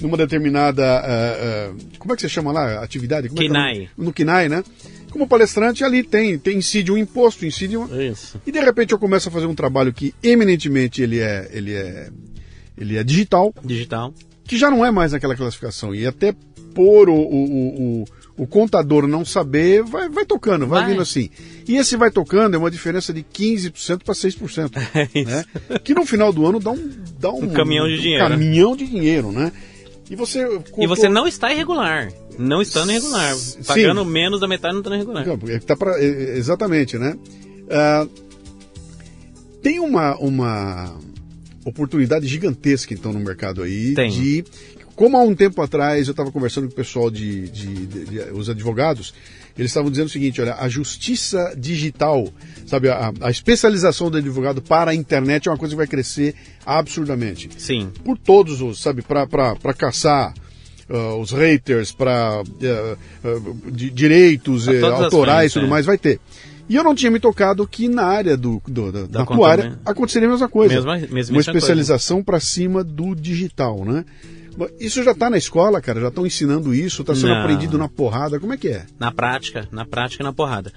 numa 0.01 0.17
determinada. 0.17 0.83
Uh, 0.83 1.73
uh, 1.73 1.97
como 1.97 2.13
é 2.13 2.15
que 2.15 2.21
você 2.21 2.29
chama 2.29 2.51
lá? 2.51 2.83
Atividade? 2.83 3.27
Como 3.27 3.39
KINAI. 3.39 3.77
É 3.77 3.83
é? 3.83 3.87
No 3.97 4.13
KINAI, 4.13 4.49
né? 4.49 4.63
Como 5.11 5.27
palestrante, 5.27 5.83
ali 5.83 6.03
tem, 6.03 6.37
tem 6.37 6.57
incide 6.57 6.91
um 6.91 6.97
imposto, 6.97 7.45
incide 7.45 7.75
um... 7.75 7.99
Isso. 7.99 8.39
E 8.45 8.51
de 8.51 8.59
repente 8.59 8.93
eu 8.93 8.99
começo 8.99 9.27
a 9.27 9.31
fazer 9.31 9.47
um 9.47 9.55
trabalho 9.55 9.91
que 9.91 10.13
eminentemente 10.21 11.01
ele 11.01 11.19
é, 11.19 11.49
ele 11.51 11.73
é, 11.73 12.09
ele 12.77 12.95
é 12.95 13.03
digital. 13.03 13.53
Digital. 13.63 14.13
Que 14.45 14.57
já 14.57 14.69
não 14.69 14.85
é 14.85 14.91
mais 14.91 15.13
aquela 15.13 15.35
classificação. 15.35 15.95
E 15.95 16.05
até 16.05 16.33
por 16.75 17.09
o, 17.09 17.15
o, 17.15 18.01
o, 18.01 18.05
o 18.39 18.47
contador 18.47 19.05
não 19.05 19.25
saber, 19.25 19.83
vai, 19.83 20.07
vai 20.07 20.25
tocando, 20.25 20.65
vai, 20.65 20.81
vai, 20.81 20.91
vindo 20.91 21.01
assim. 21.01 21.29
E 21.67 21.75
esse 21.75 21.97
vai 21.97 22.09
tocando 22.09 22.55
é 22.55 22.57
uma 22.57 22.71
diferença 22.71 23.11
de 23.11 23.21
15% 23.21 24.01
para 24.03 24.13
6%. 24.13 24.71
É 24.95 25.23
né? 25.25 25.45
Que 25.83 25.93
no 25.93 26.05
final 26.05 26.31
do 26.31 26.47
ano 26.47 26.59
dá 26.59 26.71
um, 26.71 26.89
dá 27.19 27.31
um, 27.31 27.43
um 27.43 27.49
caminhão 27.49 27.85
de 27.87 27.95
um 27.95 27.97
dinheiro. 27.97 28.27
caminhão 28.27 28.75
de 28.77 28.87
dinheiro, 28.87 29.31
né? 29.31 29.51
E 30.09 30.15
você, 30.15 30.45
contou... 30.47 30.83
e 30.83 30.87
você 30.87 31.09
não 31.09 31.27
está 31.27 31.51
irregular. 31.51 32.11
Não 32.37 32.61
estando 32.61 32.91
irregular. 32.91 33.35
Pagando 33.67 34.03
Sim. 34.05 34.09
menos 34.09 34.39
da 34.39 34.47
metade 34.47 34.73
não 34.73 34.81
está 34.81 34.95
irregular. 34.95 35.25
Tá 35.65 35.75
pra, 35.75 36.01
exatamente, 36.01 36.97
né? 36.97 37.17
Uh, 37.65 38.09
tem 39.61 39.79
uma, 39.81 40.15
uma 40.15 40.97
oportunidade 41.65 42.25
gigantesca, 42.25 42.93
então, 42.93 43.11
no 43.11 43.19
mercado 43.19 43.61
aí 43.61 43.93
tem. 43.93 44.09
de. 44.09 44.45
Como 44.99 45.15
há 45.15 45.21
um 45.21 45.33
tempo 45.33 45.61
atrás 45.61 46.07
eu 46.07 46.11
estava 46.11 46.29
conversando 46.29 46.67
com 46.67 46.73
o 46.73 46.75
pessoal 46.75 47.09
de, 47.09 47.47
de, 47.47 47.87
de, 47.87 48.05
de 48.05 48.19
os 48.33 48.49
advogados, 48.49 49.13
eles 49.57 49.71
estavam 49.71 49.89
dizendo 49.89 50.07
o 50.07 50.09
seguinte: 50.09 50.41
olha, 50.41 50.55
a 50.55 50.67
justiça 50.67 51.53
digital, 51.57 52.27
sabe, 52.67 52.89
a, 52.89 53.13
a, 53.21 53.31
especialização 53.31 54.11
do 54.11 54.17
advogado 54.17 54.61
para 54.61 54.91
a 54.91 54.93
internet 54.93 55.47
é 55.47 55.51
uma 55.51 55.57
coisa 55.57 55.71
que 55.73 55.77
vai 55.77 55.87
crescer 55.87 56.35
absurdamente. 56.65 57.49
Sim. 57.57 57.89
Por 58.03 58.17
todos 58.17 58.59
os, 58.61 58.81
sabe, 58.81 59.01
para 59.01 59.73
caçar. 59.73 60.33
Uh, 60.89 61.21
os 61.21 61.29
haters 61.31 61.91
para 61.91 62.41
uh, 62.41 62.97
uh, 63.29 63.71
direitos 63.71 64.67
autorais 64.67 65.51
e 65.51 65.53
tudo 65.53 65.67
mais, 65.67 65.85
vai 65.85 65.99
ter. 65.99 66.19
E 66.67 66.75
eu 66.75 66.83
não 66.83 66.95
tinha 66.95 67.11
me 67.11 67.19
tocado 67.19 67.67
que 67.67 67.87
na 67.87 68.05
área 68.05 68.35
do, 68.35 68.59
do 68.67 68.91
da, 68.91 69.05
da 69.05 69.23
tua 69.23 69.51
área 69.51 69.79
aconteceria 69.85 70.27
a 70.27 70.31
mesma 70.31 70.49
coisa. 70.49 70.73
Mesma, 70.73 70.97
mesma 70.97 71.35
uma 71.35 71.41
especialização 71.41 72.23
para 72.23 72.39
cima 72.39 72.83
do 72.83 73.13
digital, 73.13 73.85
né? 73.85 74.03
Isso 74.79 75.03
já 75.03 75.11
está 75.11 75.29
na 75.29 75.37
escola, 75.37 75.81
cara? 75.81 76.01
Já 76.01 76.07
estão 76.09 76.25
ensinando 76.25 76.73
isso? 76.73 77.01
Está 77.01 77.15
sendo 77.15 77.29
não. 77.29 77.41
aprendido 77.41 77.77
na 77.77 77.87
porrada? 77.87 78.39
Como 78.39 78.53
é 78.53 78.57
que 78.57 78.69
é? 78.69 78.85
Na 78.97 79.11
prática, 79.11 79.67
na 79.71 79.85
prática 79.85 80.23
e 80.23 80.25
na 80.25 80.33
porrada. 80.33 80.71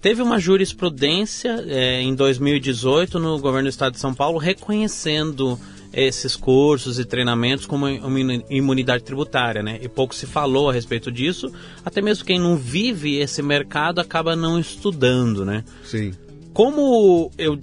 Teve 0.00 0.20
uma 0.20 0.38
jurisprudência 0.38 1.64
é, 1.66 2.02
em 2.02 2.14
2018 2.14 3.18
no 3.18 3.38
governo 3.38 3.68
do 3.68 3.70
estado 3.70 3.94
de 3.94 4.00
São 4.00 4.12
Paulo 4.14 4.38
reconhecendo 4.38 5.58
esses 5.94 6.36
cursos 6.36 6.98
e 6.98 7.04
treinamentos 7.04 7.66
como 7.66 7.86
uma 7.86 8.34
imunidade 8.50 9.04
tributária, 9.04 9.62
né? 9.62 9.78
E 9.80 9.88
pouco 9.88 10.14
se 10.14 10.26
falou 10.26 10.68
a 10.68 10.72
respeito 10.72 11.10
disso. 11.10 11.50
Até 11.84 12.02
mesmo 12.02 12.24
quem 12.24 12.38
não 12.38 12.56
vive 12.56 13.16
esse 13.16 13.40
mercado 13.42 14.00
acaba 14.00 14.34
não 14.34 14.58
estudando, 14.58 15.44
né? 15.44 15.64
Sim 15.84 16.12
como 16.54 17.32
eu, 17.36 17.58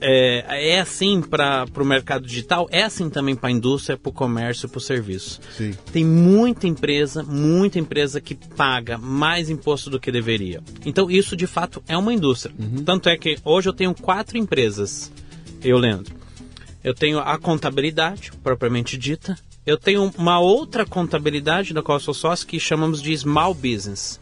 é, 0.00 0.72
é, 0.72 0.80
assim 0.80 1.22
para 1.22 1.66
o 1.76 1.84
mercado 1.84 2.26
digital, 2.26 2.66
é 2.68 2.82
assim 2.82 3.08
também 3.08 3.36
para 3.36 3.48
a 3.48 3.52
indústria, 3.52 3.96
para 3.96 4.10
o 4.10 4.12
comércio, 4.12 4.68
para 4.68 4.78
o 4.78 4.80
serviço. 4.80 5.40
Sim. 5.56 5.72
Tem 5.92 6.04
muita 6.04 6.66
empresa, 6.66 7.22
muita 7.22 7.78
empresa 7.78 8.20
que 8.20 8.34
paga 8.34 8.98
mais 8.98 9.48
imposto 9.48 9.88
do 9.88 10.00
que 10.00 10.10
deveria. 10.10 10.60
Então 10.84 11.08
isso 11.08 11.36
de 11.36 11.46
fato 11.46 11.80
é 11.86 11.96
uma 11.96 12.12
indústria. 12.12 12.52
Uhum. 12.58 12.82
Tanto 12.84 13.08
é 13.08 13.16
que 13.16 13.38
hoje 13.44 13.68
eu 13.68 13.72
tenho 13.72 13.94
quatro 13.94 14.36
empresas, 14.36 15.12
eu, 15.62 15.78
Leandro. 15.78 16.16
Eu 16.82 16.92
tenho 16.92 17.20
a 17.20 17.38
contabilidade, 17.38 18.32
propriamente 18.42 18.98
dita. 18.98 19.38
Eu 19.64 19.78
tenho 19.78 20.12
uma 20.18 20.40
outra 20.40 20.84
contabilidade, 20.84 21.72
da 21.72 21.82
qual 21.82 21.96
eu 21.96 22.00
sou 22.00 22.12
sócio, 22.12 22.46
que 22.46 22.58
chamamos 22.58 23.00
de 23.00 23.16
small 23.16 23.54
business. 23.54 24.20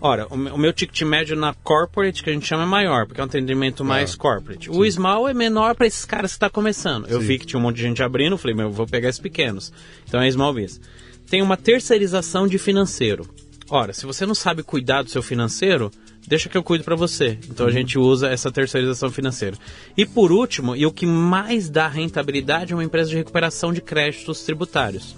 Ora, 0.00 0.28
o 0.28 0.58
meu 0.58 0.72
ticket 0.72 1.02
médio 1.02 1.34
na 1.34 1.52
corporate, 1.52 2.22
que 2.22 2.30
a 2.30 2.32
gente 2.32 2.46
chama, 2.46 2.62
é 2.62 2.66
maior, 2.66 3.06
porque 3.06 3.20
é 3.20 3.24
um 3.24 3.26
atendimento 3.26 3.84
mais 3.84 4.14
ah, 4.14 4.16
corporate. 4.16 4.70
Sim. 4.70 4.78
O 4.78 4.88
small 4.90 5.28
é 5.28 5.34
menor 5.34 5.74
para 5.74 5.88
esses 5.88 6.04
caras 6.04 6.30
que 6.30 6.36
está 6.36 6.48
começando. 6.48 7.08
Eu 7.08 7.20
sim. 7.20 7.26
vi 7.26 7.38
que 7.38 7.46
tinha 7.46 7.58
um 7.58 7.62
monte 7.62 7.76
de 7.76 7.82
gente 7.82 8.02
abrindo, 8.02 8.38
falei, 8.38 8.54
meu, 8.54 8.66
eu 8.66 8.72
vou 8.72 8.86
pegar 8.86 9.08
esses 9.08 9.20
pequenos. 9.20 9.72
Então 10.06 10.20
é 10.20 10.30
small 10.30 10.52
business. 10.52 10.80
Tem 11.28 11.42
uma 11.42 11.56
terceirização 11.56 12.46
de 12.46 12.58
financeiro. 12.58 13.28
Ora, 13.68 13.92
se 13.92 14.06
você 14.06 14.24
não 14.24 14.34
sabe 14.34 14.62
cuidar 14.62 15.02
do 15.02 15.10
seu 15.10 15.22
financeiro, 15.22 15.90
deixa 16.28 16.48
que 16.48 16.56
eu 16.56 16.62
cuido 16.62 16.84
para 16.84 16.94
você. 16.94 17.36
Então 17.50 17.66
uhum. 17.66 17.72
a 17.72 17.74
gente 17.74 17.98
usa 17.98 18.28
essa 18.28 18.52
terceirização 18.52 19.10
financeira. 19.10 19.56
E 19.96 20.06
por 20.06 20.30
último, 20.30 20.76
e 20.76 20.86
o 20.86 20.92
que 20.92 21.06
mais 21.06 21.68
dá 21.68 21.88
rentabilidade 21.88 22.72
é 22.72 22.76
uma 22.76 22.84
empresa 22.84 23.10
de 23.10 23.16
recuperação 23.16 23.72
de 23.72 23.80
créditos 23.80 24.42
tributários. 24.42 25.16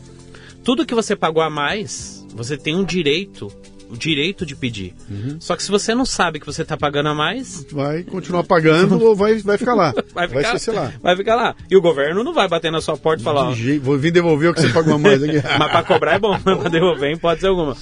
Tudo 0.65 0.87
que 0.87 0.95
você 0.95 1.15
pagou 1.15 1.43
a 1.43 1.51
mais, 1.51 2.27
você 2.35 2.57
tem 2.57 2.75
um 2.75 2.85
direito 2.85 3.53
o 3.91 3.97
direito 3.97 4.47
de 4.47 4.55
pedir. 4.55 4.95
Uhum. 5.11 5.37
Só 5.41 5.57
que 5.57 5.63
se 5.63 5.71
você 5.71 5.95
não 5.95 6.07
sabe 6.07 6.39
que 6.39 6.47
você 6.47 6.63
está 6.63 6.77
pagando 6.77 7.09
a 7.09 7.15
mais. 7.15 7.67
Vai 7.73 8.03
continuar 8.03 8.45
pagando 8.45 9.03
ou 9.03 9.17
vai, 9.17 9.39
vai 9.39 9.59
ficar 9.59 9.75
lá. 9.75 9.93
Vai 10.15 10.29
ficar, 10.29 10.59
vai 10.59 10.75
lá. 10.75 10.93
Vai 11.01 11.17
ficar 11.17 11.35
lá. 11.35 11.55
E 11.71 11.77
o 11.77 11.81
governo 11.81 12.23
não 12.25 12.35
vai 12.35 12.49
bater 12.49 12.71
na 12.71 12.81
sua 12.81 12.97
porta 12.97 13.23
e 13.23 13.25
falar. 13.25 13.55
De 13.55 13.79
ó, 13.79 13.85
vou 13.85 13.97
vir 13.97 14.11
devolver 14.11 14.51
o 14.51 14.55
que 14.55 14.61
você 14.61 14.69
pagou 14.69 14.95
a 14.95 14.99
mais 14.99 15.23
aqui. 15.23 15.37
mas 15.59 15.71
para 15.71 15.83
cobrar 15.83 16.15
é 16.15 16.19
bom, 16.19 16.39
mas 16.45 16.59
para 16.59 16.69
devolver 16.69 17.19
pode 17.19 17.41
ser 17.41 17.47
alguma. 17.47 17.77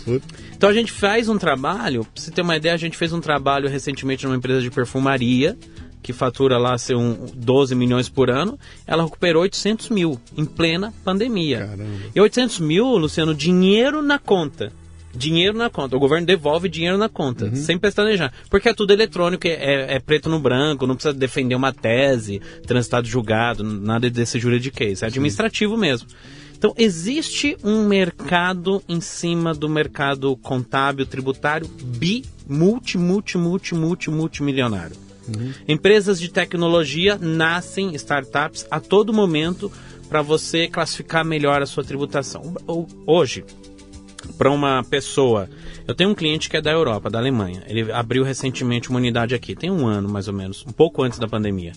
Então 0.55 0.68
a 0.68 0.72
gente 0.72 0.93
faz 0.93 1.28
um 1.28 1.39
trabalho, 1.39 2.05
pra 2.05 2.22
você 2.22 2.30
ter 2.30 2.43
uma 2.43 2.56
ideia, 2.56 2.74
a 2.74 2.78
gente 2.78 2.97
fez 2.97 3.12
um 3.12 3.20
trabalho 3.20 3.68
recentemente 3.68 4.24
numa 4.24 4.36
empresa 4.36 4.60
de 4.60 4.70
perfumaria 4.70 5.56
que 6.02 6.12
fatura 6.12 6.56
lá 6.59 6.78
ser 6.78 6.97
um 6.97 7.26
12 7.35 7.74
milhões 7.74 8.09
por 8.09 8.30
ano, 8.30 8.59
ela 8.86 9.05
recuperou 9.05 9.43
800 9.43 9.90
mil 9.90 10.18
em 10.36 10.44
plena 10.44 10.93
pandemia. 11.05 11.66
Caramba. 11.66 11.85
E 12.14 12.20
800 12.20 12.60
mil, 12.60 12.86
Luciano, 12.97 13.35
dinheiro 13.35 14.01
na 14.01 14.18
conta 14.18 14.72
dinheiro 15.14 15.56
na 15.56 15.70
conta. 15.70 15.97
O 15.97 16.01
governo 16.01 16.26
devolve 16.26 16.68
dinheiro 16.68 16.98
na 16.98 17.09
conta, 17.09 17.47
uhum. 17.47 17.56
sem 17.56 17.78
pestanejar. 17.78 18.32
Porque 18.51 18.68
é 18.68 18.74
tudo 18.74 18.93
eletrônico, 18.93 19.47
é, 19.47 19.51
é, 19.51 19.94
é, 19.97 19.98
preto 20.01 20.28
no 20.28 20.39
branco, 20.39 20.86
não 20.86 20.94
precisa 20.94 21.14
defender 21.14 21.55
uma 21.55 21.72
tese, 21.72 22.40
transitado 22.66 23.06
julgado, 23.06 23.62
nada 23.62 24.09
desse 24.10 24.39
juridiquês. 24.39 25.02
É 25.02 25.06
administrativo 25.06 25.74
Sim. 25.74 25.80
mesmo. 25.80 26.09
Então, 26.56 26.74
existe 26.76 27.56
um 27.62 27.86
mercado 27.86 28.82
em 28.89 29.01
cima 29.01 29.55
do 29.55 29.68
mercado 29.68 30.36
contábil, 30.39 31.06
tributário, 31.06 31.68
bi, 31.68 32.24
multi, 32.48 32.98
multi, 32.98 33.39
multi, 33.39 33.76
multi, 33.76 34.10
multimilionário. 34.10 34.97
Uhum. 35.28 35.52
Empresas 35.68 36.18
de 36.18 36.28
tecnologia 36.28 37.16
nascem, 37.16 37.94
startups, 37.94 38.66
a 38.70 38.80
todo 38.80 39.12
momento 39.12 39.70
para 40.09 40.22
você 40.22 40.66
classificar 40.66 41.24
melhor 41.24 41.62
a 41.62 41.66
sua 41.66 41.85
tributação. 41.85 42.55
Hoje, 43.06 43.44
para 44.36 44.51
uma 44.51 44.82
pessoa. 44.85 45.49
Eu 45.86 45.95
tenho 45.95 46.11
um 46.11 46.15
cliente 46.15 46.49
que 46.49 46.57
é 46.57 46.61
da 46.61 46.70
Europa, 46.70 47.11
da 47.11 47.19
Alemanha. 47.19 47.62
Ele 47.66 47.90
abriu 47.93 48.23
recentemente 48.23 48.90
uma 48.90 48.99
unidade 48.99 49.35
aqui, 49.35 49.55
tem 49.55 49.70
um 49.70 49.86
ano 49.86 50.09
mais 50.09 50.28
ou 50.28 50.35
menos, 50.35 50.65
um 50.66 50.73
pouco 50.73 51.03
antes 51.03 51.19
da 51.19 51.28
pandemia. 51.28 51.73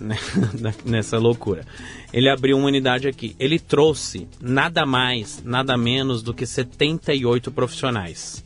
Né? 0.00 0.16
Nessa 0.84 1.18
loucura. 1.18 1.64
Ele 2.12 2.28
abriu 2.28 2.56
uma 2.56 2.66
unidade 2.66 3.06
aqui. 3.08 3.36
Ele 3.38 3.58
trouxe 3.58 4.26
nada 4.40 4.86
mais, 4.86 5.42
nada 5.44 5.76
menos 5.76 6.22
do 6.22 6.32
que 6.32 6.46
78 6.46 7.50
profissionais 7.50 8.44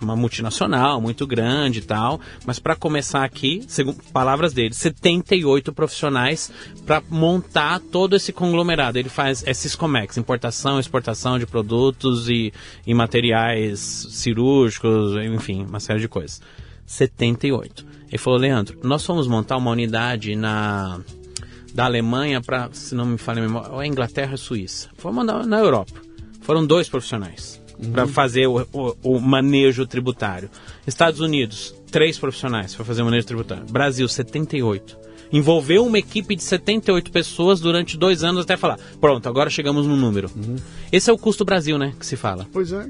uma 0.00 0.16
multinacional 0.16 1.00
muito 1.00 1.26
grande 1.26 1.78
e 1.78 1.82
tal, 1.82 2.20
mas 2.44 2.58
para 2.58 2.76
começar 2.76 3.24
aqui, 3.24 3.62
segundo 3.66 4.02
palavras 4.12 4.52
dele, 4.52 4.74
78 4.74 5.72
profissionais 5.72 6.52
para 6.84 7.02
montar 7.08 7.80
todo 7.80 8.16
esse 8.16 8.32
conglomerado. 8.32 8.98
Ele 8.98 9.08
faz 9.08 9.42
esses 9.46 9.74
Comex, 9.74 10.16
importação, 10.16 10.78
exportação 10.78 11.38
de 11.38 11.46
produtos 11.46 12.28
e, 12.28 12.52
e 12.86 12.94
materiais 12.94 13.80
cirúrgicos, 14.10 15.14
enfim, 15.24 15.64
uma 15.64 15.80
série 15.80 16.00
de 16.00 16.08
coisas. 16.08 16.40
78. 16.86 17.86
Ele 18.08 18.18
falou, 18.18 18.38
Leandro, 18.38 18.78
nós 18.82 19.04
fomos 19.04 19.26
montar 19.26 19.56
uma 19.56 19.70
unidade 19.70 20.36
na 20.36 21.00
da 21.74 21.84
Alemanha 21.84 22.40
para, 22.40 22.70
se 22.72 22.94
não 22.94 23.04
me 23.04 23.18
falha 23.18 23.40
a 23.40 23.42
memória, 23.42 23.70
ou 23.70 23.82
é 23.82 23.86
Inglaterra 23.86 24.34
Suíça. 24.38 24.88
Fomos 24.96 25.26
na, 25.26 25.44
na 25.44 25.58
Europa. 25.58 25.92
Foram 26.40 26.64
dois 26.64 26.88
profissionais 26.88 27.60
uhum. 27.82 27.92
para 27.92 28.06
fazer 28.06 28.46
o, 28.46 28.66
o, 28.72 28.96
o, 29.02 29.20
manejo 29.20 29.86
tributário. 29.86 30.50
Estados 30.86 31.20
Unidos, 31.20 31.74
três 31.90 32.18
profissionais 32.18 32.74
para 32.74 32.84
fazer 32.84 33.02
o 33.02 33.04
manejo 33.04 33.26
tributário. 33.26 33.64
Brasil, 33.70 34.08
78. 34.08 34.98
Envolveu 35.32 35.84
uma 35.84 35.98
equipe 35.98 36.36
de 36.36 36.42
78 36.42 37.10
pessoas 37.10 37.60
durante 37.60 37.96
dois 37.96 38.22
anos 38.22 38.42
até 38.42 38.56
falar, 38.56 38.78
pronto, 39.00 39.28
agora 39.28 39.50
chegamos 39.50 39.86
no 39.86 39.96
número. 39.96 40.30
Uhum. 40.36 40.56
Esse 40.92 41.10
é 41.10 41.12
o 41.12 41.18
custo 41.18 41.44
Brasil, 41.44 41.76
né, 41.78 41.92
que 41.98 42.06
se 42.06 42.16
fala. 42.16 42.46
Pois 42.52 42.72
é. 42.72 42.86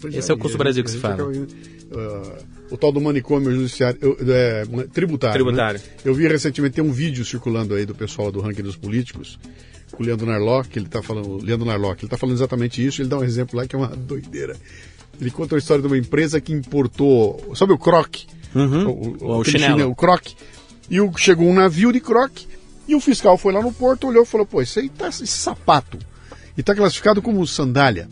Pois 0.00 0.14
Esse 0.14 0.30
é, 0.30 0.32
é 0.32 0.36
o 0.36 0.38
custo 0.38 0.58
Brasil 0.58 0.82
que 0.82 0.90
se 0.90 0.98
fala. 0.98 1.24
uh, 1.24 1.42
o 2.70 2.76
tal 2.76 2.90
do 2.90 3.00
manicômio 3.00 3.52
judiciário, 3.52 3.98
eu- 4.00 4.16
é, 4.34 4.64
tributário. 4.92 5.34
Tributário. 5.34 5.78
né? 5.78 5.86
Eu 6.04 6.14
vi 6.14 6.26
recentemente, 6.26 6.74
tem 6.74 6.84
um 6.84 6.92
vídeo 6.92 7.24
circulando 7.24 7.74
aí 7.74 7.84
do 7.84 7.94
pessoal 7.94 8.32
do 8.32 8.40
ranking 8.40 8.62
dos 8.62 8.76
políticos, 8.76 9.38
com 9.92 10.02
o 10.02 10.06
Leandro 10.06 10.26
Narlock, 10.26 10.76
ele 10.78 10.88
tá 10.88 11.02
falando, 11.02 11.28
o 11.28 11.42
Leandro 11.42 11.66
Narlock, 11.66 12.02
ele 12.02 12.10
tá 12.10 12.16
falando 12.16 12.36
exatamente 12.36 12.84
isso, 12.84 13.02
ele 13.02 13.08
dá 13.08 13.18
um 13.18 13.24
exemplo 13.24 13.56
lá 13.56 13.66
que 13.66 13.76
é 13.76 13.78
uma 13.78 13.88
doideira. 13.88 14.56
Ele 15.20 15.30
conta 15.30 15.54
a 15.54 15.58
história 15.58 15.82
de 15.82 15.86
uma 15.86 15.98
empresa 15.98 16.40
que 16.40 16.52
importou, 16.52 17.54
sabe 17.54 17.72
o 17.72 17.78
croque? 17.78 18.26
Uhum. 18.54 19.16
O 19.20 19.40
aquele 19.40 19.58
chinelo. 19.58 19.90
o 19.90 19.94
croque. 19.94 20.34
E 20.90 21.00
o, 21.00 21.12
chegou 21.16 21.46
um 21.46 21.54
navio 21.54 21.92
de 21.92 22.00
croque, 22.00 22.46
e 22.88 22.94
o 22.94 23.00
fiscal 23.00 23.38
foi 23.38 23.52
lá 23.52 23.62
no 23.62 23.72
porto, 23.72 24.08
olhou 24.08 24.24
e 24.24 24.26
falou, 24.26 24.46
pô, 24.46 24.60
isso 24.60 24.78
aí 24.78 24.88
tá 24.88 25.08
esse 25.08 25.26
sapato. 25.26 25.98
E 26.56 26.62
tá 26.62 26.74
classificado 26.74 27.22
como 27.22 27.46
sandália. 27.46 28.08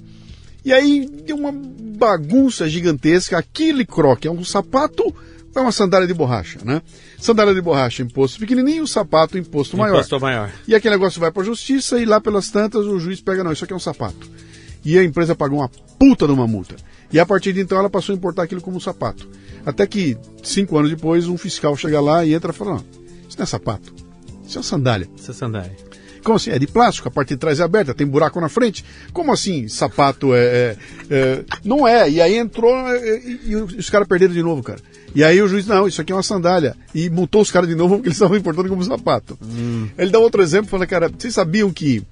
E 0.64 0.72
aí 0.72 1.06
deu 1.26 1.36
uma 1.36 1.52
bagunça 1.52 2.68
gigantesca. 2.68 3.38
Aquele 3.38 3.84
croque 3.84 4.28
é 4.28 4.30
um 4.30 4.44
sapato 4.44 5.14
é 5.54 5.60
uma 5.60 5.72
sandália 5.72 6.06
de 6.06 6.14
borracha, 6.14 6.58
né? 6.64 6.82
Sandália 7.18 7.54
de 7.54 7.60
borracha, 7.60 8.02
imposto 8.02 8.38
pequenininho, 8.38 8.86
sapato, 8.86 9.36
imposto 9.36 9.76
maior. 9.76 9.96
Imposto 9.96 10.20
maior. 10.20 10.50
E 10.66 10.74
aquele 10.74 10.94
negócio 10.94 11.20
vai 11.20 11.30
para 11.30 11.42
a 11.42 11.44
justiça 11.46 11.98
e 12.00 12.04
lá 12.04 12.20
pelas 12.20 12.50
tantas 12.50 12.86
o 12.86 12.98
juiz 12.98 13.20
pega, 13.20 13.42
não, 13.42 13.52
isso 13.52 13.64
aqui 13.64 13.72
é 13.72 13.76
um 13.76 13.80
sapato. 13.80 14.30
E 14.84 14.98
a 14.98 15.04
empresa 15.04 15.34
pagou 15.34 15.58
uma 15.58 15.68
puta 15.98 16.26
de 16.26 16.32
uma 16.32 16.46
multa. 16.46 16.76
E 17.12 17.18
a 17.18 17.26
partir 17.26 17.52
de 17.52 17.60
então 17.60 17.78
ela 17.78 17.90
passou 17.90 18.14
a 18.14 18.16
importar 18.16 18.44
aquilo 18.44 18.60
como 18.60 18.80
sapato. 18.80 19.28
Até 19.66 19.86
que, 19.86 20.16
cinco 20.42 20.78
anos 20.78 20.90
depois, 20.90 21.26
um 21.26 21.36
fiscal 21.36 21.76
chega 21.76 22.00
lá 22.00 22.24
e 22.24 22.32
entra 22.32 22.52
e 22.52 22.54
fala, 22.54 22.76
não, 22.76 22.84
isso 23.28 23.36
não 23.36 23.42
é 23.42 23.46
sapato, 23.46 23.92
isso 24.46 24.56
é 24.56 24.58
uma 24.58 24.64
sandália. 24.64 25.08
Essa 25.18 25.32
sandália. 25.32 25.76
Como 26.22 26.36
assim? 26.36 26.50
É 26.50 26.58
de 26.58 26.66
plástico, 26.66 27.08
a 27.08 27.10
parte 27.10 27.30
de 27.30 27.36
trás 27.38 27.60
é 27.60 27.62
aberta, 27.62 27.94
tem 27.94 28.06
buraco 28.06 28.40
na 28.40 28.48
frente. 28.48 28.84
Como 29.12 29.32
assim 29.32 29.68
sapato 29.68 30.34
é. 30.34 30.38
é- 30.38 30.76
é- 31.10 31.44
não 31.64 31.88
é. 31.88 32.10
E 32.10 32.20
aí 32.20 32.36
entrou 32.36 32.74
é, 32.88 33.18
e, 33.18 33.40
e 33.46 33.56
os 33.56 33.88
caras 33.88 34.06
perderam 34.06 34.34
de 34.34 34.42
novo, 34.42 34.62
cara. 34.62 34.80
E 35.14 35.24
aí 35.24 35.40
o 35.42 35.48
juiz, 35.48 35.66
não, 35.66 35.88
isso 35.88 36.00
aqui 36.00 36.12
é 36.12 36.14
uma 36.16 36.22
sandália. 36.22 36.76
E 36.94 37.10
multou 37.10 37.42
os 37.42 37.50
caras 37.50 37.68
de 37.68 37.74
novo 37.74 37.96
porque 37.96 38.08
eles 38.08 38.16
estavam 38.16 38.36
importando 38.36 38.68
como 38.68 38.82
sapato. 38.84 39.38
Ele 39.98 40.10
dá 40.10 40.18
outro 40.18 40.42
exemplo, 40.42 40.70
fala, 40.70 40.86
cara, 40.86 41.08
vocês 41.08 41.34
sabiam 41.34 41.72
que 41.72 42.02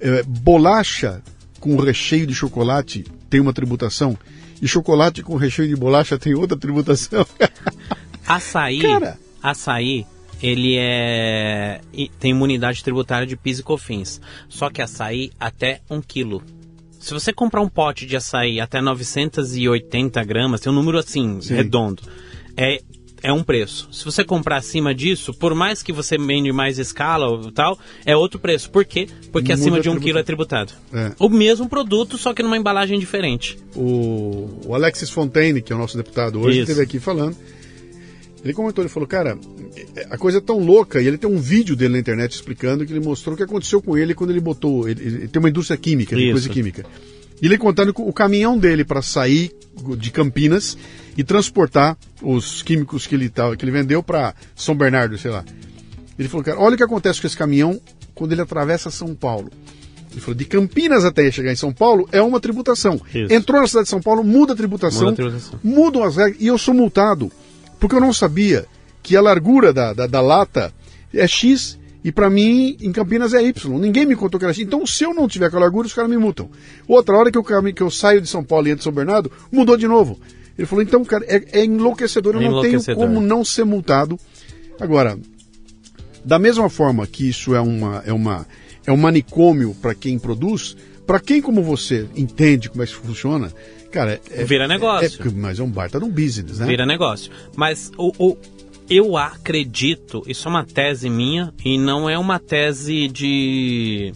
é, 0.00 0.22
bolacha 0.22 1.22
com 1.60 1.76
recheio 1.76 2.26
de 2.26 2.34
chocolate 2.34 3.04
tem 3.30 3.40
uma 3.40 3.52
tributação? 3.52 4.16
E 4.60 4.66
chocolate 4.68 5.22
com 5.22 5.36
recheio 5.36 5.68
de 5.68 5.76
bolacha 5.76 6.18
tem 6.18 6.34
outra 6.34 6.56
tributação? 6.56 7.24
Açaí, 8.26 8.80
Cara. 8.80 9.18
açaí, 9.42 10.04
ele 10.42 10.76
é 10.78 11.80
tem 12.20 12.32
imunidade 12.32 12.84
tributária 12.84 13.26
de 13.26 13.36
PIS 13.36 13.60
e 13.60 13.62
COFINS. 13.62 14.20
Só 14.48 14.68
que 14.68 14.82
açaí 14.82 15.30
até 15.40 15.80
um 15.90 16.02
quilo. 16.02 16.42
Se 16.98 17.14
você 17.14 17.32
comprar 17.32 17.60
um 17.60 17.68
pote 17.68 18.06
de 18.06 18.16
açaí 18.16 18.60
até 18.60 18.80
980 18.80 20.22
gramas, 20.24 20.60
tem 20.60 20.72
um 20.72 20.74
número 20.74 20.98
assim, 20.98 21.40
Sim. 21.40 21.54
redondo, 21.54 22.02
é, 22.56 22.80
é 23.22 23.32
um 23.32 23.42
preço. 23.42 23.88
Se 23.92 24.04
você 24.04 24.24
comprar 24.24 24.56
acima 24.56 24.94
disso, 24.94 25.32
por 25.32 25.54
mais 25.54 25.82
que 25.82 25.92
você 25.92 26.18
vende 26.18 26.52
mais 26.52 26.78
escala 26.78 27.28
ou 27.28 27.52
tal, 27.52 27.78
é 28.04 28.16
outro 28.16 28.38
preço. 28.38 28.70
Por 28.70 28.84
quê? 28.84 29.08
Porque 29.32 29.52
Muda 29.52 29.60
acima 29.60 29.80
de 29.80 29.88
um 29.88 29.98
quilo 29.98 30.18
é 30.18 30.22
tributado. 30.22 30.72
É. 30.92 31.12
O 31.18 31.28
mesmo 31.28 31.68
produto, 31.68 32.18
só 32.18 32.34
que 32.34 32.42
numa 32.42 32.56
embalagem 32.56 32.98
diferente. 32.98 33.58
o, 33.74 34.48
o 34.66 34.74
Alexis 34.74 35.10
Fontaine, 35.10 35.62
que 35.62 35.72
é 35.72 35.76
o 35.76 35.78
nosso 35.78 35.96
deputado 35.96 36.40
hoje, 36.40 36.60
Isso. 36.60 36.70
esteve 36.70 36.82
aqui 36.82 36.98
falando. 36.98 37.36
Ele 38.44 38.52
comentou, 38.52 38.82
ele 38.82 38.88
falou, 38.88 39.08
cara, 39.08 39.36
a 40.10 40.16
coisa 40.16 40.38
é 40.38 40.40
tão 40.40 40.58
louca, 40.58 41.00
e 41.00 41.06
ele 41.06 41.18
tem 41.18 41.28
um 41.28 41.38
vídeo 41.38 41.74
dele 41.74 41.94
na 41.94 41.98
internet 41.98 42.32
explicando 42.32 42.86
que 42.86 42.92
ele 42.92 43.04
mostrou 43.04 43.34
o 43.34 43.36
que 43.36 43.42
aconteceu 43.42 43.82
com 43.82 43.96
ele 43.96 44.14
quando 44.14 44.30
ele 44.30 44.40
botou. 44.40 44.88
Ele, 44.88 45.02
ele 45.02 45.28
tem 45.28 45.40
uma 45.40 45.48
indústria 45.48 45.76
química, 45.76 46.14
de 46.14 46.30
coisa 46.30 46.48
química. 46.48 46.84
E 47.40 47.46
ele 47.46 47.58
contando 47.58 47.92
o 47.96 48.12
caminhão 48.12 48.58
dele 48.58 48.84
para 48.84 49.00
sair 49.02 49.52
de 49.96 50.10
Campinas 50.10 50.76
e 51.16 51.22
transportar 51.22 51.96
os 52.20 52.62
químicos 52.62 53.06
que 53.06 53.14
ele, 53.14 53.28
tava, 53.28 53.56
que 53.56 53.64
ele 53.64 53.72
vendeu 53.72 54.02
para 54.02 54.34
São 54.56 54.74
Bernardo, 54.74 55.16
sei 55.18 55.30
lá. 55.30 55.44
Ele 56.18 56.28
falou, 56.28 56.44
cara, 56.44 56.58
olha 56.58 56.74
o 56.74 56.76
que 56.76 56.82
acontece 56.82 57.20
com 57.20 57.26
esse 57.26 57.36
caminhão 57.36 57.80
quando 58.14 58.32
ele 58.32 58.40
atravessa 58.40 58.90
São 58.90 59.14
Paulo. 59.14 59.50
Ele 60.10 60.20
falou, 60.20 60.34
de 60.34 60.44
Campinas 60.44 61.04
até 61.04 61.30
chegar 61.30 61.52
em 61.52 61.56
São 61.56 61.72
Paulo 61.72 62.08
é 62.10 62.20
uma 62.20 62.40
tributação. 62.40 63.00
Isso. 63.14 63.32
Entrou 63.32 63.60
na 63.60 63.68
cidade 63.68 63.84
de 63.84 63.90
São 63.90 64.00
Paulo, 64.00 64.24
muda 64.24 64.52
a 64.52 64.56
tributação, 64.56 65.10
Muda 65.10 65.12
a 65.12 65.14
tributação. 65.14 65.60
mudam 65.62 66.02
as 66.02 66.16
regras, 66.16 66.40
e 66.40 66.46
eu 66.48 66.58
sou 66.58 66.74
multado, 66.74 67.30
porque 67.78 67.96
eu 67.96 68.00
não 68.00 68.12
sabia 68.12 68.66
que 69.02 69.16
a 69.16 69.20
largura 69.20 69.72
da, 69.72 69.92
da, 69.92 70.06
da 70.06 70.20
lata 70.20 70.72
é 71.12 71.26
X, 71.26 71.78
e 72.04 72.12
para 72.12 72.30
mim, 72.30 72.76
em 72.80 72.92
Campinas 72.92 73.34
é 73.34 73.42
Y. 73.42 73.78
Ninguém 73.78 74.06
me 74.06 74.16
contou 74.16 74.38
que 74.38 74.44
era 74.44 74.54
X. 74.54 74.64
Então, 74.64 74.86
se 74.86 75.04
eu 75.04 75.12
não 75.12 75.26
tiver 75.28 75.50
com 75.50 75.56
a 75.56 75.60
largura, 75.60 75.86
os 75.86 75.92
caras 75.92 76.10
me 76.10 76.16
multam. 76.16 76.48
Outra 76.86 77.16
hora 77.16 77.30
que 77.30 77.38
eu, 77.38 77.44
que 77.44 77.82
eu 77.82 77.90
saio 77.90 78.20
de 78.20 78.28
São 78.28 78.44
Paulo 78.44 78.68
e 78.68 78.70
entro 78.70 78.82
em 78.82 78.84
São 78.84 78.92
Bernardo, 78.92 79.30
mudou 79.50 79.76
de 79.76 79.86
novo. 79.86 80.18
Ele 80.56 80.66
falou, 80.66 80.82
então, 80.82 81.04
cara, 81.04 81.24
é, 81.28 81.60
é 81.60 81.64
enlouquecedor, 81.64 82.34
eu 82.34 82.40
É 82.40 82.44
não 82.44 82.60
tenho 82.60 82.72
enlouquecedor. 82.72 83.06
como 83.06 83.20
não 83.20 83.44
ser 83.44 83.64
multado. 83.64 84.18
Agora, 84.80 85.18
da 86.24 86.38
mesma 86.38 86.68
forma 86.68 87.06
que 87.06 87.28
isso 87.28 87.54
é, 87.54 87.60
uma, 87.60 88.02
é, 88.04 88.12
uma, 88.12 88.46
é 88.86 88.92
um 88.92 88.96
manicômio 88.96 89.74
para 89.80 89.94
quem 89.94 90.18
produz, 90.18 90.76
para 91.06 91.20
quem 91.20 91.40
como 91.40 91.62
você 91.62 92.08
entende 92.16 92.68
como 92.68 92.82
é 92.82 92.86
que 92.86 92.94
funciona, 92.94 93.52
cara, 93.90 94.20
é, 94.30 94.44
Vira 94.44 94.66
negócio. 94.68 95.22
é- 95.26 95.30
mas 95.30 95.58
é 95.58 95.62
um 95.62 95.70
baita 95.70 95.98
de 95.98 96.04
um 96.04 96.10
business, 96.10 96.58
né? 96.58 96.66
Vira 96.66 96.84
negócio. 96.86 97.30
Mas 97.56 97.90
o, 97.96 98.12
o- 98.18 98.38
eu 98.88 99.16
acredito, 99.16 100.22
isso 100.26 100.48
é 100.48 100.50
uma 100.50 100.64
tese 100.64 101.08
minha 101.10 101.52
e 101.64 101.76
não 101.78 102.08
é 102.08 102.18
uma 102.18 102.38
tese 102.38 103.08
de 103.08 104.12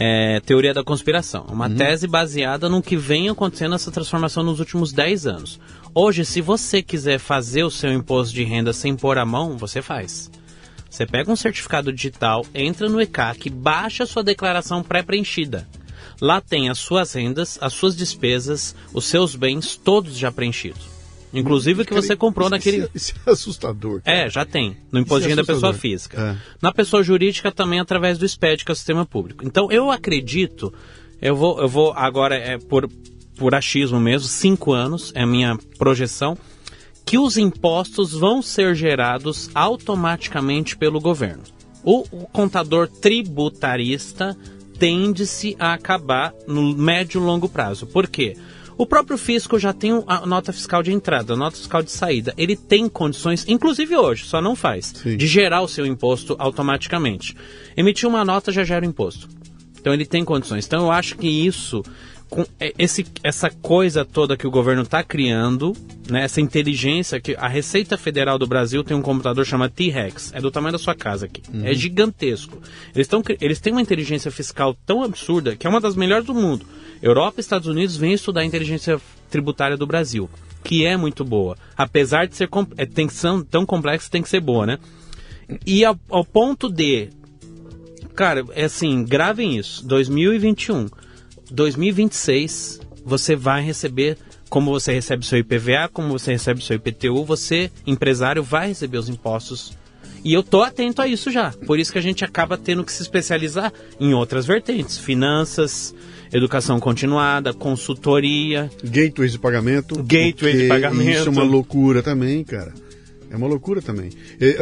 é, 0.00 0.40
teoria 0.46 0.72
da 0.72 0.84
conspiração. 0.84 1.44
É 1.48 1.52
uma 1.52 1.68
tese 1.68 2.06
baseada 2.06 2.68
no 2.68 2.80
que 2.80 2.96
vem 2.96 3.28
acontecendo 3.28 3.74
essa 3.74 3.90
transformação 3.90 4.44
nos 4.44 4.60
últimos 4.60 4.92
10 4.92 5.26
anos. 5.26 5.58
Hoje, 5.92 6.24
se 6.24 6.40
você 6.40 6.80
quiser 6.82 7.18
fazer 7.18 7.64
o 7.64 7.70
seu 7.70 7.92
imposto 7.92 8.32
de 8.32 8.44
renda 8.44 8.72
sem 8.72 8.94
pôr 8.94 9.18
a 9.18 9.24
mão, 9.26 9.56
você 9.56 9.82
faz. 9.82 10.30
Você 10.88 11.04
pega 11.04 11.32
um 11.32 11.36
certificado 11.36 11.92
digital, 11.92 12.46
entra 12.54 12.88
no 12.88 13.00
ECAC, 13.00 13.50
baixa 13.50 14.04
a 14.04 14.06
sua 14.06 14.22
declaração 14.22 14.82
pré-preenchida. 14.84 15.66
Lá 16.20 16.40
tem 16.40 16.68
as 16.68 16.78
suas 16.78 17.12
rendas, 17.12 17.58
as 17.60 17.72
suas 17.72 17.96
despesas, 17.96 18.74
os 18.92 19.04
seus 19.04 19.36
bens, 19.36 19.76
todos 19.76 20.16
já 20.16 20.32
preenchidos. 20.32 20.86
Inclusive 21.32 21.82
o 21.82 21.84
que 21.84 21.92
você 21.92 22.16
comprou 22.16 22.46
isso- 22.46 22.50
naquele. 22.50 22.78
Isso, 22.78 22.90
isso 22.94 23.14
é 23.26 23.30
assustador. 23.30 24.00
cara. 24.02 24.16
É, 24.26 24.30
já 24.30 24.44
tem. 24.46 24.76
No 24.90 24.98
imposto 24.98 25.20
de 25.20 25.26
é 25.26 25.28
renda 25.30 25.42
da 25.42 25.52
pessoa 25.52 25.74
física. 25.74 26.20
É. 26.20 26.36
Na 26.62 26.72
pessoa 26.72 27.02
jurídica 27.02 27.52
também 27.52 27.78
através 27.78 28.16
do 28.18 28.26
SPED, 28.26 28.64
que 28.64 28.70
é 28.70 28.74
o 28.74 28.76
sistema 28.76 29.04
público. 29.04 29.44
Então 29.46 29.70
eu 29.70 29.90
acredito, 29.90 30.72
eu 31.20 31.36
vou, 31.36 31.60
eu 31.60 31.68
vou 31.68 31.92
agora 31.94 32.34
é 32.34 32.56
por, 32.58 32.88
por 33.36 33.54
achismo 33.54 34.00
mesmo, 34.00 34.26
cinco 34.26 34.72
anos 34.72 35.12
é 35.14 35.22
a 35.22 35.26
minha 35.26 35.58
projeção, 35.78 36.36
que 37.04 37.18
os 37.18 37.36
impostos 37.36 38.12
vão 38.12 38.40
ser 38.42 38.74
gerados 38.74 39.50
automaticamente 39.54 40.76
pelo 40.76 40.98
governo. 41.00 41.42
O, 41.84 42.00
o 42.10 42.26
contador 42.26 42.88
tributarista 42.88 44.36
tende-se 44.78 45.56
a 45.58 45.72
acabar 45.72 46.32
no 46.46 46.74
médio 46.76 47.20
e 47.20 47.24
longo 47.24 47.48
prazo. 47.48 47.86
Por 47.86 48.08
quê? 48.08 48.36
O 48.76 48.86
próprio 48.86 49.18
fisco 49.18 49.58
já 49.58 49.72
tem 49.72 49.90
a 50.06 50.24
nota 50.24 50.52
fiscal 50.52 50.84
de 50.84 50.92
entrada, 50.92 51.32
a 51.32 51.36
nota 51.36 51.56
fiscal 51.56 51.82
de 51.82 51.90
saída. 51.90 52.32
Ele 52.36 52.54
tem 52.54 52.88
condições, 52.88 53.44
inclusive 53.48 53.96
hoje, 53.96 54.24
só 54.24 54.40
não 54.40 54.54
faz, 54.54 54.94
Sim. 55.02 55.16
de 55.16 55.26
gerar 55.26 55.62
o 55.62 55.68
seu 55.68 55.84
imposto 55.84 56.36
automaticamente. 56.38 57.36
Emitir 57.76 58.08
uma 58.08 58.24
nota 58.24 58.52
já 58.52 58.62
gera 58.62 58.86
o 58.86 58.88
imposto. 58.88 59.28
Então 59.80 59.92
ele 59.92 60.06
tem 60.06 60.24
condições. 60.24 60.64
Então 60.64 60.82
eu 60.84 60.92
acho 60.92 61.16
que 61.16 61.26
isso, 61.26 61.82
esse, 62.78 63.06
essa 63.22 63.50
coisa 63.50 64.04
toda 64.04 64.36
que 64.36 64.46
o 64.46 64.50
governo 64.50 64.82
está 64.82 65.02
criando, 65.02 65.72
né, 66.08 66.24
essa 66.24 66.40
inteligência 66.40 67.20
que 67.20 67.34
a 67.36 67.48
Receita 67.48 67.96
Federal 67.96 68.38
do 68.38 68.46
Brasil 68.46 68.84
tem 68.84 68.96
um 68.96 69.02
computador 69.02 69.44
chamado 69.46 69.72
T-Rex, 69.72 70.32
é 70.34 70.40
do 70.40 70.50
tamanho 70.50 70.72
da 70.72 70.78
sua 70.78 70.94
casa 70.94 71.26
aqui, 71.26 71.42
é 71.62 71.72
gigantesco. 71.74 72.60
Eles, 72.94 73.08
tão, 73.08 73.22
eles 73.40 73.60
têm 73.60 73.72
uma 73.72 73.82
inteligência 73.82 74.30
fiscal 74.30 74.76
tão 74.86 75.02
absurda 75.02 75.56
que 75.56 75.66
é 75.66 75.70
uma 75.70 75.80
das 75.80 75.96
melhores 75.96 76.26
do 76.26 76.34
mundo. 76.34 76.66
Europa 77.00 77.34
e 77.38 77.40
Estados 77.40 77.68
Unidos 77.68 77.96
vêm 77.96 78.12
estudar 78.12 78.42
a 78.42 78.44
inteligência 78.44 79.00
tributária 79.30 79.76
do 79.76 79.86
Brasil, 79.86 80.28
que 80.64 80.84
é 80.84 80.96
muito 80.96 81.24
boa, 81.24 81.56
apesar 81.76 82.26
de 82.26 82.36
ser 82.36 82.48
é, 82.76 82.84
tem 82.84 83.06
que 83.06 83.14
ser 83.14 83.42
tão 83.44 83.64
complexa, 83.64 84.10
tem 84.10 84.22
que 84.22 84.28
ser 84.28 84.40
boa, 84.40 84.66
né? 84.66 84.78
E 85.64 85.84
ao, 85.84 85.98
ao 86.10 86.24
ponto 86.24 86.68
de 86.68 87.08
Cara, 88.18 88.44
é 88.50 88.64
assim, 88.64 89.04
gravem 89.04 89.56
isso. 89.56 89.86
2021, 89.86 90.88
2026, 91.50 92.80
você 93.04 93.34
vai 93.34 93.62
receber, 93.62 94.16
como 94.48 94.70
você 94.70 94.92
recebe 94.92 95.24
seu 95.24 95.38
IPVA, 95.38 95.88
como 95.92 96.18
você 96.18 96.32
recebe 96.32 96.62
seu 96.62 96.76
IPTU, 96.76 97.24
você, 97.24 97.70
empresário, 97.86 98.42
vai 98.42 98.68
receber 98.68 98.98
os 98.98 99.08
impostos. 99.08 99.76
E 100.24 100.32
eu 100.32 100.42
tô 100.42 100.62
atento 100.62 101.00
a 101.00 101.06
isso 101.06 101.30
já. 101.30 101.52
Por 101.66 101.78
isso 101.78 101.92
que 101.92 101.98
a 101.98 102.02
gente 102.02 102.24
acaba 102.24 102.58
tendo 102.58 102.84
que 102.84 102.92
se 102.92 103.02
especializar 103.02 103.72
em 104.00 104.14
outras 104.14 104.46
vertentes: 104.46 104.98
finanças, 104.98 105.94
educação 106.32 106.80
continuada, 106.80 107.54
consultoria. 107.54 108.70
Gateways 108.82 109.32
de 109.32 109.38
pagamento. 109.38 110.02
Gateway 110.02 110.56
de 110.56 110.68
pagamento. 110.68 111.10
Isso 111.10 111.28
é 111.28 111.30
uma 111.30 111.44
loucura 111.44 112.02
também, 112.02 112.42
cara. 112.44 112.72
É 113.30 113.36
uma 113.36 113.46
loucura 113.46 113.82
também. 113.82 114.10
E, 114.40 114.56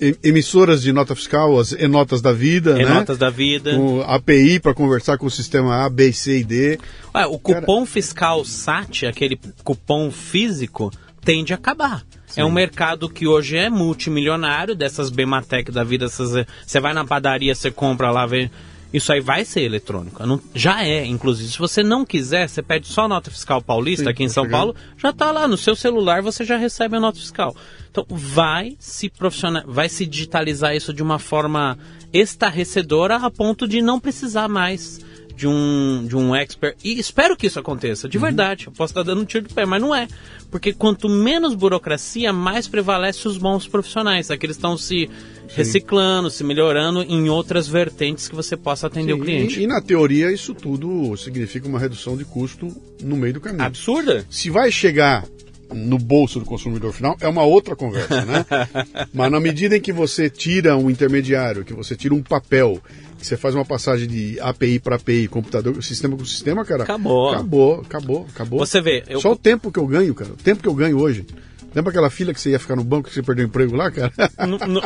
e- 0.00 0.16
emissoras 0.28 0.82
de 0.82 0.92
nota 0.92 1.14
fiscal, 1.14 1.58
as 1.58 1.72
notas 1.88 2.20
da 2.20 2.32
vida, 2.32 2.72
É 2.80 2.84
né? 2.84 2.94
notas 2.94 3.18
da 3.18 3.30
vida. 3.30 3.74
Com 3.76 4.00
API 4.02 4.58
para 4.58 4.74
conversar 4.74 5.16
com 5.16 5.26
o 5.26 5.30
sistema 5.30 5.84
A, 5.84 5.88
B, 5.88 6.12
C 6.12 6.38
e 6.40 6.44
D. 6.44 6.78
Ué, 7.14 7.26
o 7.26 7.38
cupom 7.38 7.86
fiscal 7.86 8.44
SAT, 8.44 9.04
aquele 9.06 9.38
cupom 9.62 10.10
físico, 10.10 10.90
tende 11.24 11.52
a 11.52 11.56
acabar. 11.56 12.04
É 12.36 12.44
um 12.44 12.50
mercado 12.50 13.08
que 13.08 13.26
hoje 13.26 13.56
é 13.56 13.68
multimilionário, 13.68 14.74
dessas 14.76 15.10
Bematec 15.10 15.70
da 15.72 15.82
vida, 15.82 16.04
essas, 16.06 16.46
você 16.64 16.78
vai 16.80 16.94
na 16.94 17.04
padaria, 17.04 17.54
você 17.54 17.70
compra 17.70 18.10
lá, 18.10 18.24
vê, 18.24 18.50
isso 18.92 19.12
aí 19.12 19.20
vai 19.20 19.44
ser 19.44 19.62
eletrônico. 19.62 20.26
Não, 20.26 20.40
já 20.54 20.84
é, 20.84 21.04
inclusive. 21.04 21.50
Se 21.50 21.58
você 21.58 21.82
não 21.82 22.04
quiser, 22.04 22.48
você 22.48 22.62
pede 22.62 22.88
só 22.88 23.02
a 23.02 23.08
nota 23.08 23.30
fiscal 23.30 23.62
paulista 23.62 24.04
Sim, 24.04 24.10
aqui 24.10 24.24
em 24.24 24.26
tá 24.26 24.34
São. 24.34 24.48
Paulo, 24.48 24.74
já 24.96 25.10
está 25.10 25.30
lá 25.30 25.46
no 25.46 25.56
seu 25.56 25.76
celular, 25.76 26.22
você 26.22 26.44
já 26.44 26.56
recebe 26.56 26.96
a 26.96 27.00
nota 27.00 27.18
fiscal. 27.18 27.54
Então 27.90 28.04
vai 28.08 28.76
se 28.78 29.08
profissional, 29.08 29.62
vai 29.66 29.88
se 29.88 30.06
digitalizar 30.06 30.74
isso 30.74 30.92
de 30.92 31.02
uma 31.02 31.18
forma 31.18 31.78
estarrecedora 32.12 33.16
a 33.16 33.30
ponto 33.30 33.68
de 33.68 33.80
não 33.80 34.00
precisar 34.00 34.48
mais 34.48 35.00
de 35.40 35.48
um, 35.48 36.04
de 36.06 36.14
um 36.14 36.34
expert. 36.36 36.76
E 36.84 36.98
espero 37.00 37.34
que 37.34 37.46
isso 37.46 37.58
aconteça, 37.58 38.06
Uhum. 38.06 38.10
de 38.10 38.18
verdade. 38.18 38.66
Eu 38.66 38.72
posso 38.72 38.90
estar 38.90 39.02
dando 39.02 39.22
um 39.22 39.24
tiro 39.24 39.48
de 39.48 39.54
pé, 39.54 39.64
mas 39.64 39.80
não 39.80 39.94
é. 39.94 40.06
Porque 40.50 40.70
quanto 40.74 41.08
menos 41.08 41.54
burocracia, 41.54 42.30
mais 42.30 42.68
prevalece 42.68 43.26
os 43.26 43.38
bons 43.38 43.66
profissionais. 43.66 44.30
Aqueles 44.30 44.56
estão 44.56 44.76
se 44.76 45.08
reciclando, 45.48 46.30
se 46.30 46.44
melhorando 46.44 47.02
em 47.02 47.30
outras 47.30 47.66
vertentes 47.66 48.28
que 48.28 48.34
você 48.36 48.54
possa 48.56 48.86
atender 48.86 49.14
o 49.14 49.16
Sim, 49.16 49.22
cliente. 49.22 49.60
E, 49.60 49.62
e 49.62 49.66
na 49.66 49.80
teoria 49.80 50.30
isso 50.30 50.54
tudo 50.54 51.16
significa 51.16 51.66
uma 51.66 51.78
redução 51.78 52.16
de 52.18 52.24
custo 52.26 52.68
no 53.02 53.16
meio 53.16 53.32
do 53.34 53.40
caminho. 53.40 53.62
Absurda? 53.64 54.26
Se 54.28 54.50
vai 54.50 54.70
chegar 54.70 55.24
no 55.72 55.98
bolso 55.98 56.38
do 56.40 56.44
consumidor 56.44 56.92
final, 56.92 57.16
é 57.20 57.28
uma 57.28 57.42
outra 57.42 57.74
conversa, 57.76 58.24
né? 58.24 58.44
Mas 59.14 59.30
na 59.30 59.38
medida 59.40 59.76
em 59.76 59.80
que 59.80 59.92
você 59.92 60.28
tira 60.28 60.76
um 60.76 60.90
intermediário, 60.90 61.64
que 61.64 61.72
você 61.72 61.94
tira 61.96 62.14
um 62.14 62.22
papel, 62.22 62.80
que 63.18 63.26
você 63.26 63.36
faz 63.36 63.54
uma 63.54 63.64
passagem 63.64 64.08
de 64.08 64.38
API 64.40 64.78
para 64.78 64.96
API, 64.96 65.28
computador, 65.28 65.82
sistema 65.82 66.16
com 66.16 66.24
sistema, 66.24 66.64
cara. 66.64 66.82
Acabou. 66.84 67.30
Acabou, 67.30 67.80
acabou, 67.80 68.26
acabou. 68.34 68.58
Você 68.58 68.80
vê, 68.80 69.04
eu- 69.08 69.20
Só 69.20 69.32
o 69.32 69.36
tempo 69.36 69.70
que 69.70 69.78
eu 69.78 69.86
ganho, 69.86 70.14
cara. 70.14 70.32
O 70.32 70.36
tempo 70.36 70.62
que 70.62 70.68
eu 70.68 70.74
ganho 70.74 70.98
hoje. 70.98 71.26
Lembra 71.74 71.90
aquela 71.90 72.10
fila 72.10 72.34
que 72.34 72.40
você 72.40 72.50
ia 72.50 72.58
ficar 72.58 72.76
no 72.76 72.82
banco 72.82 73.08
que 73.08 73.14
você 73.14 73.22
perdeu 73.22 73.44
o 73.44 73.48
emprego 73.48 73.76
lá, 73.76 73.90
cara? 73.90 74.12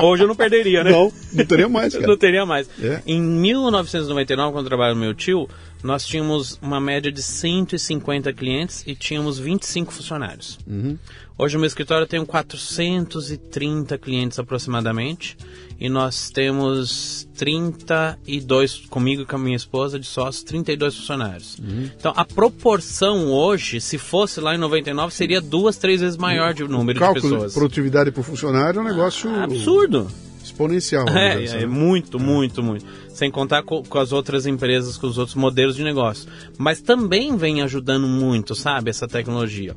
Hoje 0.02 0.24
eu 0.24 0.28
não 0.28 0.36
perderia, 0.36 0.84
né? 0.84 0.90
Não, 0.90 1.12
não 1.32 1.44
teria 1.44 1.68
mais, 1.68 1.92
cara. 1.94 2.06
Não 2.06 2.16
teria 2.16 2.44
mais. 2.44 2.68
É. 2.80 3.00
Em 3.06 3.20
1999, 3.20 4.52
quando 4.52 4.64
eu 4.64 4.68
trabalhava 4.68 4.94
no 4.94 5.00
meu 5.00 5.14
tio, 5.14 5.48
nós 5.82 6.06
tínhamos 6.06 6.58
uma 6.62 6.80
média 6.80 7.10
de 7.10 7.22
150 7.22 8.32
clientes 8.32 8.82
e 8.86 8.94
tínhamos 8.94 9.38
25 9.38 9.92
funcionários. 9.92 10.58
Uhum. 10.66 10.98
Hoje 11.36 11.54
no 11.54 11.60
meu 11.60 11.66
escritório 11.66 12.04
eu 12.04 12.08
tenho 12.08 12.24
430 12.24 13.98
clientes 13.98 14.38
aproximadamente 14.38 15.36
e 15.80 15.88
nós 15.88 16.30
temos 16.30 17.26
32, 17.36 18.86
comigo 18.88 19.22
e 19.22 19.26
com 19.26 19.36
a 19.36 19.38
minha 19.38 19.56
esposa, 19.56 19.98
de 19.98 20.06
sócios, 20.06 20.42
32 20.44 20.96
funcionários. 20.96 21.58
Uhum. 21.58 21.90
Então 21.98 22.12
a 22.16 22.24
proporção 22.24 23.32
hoje, 23.32 23.80
se 23.80 23.98
fosse 23.98 24.40
lá 24.40 24.54
em 24.54 24.58
99, 24.58 25.12
seria 25.14 25.40
duas, 25.40 25.76
três 25.76 26.00
vezes 26.00 26.16
maior 26.16 26.54
de 26.54 26.64
número 26.64 26.94
de 26.98 27.04
Cálculo 27.04 27.22
de 27.22 27.30
pessoas. 27.34 27.54
produtividade 27.54 28.10
por 28.10 28.24
funcionário 28.24 28.78
é 28.78 28.82
um 28.82 28.84
negócio 28.86 29.28
Absurdo! 29.34 30.08
exponencial. 30.42 31.08
É, 31.08 31.42
é 31.42 31.56
assim. 31.56 31.66
muito, 31.66 32.18
muito, 32.20 32.62
muito. 32.62 32.84
Sem 33.08 33.30
contar 33.30 33.62
co- 33.62 33.82
com, 33.82 33.98
as 33.98 34.12
outras 34.12 34.44
empresas, 34.46 34.96
com 34.98 35.06
os 35.06 35.16
outros 35.16 35.34
modelos 35.36 35.74
de 35.74 35.82
negócio. 35.82 36.28
Mas 36.58 36.80
também 36.82 37.34
vem 37.36 37.62
ajudando 37.62 38.06
muito, 38.06 38.54
sabe, 38.54 38.90
essa 38.90 39.08
tecnologia. 39.08 39.74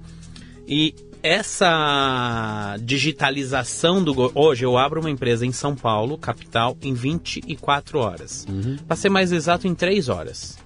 E 0.67 0.93
essa 1.21 2.77
digitalização 2.81 4.03
do. 4.03 4.31
Hoje 4.33 4.65
eu 4.65 4.77
abro 4.77 4.99
uma 4.99 5.09
empresa 5.09 5.45
em 5.45 5.51
São 5.51 5.75
Paulo, 5.75 6.17
capital, 6.17 6.77
em 6.81 6.93
24 6.93 7.99
horas. 7.99 8.45
Uhum. 8.49 8.77
Para 8.87 8.95
ser 8.95 9.09
mais 9.09 9.31
exato, 9.31 9.67
em 9.67 9.75
3 9.75 10.09
horas. 10.09 10.57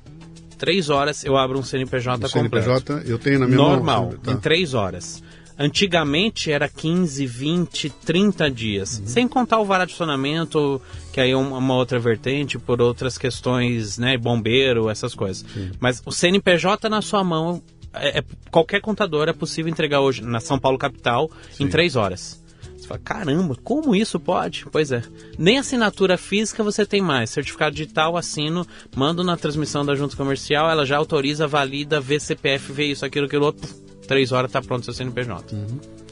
3 0.58 0.90
horas 0.90 1.26
eu 1.26 1.38
abro 1.38 1.58
um 1.58 1.64
CNPJ 1.64 2.28
O 2.28 2.30
completo. 2.30 2.66
CNPJ 2.66 3.12
eu 3.12 3.18
tenho 3.18 3.40
na 3.40 3.48
minha 3.48 3.58
mão. 3.58 3.72
Normal, 3.72 4.14
tá. 4.22 4.32
em 4.32 4.38
três 4.38 4.74
horas. 4.74 5.24
Antigamente 5.58 6.52
era 6.52 6.68
15, 6.68 7.26
20, 7.26 7.90
30 7.90 8.50
dias. 8.50 9.00
Uhum. 9.00 9.08
Sem 9.08 9.28
contar 9.28 9.60
o 9.60 9.66
varacionamento, 9.66 10.82
que 11.12 11.20
aí 11.20 11.32
é 11.32 11.38
uma, 11.38 11.58
uma 11.58 11.76
outra 11.76 12.00
vertente, 12.00 12.58
por 12.58 12.82
outras 12.82 13.18
questões, 13.18 13.98
né? 13.98 14.18
Bombeiro, 14.18 14.90
essas 14.90 15.14
coisas. 15.14 15.46
Mas 15.80 16.02
o 16.06 16.12
CNPJ 16.12 16.90
na 16.90 17.02
sua 17.02 17.24
mão, 17.24 17.62
é- 17.94 18.20
é- 18.20 18.24
qualquer 18.50 18.82
contador 18.82 19.28
é 19.28 19.34
possível 19.34 19.72
entregar 19.72 20.02
hoje 20.02 20.22
na 20.22 20.40
São 20.40 20.60
Paulo 20.60 20.78
capital 20.78 21.30
em 21.60 21.68
três 21.68 21.96
horas. 21.96 22.42
Você 22.78 22.88
fala, 22.88 23.00
caramba, 23.04 23.56
como 23.64 23.96
isso 23.96 24.20
pode? 24.20 24.66
Pois 24.72 24.92
é. 24.92 25.04
Nem 25.38 25.60
assinatura 25.60 26.18
física 26.18 26.64
você 26.64 26.84
tem 26.84 27.00
mais. 27.00 27.30
Certificado 27.30 27.76
digital, 27.76 28.18
assino, 28.18 28.66
mando 28.96 29.24
na 29.24 29.38
transmissão 29.38 29.86
da 29.86 29.94
junta 29.94 30.18
comercial, 30.18 30.70
ela 30.70 30.84
já 30.84 30.98
autoriza, 30.98 31.46
valida, 31.46 32.02
vê 32.02 32.20
CPF, 32.20 32.72
vê 32.72 32.86
isso, 32.86 33.06
aquilo, 33.06 33.28
aquilo 33.28 33.46
outro. 33.46 33.70
Três 34.08 34.32
horas 34.32 34.52
tá 34.52 34.62
pronto 34.62 34.84
seu 34.84 34.94
CNPJ. 34.96 35.56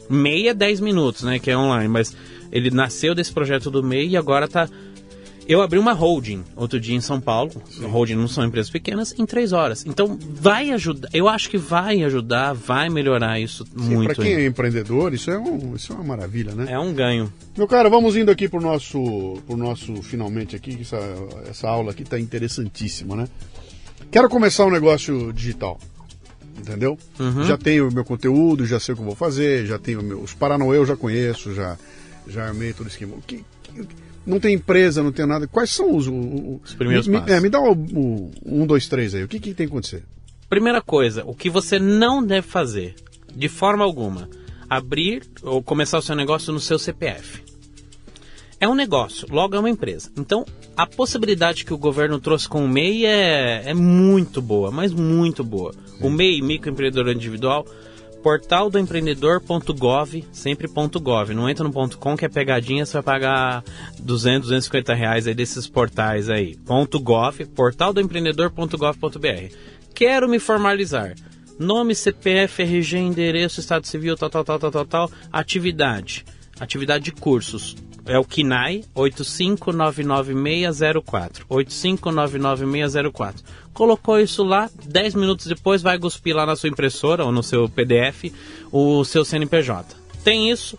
MEI 0.09 0.49
é 0.49 0.53
10 0.53 0.79
minutos, 0.79 1.23
né? 1.23 1.39
Que 1.39 1.51
é 1.51 1.57
online, 1.57 1.87
mas 1.87 2.15
ele 2.51 2.71
nasceu 2.71 3.15
desse 3.15 3.31
projeto 3.31 3.69
do 3.69 3.83
MEI 3.83 4.09
e 4.09 4.17
agora 4.17 4.47
tá. 4.47 4.69
Eu 5.49 5.63
abri 5.63 5.79
uma 5.79 5.93
holding 5.93 6.43
outro 6.55 6.79
dia 6.79 6.95
em 6.95 7.01
São 7.01 7.19
Paulo. 7.19 7.51
Holding 7.81 8.13
não 8.13 8.27
são 8.27 8.45
empresas 8.45 8.69
pequenas, 8.69 9.15
em 9.17 9.25
três 9.25 9.51
horas. 9.51 9.83
Então 9.83 10.15
vai 10.29 10.69
ajudar. 10.69 11.09
Eu 11.11 11.27
acho 11.27 11.49
que 11.49 11.57
vai 11.57 12.03
ajudar, 12.03 12.53
vai 12.53 12.87
melhorar 12.87 13.39
isso 13.39 13.65
Sim, 13.65 13.95
muito. 13.95 14.13
Para 14.13 14.23
quem 14.23 14.35
é 14.35 14.45
empreendedor, 14.45 15.11
isso 15.11 15.31
é, 15.31 15.39
um, 15.39 15.75
isso 15.75 15.91
é 15.91 15.95
uma 15.95 16.03
maravilha, 16.03 16.53
né? 16.53 16.71
É 16.71 16.77
um 16.77 16.93
ganho. 16.93 17.33
Meu 17.57 17.67
cara, 17.67 17.89
vamos 17.89 18.15
indo 18.15 18.29
aqui 18.29 18.47
pro 18.47 18.61
nosso, 18.61 19.41
pro 19.47 19.57
nosso 19.57 20.03
finalmente 20.03 20.55
aqui, 20.55 20.75
que 20.75 20.83
essa, 20.83 20.99
essa 21.49 21.67
aula 21.67 21.93
aqui 21.93 22.03
tá 22.03 22.19
interessantíssima, 22.19 23.15
né? 23.15 23.27
Quero 24.11 24.29
começar 24.29 24.67
um 24.67 24.71
negócio 24.71 25.33
digital, 25.33 25.79
entendeu? 26.59 26.95
Já 27.47 27.57
tenho 27.57 27.89
o 27.89 27.91
meu 27.91 28.05
conteúdo, 28.05 28.67
já 28.67 28.79
sei 28.79 28.93
o 28.93 28.95
que 28.95 29.01
eu 29.01 29.05
vou 29.07 29.15
fazer, 29.15 29.65
já 29.65 29.79
tenho 29.79 30.03
meu, 30.03 30.21
os 30.21 30.35
Paranauê 30.35 30.77
eu 30.77 30.85
já 30.85 30.95
conheço, 30.95 31.55
já, 31.55 31.75
já 32.27 32.45
armei 32.45 32.71
todo 32.71 32.85
o 32.85 32.89
esquema. 32.89 33.15
Que, 33.25 33.43
que- 33.63 34.08
não 34.29 34.39
tem 34.39 34.55
empresa, 34.55 35.03
não 35.03 35.11
tem 35.11 35.25
nada. 35.25 35.47
Quais 35.47 35.71
são 35.71 35.95
os... 35.95 36.07
o- 36.07 36.61
Os 36.63 36.73
primeiros 36.75 37.07
me, 37.07 37.17
passos. 37.19 37.31
é, 37.35 37.39
me 37.41 37.49
dá 37.49 37.59
o, 37.59 37.73
o 37.73 38.31
um, 38.45 38.65
dois, 38.65 38.87
três 38.87 39.13
aí. 39.15 39.23
O 39.23 39.27
que, 39.27 39.39
que 39.39 39.53
tem 39.53 39.67
que 39.67 39.71
acontecer? 39.73 40.03
Primeira 40.49 40.81
coisa, 40.81 41.23
o 41.25 41.33
que 41.35 41.49
você 41.49 41.77
não 41.79 42.23
deve 42.23 42.47
fazer, 42.47 42.95
de 43.35 43.47
forma 43.49 43.83
alguma, 43.83 44.29
abrir 44.69 45.23
ou 45.43 45.61
começar 45.61 45.97
o 45.97 46.01
seu 46.01 46.15
negócio 46.15 46.51
no 46.53 46.59
seu 46.59 46.79
CPF. 46.79 47.43
É 48.59 48.67
um 48.67 48.75
negócio, 48.75 49.27
logo 49.31 49.55
é 49.55 49.59
uma 49.59 49.69
empresa. 49.69 50.11
Então, 50.17 50.43
a 50.75 50.85
possibilidade 50.85 51.63
que 51.63 51.73
o 51.73 51.77
governo 51.77 52.19
trouxe 52.19 52.47
com 52.49 52.65
o 52.65 52.67
MEI 52.67 53.05
é, 53.05 53.69
é 53.69 53.73
muito 53.73 54.41
boa, 54.41 54.69
mas 54.69 54.91
muito 54.91 55.43
boa. 55.43 55.73
O 56.01 56.09
MEI, 56.09 56.41
microempreendedor 56.41 57.13
individual, 57.13 57.65
portal 58.21 58.69
do 58.69 58.77
empreendedor.gov, 58.77 60.25
sempre 60.31 60.67
ponto 60.67 60.99
.gov. 60.99 61.33
Não 61.33 61.49
entra 61.49 61.63
no 61.63 61.71
ponto 61.71 61.97
.com 61.97 62.17
que 62.17 62.25
é 62.25 62.29
pegadinha, 62.29 62.85
você 62.85 62.93
vai 62.93 63.03
pagar 63.03 63.63
200, 63.99 64.49
250 64.49 64.93
reais 64.93 65.27
aí 65.27 65.33
desses 65.33 65.67
portais 65.67 66.29
aí. 66.29 66.57
Ponto 66.65 66.99
.gov, 66.99 67.45
portal 67.55 67.93
do 67.93 68.01
empreendedor.gov.br. 68.01 69.55
Quero 69.93 70.29
me 70.29 70.39
formalizar. 70.39 71.15
Nome, 71.57 71.93
CPF, 71.93 72.61
RG, 72.61 72.97
endereço, 72.97 73.59
estado 73.59 73.85
civil, 73.85 74.15
tal, 74.15 74.29
tal, 74.29 74.45
tal, 74.45 74.59
tal, 74.59 74.71
tal, 74.71 74.85
tal. 74.85 75.11
Atividade. 75.31 76.25
Atividade 76.59 77.05
de 77.05 77.11
cursos. 77.11 77.75
É 78.05 78.17
o 78.17 78.23
KINAI 78.23 78.85
8599604. 78.95 81.41
8599604. 81.49 83.43
Colocou 83.79 84.19
isso 84.19 84.43
lá, 84.43 84.69
10 84.85 85.15
minutos 85.15 85.45
depois 85.47 85.81
vai 85.81 85.97
cuspir 85.97 86.35
lá 86.35 86.45
na 86.45 86.53
sua 86.57 86.67
impressora 86.67 87.23
ou 87.23 87.31
no 87.31 87.41
seu 87.41 87.69
PDF 87.69 88.25
o 88.73 89.05
seu 89.05 89.23
CNPJ. 89.23 89.95
Tem 90.21 90.51
isso, 90.51 90.77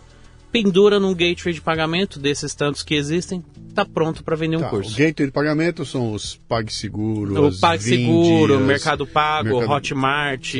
pendura 0.53 1.01
num 1.01 1.15
gateway 1.15 1.55
de 1.55 1.63
pagamento 1.63 2.19
desses 2.19 2.55
tantos 2.55 2.83
que 2.83 2.95
existem, 2.95 3.43
tá 3.75 3.87
pronto 3.87 4.23
para 4.23 4.37
vender 4.37 4.59
um 4.59 4.61
Tá, 4.61 4.69
curso. 4.69 4.91
O 4.93 4.99
gateway 4.99 5.29
de 5.29 5.33
pagamento 5.33 5.87
são 5.87 6.13
os 6.13 6.39
PagSeguro, 6.47 7.47
O 7.49 7.59
PagSeguro, 7.59 8.53
Vindias, 8.59 8.69
Mercado 8.69 9.07
Pago, 9.07 9.49
Mercado- 9.49 9.73
Hotmart, 9.73 10.55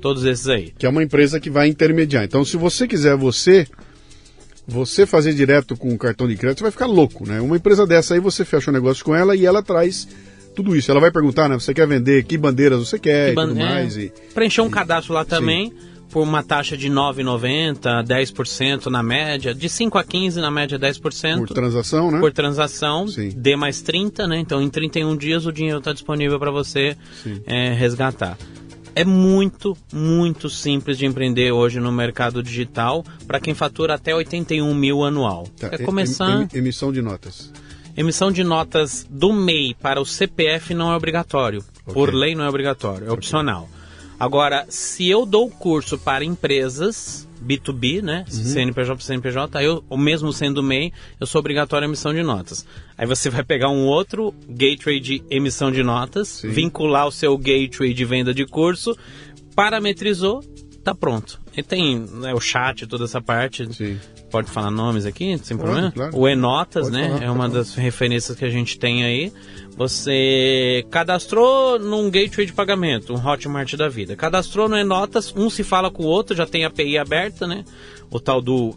todos 0.00 0.24
esses 0.24 0.48
aí. 0.48 0.72
que 0.76 0.86
é 0.86 0.88
uma 0.88 1.04
empresa 1.04 1.38
que 1.38 1.48
vai 1.48 1.68
intermediar. 1.68 2.24
Então, 2.24 2.44
se 2.44 2.56
você 2.56 2.88
quiser 2.88 3.16
você 3.16 3.64
você 4.66 5.06
fazer 5.06 5.32
direto 5.34 5.76
com 5.76 5.94
o 5.94 5.98
cartão 5.98 6.26
de 6.26 6.34
crédito, 6.34 6.58
você 6.58 6.64
vai 6.64 6.72
ficar 6.72 6.86
louco, 6.86 7.24
né? 7.28 7.40
Uma 7.40 7.56
empresa 7.56 7.86
dessa 7.86 8.14
aí 8.14 8.18
você 8.20 8.44
fecha 8.44 8.72
um 8.72 8.74
negócio 8.74 9.04
com 9.04 9.14
ela 9.14 9.36
e 9.36 9.46
ela 9.46 9.62
traz 9.62 10.08
tudo 10.56 10.74
isso. 10.74 10.90
Ela 10.90 10.98
vai 11.00 11.10
perguntar, 11.12 11.48
né? 11.48 11.54
Você 11.58 11.72
quer 11.72 11.86
vender 11.86 12.24
que 12.24 12.36
bandeiras 12.36 12.80
você 12.80 12.98
quer 12.98 13.26
Que 13.26 13.32
e 13.32 13.34
ban- 13.34 13.48
tudo 13.48 13.60
é, 13.60 13.64
mais. 13.64 13.96
E, 13.96 14.12
Preencher 14.34 14.62
um 14.62 14.70
cadastro 14.70 15.12
lá 15.14 15.24
também, 15.24 15.72
por 16.10 16.22
uma 16.22 16.42
taxa 16.42 16.76
de 16.76 16.88
9,90, 16.88 18.02
10% 18.04 18.86
na 18.86 19.02
média, 19.02 19.54
de 19.54 19.68
5 19.68 19.98
a 19.98 20.04
15 20.04 20.40
na 20.40 20.50
média 20.50 20.78
10%. 20.78 21.38
por 21.38 21.48
transação, 21.48 22.10
né? 22.10 22.18
por 22.20 22.32
transação, 22.32 23.06
Sim. 23.08 23.28
D 23.36 23.54
mais 23.56 23.82
30, 23.82 24.26
né? 24.26 24.38
Então 24.38 24.62
em 24.62 24.68
31 24.70 25.16
dias 25.16 25.46
o 25.46 25.52
dinheiro 25.52 25.78
está 25.78 25.92
disponível 25.92 26.38
para 26.38 26.50
você 26.50 26.96
Sim. 27.22 27.40
é, 27.46 27.72
resgatar. 27.72 28.38
É 28.94 29.04
muito, 29.04 29.76
muito 29.92 30.48
simples 30.48 30.96
de 30.96 31.04
empreender 31.04 31.52
hoje 31.52 31.78
no 31.78 31.92
mercado 31.92 32.42
digital 32.42 33.04
para 33.26 33.38
quem 33.38 33.52
fatura 33.52 33.92
até 33.94 34.14
81 34.14 34.72
mil 34.74 35.04
anual. 35.04 35.46
Tá, 35.60 35.68
é 35.72 35.82
em- 35.82 35.84
começar. 35.84 36.48
em- 36.54 36.58
emissão 36.58 36.90
de 36.90 37.02
notas. 37.02 37.52
Emissão 37.96 38.30
de 38.30 38.44
notas 38.44 39.06
do 39.08 39.32
MEI 39.32 39.74
para 39.74 40.00
o 40.00 40.04
CPF 40.04 40.74
não 40.74 40.92
é 40.92 40.96
obrigatório. 40.96 41.64
Por 41.84 42.12
lei 42.12 42.34
não 42.34 42.44
é 42.44 42.48
obrigatório, 42.48 43.08
é 43.08 43.12
opcional. 43.12 43.68
Agora, 44.18 44.66
se 44.68 45.08
eu 45.08 45.24
dou 45.24 45.50
curso 45.50 45.98
para 45.98 46.24
empresas, 46.24 47.28
B2B, 47.42 48.02
né? 48.02 48.24
CNPJ 48.28 48.94
para 48.94 49.04
CNPJ, 49.04 49.58
aí 49.58 49.66
eu, 49.66 49.84
mesmo 49.96 50.32
sendo 50.32 50.62
MEI, 50.62 50.92
eu 51.20 51.26
sou 51.26 51.38
obrigatório 51.38 51.86
a 51.86 51.88
emissão 51.88 52.12
de 52.12 52.22
notas. 52.22 52.66
Aí 52.96 53.06
você 53.06 53.28
vai 53.30 53.44
pegar 53.44 53.68
um 53.68 53.86
outro 53.86 54.34
gateway 54.48 55.00
de 55.00 55.22
emissão 55.30 55.70
de 55.70 55.82
notas, 55.82 56.42
vincular 56.42 57.06
o 57.06 57.12
seu 57.12 57.36
gateway 57.36 57.92
de 57.92 58.04
venda 58.04 58.34
de 58.34 58.46
curso, 58.46 58.96
parametrizou, 59.54 60.42
tá 60.82 60.94
pronto. 60.94 61.40
E 61.56 61.62
tem 61.62 61.98
né, 61.98 62.34
o 62.34 62.40
chat, 62.40 62.86
toda 62.86 63.04
essa 63.04 63.20
parte. 63.20 63.72
Sim. 63.72 63.98
Pode 64.36 64.50
falar 64.50 64.70
nomes 64.70 65.06
aqui, 65.06 65.38
sem 65.42 65.56
Pode, 65.56 65.70
problema? 65.70 65.92
claro. 65.92 66.18
O 66.18 66.28
Enotas, 66.28 66.90
Pode 66.90 66.94
né? 66.94 67.08
falar, 67.08 67.22
é 67.24 67.30
uma 67.30 67.48
das 67.48 67.74
referências 67.74 68.36
que 68.36 68.44
a 68.44 68.50
gente 68.50 68.78
tem 68.78 69.02
aí. 69.02 69.32
Você 69.78 70.84
cadastrou 70.90 71.78
num 71.78 72.10
gateway 72.10 72.44
de 72.44 72.52
pagamento, 72.52 73.14
um 73.14 73.16
Hotmart 73.16 73.74
da 73.76 73.88
vida. 73.88 74.14
Cadastrou 74.14 74.68
no 74.68 74.76
Enotas, 74.76 75.32
um 75.34 75.48
se 75.48 75.64
fala 75.64 75.90
com 75.90 76.02
o 76.02 76.06
outro, 76.06 76.36
já 76.36 76.44
tem 76.44 76.64
a 76.64 76.68
API 76.68 76.98
aberta, 76.98 77.46
né? 77.46 77.64
O 78.10 78.20
tal 78.20 78.42
do 78.42 78.74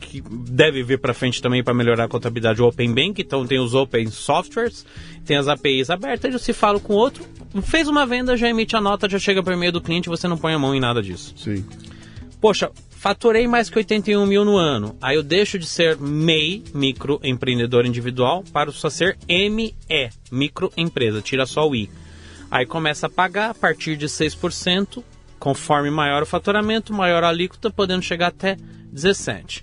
que 0.00 0.20
deve 0.20 0.82
vir 0.82 0.98
para 0.98 1.14
frente 1.14 1.40
também 1.40 1.62
para 1.62 1.72
melhorar 1.72 2.04
a 2.04 2.08
contabilidade, 2.08 2.60
o 2.60 2.66
Open 2.66 2.92
Bank, 2.92 3.22
então 3.22 3.46
tem 3.46 3.60
os 3.60 3.74
Open 3.74 4.08
Softwares, 4.08 4.84
tem 5.24 5.36
as 5.36 5.46
APIs 5.46 5.88
abertas, 5.88 6.32
já 6.32 6.38
se 6.40 6.52
fala 6.52 6.80
com 6.80 6.94
o 6.94 6.96
outro, 6.96 7.24
fez 7.62 7.86
uma 7.86 8.04
venda, 8.04 8.36
já 8.36 8.48
emite 8.48 8.74
a 8.74 8.80
nota, 8.80 9.08
já 9.08 9.20
chega 9.20 9.40
por 9.40 9.52
e-mail 9.52 9.70
do 9.70 9.80
cliente, 9.80 10.08
você 10.08 10.26
não 10.26 10.36
põe 10.36 10.52
a 10.52 10.58
mão 10.58 10.74
em 10.74 10.80
nada 10.80 11.00
disso 11.02 11.32
Sim. 11.36 11.64
poxa, 12.40 12.70
faturei 13.06 13.46
mais 13.46 13.70
que 13.70 13.78
81 13.78 14.26
mil 14.26 14.44
no 14.44 14.56
ano. 14.56 14.96
Aí 15.00 15.14
eu 15.14 15.22
deixo 15.22 15.60
de 15.60 15.64
ser 15.64 15.96
MEI, 15.96 16.64
microempreendedor 16.74 17.86
individual, 17.86 18.42
para 18.52 18.72
só 18.72 18.90
ser 18.90 19.16
ME, 19.28 19.76
microempresa, 20.32 21.22
tira 21.22 21.46
só 21.46 21.68
o 21.68 21.76
I. 21.76 21.88
Aí 22.50 22.66
começa 22.66 23.06
a 23.06 23.10
pagar 23.10 23.50
a 23.50 23.54
partir 23.54 23.96
de 23.96 24.06
6%, 24.06 25.04
conforme 25.38 25.88
maior 25.88 26.24
o 26.24 26.26
faturamento, 26.26 26.92
maior 26.92 27.22
a 27.22 27.28
alíquota, 27.28 27.70
podendo 27.70 28.02
chegar 28.02 28.26
até 28.26 28.56
17%. 28.92 29.62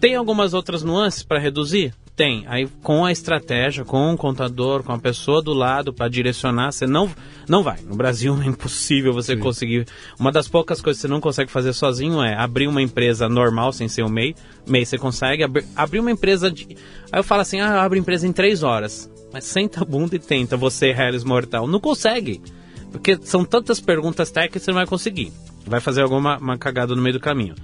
Tem 0.00 0.14
algumas 0.14 0.54
outras 0.54 0.82
nuances 0.82 1.22
para 1.22 1.38
reduzir? 1.38 1.92
Tem. 2.16 2.44
Aí 2.46 2.68
com 2.82 3.04
a 3.04 3.12
estratégia, 3.12 3.84
com 3.84 4.12
o 4.12 4.16
contador, 4.16 4.82
com 4.82 4.92
a 4.92 4.98
pessoa 4.98 5.40
do 5.40 5.52
lado 5.52 5.92
para 5.92 6.08
direcionar, 6.08 6.72
você 6.72 6.86
não, 6.86 7.10
não 7.48 7.62
vai. 7.62 7.80
No 7.80 7.96
Brasil 7.96 8.36
é 8.42 8.46
impossível 8.46 9.12
você 9.12 9.36
conseguir. 9.36 9.86
Uma 10.18 10.30
das 10.30 10.46
poucas 10.46 10.82
coisas 10.82 11.00
que 11.00 11.08
você 11.08 11.12
não 11.12 11.20
consegue 11.20 11.50
fazer 11.50 11.72
sozinho 11.72 12.22
é 12.22 12.34
abrir 12.34 12.68
uma 12.68 12.82
empresa 12.82 13.28
normal 13.28 13.72
sem 13.72 13.88
ser 13.88 14.02
o 14.02 14.08
MEI. 14.08 14.34
MEI 14.66 14.84
você 14.84 14.98
consegue 14.98 15.42
abrir, 15.42 15.64
abrir 15.74 16.00
uma 16.00 16.10
empresa 16.10 16.50
de. 16.50 16.76
Aí 17.10 17.20
eu 17.20 17.24
falo 17.24 17.42
assim: 17.42 17.60
ah, 17.60 17.82
abre 17.82 17.98
empresa 17.98 18.26
em 18.26 18.32
três 18.32 18.62
horas. 18.62 19.10
Mas 19.32 19.44
senta 19.44 19.82
a 19.82 19.84
bunda 19.84 20.16
e 20.16 20.18
tenta, 20.18 20.56
você, 20.56 20.92
Harris 20.92 21.24
Mortal. 21.24 21.66
Não 21.66 21.78
consegue. 21.78 22.42
Porque 22.90 23.16
são 23.22 23.44
tantas 23.44 23.80
perguntas 23.80 24.30
técnicas 24.30 24.62
que 24.62 24.64
você 24.64 24.70
não 24.72 24.78
vai 24.78 24.86
conseguir. 24.86 25.32
Vai 25.64 25.80
fazer 25.80 26.02
alguma 26.02 26.36
uma 26.38 26.58
cagada 26.58 26.94
no 26.94 27.00
meio 27.00 27.14
do 27.14 27.20
caminho. 27.20 27.54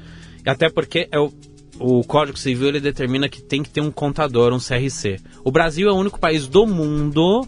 E 0.45 0.49
até 0.49 0.71
porque 0.71 1.09
é 1.11 1.19
o, 1.19 1.33
o 1.79 2.03
Código 2.05 2.39
Civil 2.39 2.69
ele 2.69 2.81
determina 2.81 3.29
que 3.29 3.43
tem 3.43 3.63
que 3.63 3.71
ter 3.71 3.81
um 3.81 3.91
contador, 3.91 4.53
um 4.53 4.59
CRC. 4.59 5.19
O 5.45 5.51
Brasil 5.51 5.89
é 5.89 5.93
o 5.93 5.97
único 5.97 6.19
país 6.19 6.47
do 6.47 6.67
mundo 6.67 7.47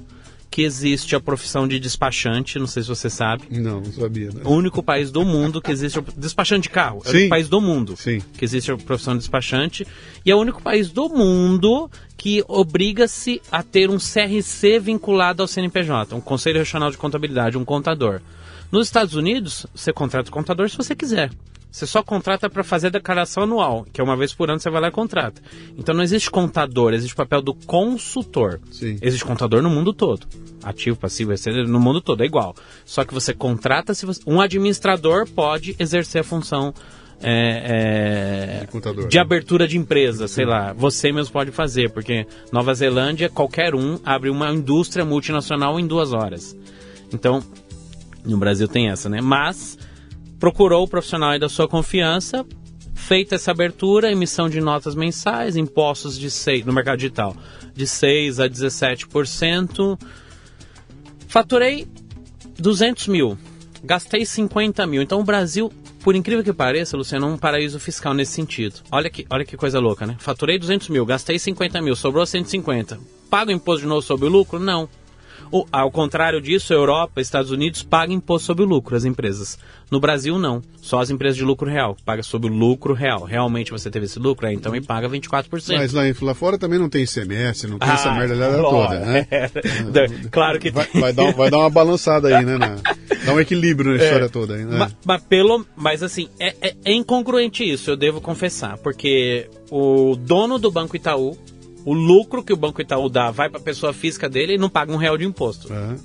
que 0.51 0.63
existe 0.63 1.15
a 1.15 1.21
profissão 1.21 1.69
de 1.69 1.79
despachante, 1.79 2.59
não 2.59 2.67
sei 2.67 2.83
se 2.83 2.89
você 2.89 3.11
sabe. 3.11 3.45
Não, 3.51 3.81
não 3.81 3.93
sabia. 3.93 4.31
Né? 4.31 4.41
O 4.45 4.51
único 4.51 4.83
país 4.83 5.11
do 5.11 5.25
mundo 5.25 5.61
que 5.61 5.71
existe. 5.71 6.01
Despachante 6.17 6.63
de 6.63 6.71
carro. 6.71 7.03
É 7.05 7.09
o 7.09 7.13
único 7.13 7.29
país 7.29 7.49
do 7.49 7.61
mundo 7.61 7.97
Sim. 7.97 8.21
que 8.37 8.45
existe 8.45 8.73
a 8.73 8.77
profissão 8.77 9.15
de 9.15 9.21
despachante. 9.21 9.87
E 10.25 10.31
é 10.31 10.35
o 10.35 10.39
único 10.39 10.63
país 10.63 10.91
do 10.91 11.09
mundo 11.09 11.91
que 12.17 12.43
obriga-se 12.49 13.41
a 13.53 13.63
ter 13.63 13.91
um 13.91 13.99
CRC 13.99 14.81
vinculado 14.81 15.43
ao 15.43 15.49
CNPJ, 15.49 16.17
um 16.17 16.21
Conselho 16.21 16.59
Regional 16.59 16.91
de 16.91 16.97
Contabilidade, 16.97 17.59
um 17.59 17.65
contador. 17.65 18.21
Nos 18.73 18.89
Estados 18.89 19.15
Unidos, 19.15 19.67
você 19.75 19.93
contrata 19.93 20.29
o 20.29 20.33
contador 20.33 20.69
se 20.69 20.77
você 20.77 20.95
quiser. 20.95 21.31
Você 21.71 21.87
só 21.87 22.03
contrata 22.03 22.49
para 22.49 22.65
fazer 22.65 22.87
a 22.87 22.91
declaração 22.91 23.43
anual, 23.43 23.87
que 23.93 24.01
é 24.01 24.05
uma 24.05 24.17
vez 24.17 24.33
por 24.33 24.51
ano 24.51 24.59
você 24.59 24.71
vai 24.71 24.81
lá 24.81 24.89
e 24.89 24.91
contrata. 24.91 25.43
Então 25.77 25.95
não 25.95 26.03
existe 26.03 26.31
contador, 26.31 26.95
existe 26.95 27.13
o 27.13 27.17
papel 27.17 27.43
do 27.43 27.55
consultor. 27.55 28.61
Sim. 28.71 28.99
Existe 29.03 29.25
contador 29.25 29.63
no 29.63 29.69
mundo 29.69 29.93
todo. 29.93 30.27
Ativo, 30.63 30.97
passivo, 30.97 31.33
etc. 31.33 31.67
No 31.67 31.79
mundo 31.79 32.01
todo, 32.01 32.23
é 32.23 32.27
igual. 32.27 32.55
Só 32.85 33.05
que 33.05 33.13
você 33.13 33.35
contrata 33.35 33.93
se 33.95 34.07
você... 34.07 34.21
Um 34.27 34.41
administrador 34.41 35.29
pode 35.29 35.77
exercer 35.79 36.23
a 36.23 36.25
função 36.25 36.73
é, 37.21 38.61
é, 38.61 38.61
De 38.61 38.67
contador, 38.69 39.09
de 39.09 39.17
né? 39.17 39.21
abertura 39.21 39.67
de 39.67 39.77
empresa, 39.77 40.29
sei 40.29 40.45
lá. 40.45 40.73
Você 40.73 41.13
mesmo 41.13 41.33
pode 41.33 41.51
fazer, 41.51 41.91
porque 41.91 42.27
Nova 42.53 42.73
Zelândia, 42.75 43.29
qualquer 43.29 43.75
um 43.75 43.99
abre 44.05 44.31
uma 44.31 44.51
indústria 44.51 45.05
multinacional 45.05 45.79
em 45.79 45.87
duas 45.87 46.13
horas. 46.13 46.57
Então, 47.13 47.43
no 48.25 48.39
Brasil 48.39 48.69
tem 48.69 48.89
essa, 48.89 49.09
né? 49.09 49.21
Mas 49.21 49.77
procurou 50.39 50.85
o 50.85 50.89
profissional 50.89 51.39
da 51.39 51.49
sua 51.49 51.69
confiança, 51.69 52.47
feita 52.95 53.37
essa 53.37 53.51
abertura, 53.51 54.11
emissão 54.11 54.49
de 54.49 54.61
notas 54.61 54.95
mensais, 54.95 55.57
impostos 55.57 56.19
de 56.19 56.31
6, 56.31 56.67
no 56.67 56.73
mercado 56.73 56.99
digital, 56.99 57.37
de 57.75 57.87
6 57.87 58.41
a 58.41 58.49
17%. 58.49 59.99
Faturei 61.27 61.87
200 62.59 63.09
mil, 63.09 63.39
gastei 63.83 64.25
50 64.25 64.87
mil. 64.87 65.03
Então 65.03 65.21
o 65.21 65.25
Brasil, 65.25 65.73
por 66.03 66.15
incrível 66.15 66.45
que 66.45 66.53
pareça, 66.53 66.97
Luciano, 66.97 67.27
é 67.27 67.31
um 67.31 67.39
paraíso 67.39 67.79
fiscal 67.79 68.13
nesse 68.15 68.33
sentido. 68.33 68.81
Olha 68.91 69.09
que, 69.09 69.27
olha 69.31 69.45
que 69.45 69.57
coisa 69.57 69.79
louca, 69.79 70.07
né? 70.07 70.17
Faturei 70.19 70.59
200 70.59 70.89
mil, 70.89 71.07
gastei 71.07 71.39
50 71.39 71.81
mil, 71.81 71.97
sobrou 71.97 72.27
150. 72.27 72.99
Pago 73.31 73.51
imposto 73.51 73.83
de 73.83 73.87
novo 73.87 74.03
sobre 74.03 74.27
o 74.27 74.31
lucro? 74.31 74.59
Não. 74.59 74.89
O- 75.51 75.67
ao 75.73 75.91
contrário 75.91 76.41
disso, 76.41 76.73
Europa, 76.73 77.21
Estados 77.21 77.51
Unidos 77.51 77.83
pagam 77.83 78.15
imposto 78.15 78.47
sobre 78.47 78.65
o 78.65 78.67
lucro, 78.67 78.97
as 78.97 79.05
empresas. 79.05 79.59
No 79.91 79.99
Brasil, 80.01 80.39
não. 80.39 80.63
Só 80.83 81.01
as 81.01 81.09
empresas 81.11 81.37
de 81.37 81.45
lucro 81.45 81.69
real. 81.71 81.97
Paga 82.05 82.23
sobre 82.23 82.51
o 82.51 82.53
lucro 82.55 82.93
real. 82.95 83.25
Realmente 83.25 83.71
você 83.71 83.91
teve 83.91 84.05
esse 84.07 84.19
lucro? 84.19 84.47
É, 84.47 84.53
então 84.53 84.71
me 84.73 84.81
paga 84.83 85.09
24%. 85.09 85.77
Mas 85.79 85.93
lá, 85.93 86.03
lá 86.23 86.35
fora 86.35 86.59
também 86.59 86.79
não 86.79 86.89
tem 86.91 87.03
ICMS, 87.05 87.67
não 87.67 87.79
tem 87.79 87.89
essa 87.89 88.11
Ah, 88.11 88.15
merda 88.15 88.35
lá 88.35 88.63
ó, 88.63 88.71
toda, 88.87 89.01
né? 89.01 89.27
é. 89.31 89.49
claro 90.31 90.59
que 90.59 90.71
Vai, 90.71 90.87
tem. 90.87 91.01
vai 91.01 91.13
dar, 91.13 91.33
vai 91.33 91.51
dar 91.51 91.59
uma 91.59 91.71
balançada 91.71 92.29
aí, 92.29 92.45
né? 92.45 92.59
na- 92.59 92.77
dá 93.25 93.33
um 93.33 93.41
equilíbrio 93.41 93.97
na 93.97 94.03
história 94.05 94.29
toda 94.29 94.55
aí, 94.55 94.65
né? 94.65 94.77
Ma- 94.79 94.91
Mas, 95.05 95.23
pelo, 95.25 95.67
mas 95.77 96.03
assim, 96.03 96.29
é, 96.39 96.55
é- 96.61 96.75
é 96.85 96.93
incongruente 96.93 97.65
isso, 97.69 97.91
eu 97.91 97.97
devo 97.97 98.21
confessar. 98.21 98.77
Porque 98.79 99.49
o 99.71 100.17
dono 100.17 100.59
do 100.59 100.71
Banco 100.71 100.97
Itaú, 100.97 101.37
o 101.91 101.95
lucro 101.95 102.43
que 102.43 102.53
o 102.53 102.57
Banco 102.57 102.81
Itaú 102.83 103.09
dá 103.09 103.31
vai 103.31 103.49
para 103.49 103.59
a 103.59 103.63
pessoa 103.63 103.93
física 103.93 104.29
dele 104.29 104.55
e 104.55 104.59
não 104.59 104.69
paga 104.69 104.93
um 104.93 104.97
real 104.97 105.17
de 105.17 105.25
imposto. 105.25 105.73
É. 105.73 105.97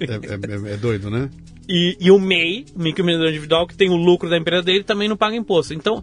É, 0.00 0.70
é- 0.70 0.74
é 0.74 0.76
doido, 0.76 1.10
né? 1.10 1.28
E, 1.68 1.96
e 2.00 2.10
o 2.10 2.18
MEI, 2.18 2.64
o 2.74 2.80
microempreendedor 2.82 3.28
individual, 3.30 3.66
que 3.66 3.74
tem 3.76 3.90
o 3.90 3.96
lucro 3.96 4.30
da 4.30 4.38
empresa 4.38 4.62
dele, 4.62 4.82
também 4.84 5.06
não 5.08 5.16
paga 5.18 5.36
imposto. 5.36 5.74
Então, 5.74 6.02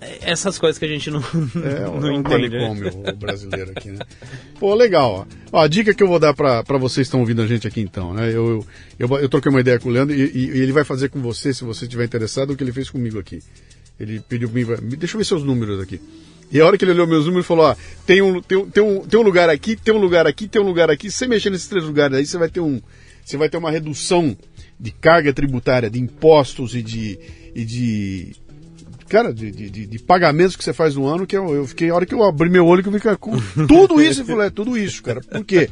é- 0.00 0.30
essas 0.32 0.58
coisas 0.58 0.78
que 0.78 0.84
a 0.84 0.88
gente 0.88 1.10
não, 1.10 1.20
É, 1.20 1.20
não 2.00 2.08
é 2.08 2.10
um 2.12 2.20
entende. 2.20 2.48
né? 2.50 2.68
manicômio 2.68 3.08
o 3.12 3.16
brasileiro 3.16 3.70
aqui, 3.74 3.90
né? 3.90 4.00
Pô, 4.58 4.74
legal. 4.74 5.26
Ó. 5.52 5.58
Ó, 5.58 5.60
a 5.62 5.68
dica 5.68 5.94
que 5.94 6.02
eu 6.02 6.08
vou 6.08 6.18
dar 6.18 6.34
pra 6.34 6.62
vocês 6.78 6.94
que 7.06 7.08
estão 7.08 7.20
ouvindo 7.20 7.40
a 7.42 7.46
gente 7.46 7.66
aqui 7.66 7.80
então, 7.80 8.12
né? 8.12 8.28
Eu, 8.28 8.64
eu, 8.98 9.08
eu, 9.08 9.18
eu 9.20 9.28
troquei 9.28 9.50
uma 9.50 9.60
ideia 9.60 9.78
com 9.78 9.88
o 9.88 9.92
Leandro 9.92 10.14
e, 10.14 10.20
e- 10.20 10.50
e 10.56 10.60
ele 10.60 10.72
vai 10.72 10.84
fazer 10.84 11.08
com 11.08 11.20
você, 11.20 11.54
se 11.54 11.64
você 11.64 11.84
estiver 11.84 12.04
interessado, 12.04 12.50
o 12.52 12.56
que 12.56 12.62
ele 12.64 12.72
fez 12.72 12.90
comigo 12.90 13.18
aqui. 13.18 13.40
Ele 14.00 14.20
pediu 14.28 14.48
pra 14.48 14.80
mim, 14.80 14.96
deixa 14.96 15.14
eu 15.14 15.18
ver 15.18 15.24
seus 15.24 15.44
números 15.44 15.80
aqui. 15.80 16.00
E 16.52 16.60
a 16.60 16.66
hora 16.66 16.76
que 16.76 16.84
ele 16.84 16.92
olhou 16.92 17.06
meus 17.06 17.24
números, 17.24 17.46
falou, 17.46 17.64
ó, 17.66 17.76
tem 18.06 18.20
um, 18.20 18.42
tem, 18.42 18.58
um, 18.58 18.68
tem, 18.70 18.82
um, 18.82 19.00
tem 19.00 19.18
um 19.18 19.22
lugar 19.22 19.48
aqui, 19.48 19.74
tem 19.74 19.94
um 19.94 19.98
lugar 19.98 20.26
aqui, 20.26 20.46
tem 20.46 20.60
um 20.60 20.66
lugar 20.66 20.90
aqui. 20.90 21.10
Se 21.10 21.16
você 21.18 21.26
mexer 21.26 21.48
nesses 21.50 21.66
três 21.66 21.84
lugares 21.84 22.16
aí, 22.16 22.26
você 22.26 22.36
vai 22.36 22.48
ter 22.50 22.60
um. 22.60 22.80
Você 23.24 23.36
vai 23.36 23.48
ter 23.48 23.56
uma 23.56 23.70
redução 23.70 24.36
de 24.78 24.90
carga 24.90 25.32
tributária, 25.32 25.88
de 25.88 25.98
impostos 25.98 26.74
e 26.74 26.82
de. 26.82 27.18
E 27.54 27.64
de 27.64 28.32
cara, 29.08 29.32
de, 29.32 29.50
de, 29.50 29.68
de- 29.70 29.86
de 29.86 29.98
pagamentos 29.98 30.56
que 30.56 30.64
você 30.64 30.72
faz 30.72 30.94
no 30.94 31.06
ano, 31.06 31.26
que 31.26 31.36
eu, 31.36 31.54
eu 31.54 31.66
fiquei, 31.66 31.90
a 31.90 31.94
hora 31.94 32.06
que 32.06 32.14
eu 32.14 32.22
abri 32.22 32.48
meu 32.48 32.66
olho, 32.66 32.82
que 32.82 32.88
eu 32.88 32.92
fiquei 32.94 33.14
com 33.16 33.32
tudo 33.66 34.00
isso, 34.00 34.22
eu 34.22 34.24
falei, 34.26 34.46
é 34.46 34.50
tudo 34.50 34.76
isso, 34.76 35.02
cara. 35.02 35.20
Por 35.20 35.44
quê? 35.44 35.68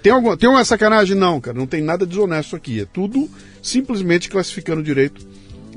Tem, 0.00 0.12
alguma, 0.12 0.36
tem 0.36 0.48
uma 0.48 0.64
sacanagem? 0.64 1.16
Não, 1.16 1.40
cara, 1.40 1.56
não 1.58 1.66
tem 1.66 1.82
nada 1.82 2.06
desonesto 2.06 2.54
aqui. 2.54 2.80
É 2.80 2.84
tudo 2.84 3.28
simplesmente 3.60 4.28
classificando 4.28 4.80
direito 4.82 5.26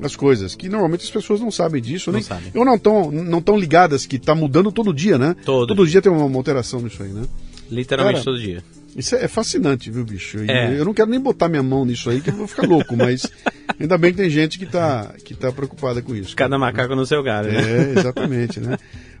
as 0.02 0.16
coisas. 0.16 0.54
Que 0.54 0.68
normalmente 0.68 1.04
as 1.04 1.10
pessoas 1.10 1.40
não 1.40 1.50
sabem 1.50 1.80
disso, 1.80 2.12
nem, 2.12 2.22
sabem. 2.22 2.50
ou 2.54 2.64
não 2.64 2.74
estão 2.74 3.10
não 3.10 3.40
tão 3.40 3.56
ligadas, 3.58 4.06
que 4.06 4.18
tá 4.18 4.34
mudando 4.34 4.72
todo 4.72 4.92
dia, 4.92 5.18
né? 5.18 5.36
Todo. 5.44 5.68
Todo 5.68 5.86
dia 5.86 6.02
tem 6.02 6.10
uma, 6.10 6.24
uma 6.24 6.36
alteração 6.36 6.80
nisso 6.80 7.02
aí, 7.02 7.10
né? 7.10 7.24
Literalmente 7.70 8.16
Cara, 8.16 8.24
todo 8.24 8.40
dia. 8.40 8.62
Isso 8.96 9.14
é, 9.14 9.28
fascinante, 9.28 9.90
viu, 9.90 10.04
bicho? 10.04 10.38
É. 10.48 10.78
Eu 10.78 10.84
não 10.84 10.94
quero 10.94 11.10
nem 11.10 11.20
botar 11.20 11.48
minha 11.48 11.62
mão 11.62 11.84
nisso 11.84 12.10
aí, 12.10 12.20
que 12.20 12.30
eu 12.30 12.34
vou 12.34 12.48
ficar 12.48 12.66
louco, 12.66 12.96
mas 12.96 13.30
ainda 13.78 13.96
bem 13.96 14.10
que 14.10 14.16
tem 14.16 14.30
gente 14.30 14.58
que 14.58 14.66
tá, 14.66 15.14
que 15.24 15.34
tá 15.34 15.52
preocupada 15.52 16.02
com 16.02 16.14
isso. 16.14 16.34
Cada 16.34 16.58
macaco 16.58 16.96
no 16.96 17.06
seu 17.06 17.22
galho, 17.22 17.52
né? 17.52 17.60
É, 17.60 17.98
exatamente, 17.98 18.58
né? 18.58 18.76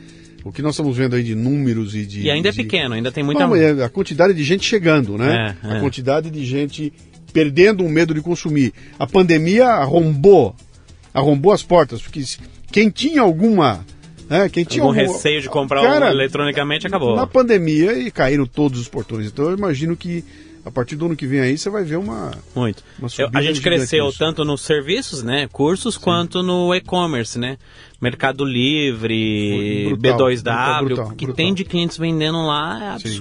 O 0.43 0.51
que 0.51 0.61
nós 0.61 0.76
estamos 0.76 0.95
vendo 0.95 1.14
aí 1.15 1.23
de 1.23 1.35
números 1.35 1.93
e 1.93 2.05
de. 2.05 2.22
E 2.22 2.30
ainda 2.31 2.47
é 2.47 2.51
de- 2.51 2.57
pequeno, 2.64 2.93
ainda 2.95 3.11
tem 3.11 3.22
muita. 3.22 3.45
Não, 3.45 3.53
é 3.53 3.84
a 3.84 3.89
quantidade 3.89 4.34
de 4.34 4.43
gente 4.45 4.64
chegando, 4.65 5.18
né? 5.18 5.57
É, 5.61 5.68
A 5.68 5.77
é. 5.77 5.80
quantidade 5.81 6.30
de 6.30 6.45
gente 6.45 6.93
perdendo 7.38 7.85
o 7.85 7.89
medo 7.89 8.15
de 8.15 8.22
consumir. 8.22 8.73
A 8.97 9.05
pandemia 9.05 9.68
arrombou, 9.68 10.55
arrombou 11.14 11.51
as 11.51 11.61
portas, 11.61 12.01
porque 12.01 12.23
quem 12.72 12.89
tinha 12.89 13.22
alguma. 13.22 13.85
né, 14.27 14.49
quem 14.49 14.64
tinha 14.65 14.84
Algum 14.84 14.99
algum- 14.99 15.14
receio 15.14 15.39
de 15.41 15.47
comprar 15.47 15.81
Cara, 15.84 16.09
eletronicamente 16.09 16.88
acabou. 16.88 17.15
Na 17.15 17.27
pandemia 17.27 17.93
e 17.93 18.09
caíram 18.11 18.45
todos 18.47 18.80
os 18.81 18.88
portões. 18.89 19.27
Então 19.27 19.45
eu 19.45 19.55
imagino 19.57 19.95
que 19.95 20.22
a 20.65 20.72
partir 20.72 20.95
do 20.97 21.05
ano 21.05 21.15
que 21.15 21.26
vem 21.27 21.39
aí 21.39 21.57
você 21.57 21.69
vai 21.69 21.84
ver 21.84 21.95
uma. 21.97 22.31
Muito. 22.55 22.84
Uma 22.99 23.07
Eu- 23.19 23.30
a 23.34 23.41
gente 23.41 23.61
cresceu 23.61 24.11
tanto 24.11 24.43
nos 24.43 24.61
serviços, 24.61 25.22
né, 25.23 25.47
cursos, 25.51 25.95
quanto 25.95 26.41
no 26.43 26.73
e-commerce, 26.76 27.38
né? 27.39 27.57
Mercado 28.01 28.43
Livre, 28.43 29.95
Brutal, 29.97 30.18
B2W, 30.27 30.43
brutal, 30.43 30.85
brutal, 30.85 31.07
o 31.09 31.15
que 31.15 31.34
tem 31.34 31.53
de 31.53 31.64
clientes 31.64 31.97
vendendo 31.97 32.39
lá 32.45 32.95
é 32.95 32.99
Sim. 32.99 33.15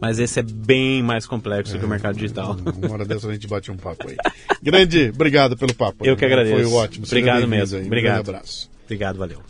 Mas 0.00 0.18
esse 0.18 0.40
é 0.40 0.42
bem 0.42 1.02
mais 1.02 1.26
complexo 1.26 1.78
que 1.78 1.84
o 1.84 1.88
mercado 1.88 2.16
digital. 2.16 2.56
Uma 2.82 2.92
hora 2.92 3.04
dessa 3.04 3.28
a 3.28 3.32
gente 3.32 3.46
bate 3.46 3.70
um 3.70 3.76
papo 3.76 4.08
aí. 4.08 4.16
Grande, 4.62 5.10
obrigado 5.14 5.56
pelo 5.56 5.74
papo. 5.74 6.04
Eu 6.06 6.16
que 6.16 6.24
agradeço. 6.24 6.70
Foi 6.70 6.78
ótimo. 6.78 7.04
Obrigado 7.06 7.46
mesmo. 7.46 7.76
aí. 7.76 7.84
Um 7.84 7.86
Obrigado. 7.86 8.24
grande 8.24 8.30
abraço. 8.30 8.70
Obrigado, 8.86 9.18
valeu. 9.18 9.40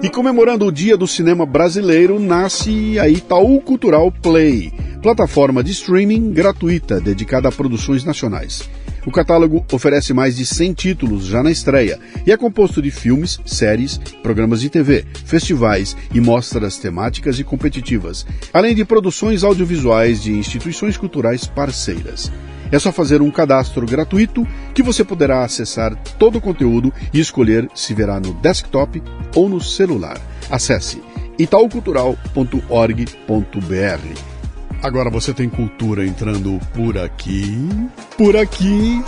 E 0.00 0.08
comemorando 0.08 0.64
o 0.64 0.72
Dia 0.72 0.96
do 0.96 1.08
Cinema 1.08 1.44
Brasileiro, 1.44 2.20
nasce 2.20 2.98
a 3.00 3.08
Itaú 3.08 3.60
Cultural 3.60 4.12
Play, 4.12 4.72
plataforma 5.02 5.62
de 5.62 5.72
streaming 5.72 6.32
gratuita 6.32 7.00
dedicada 7.00 7.48
a 7.48 7.52
produções 7.52 8.04
nacionais. 8.04 8.70
O 9.06 9.10
catálogo 9.10 9.64
oferece 9.72 10.12
mais 10.12 10.36
de 10.36 10.44
100 10.44 10.72
títulos 10.74 11.26
já 11.26 11.42
na 11.42 11.50
estreia 11.50 11.98
e 12.26 12.32
é 12.32 12.36
composto 12.36 12.82
de 12.82 12.90
filmes, 12.90 13.40
séries, 13.46 13.98
programas 14.22 14.60
de 14.60 14.68
TV, 14.68 15.04
festivais 15.24 15.96
e 16.14 16.20
mostras 16.20 16.76
temáticas 16.76 17.38
e 17.38 17.44
competitivas, 17.44 18.26
além 18.52 18.74
de 18.74 18.84
produções 18.84 19.44
audiovisuais 19.44 20.22
de 20.22 20.32
instituições 20.32 20.96
culturais 20.96 21.46
parceiras. 21.46 22.30
É 22.70 22.78
só 22.78 22.92
fazer 22.92 23.22
um 23.22 23.30
cadastro 23.30 23.86
gratuito 23.86 24.46
que 24.74 24.82
você 24.82 25.02
poderá 25.02 25.42
acessar 25.42 25.96
todo 26.18 26.36
o 26.36 26.40
conteúdo 26.40 26.92
e 27.12 27.20
escolher 27.20 27.68
se 27.74 27.94
verá 27.94 28.20
no 28.20 28.34
desktop 28.34 29.02
ou 29.34 29.48
no 29.48 29.60
celular. 29.60 30.20
Acesse 30.50 31.00
itaucultural.org.br. 31.38 34.37
Agora 34.82 35.08
você 35.10 35.32
tem 35.34 35.48
cultura 35.48 36.06
entrando 36.06 36.60
por 36.74 36.96
aqui, 36.96 37.68
por 38.16 38.36
aqui, 38.36 39.02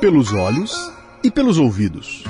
pelos 0.00 0.32
olhos 0.32 0.74
e 1.22 1.30
pelos 1.30 1.58
ouvidos. 1.58 2.24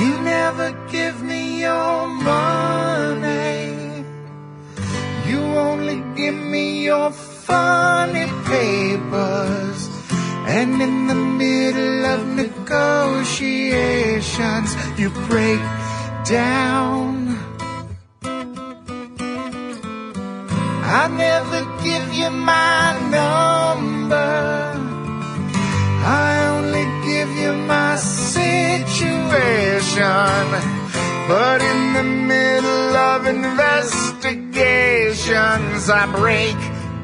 You 0.00 0.20
never 0.22 0.74
give 0.90 1.24
me 1.24 1.62
your 1.62 2.08
money. 2.08 3.74
You 5.26 5.40
only 5.56 6.02
give 6.14 6.36
me 6.36 6.84
your 6.86 7.10
funny 7.10 8.26
papers. 8.44 9.88
And 10.46 10.82
in 10.82 11.06
the 11.08 11.14
middle 11.14 12.04
of 12.04 12.26
negotiations, 12.36 14.76
you 14.98 15.08
break 15.28 15.60
down. 16.28 16.95
Investigations, 35.86 35.90
I 35.90 36.06
break 36.18 36.56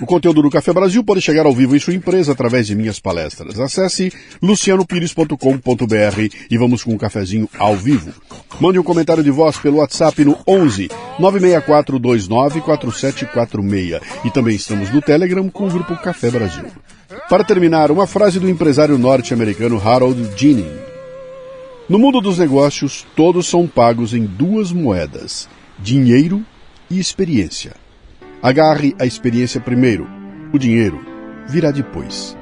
o 0.00 0.06
conteúdo 0.06 0.42
do 0.42 0.50
Café 0.50 0.72
Brasil 0.72 1.02
pode 1.02 1.20
chegar 1.20 1.46
ao 1.46 1.52
vivo 1.52 1.74
em 1.74 1.80
sua 1.80 1.94
empresa 1.94 2.30
através 2.30 2.64
de 2.66 2.76
minhas 2.76 3.00
palestras. 3.00 3.58
Acesse 3.58 4.12
lucianopires.com.br 4.42 6.34
e 6.50 6.58
vamos 6.58 6.84
com 6.84 6.92
um 6.92 6.98
cafezinho 6.98 7.48
ao 7.58 7.74
vivo. 7.74 8.12
Mande 8.60 8.78
um 8.78 8.84
comentário 8.84 9.24
de 9.24 9.32
voz 9.32 9.56
pelo 9.56 9.78
WhatsApp 9.78 10.24
no 10.24 10.38
11 10.46 10.88
96429 11.18 12.60
4746 12.60 14.00
e 14.24 14.30
também 14.30 14.54
estamos 14.54 14.90
no 14.90 15.02
Telegram 15.02 15.48
com 15.48 15.66
o 15.66 15.70
grupo 15.70 15.96
Café 15.96 16.30
Brasil. 16.30 16.66
Para 17.28 17.42
terminar, 17.42 17.90
uma 17.90 18.06
frase 18.06 18.38
do 18.38 18.48
empresário 18.48 18.96
norte-americano 18.98 19.82
Harold 19.82 20.30
Ginning. 20.36 20.95
No 21.88 22.00
mundo 22.00 22.20
dos 22.20 22.38
negócios, 22.38 23.06
todos 23.14 23.46
são 23.46 23.68
pagos 23.68 24.12
em 24.12 24.24
duas 24.24 24.72
moedas: 24.72 25.48
dinheiro 25.78 26.44
e 26.90 26.98
experiência. 26.98 27.74
Agarre 28.42 28.94
a 28.98 29.06
experiência 29.06 29.60
primeiro. 29.60 30.08
O 30.52 30.58
dinheiro 30.58 31.00
virá 31.48 31.70
depois. 31.70 32.36